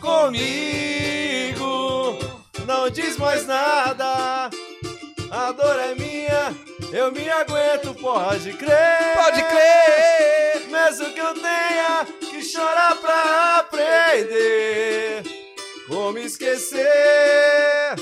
Comigo 0.00 1.19
Não 2.70 2.88
diz 2.88 3.16
mais 3.16 3.44
nada 3.48 4.48
A 5.28 5.50
dor 5.50 5.76
é 5.80 5.92
minha 5.96 6.54
Eu 6.92 7.10
me 7.10 7.28
aguento, 7.28 7.92
pode 8.00 8.52
crer 8.52 9.16
Pode 9.16 9.42
crer. 9.42 10.68
mesmo 10.70 11.12
que 11.12 11.18
eu 11.18 11.34
tenha 11.34 12.06
que 12.20 12.40
chorar 12.40 12.94
pra 12.94 13.56
aprender 13.56 15.24
como 15.88 16.16
esquecer 16.18 17.96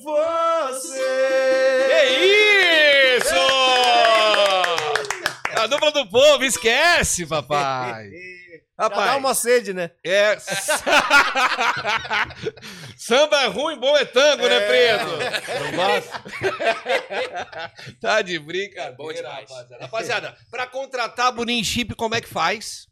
você. 0.00 1.00
Que 1.88 2.04
isso! 3.16 3.34
A 5.56 5.66
dupla 5.66 5.90
do 5.90 6.06
povo, 6.08 6.44
esquece, 6.44 7.26
papai. 7.26 8.10
Já 8.82 8.88
dá 8.88 8.96
Rapaz, 8.96 9.18
uma 9.18 9.34
sede, 9.34 9.72
né? 9.72 9.90
é. 10.04 10.36
Samba 12.96 13.42
é 13.42 13.46
ruim, 13.46 13.78
bom 13.78 13.96
é 13.96 14.04
tango, 14.04 14.48
né, 14.48 14.60
Preto? 14.66 15.06
Não 15.64 15.76
basta. 15.76 16.22
Tá 18.00 18.20
de 18.22 18.38
brincadeira, 18.38 18.96
bom 18.96 19.12
demais. 19.12 19.48
rapaziada. 19.48 19.84
Rapaziada, 19.84 20.36
pra 20.50 20.66
contratar 20.66 21.32
Boninho 21.32 21.64
Chip, 21.64 21.94
como 21.94 22.14
é 22.14 22.20
que 22.20 22.28
faz? 22.28 22.88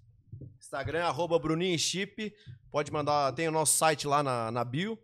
Instagram, 0.60 1.04
arroba 1.04 1.38
Bruninho 1.38 1.78
Chip. 1.78 2.32
Pode 2.70 2.92
mandar, 2.92 3.32
tem 3.32 3.48
o 3.48 3.52
nosso 3.52 3.76
site 3.76 4.06
lá 4.06 4.22
na, 4.22 4.50
na 4.52 4.64
bio, 4.64 4.96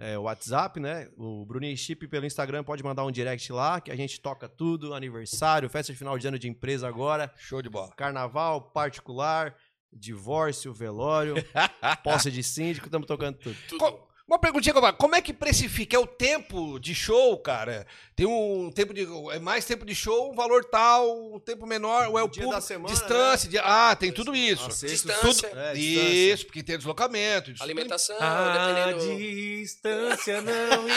é, 0.00 0.18
o 0.18 0.22
WhatsApp, 0.22 0.80
né? 0.80 1.08
O 1.16 1.44
Bruninho 1.46 1.76
Chip 1.76 2.08
pelo 2.08 2.26
Instagram 2.26 2.64
pode 2.64 2.82
mandar 2.82 3.04
um 3.04 3.12
direct 3.12 3.52
lá, 3.52 3.80
que 3.80 3.92
a 3.92 3.96
gente 3.96 4.20
toca 4.20 4.48
tudo, 4.48 4.92
aniversário, 4.94 5.68
festa 5.70 5.92
de 5.92 5.98
final 5.98 6.18
de 6.18 6.26
ano 6.26 6.38
de 6.38 6.48
empresa 6.48 6.88
agora, 6.88 7.32
Show 7.36 7.62
de 7.62 7.68
bola. 7.70 7.92
carnaval, 7.96 8.60
particular, 8.72 9.54
divórcio, 9.94 10.72
velório, 10.72 11.34
posse 12.04 12.30
de 12.30 12.42
síndico, 12.42 12.86
estamos 12.86 13.06
tocando 13.06 13.36
tudo. 13.38 13.56
Tudo. 13.68 13.78
Co- 13.78 14.08
Uma 14.26 14.38
perguntinha 14.38 14.72
que 14.72 14.78
eu 14.78 14.82
faço. 14.82 14.96
Como 14.96 15.14
é 15.14 15.20
que 15.20 15.34
precifica? 15.34 15.96
É 15.96 15.98
o 15.98 16.06
tempo 16.06 16.78
de 16.80 16.94
show, 16.94 17.36
cara? 17.38 17.86
Tem 18.16 18.24
um 18.26 18.70
tempo 18.74 18.94
de. 18.94 19.06
É 19.32 19.38
mais 19.38 19.66
tempo 19.66 19.84
de 19.84 19.94
show, 19.94 20.32
um 20.32 20.34
valor 20.34 20.64
tal, 20.64 21.34
um 21.34 21.38
tempo 21.38 21.66
menor, 21.66 22.08
ou 22.08 22.18
é 22.18 22.22
o 22.22 22.28
Dia 22.28 22.44
público, 22.44 22.54
da 22.54 22.60
semana, 22.62 22.88
distância. 22.94 23.50
dia- 23.50 23.60
Ah, 23.62 23.94
tem 23.94 24.10
tudo 24.10 24.34
isso. 24.34 24.66
A 24.66 24.70
sexta- 24.70 25.12
Distância, 25.12 25.48
Tudo- 25.50 25.60
É, 25.60 25.74
isso, 25.74 26.00
distância. 26.00 26.46
porque 26.46 26.62
tem 26.62 26.78
deslocamento. 26.78 27.50
isso 27.50 27.62
alimentação, 27.62 28.16
A 28.18 28.86
dependendo... 28.92 29.14
distância 29.18 30.40
não 30.40 30.88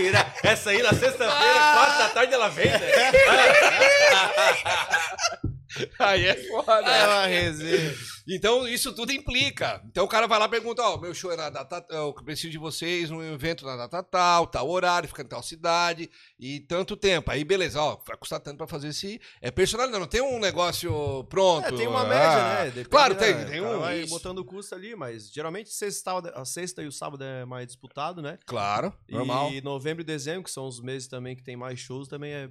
irá. 0.00 0.32
Essa 0.44 0.70
aí 0.70 0.80
na 0.80 0.90
sexta-feira, 0.90 1.32
Ah! 1.32 1.74
quatro 1.74 1.98
da 1.98 2.08
tarde, 2.10 2.34
ela 2.34 2.48
vem, 2.48 2.70
né? 2.70 2.80
Aí 5.98 6.24
é 6.26 6.34
foda. 6.48 6.72
É 6.90 7.06
uma 7.06 7.26
resenha. 7.26 7.94
Então, 8.28 8.66
isso 8.66 8.92
tudo 8.92 9.12
implica. 9.12 9.80
Então, 9.86 10.04
o 10.04 10.08
cara 10.08 10.26
vai 10.26 10.38
lá 10.38 10.46
e 10.46 10.48
pergunta: 10.50 10.82
Ó, 10.82 10.98
meu 10.98 11.14
show 11.14 11.30
é 11.32 11.36
na 11.36 11.48
data. 11.50 11.84
Eu 11.90 12.12
preciso 12.12 12.50
de 12.50 12.58
vocês 12.58 13.08
num 13.10 13.22
evento 13.22 13.64
na 13.64 13.76
data 13.76 14.02
tal, 14.02 14.46
tal 14.46 14.68
horário, 14.68 15.08
fica 15.08 15.22
em 15.22 15.26
tal 15.28 15.42
cidade 15.42 16.10
e 16.38 16.60
tanto 16.60 16.96
tempo. 16.96 17.30
Aí, 17.30 17.44
beleza, 17.44 17.80
ó, 17.80 17.98
vai 18.06 18.16
custar 18.16 18.40
tanto 18.40 18.56
pra 18.58 18.66
fazer 18.66 18.88
esse. 18.88 19.20
É 19.40 19.50
personalizado, 19.50 20.00
não 20.00 20.08
tem 20.08 20.20
um 20.20 20.38
negócio 20.40 21.24
pronto. 21.30 21.66
É, 21.66 21.72
tem 21.72 21.86
uma 21.86 22.02
Ah, 22.02 22.04
média, 22.08 22.36
né? 22.48 22.64
Depende, 22.66 22.88
claro, 22.88 23.14
né? 23.14 23.20
tem, 23.20 23.46
tem 23.46 23.60
O 23.60 23.64
cara 23.64 23.76
um. 23.76 23.80
vai 23.80 24.00
isso. 24.00 24.10
botando 24.10 24.38
o 24.38 24.44
custo 24.44 24.74
ali, 24.74 24.96
mas 24.96 25.30
geralmente 25.30 25.70
sexta, 25.72 26.12
a 26.34 26.44
sexta 26.44 26.82
e 26.82 26.86
o 26.86 26.92
sábado 26.92 27.22
é 27.22 27.44
mais 27.44 27.66
disputado, 27.66 28.20
né? 28.20 28.38
Claro, 28.44 28.92
normal. 29.08 29.52
E 29.52 29.60
novembro 29.60 30.02
e 30.02 30.04
dezembro, 30.04 30.42
que 30.44 30.50
são 30.50 30.66
os 30.66 30.80
meses 30.80 31.06
também 31.08 31.36
que 31.36 31.42
tem 31.44 31.56
mais 31.56 31.78
shows, 31.78 32.08
também 32.08 32.32
é. 32.32 32.48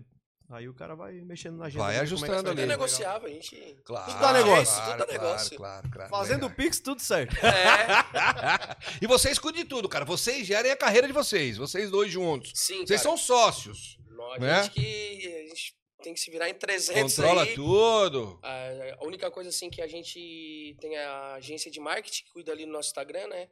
Aí 0.49 0.69
o 0.69 0.73
cara 0.73 0.95
vai 0.95 1.13
mexendo 1.13 1.57
na 1.57 1.65
agenda. 1.65 1.83
Vai 1.83 1.95
é 1.95 1.99
ajustando 1.99 2.33
é 2.33 2.37
ali. 2.37 2.55
pegar. 2.55 2.67
negociável, 2.67 3.27
a 3.27 3.31
gente... 3.31 3.77
Claro, 3.83 4.11
Tudo 4.11 4.19
dá 4.19 4.33
negócio. 4.33 4.75
Claro, 4.75 4.91
Tudo 4.91 4.97
dá 4.99 5.05
claro, 5.05 5.11
negócio. 5.11 5.57
Claro, 5.57 5.89
claro, 5.89 6.09
Fazendo 6.09 6.41
legal. 6.43 6.55
Pix, 6.55 6.79
tudo 6.79 7.01
certo. 7.01 7.35
É, 7.45 8.75
e 9.01 9.07
vocês 9.07 9.39
cuidam 9.39 9.63
de 9.63 9.67
tudo, 9.67 9.89
cara. 9.89 10.05
Vocês 10.05 10.45
gerem 10.45 10.71
a 10.71 10.75
carreira 10.77 11.07
de 11.07 11.13
vocês, 11.13 11.57
vocês 11.57 11.89
dois 11.89 12.11
juntos. 12.11 12.51
sim, 12.53 12.85
Vocês 12.85 13.01
cara. 13.01 13.15
são 13.15 13.17
sócios. 13.17 13.97
Nós, 14.09 14.39
né? 14.39 14.51
a 14.51 14.63
gente 14.63 14.73
que... 14.73 15.27
A 15.27 15.47
gente 15.47 15.75
tem 16.03 16.13
que 16.13 16.19
se 16.19 16.29
virar 16.29 16.47
em 16.47 16.53
300 16.53 17.15
Controla 17.15 17.41
aí. 17.43 17.55
tudo. 17.55 18.39
A 18.43 18.65
a 18.99 19.07
única 19.07 19.31
coisa 19.31 19.49
assim 19.49 19.69
que 19.71 19.81
a 19.81 19.87
gente 19.87 20.75
tem 20.79 20.95
a 20.97 21.33
agência 21.33 21.71
de 21.71 21.79
marketing 21.79 22.23
que 22.23 22.31
cuida 22.31 22.51
ali 22.51 22.65
no 22.65 22.73
nosso 22.73 22.89
Instagram, 22.89 23.27
né? 23.27 23.47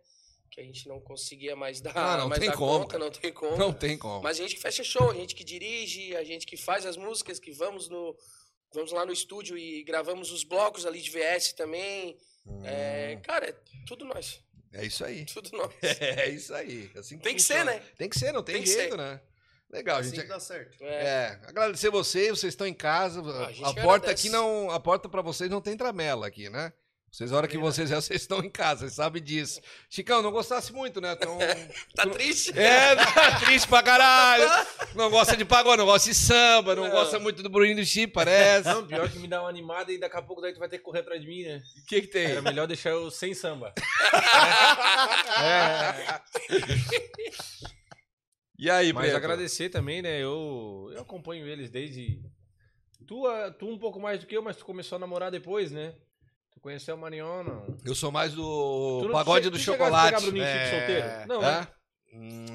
Que 0.53 0.61
a 0.61 0.63
gente 0.63 0.87
não 0.87 0.99
conseguia 1.01 1.55
mais 1.55 1.81
dar, 1.81 1.97
Ah, 1.97 2.17
não 2.17 2.29
mais 2.29 2.39
tem 2.39 2.49
dar 2.49 2.55
como, 2.55 2.81
conta, 2.83 2.99
não 2.99 3.09
tem 3.09 3.33
como. 3.33 3.57
Não 3.57 3.73
tem 3.73 3.97
como. 3.97 4.21
Mas 4.21 4.39
a 4.39 4.43
gente 4.43 4.55
que 4.55 4.61
fecha 4.61 4.83
show, 4.83 5.09
a 5.09 5.13
gente 5.15 5.33
que 5.33 5.43
dirige, 5.43 6.15
a 6.15 6.23
gente 6.23 6.45
que 6.45 6.55
faz 6.55 6.85
as 6.85 6.95
músicas, 6.95 7.39
que 7.39 7.51
vamos 7.51 7.89
no 7.89 8.15
vamos 8.71 8.91
lá 8.91 9.03
no 9.05 9.11
estúdio 9.13 9.57
e 9.57 9.83
gravamos 9.83 10.31
os 10.31 10.43
blocos 10.43 10.85
ali 10.85 11.01
de 11.01 11.09
VS 11.09 11.53
também. 11.53 12.15
É, 12.63 13.17
cara, 13.23 13.49
é 13.49 13.55
tudo 13.87 14.05
nós, 14.05 14.43
É 14.71 14.85
isso 14.85 15.03
aí. 15.03 15.25
tudo 15.25 15.49
nós. 15.57 15.71
É 15.99 16.29
isso 16.29 16.53
aí. 16.53 16.91
Assim 16.95 17.17
Tem 17.17 17.35
que 17.35 17.41
funciona. 17.41 17.71
ser, 17.71 17.79
né? 17.79 17.85
Tem 17.97 18.09
que 18.09 18.19
ser, 18.19 18.31
não 18.31 18.43
tem, 18.43 18.55
Tem 18.55 18.63
que 18.63 18.69
jeito, 18.71 18.95
né? 18.97 19.19
Legal, 19.71 19.97
Assim 19.99 20.09
gente. 20.11 20.21
que 20.21 20.27
dá 20.27 20.39
certo. 20.39 20.77
É, 20.83 21.03
É, 21.03 21.39
agradecer 21.47 21.89
vocês, 21.89 22.29
vocês 22.29 22.53
estão 22.53 22.67
em 22.67 22.75
casa. 22.75 23.21
a 23.21 23.47
A, 23.47 23.51
gente 23.51 23.63
a 23.65 23.73
que 23.73 23.81
porta 23.81 24.05
agradece. 24.05 24.27
aqui 24.27 24.29
não, 24.29 24.69
a 24.69 24.79
porta 24.79 25.09
para 25.09 25.21
vocês 25.23 25.49
não 25.49 25.61
tem 25.61 25.75
tramela 25.75 26.27
aqui, 26.27 26.47
né? 26.49 26.71
Vocês, 27.13 27.31
a 27.31 27.37
hora 27.37 27.47
que 27.47 27.59
vocês 27.59 27.91
é, 27.91 27.95
vocês 28.01 28.21
estão 28.23 28.39
em 28.39 28.49
casa, 28.49 28.79
vocês 28.81 28.93
sabem 28.93 29.21
disso. 29.21 29.61
Chicão, 29.87 30.23
não 30.23 30.31
gostasse 30.31 30.73
muito, 30.73 30.99
né? 30.99 31.13
Então, 31.13 31.37
tá 31.93 32.07
triste? 32.07 32.57
é, 32.57 32.95
tá 32.95 33.39
triste 33.39 33.67
pra 33.67 33.83
caralho. 33.83 34.49
Não 34.95 35.11
gosta 35.11 35.37
de 35.37 35.45
pagode, 35.45 35.77
não 35.77 35.85
gosta 35.85 36.09
de 36.09 36.15
samba, 36.15 36.75
não, 36.75 36.85
Não. 36.85 36.89
gosta 36.89 37.19
muito 37.19 37.43
do 37.43 37.49
Bruninho 37.51 37.75
do 37.75 37.85
Chip, 37.85 38.11
parece. 38.13 38.67
Não, 38.67 38.87
pior 38.87 39.07
que 39.11 39.19
me 39.19 39.27
dá 39.27 39.41
uma 39.41 39.49
animada 39.49 39.91
e 39.91 39.99
daqui 39.99 40.17
a 40.17 40.23
pouco 40.23 40.41
daí 40.41 40.53
tu 40.53 40.59
vai 40.59 40.67
ter 40.67 40.79
que 40.79 40.83
correr 40.83 41.01
atrás 41.01 41.21
de 41.21 41.27
mim, 41.27 41.43
né? 41.43 41.61
O 41.83 41.85
que 41.85 42.01
que 42.01 42.07
tem? 42.07 42.25
Era 42.31 42.41
melhor 42.41 42.65
deixar 42.65 42.89
eu 42.89 43.11
sem 43.11 43.35
samba. 43.35 43.75
E 48.57 48.69
aí, 48.69 48.93
Mas 48.93 49.05
Preto? 49.05 49.17
agradecer 49.17 49.69
também, 49.69 50.01
né? 50.01 50.19
Eu, 50.23 50.89
eu 50.93 51.01
acompanho 51.01 51.45
eles 51.45 51.69
desde. 51.69 52.21
Tu, 53.05 53.21
tu 53.59 53.67
um 53.67 53.77
pouco 53.77 53.99
mais 53.99 54.21
do 54.21 54.25
que 54.25 54.37
eu, 54.37 54.41
mas 54.41 54.55
tu 54.55 54.63
começou 54.63 54.95
a 54.95 54.99
namorar 54.99 55.29
depois, 55.29 55.69
né? 55.71 55.93
Conheceu 56.63 56.93
a 56.93 56.97
Mariona. 56.97 57.61
Eu 57.85 57.93
sou 57.93 58.09
mais 58.09 58.33
do 58.33 59.01
não- 59.03 59.11
pagode 59.11 59.47
tu 59.47 59.51
do 59.51 59.57
tu 59.57 59.61
chocolate. 59.63 60.05
pegar 60.15 60.21
Bruninho 60.21 60.45
Chip 60.45 60.57
É. 60.57 60.69
solteiro? 60.79 61.27
Não, 61.27 61.43
É? 61.43 61.51
né? 61.59 61.67
Hum, 62.13 62.45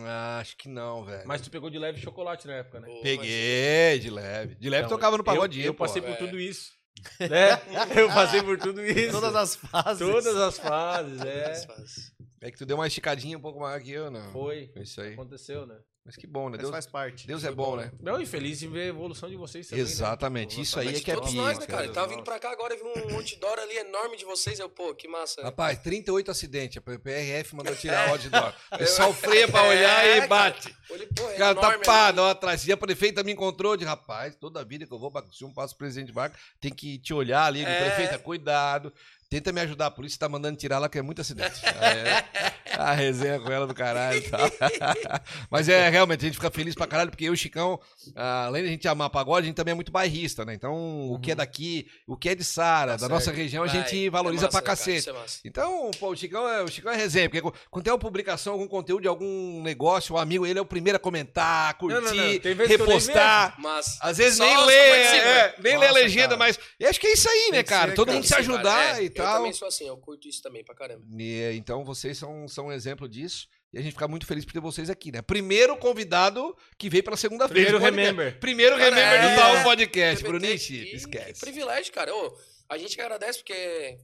acho 0.41 0.57
que 0.57 0.67
não, 0.69 1.05
velho. 1.05 1.25
Mas 1.27 1.43
tu 1.43 1.51
pegou 1.51 1.69
de 1.69 1.79
leve 1.79 2.01
chocolate 2.01 2.47
na 2.47 2.55
época, 2.55 2.81
né? 2.81 2.87
Pô, 2.89 3.03
Peguei, 3.03 3.99
de 3.99 4.09
leve. 4.09 4.55
De 4.55 4.71
leve 4.71 4.87
Então, 4.87 4.97
tocava 4.97 5.17
no 5.17 5.21
eu- 5.21 5.25
pagodinho. 5.25 5.67
Eu, 5.67 5.75
pô. 5.75 5.85
passei 5.85 6.01
por 6.01 6.13
É. 6.13 6.15
tudo 6.17 6.41
isso. 6.41 6.73
Né? 7.21 7.29
Eu 8.07 8.09
passei 8.09 8.43
por 8.43 8.59
tudo 8.59 8.83
isso. 8.85 9.13
Todas 9.13 9.37
as 9.37 9.55
fases. 9.57 9.99
Todas 9.99 10.37
as 10.37 10.59
fases, 10.59 11.19
mas- 11.19 11.27
é. 11.29 11.67
mas- 11.69 12.13
É 12.41 12.51
que 12.51 12.57
tu 12.59 12.65
deu 12.67 12.77
uma 12.77 12.87
esticadinha 12.87 13.37
um 13.37 13.41
pouco 13.41 13.61
maior 13.61 13.81
que 13.81 13.91
eu, 13.93 14.11
não. 14.11 14.33
Foi. 14.33 14.73
Isso 14.77 15.01
aí. 15.01 15.13
Aconteceu, 15.13 15.67
né? 15.67 15.77
Mas 16.05 16.17
que 16.17 16.27
bom, 16.27 16.45
né? 16.49 16.53
Mas 16.53 16.61
Deus, 16.61 16.71
faz 16.71 16.87
parte. 16.87 17.27
Deus 17.27 17.45
é 17.45 17.51
bom, 17.51 17.77
né? 17.77 17.93
Não, 18.01 18.19
e 18.19 18.25
feliz 18.25 18.63
em 18.63 18.71
ver 18.71 18.81
a 18.81 18.87
evolução 18.87 19.29
de 19.29 19.37
vocês 19.37 19.69
também. 19.69 19.85
né? 19.85 19.91
Exatamente. 19.91 20.59
Isso 20.59 20.81
aí 20.81 20.89
é 20.89 21.01
que 21.01 21.11
é 21.11 21.15
todos 21.15 21.31
pica. 21.31 21.43
nós, 21.43 21.59
né, 21.59 21.67
cara? 21.67 21.85
Eu 21.85 21.93
tava 21.93 22.09
vindo 22.09 22.23
pra 22.23 22.39
cá 22.39 22.51
agora 22.51 22.73
e 22.75 22.79
vi 22.79 22.83
um 22.83 23.15
outdoor 23.17 23.59
ali 23.59 23.77
enorme 23.77 24.17
de 24.17 24.25
vocês. 24.25 24.59
Eu, 24.59 24.71
pô, 24.71 24.95
que 24.95 25.07
massa. 25.07 25.43
Rapaz, 25.43 25.79
38 25.81 26.31
acidentes. 26.31 26.79
A 26.79 26.81
PRF 26.81 27.55
mandou 27.55 27.75
tirar 27.77 28.09
o 28.09 28.13
outdoor. 28.13 28.55
O 28.73 28.79
pessoal 28.79 29.13
freia 29.13 29.47
pra 29.49 29.63
olhar 29.65 30.07
É, 30.07 30.13
e 30.13 30.15
cara. 30.21 30.27
bate. 30.29 30.75
Olha, 30.91 31.07
pô, 31.15 31.29
é 31.29 31.35
O 31.35 31.39
cara 31.39 31.55
tá 31.55 31.79
pá, 31.81 32.07
ali. 32.09 32.21
atrás. 32.21 32.67
E 32.67 32.73
a 32.73 32.77
prefeita 32.79 33.23
me 33.23 33.33
encontrou 33.33 33.77
de 33.77 33.85
rapaz, 33.85 34.35
toda 34.35 34.65
vida 34.65 34.87
que 34.87 34.93
eu 34.95 34.99
vou 34.99 35.11
pra 35.11 35.23
um 35.43 35.53
passo 35.53 35.77
presidente 35.77 36.07
de 36.07 36.13
barco, 36.15 36.39
tem 36.59 36.73
que 36.73 36.99
te 36.99 37.13
olhar 37.13 37.45
ali, 37.45 37.63
É. 37.63 37.85
prefeita, 37.85 38.19
cuidado. 38.19 38.91
Tenta 39.31 39.53
me 39.53 39.61
ajudar, 39.61 39.87
a 39.87 39.91
polícia 39.91 40.19
tá 40.19 40.27
mandando 40.27 40.57
tirar 40.57 40.79
lá, 40.79 40.89
que 40.89 40.99
é 40.99 41.03
muito 41.03 41.21
acidente. 41.21 41.61
É, 41.67 42.25
a 42.79 42.95
resenha 42.95 43.39
com 43.39 43.53
ela 43.53 43.67
do 43.67 43.75
caralho 43.75 44.19
e 44.19 44.23
tal. 44.23 44.41
Mas 45.51 45.69
é, 45.69 45.89
realmente, 45.91 46.21
a 46.25 46.29
gente 46.29 46.37
fica 46.37 46.51
feliz 46.51 46.75
pra 46.75 46.87
caralho, 46.87 47.11
porque 47.11 47.25
eu 47.25 47.33
e 47.33 47.35
o 47.35 47.37
Chicão, 47.37 47.79
ah, 48.17 48.47
além 48.47 48.63
de 48.63 48.69
a 48.69 48.73
gente 48.73 48.89
amar 48.89 49.11
pagode, 49.11 49.45
a 49.45 49.47
gente 49.49 49.57
também 49.57 49.73
é 49.73 49.75
muito 49.75 49.93
bairrista, 49.93 50.47
né? 50.47 50.55
Então, 50.55 51.11
o 51.13 51.19
que 51.21 51.33
é 51.33 51.35
daqui, 51.35 51.87
o 52.07 52.17
que 52.17 52.31
é 52.31 52.35
de 52.35 52.43
Sara, 52.43 52.97
da 52.97 53.07
nossa 53.07 53.31
região, 53.31 53.65
a 53.65 53.67
Vai, 53.67 53.77
gente 53.77 54.09
valoriza 54.09 54.45
é 54.45 54.47
massa, 54.47 54.63
pra 54.63 54.67
cara, 54.67 54.77
cacete. 54.79 54.99
isso 54.99 55.11
é. 55.11 55.25
Então, 55.45 55.91
pô, 56.01 56.09
o 56.09 56.17
Chicão 56.17 56.49
é, 56.49 56.63
o 56.63 56.69
Chicão 56.69 56.91
é 56.91 56.97
resenha, 56.97 57.29
porque 57.29 57.43
quando 57.71 57.85
tem 57.85 57.93
uma 57.93 57.99
publicação, 57.99 58.55
algum 58.55 58.67
conteúdo 58.67 59.03
de 59.03 59.09
algum 59.09 59.61
negócio, 59.63 60.15
o 60.15 60.19
amigo, 60.19 60.47
ele 60.47 60.59
é 60.59 60.63
o 60.63 60.67
primeiro 60.67 60.97
a 60.97 61.01
comentar, 61.01 61.75
curtir, 61.75 62.01
Não, 62.01 62.15
não, 62.15 62.15
não. 62.15 62.67
Repostar. 62.67 63.57
Mas 63.59 63.99
Às 64.01 64.17
vezes 64.17 64.39
nem 64.39 64.65
lê, 64.65 64.75
é, 64.75 65.55
nem 65.63 65.77
lê 65.77 65.87
a 65.87 65.89
Nossa, 65.91 66.01
legenda, 66.01 66.29
cara. 66.29 66.39
mas 66.39 66.59
eu 66.81 66.89
acho 66.89 66.99
que 66.99 67.07
é 67.07 67.13
isso 67.13 67.29
aí, 67.29 67.51
né, 67.53 67.63
cara? 67.63 67.93
Todo 67.93 68.07
cara. 68.07 68.17
mundo 68.17 68.25
se 68.25 68.31
cara. 68.31 68.41
ajudar 68.43 68.99
É, 68.99 69.18
e 69.19 69.21
Eu 69.21 69.25
tal. 69.25 69.37
também 69.39 69.53
sou 69.53 69.69
assim, 69.69 69.87
eu 69.87 69.97
curto 69.99 70.29
isso 70.29 70.43
também 70.43 70.65
pra 70.65 70.75
caramba. 70.75 71.05
E, 71.19 71.53
então 71.57 71.85
vocês 71.85 72.17
são, 72.17 72.49
são 72.49 72.67
um 72.69 72.73
exemplo 72.73 73.09
disso. 73.09 73.47
E 73.73 73.79
a 73.79 73.83
gente 73.83 73.93
fica 73.93 74.09
muito 74.09 74.25
feliz 74.27 74.45
por 74.47 74.53
ter 74.53 74.61
vocês 74.61 74.89
aqui, 74.89 75.13
né? 75.13 75.21
Primeiro 75.21 75.77
convidado 75.77 76.57
que 76.79 76.89
veio 76.89 77.05
pela 77.05 77.17
segunda 77.19 77.47
vez. 77.47 77.67
Primeiro. 77.69 77.79
Remember. 77.79 78.39
Primeiro 78.41 78.77
Cara, 78.79 78.95
Remember 78.95 79.21
é. 79.25 79.31
do 79.31 79.37
Tal 79.41 79.63
Podcast. 79.65 80.25
Bruninho, 80.25 80.53
que- 80.53 80.59
Chip, 80.59 80.85
Que 80.91 80.97
esquece. 80.97 81.41
privilégio, 81.41 81.93
cara. 81.93 82.15
Ô, 82.15 82.35
a 82.69 82.79
gente 82.79 82.95
que 82.97 83.03
agradece 83.03 83.39
porque 83.41 83.99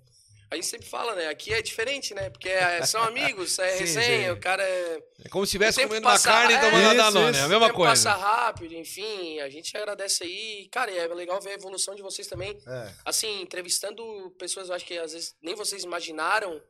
a 0.55 0.57
gente 0.57 0.67
sempre 0.67 0.87
fala, 0.89 1.15
né? 1.15 1.29
Aqui 1.29 1.53
é 1.53 1.61
diferente, 1.63 2.15
né? 2.15 2.31
Porque 2.31 2.49
é- 2.49 2.85
são 2.87 3.03
amigos, 3.05 3.59
é 3.59 3.73
Sim, 3.73 3.79
resenha, 3.81 4.25
sim. 4.27 4.31
o 4.31 4.41
cara 4.41 4.63
é. 4.63 5.03
É 5.25 5.29
como 5.29 5.45
se 5.45 5.51
estivesse 5.51 5.83
comendo 5.83 6.07
uma 6.07 6.13
passa- 6.13 6.29
carne 6.31 6.55
e 6.55 6.57
é, 6.57 6.61
tomando 6.61 6.97
Danone. 6.97 7.31
isso. 7.31 7.41
É 7.41 7.43
a 7.43 7.47
o 7.47 7.49
mesma 7.51 7.73
coisa. 7.73 7.91
Passa 7.93 8.13
rápido, 8.13 8.75
enfim, 8.75 9.41
a 9.41 9.49
gente 9.49 9.77
agradece 9.77 10.25
aí. 10.25 10.69
Cara, 10.71 10.91
é 10.91 11.07
legal 11.09 11.41
ver 11.41 11.51
a 11.51 11.55
evolução 11.55 11.95
de 11.95 12.03
vocês 12.03 12.27
também. 12.27 12.59
É. 12.67 12.93
Assim, 13.05 13.41
entrevistando 13.43 14.03
pessoas, 14.39 14.69
eu 14.69 14.75
acho 14.75 14.85
que 14.85 14.97
às 14.99 15.13
vezes 15.13 15.35
nem 15.43 15.55
vocês 15.55 15.83
imaginaram 15.85 16.61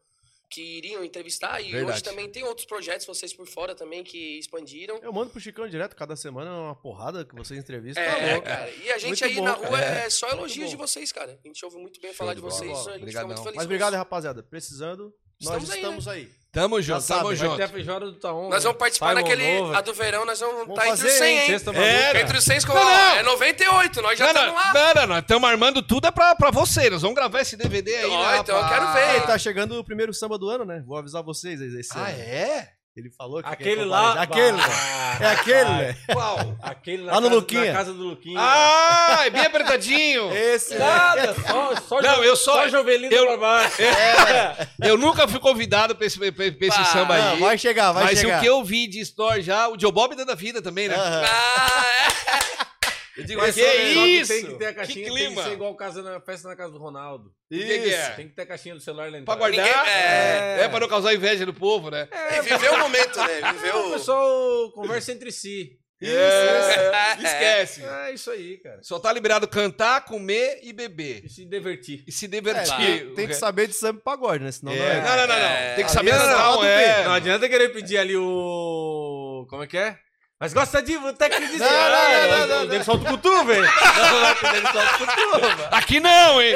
que 0.54 0.62
iriam 0.78 1.02
entrevistar. 1.04 1.60
E 1.60 1.70
Verdade. 1.72 1.92
hoje 1.94 2.02
também 2.04 2.28
tem 2.30 2.44
outros 2.44 2.66
projetos, 2.66 3.04
vocês 3.06 3.32
por 3.32 3.46
fora 3.46 3.74
também, 3.74 4.04
que 4.04 4.38
expandiram. 4.38 4.98
Eu 5.02 5.12
mando 5.12 5.30
pro 5.30 5.40
Chicão 5.40 5.68
direto, 5.68 5.96
cada 5.96 6.14
semana 6.14 6.50
uma 6.52 6.74
porrada 6.76 7.24
que 7.24 7.34
vocês 7.34 7.58
entrevistam. 7.58 8.02
tá 8.04 8.10
É, 8.18 8.32
louco. 8.32 8.46
cara. 8.46 8.70
E 8.70 8.90
a 8.92 8.98
gente 8.98 9.08
Muito 9.08 9.24
aí 9.24 9.34
bom, 9.34 9.44
na 9.44 9.52
rua 9.52 9.80
É. 9.82 10.06
é, 10.06 10.10
só 10.10 10.28
elogios 10.30 10.70
de 10.70 10.76
vocês, 10.76 11.10
cara. 11.10 11.38
A 11.44 11.48
gente 11.48 11.64
ouve 11.64 11.76
muito 11.78 12.00
bem 12.00 12.10
Show 12.10 12.18
falar 12.18 12.34
de 12.34 12.40
vocês. 12.40 12.70
Bola. 12.70 12.80
A 12.80 12.92
gente 12.92 13.02
Obrigadão. 13.02 13.12
fica 13.12 13.26
muito 13.26 13.42
feliz 13.42 13.56
Mas 13.56 13.64
obrigado, 13.64 13.94
rapaziada. 13.94 14.42
Precisando, 14.42 15.12
Estamos 15.40 15.62
nós 15.62 15.70
aí, 15.70 15.76
estamos 15.80 16.08
aí. 16.08 16.43
Tamo 16.54 16.80
junto, 16.80 17.00
sabe, 17.02 17.18
tamo 17.20 17.28
vai 17.30 17.36
Vai 17.36 17.46
junto. 17.48 17.56
ter 17.58 17.62
a 17.64 17.68
feijoada 17.68 18.06
do 18.06 18.12
Taon. 18.14 18.48
Nós 18.48 18.62
vamos 18.62 18.78
participar 18.78 19.14
naquele. 19.14 19.56
Monova. 19.60 19.78
A 19.78 19.80
do 19.80 19.92
verão, 19.92 20.24
nós 20.24 20.38
vamos 20.40 20.68
estar 20.68 20.72
entre 20.86 20.88
fazer, 20.90 21.08
os 21.08 21.12
100, 21.14 21.38
hein? 21.38 21.56
É. 21.74 22.20
Entre 22.20 22.38
os 22.38 22.44
100 22.44 22.60
com. 22.66 22.74
Não, 22.74 22.84
não. 22.84 23.16
É 23.16 23.22
98, 23.24 24.00
nós 24.02 24.18
já 24.18 24.24
Não, 24.26 24.30
estamos 24.32 24.54
não, 24.54 24.54
lá. 24.64 24.72
não, 24.72 24.94
não, 25.02 25.06
nós 25.08 25.18
estamos 25.18 25.50
armando 25.50 25.82
tudo 25.82 26.06
é 26.06 26.10
pra, 26.12 26.34
pra 26.36 26.50
você. 26.52 26.88
Nós 26.88 27.02
vamos 27.02 27.16
gravar 27.16 27.40
esse 27.40 27.56
DVD 27.56 27.94
aí, 27.96 28.10
Ó, 28.10 28.30
né, 28.30 28.38
então 28.38 28.56
eu 28.56 28.62
rapaz? 28.62 28.94
quero 28.94 29.12
ver. 29.12 29.26
Tá 29.26 29.36
chegando 29.36 29.78
o 29.78 29.84
primeiro 29.84 30.14
samba 30.14 30.38
do 30.38 30.48
ano, 30.48 30.64
né? 30.64 30.82
Vou 30.86 30.96
avisar 30.96 31.22
vocês 31.22 31.60
esse 31.60 31.90
Ah, 31.98 32.02
ano. 32.02 32.18
é? 32.20 32.68
Ele 32.96 33.10
falou 33.10 33.42
que 33.42 33.48
Aquele 33.48 33.84
lá. 33.84 34.22
Aquele, 34.22 34.52
né? 34.52 34.62
Ah, 34.68 35.18
É 35.20 35.26
aquele, 35.32 35.64
né? 35.70 35.96
Qual? 36.12 36.38
Aquele 36.62 37.02
na, 37.02 37.12
Lá 37.14 37.20
no 37.20 37.26
casa, 37.26 37.34
Luquinha. 37.40 37.64
na 37.66 37.72
casa 37.78 37.92
do 37.92 38.02
Luquinha. 38.04 38.38
Ah, 38.40 39.22
é 39.26 39.30
bem 39.30 39.44
apertadinho. 39.46 40.30
Esse, 40.34 40.74
né? 40.74 40.78
Nada, 40.78 41.34
só, 41.34 41.74
só, 41.88 42.00
Não, 42.00 42.14
jo- 42.18 42.22
eu 42.22 42.36
só- 42.36 42.52
só 42.52 42.68
Jovelino 42.68 43.12
eu- 43.12 43.26
pra 43.26 43.36
baixo. 43.36 43.76
Eu 44.80 44.96
nunca 44.96 45.26
fui 45.26 45.40
convidado 45.40 45.96
pra 45.96 46.06
esse, 46.06 46.18
pra, 46.18 46.30
pra 46.32 46.44
esse 46.46 46.76
Pá, 46.78 46.84
samba 46.84 47.14
aí. 47.14 47.40
vai 47.40 47.58
chegar, 47.58 47.90
vai 47.92 48.04
mas 48.04 48.18
chegar. 48.20 48.38
o 48.38 48.40
que 48.40 48.46
eu 48.46 48.62
vi 48.62 48.86
de 48.86 49.00
story 49.00 49.42
já, 49.42 49.68
o 49.68 49.78
Joe 49.80 49.90
Bob 49.90 50.14
dando 50.14 50.30
a 50.30 50.34
vida 50.36 50.62
também, 50.62 50.88
né? 50.88 50.94
Ah, 50.96 52.64
Eu 53.16 53.24
digo, 53.24 53.40
que 53.52 53.60
é 53.60 53.74
o 53.74 53.88
negócio 53.88 54.06
isso? 54.08 54.32
Tem 54.32 54.46
que 54.46 54.54
ter 54.58 54.66
a 54.66 54.74
caixinha, 54.74 55.04
que 55.08 55.14
tem 55.14 55.26
clima. 55.26 55.42
que 55.42 55.48
ser 55.48 55.54
igual 55.54 55.76
casa 55.76 56.02
na 56.02 56.20
festa 56.20 56.48
na 56.48 56.56
casa 56.56 56.72
do 56.72 56.78
Ronaldo. 56.78 57.28
O 57.28 57.54
que, 57.56 57.64
que 57.64 57.94
é? 57.94 58.08
Tem 58.10 58.28
que 58.28 58.34
ter 58.34 58.42
a 58.42 58.46
caixinha 58.46 58.74
do 58.74 58.80
celular 58.80 59.10
lá 59.12 59.22
Pra 59.22 59.34
guardar? 59.36 59.64
Ninguém- 59.66 59.92
é. 59.92 60.56
é. 60.58 60.64
é 60.64 60.68
pra 60.68 60.80
não 60.80 60.88
causar 60.88 61.14
inveja 61.14 61.46
do 61.46 61.54
povo, 61.54 61.90
né? 61.90 62.08
É, 62.10 62.42
viveu 62.42 62.74
o 62.74 62.78
momento, 62.78 63.16
né? 63.18 63.40
O 63.50 63.52
Viveu. 63.54 63.92
pessoal 63.92 64.72
conversa 64.72 65.12
entre 65.12 65.30
si. 65.30 65.78
É, 66.02 67.16
Esquece. 67.22 67.82
É 67.84 68.12
isso 68.12 68.30
aí, 68.30 68.58
cara. 68.58 68.80
Só 68.82 68.98
tá 68.98 69.12
liberado 69.12 69.46
cantar, 69.48 70.04
comer 70.04 70.58
e 70.62 70.72
beber. 70.72 71.24
E 71.24 71.28
se 71.30 71.44
divertir. 71.46 72.04
E 72.06 72.12
se 72.12 72.26
É, 72.26 72.28
divertir. 72.28 72.76
tem, 72.76 73.14
tem 73.14 73.26
que 73.28 73.34
saber 73.34 73.68
de 73.68 73.74
samba 73.74 74.00
e 74.00 74.02
pagode, 74.02 74.44
né? 74.44 74.50
Senão 74.52 74.72
É. 74.72 74.76
não 74.76 74.84
é. 74.86 74.94
Não, 75.00 75.16
não, 75.16 75.26
não, 75.28 75.38
não. 75.38 75.46
É. 75.46 75.74
Tem 75.76 75.84
que 75.84 75.90
saber 75.92 76.10
é 76.10 76.12
dançar, 76.18 76.36
lado 76.36 76.54
não 76.56 76.60
B. 76.62 76.68
é. 76.68 77.04
Não 77.04 77.12
adianta 77.12 77.48
querer 77.48 77.68
pedir 77.70 77.96
ali 77.96 78.16
o. 78.16 79.46
Como 79.48 79.62
é 79.62 79.66
que 79.66 79.78
é? 79.78 79.96
Mas 80.44 80.52
gosta 80.52 80.82
de 80.82 80.98
boteco 80.98 81.40
de 81.40 81.56
Não, 81.56 81.66
não, 81.66 82.28
não, 82.28 82.38
não, 82.38 82.58
não. 82.58 82.66
Dele 82.66 82.84
solta 82.84 83.04
o 83.04 83.06
cutu, 83.12 83.44
velho. 83.46 83.64
Não, 83.64 84.52
dele 84.52 84.66
solta 84.70 84.94
o 84.94 84.98
cutu, 84.98 85.40
velho. 85.40 85.68
Aqui 85.70 86.00
não, 86.00 86.42
hein? 86.42 86.54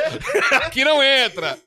Aqui 0.61 0.85
não 0.85 1.03
entra. 1.03 1.59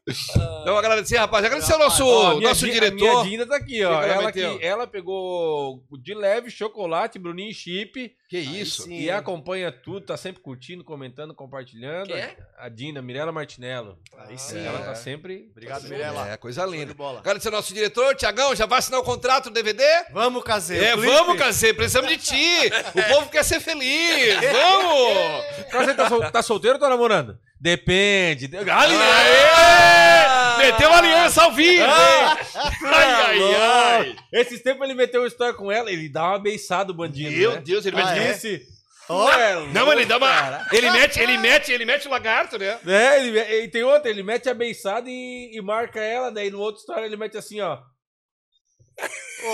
Então, 0.61 0.77
agradecer, 0.77 1.17
rapaz. 1.17 1.43
Agradecer 1.45 1.73
ao 1.73 1.79
nosso, 1.79 2.05
Ó, 2.05 2.31
a 2.31 2.35
minha 2.35 2.49
nosso 2.49 2.65
Di- 2.65 2.71
A 2.71 2.73
diretor. 2.73 2.97
minha 2.97 3.23
Dinda 3.23 3.45
tá 3.47 3.55
aqui, 3.55 3.83
ó. 3.83 4.01
Ela 4.03 4.31
que, 4.31 4.41
ela 4.61 4.87
pegou 4.87 5.83
de 5.99 6.13
leve 6.13 6.49
chocolate, 6.49 7.17
Bruninho 7.19 7.49
e 7.51 7.53
chip. 7.53 8.15
Que 8.29 8.37
isso? 8.39 8.83
sim. 8.83 8.97
E 8.97 9.11
acompanha 9.11 9.71
tudo, 9.73 10.05
tá 10.05 10.15
sempre 10.15 10.41
curtindo, 10.41 10.85
comentando, 10.85 11.33
compartilhando. 11.35 12.07
Quem 12.07 12.15
é? 12.15 12.37
A 12.57 12.69
Dina, 12.69 13.01
Mirella 13.01 13.31
Martinello. 13.31 13.97
Aí 14.17 14.37
sim. 14.37 14.65
Ela 14.65 14.79
É. 14.79 14.83
tá 14.83 14.95
sempre. 14.95 15.49
Obrigado, 15.51 15.83
Mirella. 15.89 16.29
É, 16.29 16.37
coisa 16.37 16.65
linda. 16.65 16.93
bola. 16.93 17.19
Agradecer 17.19 17.49
ao 17.49 17.53
nosso 17.55 17.73
diretor, 17.73 18.15
Tiagão. 18.15 18.55
Já 18.55 18.65
vai 18.65 18.79
assinar 18.79 19.01
o 19.01 19.03
contrato 19.03 19.45
do 19.49 19.53
DVD? 19.53 19.83
Vamos, 20.13 20.43
caseiro. 20.43 20.85
É, 20.85 20.91
Clipe. 20.93 21.07
vamos, 21.07 21.37
Cacê. 21.37 21.73
Precisamos 21.73 22.09
de 22.09 22.17
ti. 22.17 22.71
O 22.95 23.13
povo 23.15 23.29
quer 23.29 23.43
ser 23.43 23.59
feliz. 23.59 24.35
Vamos! 24.51 25.43
Você 25.73 25.93
tá, 25.93 26.07
sol- 26.07 26.31
tá 26.31 26.41
solteiro 26.41 26.75
ou 26.77 26.79
tá 26.81 26.87
namorando? 26.89 27.37
Depende. 27.59 28.49
Aê! 28.55 30.40
Meteu 30.61 30.89
uma 30.89 30.97
aliança 30.97 31.43
ao 31.43 31.51
vivo, 31.51 31.83
Ah! 31.85 32.37
hein? 32.39 32.71
Ai, 32.85 33.05
ai, 33.13 33.55
ai. 33.55 34.15
Esses 34.33 34.61
tempos 34.61 34.83
ele 34.83 34.93
meteu 34.93 35.21
uma 35.21 35.27
história 35.27 35.53
com 35.53 35.71
ela, 35.71 35.91
ele 35.91 36.09
dá 36.09 36.23
uma 36.29 36.39
beiçada 36.39 36.91
o 36.91 36.95
bandido. 36.95 37.31
Meu 37.31 37.51
né? 37.53 37.61
Deus, 37.61 37.85
ele 37.85 37.99
Ah, 37.99 38.05
mete. 38.05 38.19
é? 38.19 38.33
Disse. 38.33 38.61
É, 39.09 39.55
Não, 39.73 39.85
mas 39.85 39.97
ele 39.97 40.05
dá 40.05 40.17
uma. 40.17 40.27
cara. 40.27 40.65
Ele 40.71 40.89
mete, 40.91 41.19
ele 41.19 41.37
mete, 41.37 41.71
ele 41.71 41.83
mete 41.85 42.07
o 42.07 42.11
lagarto, 42.11 42.57
né? 42.57 42.79
É, 42.87 43.17
ele, 43.19 43.39
e 43.63 43.67
tem 43.67 43.83
outra, 43.83 44.09
ele 44.09 44.23
mete 44.23 44.47
a 44.49 44.53
beiçada 44.53 45.09
e, 45.09 45.51
e 45.53 45.61
marca 45.61 45.99
ela, 45.99 46.31
daí 46.31 46.49
no 46.49 46.59
outro 46.59 46.79
história 46.79 47.05
ele 47.05 47.17
mete 47.17 47.37
assim, 47.37 47.59
ó. 47.59 47.79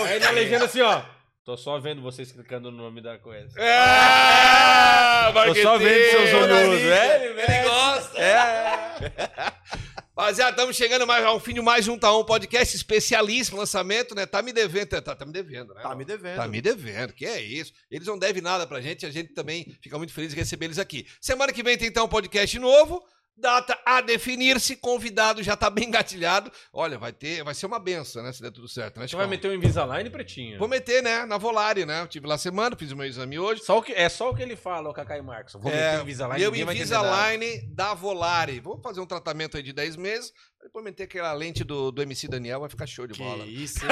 Aí 0.06 0.20
na 0.20 0.30
legenda 0.30 0.64
assim, 0.66 0.80
ó. 0.80 1.02
Tô 1.44 1.56
só 1.56 1.78
vendo 1.80 2.02
vocês 2.02 2.30
clicando 2.30 2.70
no 2.70 2.76
nome 2.76 3.00
da 3.00 3.18
coisa. 3.18 3.48
Ah, 3.58 5.32
Tô 5.32 5.54
só 5.56 5.78
vendo 5.78 6.10
seus 6.10 6.30
marqueteiro. 6.30 6.70
olhosos. 6.70 6.86
É, 6.86 7.24
ele 7.26 7.68
gosta. 7.68 8.18
É. 8.20 9.52
Rapaziada, 10.18 10.50
estamos 10.50 10.74
chegando 10.74 11.06
mais 11.06 11.24
ao 11.24 11.38
fim 11.38 11.54
de 11.54 11.60
mais 11.60 11.86
um 11.86 11.96
Tá 11.96 12.12
Um 12.12 12.24
podcast 12.24 12.74
especialíssimo, 12.74 13.56
lançamento, 13.56 14.16
né? 14.16 14.26
Tá 14.26 14.42
me 14.42 14.52
devendo, 14.52 15.00
tá, 15.00 15.14
tá 15.14 15.24
me 15.24 15.32
devendo, 15.32 15.72
né? 15.72 15.80
Tá 15.80 15.94
me 15.94 16.04
devendo. 16.04 16.36
Tá 16.36 16.48
me 16.48 16.60
devendo, 16.60 17.12
que 17.12 17.24
é 17.24 17.40
isso. 17.40 17.72
Eles 17.88 18.08
não 18.08 18.18
devem 18.18 18.42
nada 18.42 18.66
pra 18.66 18.80
gente, 18.80 19.06
a 19.06 19.12
gente 19.12 19.32
também 19.32 19.78
fica 19.80 19.96
muito 19.96 20.12
feliz 20.12 20.30
de 20.30 20.36
receber 20.36 20.64
eles 20.64 20.78
aqui. 20.80 21.06
Semana 21.20 21.52
que 21.52 21.62
vem 21.62 21.78
tem 21.78 21.86
então 21.86 22.06
um 22.06 22.08
podcast 22.08 22.58
novo, 22.58 23.04
data 23.40 23.78
a 23.86 24.00
definir-se, 24.00 24.76
convidado 24.76 25.42
já 25.42 25.56
tá 25.56 25.70
bem 25.70 25.86
engatilhado. 25.88 26.50
Olha, 26.72 26.98
vai 26.98 27.12
ter, 27.12 27.42
vai 27.44 27.54
ser 27.54 27.66
uma 27.66 27.78
benção, 27.78 28.22
né? 28.22 28.32
Se 28.32 28.42
der 28.42 28.50
tudo 28.50 28.68
certo, 28.68 28.98
né? 29.00 29.06
Você 29.06 29.16
vai 29.16 29.26
meter 29.26 29.48
o 29.48 29.54
Invisalign, 29.54 30.10
pretinho? 30.10 30.58
Vou 30.58 30.68
meter, 30.68 31.02
né? 31.02 31.24
Na 31.24 31.38
Volare, 31.38 31.84
né? 31.86 32.02
Eu 32.02 32.06
tive 32.08 32.26
lá 32.26 32.36
semana, 32.36 32.76
fiz 32.76 32.90
o 32.92 32.96
meu 32.96 33.06
exame 33.06 33.38
hoje. 33.38 33.62
Só 33.64 33.78
o 33.78 33.82
que, 33.82 33.92
é 33.92 34.08
só 34.08 34.30
o 34.30 34.34
que 34.34 34.42
ele 34.42 34.56
fala, 34.56 34.90
o 34.90 34.92
Kakai 34.92 35.20
Marcos. 35.22 35.54
Vou 35.54 35.70
meter 35.70 35.98
o 35.98 36.02
Invisalign, 36.02 36.50
meu. 36.50 36.72
Invisalign 36.72 37.62
da 37.74 37.94
Volare. 37.94 38.60
Vou 38.60 38.80
fazer 38.80 39.00
um 39.00 39.06
tratamento 39.06 39.56
aí 39.56 39.62
de 39.62 39.72
10 39.72 39.96
meses, 39.96 40.32
depois 40.62 40.84
meter 40.84 41.04
aquela 41.04 41.32
lente 41.32 41.62
do, 41.64 41.90
do 41.92 42.02
MC 42.02 42.26
Daniel, 42.28 42.60
vai 42.60 42.68
ficar 42.68 42.86
show 42.86 43.06
de 43.06 43.14
Que 43.14 43.22
bola. 43.22 43.44
isso? 43.46 43.78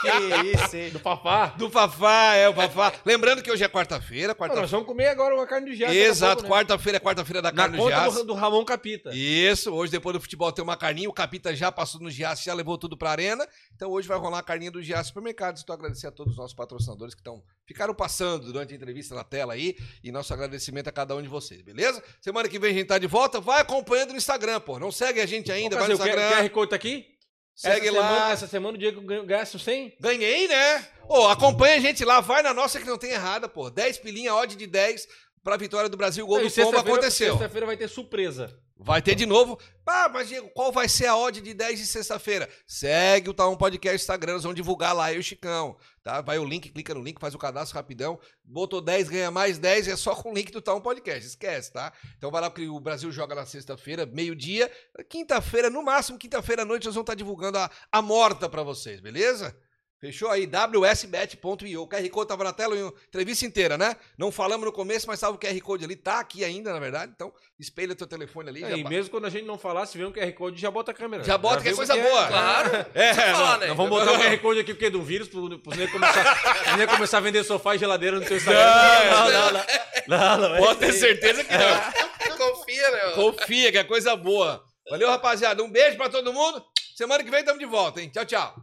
Que 0.00 0.56
isso, 0.56 0.76
hein? 0.76 0.90
Do 0.90 0.98
Fafá. 0.98 1.46
Do 1.48 1.70
Fafá, 1.70 2.34
é 2.34 2.48
o 2.48 2.54
Fafá. 2.54 2.92
Lembrando 3.04 3.42
que 3.42 3.50
hoje 3.50 3.62
é 3.64 3.68
quarta-feira, 3.68 4.34
quarta 4.34 4.56
nós 4.56 4.70
vamos 4.70 4.86
comer 4.86 5.08
agora 5.08 5.34
uma 5.34 5.46
carne 5.46 5.70
de 5.70 5.76
jaca. 5.76 5.92
daqui 5.92 6.04
a 6.04 6.08
Exato, 6.08 6.42
né? 6.44 6.48
quarta-feira 6.48 6.96
é 6.96 7.00
quarta-feira 7.00 7.42
da 7.42 7.50
Na 7.50 7.56
carne 7.56 7.78
conta 7.78 7.90
Giasse. 7.96 8.16
do, 8.18 8.24
do 8.24 8.34
Ramon 8.34 8.64
Capita. 8.78 9.10
Isso, 9.12 9.72
hoje 9.72 9.90
depois 9.90 10.14
do 10.14 10.20
futebol 10.20 10.52
tem 10.52 10.62
uma 10.62 10.76
carninha, 10.76 11.08
o 11.08 11.12
Capita 11.12 11.54
já 11.54 11.70
passou 11.70 12.00
no 12.00 12.10
Giasse, 12.10 12.44
já 12.44 12.54
levou 12.54 12.78
tudo 12.78 12.96
pra 12.96 13.10
arena, 13.10 13.46
então 13.74 13.90
hoje 13.90 14.06
vai 14.06 14.16
rolar 14.18 14.38
a 14.38 14.42
carninha 14.42 14.70
do 14.70 14.82
Giasse 14.82 15.08
Supermercados. 15.08 15.60
Estou 15.60 15.74
agradecer 15.74 16.06
a 16.06 16.12
todos 16.12 16.32
os 16.32 16.38
nossos 16.38 16.54
patrocinadores 16.54 17.14
que 17.14 17.20
estão 17.20 17.42
ficaram 17.66 17.94
passando 17.94 18.46
durante 18.46 18.72
a 18.72 18.76
entrevista 18.76 19.14
na 19.14 19.24
tela 19.24 19.52
aí, 19.52 19.76
e 20.02 20.10
nosso 20.10 20.32
agradecimento 20.32 20.88
a 20.88 20.92
cada 20.92 21.14
um 21.14 21.20
de 21.20 21.28
vocês, 21.28 21.60
beleza? 21.60 22.02
Semana 22.20 22.48
que 22.48 22.58
vem 22.58 22.70
a 22.70 22.74
gente 22.74 22.86
tá 22.86 22.98
de 22.98 23.06
volta, 23.06 23.40
vai 23.40 23.60
acompanhando 23.60 24.10
no 24.12 24.16
Instagram, 24.16 24.60
pô, 24.60 24.78
não 24.78 24.90
segue 24.90 25.20
a 25.20 25.26
gente 25.26 25.52
ainda, 25.52 25.76
vai 25.76 25.88
no 25.88 25.96
fazer, 25.98 26.10
o 26.10 26.14
Instagram. 26.14 26.42
QR 26.42 26.50
Code 26.50 26.70
tá 26.70 26.76
aqui? 26.76 27.06
Segue 27.54 27.88
essa 27.88 27.98
lá. 27.98 28.08
Semana, 28.08 28.32
essa 28.32 28.46
semana 28.46 28.76
o 28.76 28.78
Diego 28.78 29.02
gasto 29.26 29.58
100? 29.58 29.96
Ganhei, 30.00 30.46
né? 30.46 30.88
Ô, 31.08 31.26
acompanha 31.26 31.74
a 31.74 31.80
gente 31.80 32.04
lá, 32.04 32.20
vai 32.20 32.40
na 32.40 32.54
nossa 32.54 32.78
que 32.78 32.86
não 32.86 32.96
tem 32.96 33.10
errada, 33.10 33.48
pô. 33.48 33.68
10 33.68 33.98
pilinha, 33.98 34.32
odd 34.32 34.54
de 34.54 34.66
10 34.66 35.08
pra 35.42 35.56
vitória 35.56 35.88
do 35.88 35.96
Brasil, 35.96 36.26
gol 36.26 36.40
Não, 36.40 36.46
do 36.46 36.54
Pomba 36.54 36.80
aconteceu. 36.80 37.32
Sexta-feira 37.32 37.66
vai 37.66 37.76
ter 37.76 37.88
surpresa. 37.88 38.56
Vai 38.80 39.02
ter 39.02 39.16
de 39.16 39.26
novo. 39.26 39.58
Ah, 39.84 40.08
mas 40.08 40.28
Diego, 40.28 40.48
qual 40.50 40.70
vai 40.70 40.88
ser 40.88 41.06
a 41.06 41.16
odd 41.16 41.40
de 41.40 41.52
10 41.52 41.80
de 41.80 41.86
sexta-feira? 41.86 42.48
Segue 42.64 43.28
o 43.28 43.34
Tá 43.34 43.48
Um 43.48 43.56
Podcast 43.56 43.96
Instagram, 43.96 44.34
nós 44.34 44.44
vamos 44.44 44.54
divulgar 44.54 44.94
lá, 44.94 45.12
eu 45.12 45.16
e 45.16 45.18
o 45.18 45.22
Chicão. 45.22 45.76
Tá? 46.04 46.20
Vai 46.20 46.38
o 46.38 46.44
link, 46.44 46.70
clica 46.70 46.94
no 46.94 47.02
link, 47.02 47.18
faz 47.18 47.34
o 47.34 47.38
cadastro 47.38 47.74
rapidão. 47.74 48.20
Botou 48.44 48.80
10, 48.80 49.08
ganha 49.08 49.30
mais 49.32 49.58
10, 49.58 49.88
é 49.88 49.96
só 49.96 50.14
com 50.14 50.30
o 50.30 50.34
link 50.34 50.52
do 50.52 50.62
Tá 50.62 50.74
Um 50.74 50.80
Podcast. 50.80 51.26
Esquece, 51.26 51.72
tá? 51.72 51.92
Então 52.16 52.30
vai 52.30 52.40
lá, 52.40 52.50
porque 52.50 52.68
o 52.68 52.78
Brasil 52.78 53.10
joga 53.10 53.34
na 53.34 53.44
sexta-feira, 53.44 54.06
meio-dia. 54.06 54.70
Quinta-feira, 55.08 55.68
no 55.68 55.82
máximo, 55.82 56.16
quinta-feira 56.16 56.62
à 56.62 56.64
noite, 56.64 56.84
nós 56.86 56.94
vamos 56.94 57.04
estar 57.04 57.16
divulgando 57.16 57.58
a, 57.58 57.68
a 57.90 58.00
morta 58.00 58.48
pra 58.48 58.62
vocês, 58.62 59.00
beleza? 59.00 59.56
Fechou 60.00 60.30
aí, 60.30 60.46
wsbet.io. 60.46 61.82
O 61.82 61.88
QR 61.88 62.08
Code 62.10 62.28
tava 62.28 62.44
na 62.44 62.52
tela, 62.52 62.76
entrevista 63.08 63.44
inteira, 63.44 63.76
né? 63.76 63.96
Não 64.16 64.30
falamos 64.30 64.64
no 64.64 64.72
começo, 64.72 65.08
mas 65.08 65.18
tava 65.18 65.34
o 65.34 65.38
QR 65.38 65.60
Code 65.60 65.84
ali. 65.84 65.96
Tá 65.96 66.20
aqui 66.20 66.44
ainda, 66.44 66.72
na 66.72 66.78
verdade. 66.78 67.12
Então, 67.14 67.32
espelha 67.58 67.96
teu 67.96 68.06
telefone 68.06 68.48
ali. 68.48 68.62
É, 68.62 68.70
já 68.70 68.76
e 68.76 68.82
ba- 68.84 68.90
mesmo 68.90 69.10
quando 69.10 69.24
a 69.24 69.30
gente 69.30 69.44
não 69.44 69.58
falar, 69.58 69.86
se 69.86 69.98
vê 69.98 70.04
um 70.04 70.12
QR 70.12 70.32
Code, 70.34 70.60
já 70.60 70.70
bota 70.70 70.92
a 70.92 70.94
câmera. 70.94 71.24
Já 71.24 71.36
bota 71.36 71.62
que 71.62 71.70
é 71.70 71.74
coisa 71.74 71.98
é. 71.98 72.02
boa. 72.02 72.26
Claro. 72.28 72.70
É, 72.94 73.10
eu 73.10 73.14
falar, 73.14 73.52
não, 73.52 73.58
né? 73.58 73.66
Nós 73.68 73.76
vamos 73.76 73.90
botar 73.90 74.12
o 74.12 74.18
QR 74.18 74.38
Code 74.38 74.60
aqui 74.60 74.72
porque 74.72 74.86
é 74.86 74.90
do 74.90 75.02
vírus, 75.02 75.28
pro, 75.28 75.58
pro 75.58 75.76
nego 75.76 75.92
começar, 75.92 76.86
começar 76.96 77.18
a 77.18 77.20
vender 77.20 77.44
sofá 77.44 77.74
e 77.74 77.78
geladeira 77.78 78.18
no 78.18 78.24
teu 78.24 78.36
Instagram. 78.36 78.64
Não, 78.64 79.30
não, 79.30 79.52
não. 79.52 79.66
Não, 80.08 80.38
não, 80.38 80.56
é 80.56 80.58
Pode 80.58 80.78
ter 80.80 80.92
certeza 80.92 81.44
que 81.44 81.52
não. 81.52 82.36
Confia, 82.38 82.90
ó. 83.06 83.12
Confia, 83.12 83.72
que 83.72 83.78
é 83.78 83.84
coisa 83.84 84.14
boa. 84.14 84.64
Valeu, 84.88 85.08
rapaziada. 85.08 85.62
Um 85.62 85.70
beijo 85.70 85.96
pra 85.96 86.08
todo 86.08 86.32
mundo. 86.32 86.64
Semana 86.94 87.22
que 87.22 87.30
vem 87.30 87.40
estamos 87.40 87.60
de 87.60 87.66
volta, 87.66 88.00
hein? 88.00 88.10
Tchau, 88.12 88.24
tchau. 88.24 88.54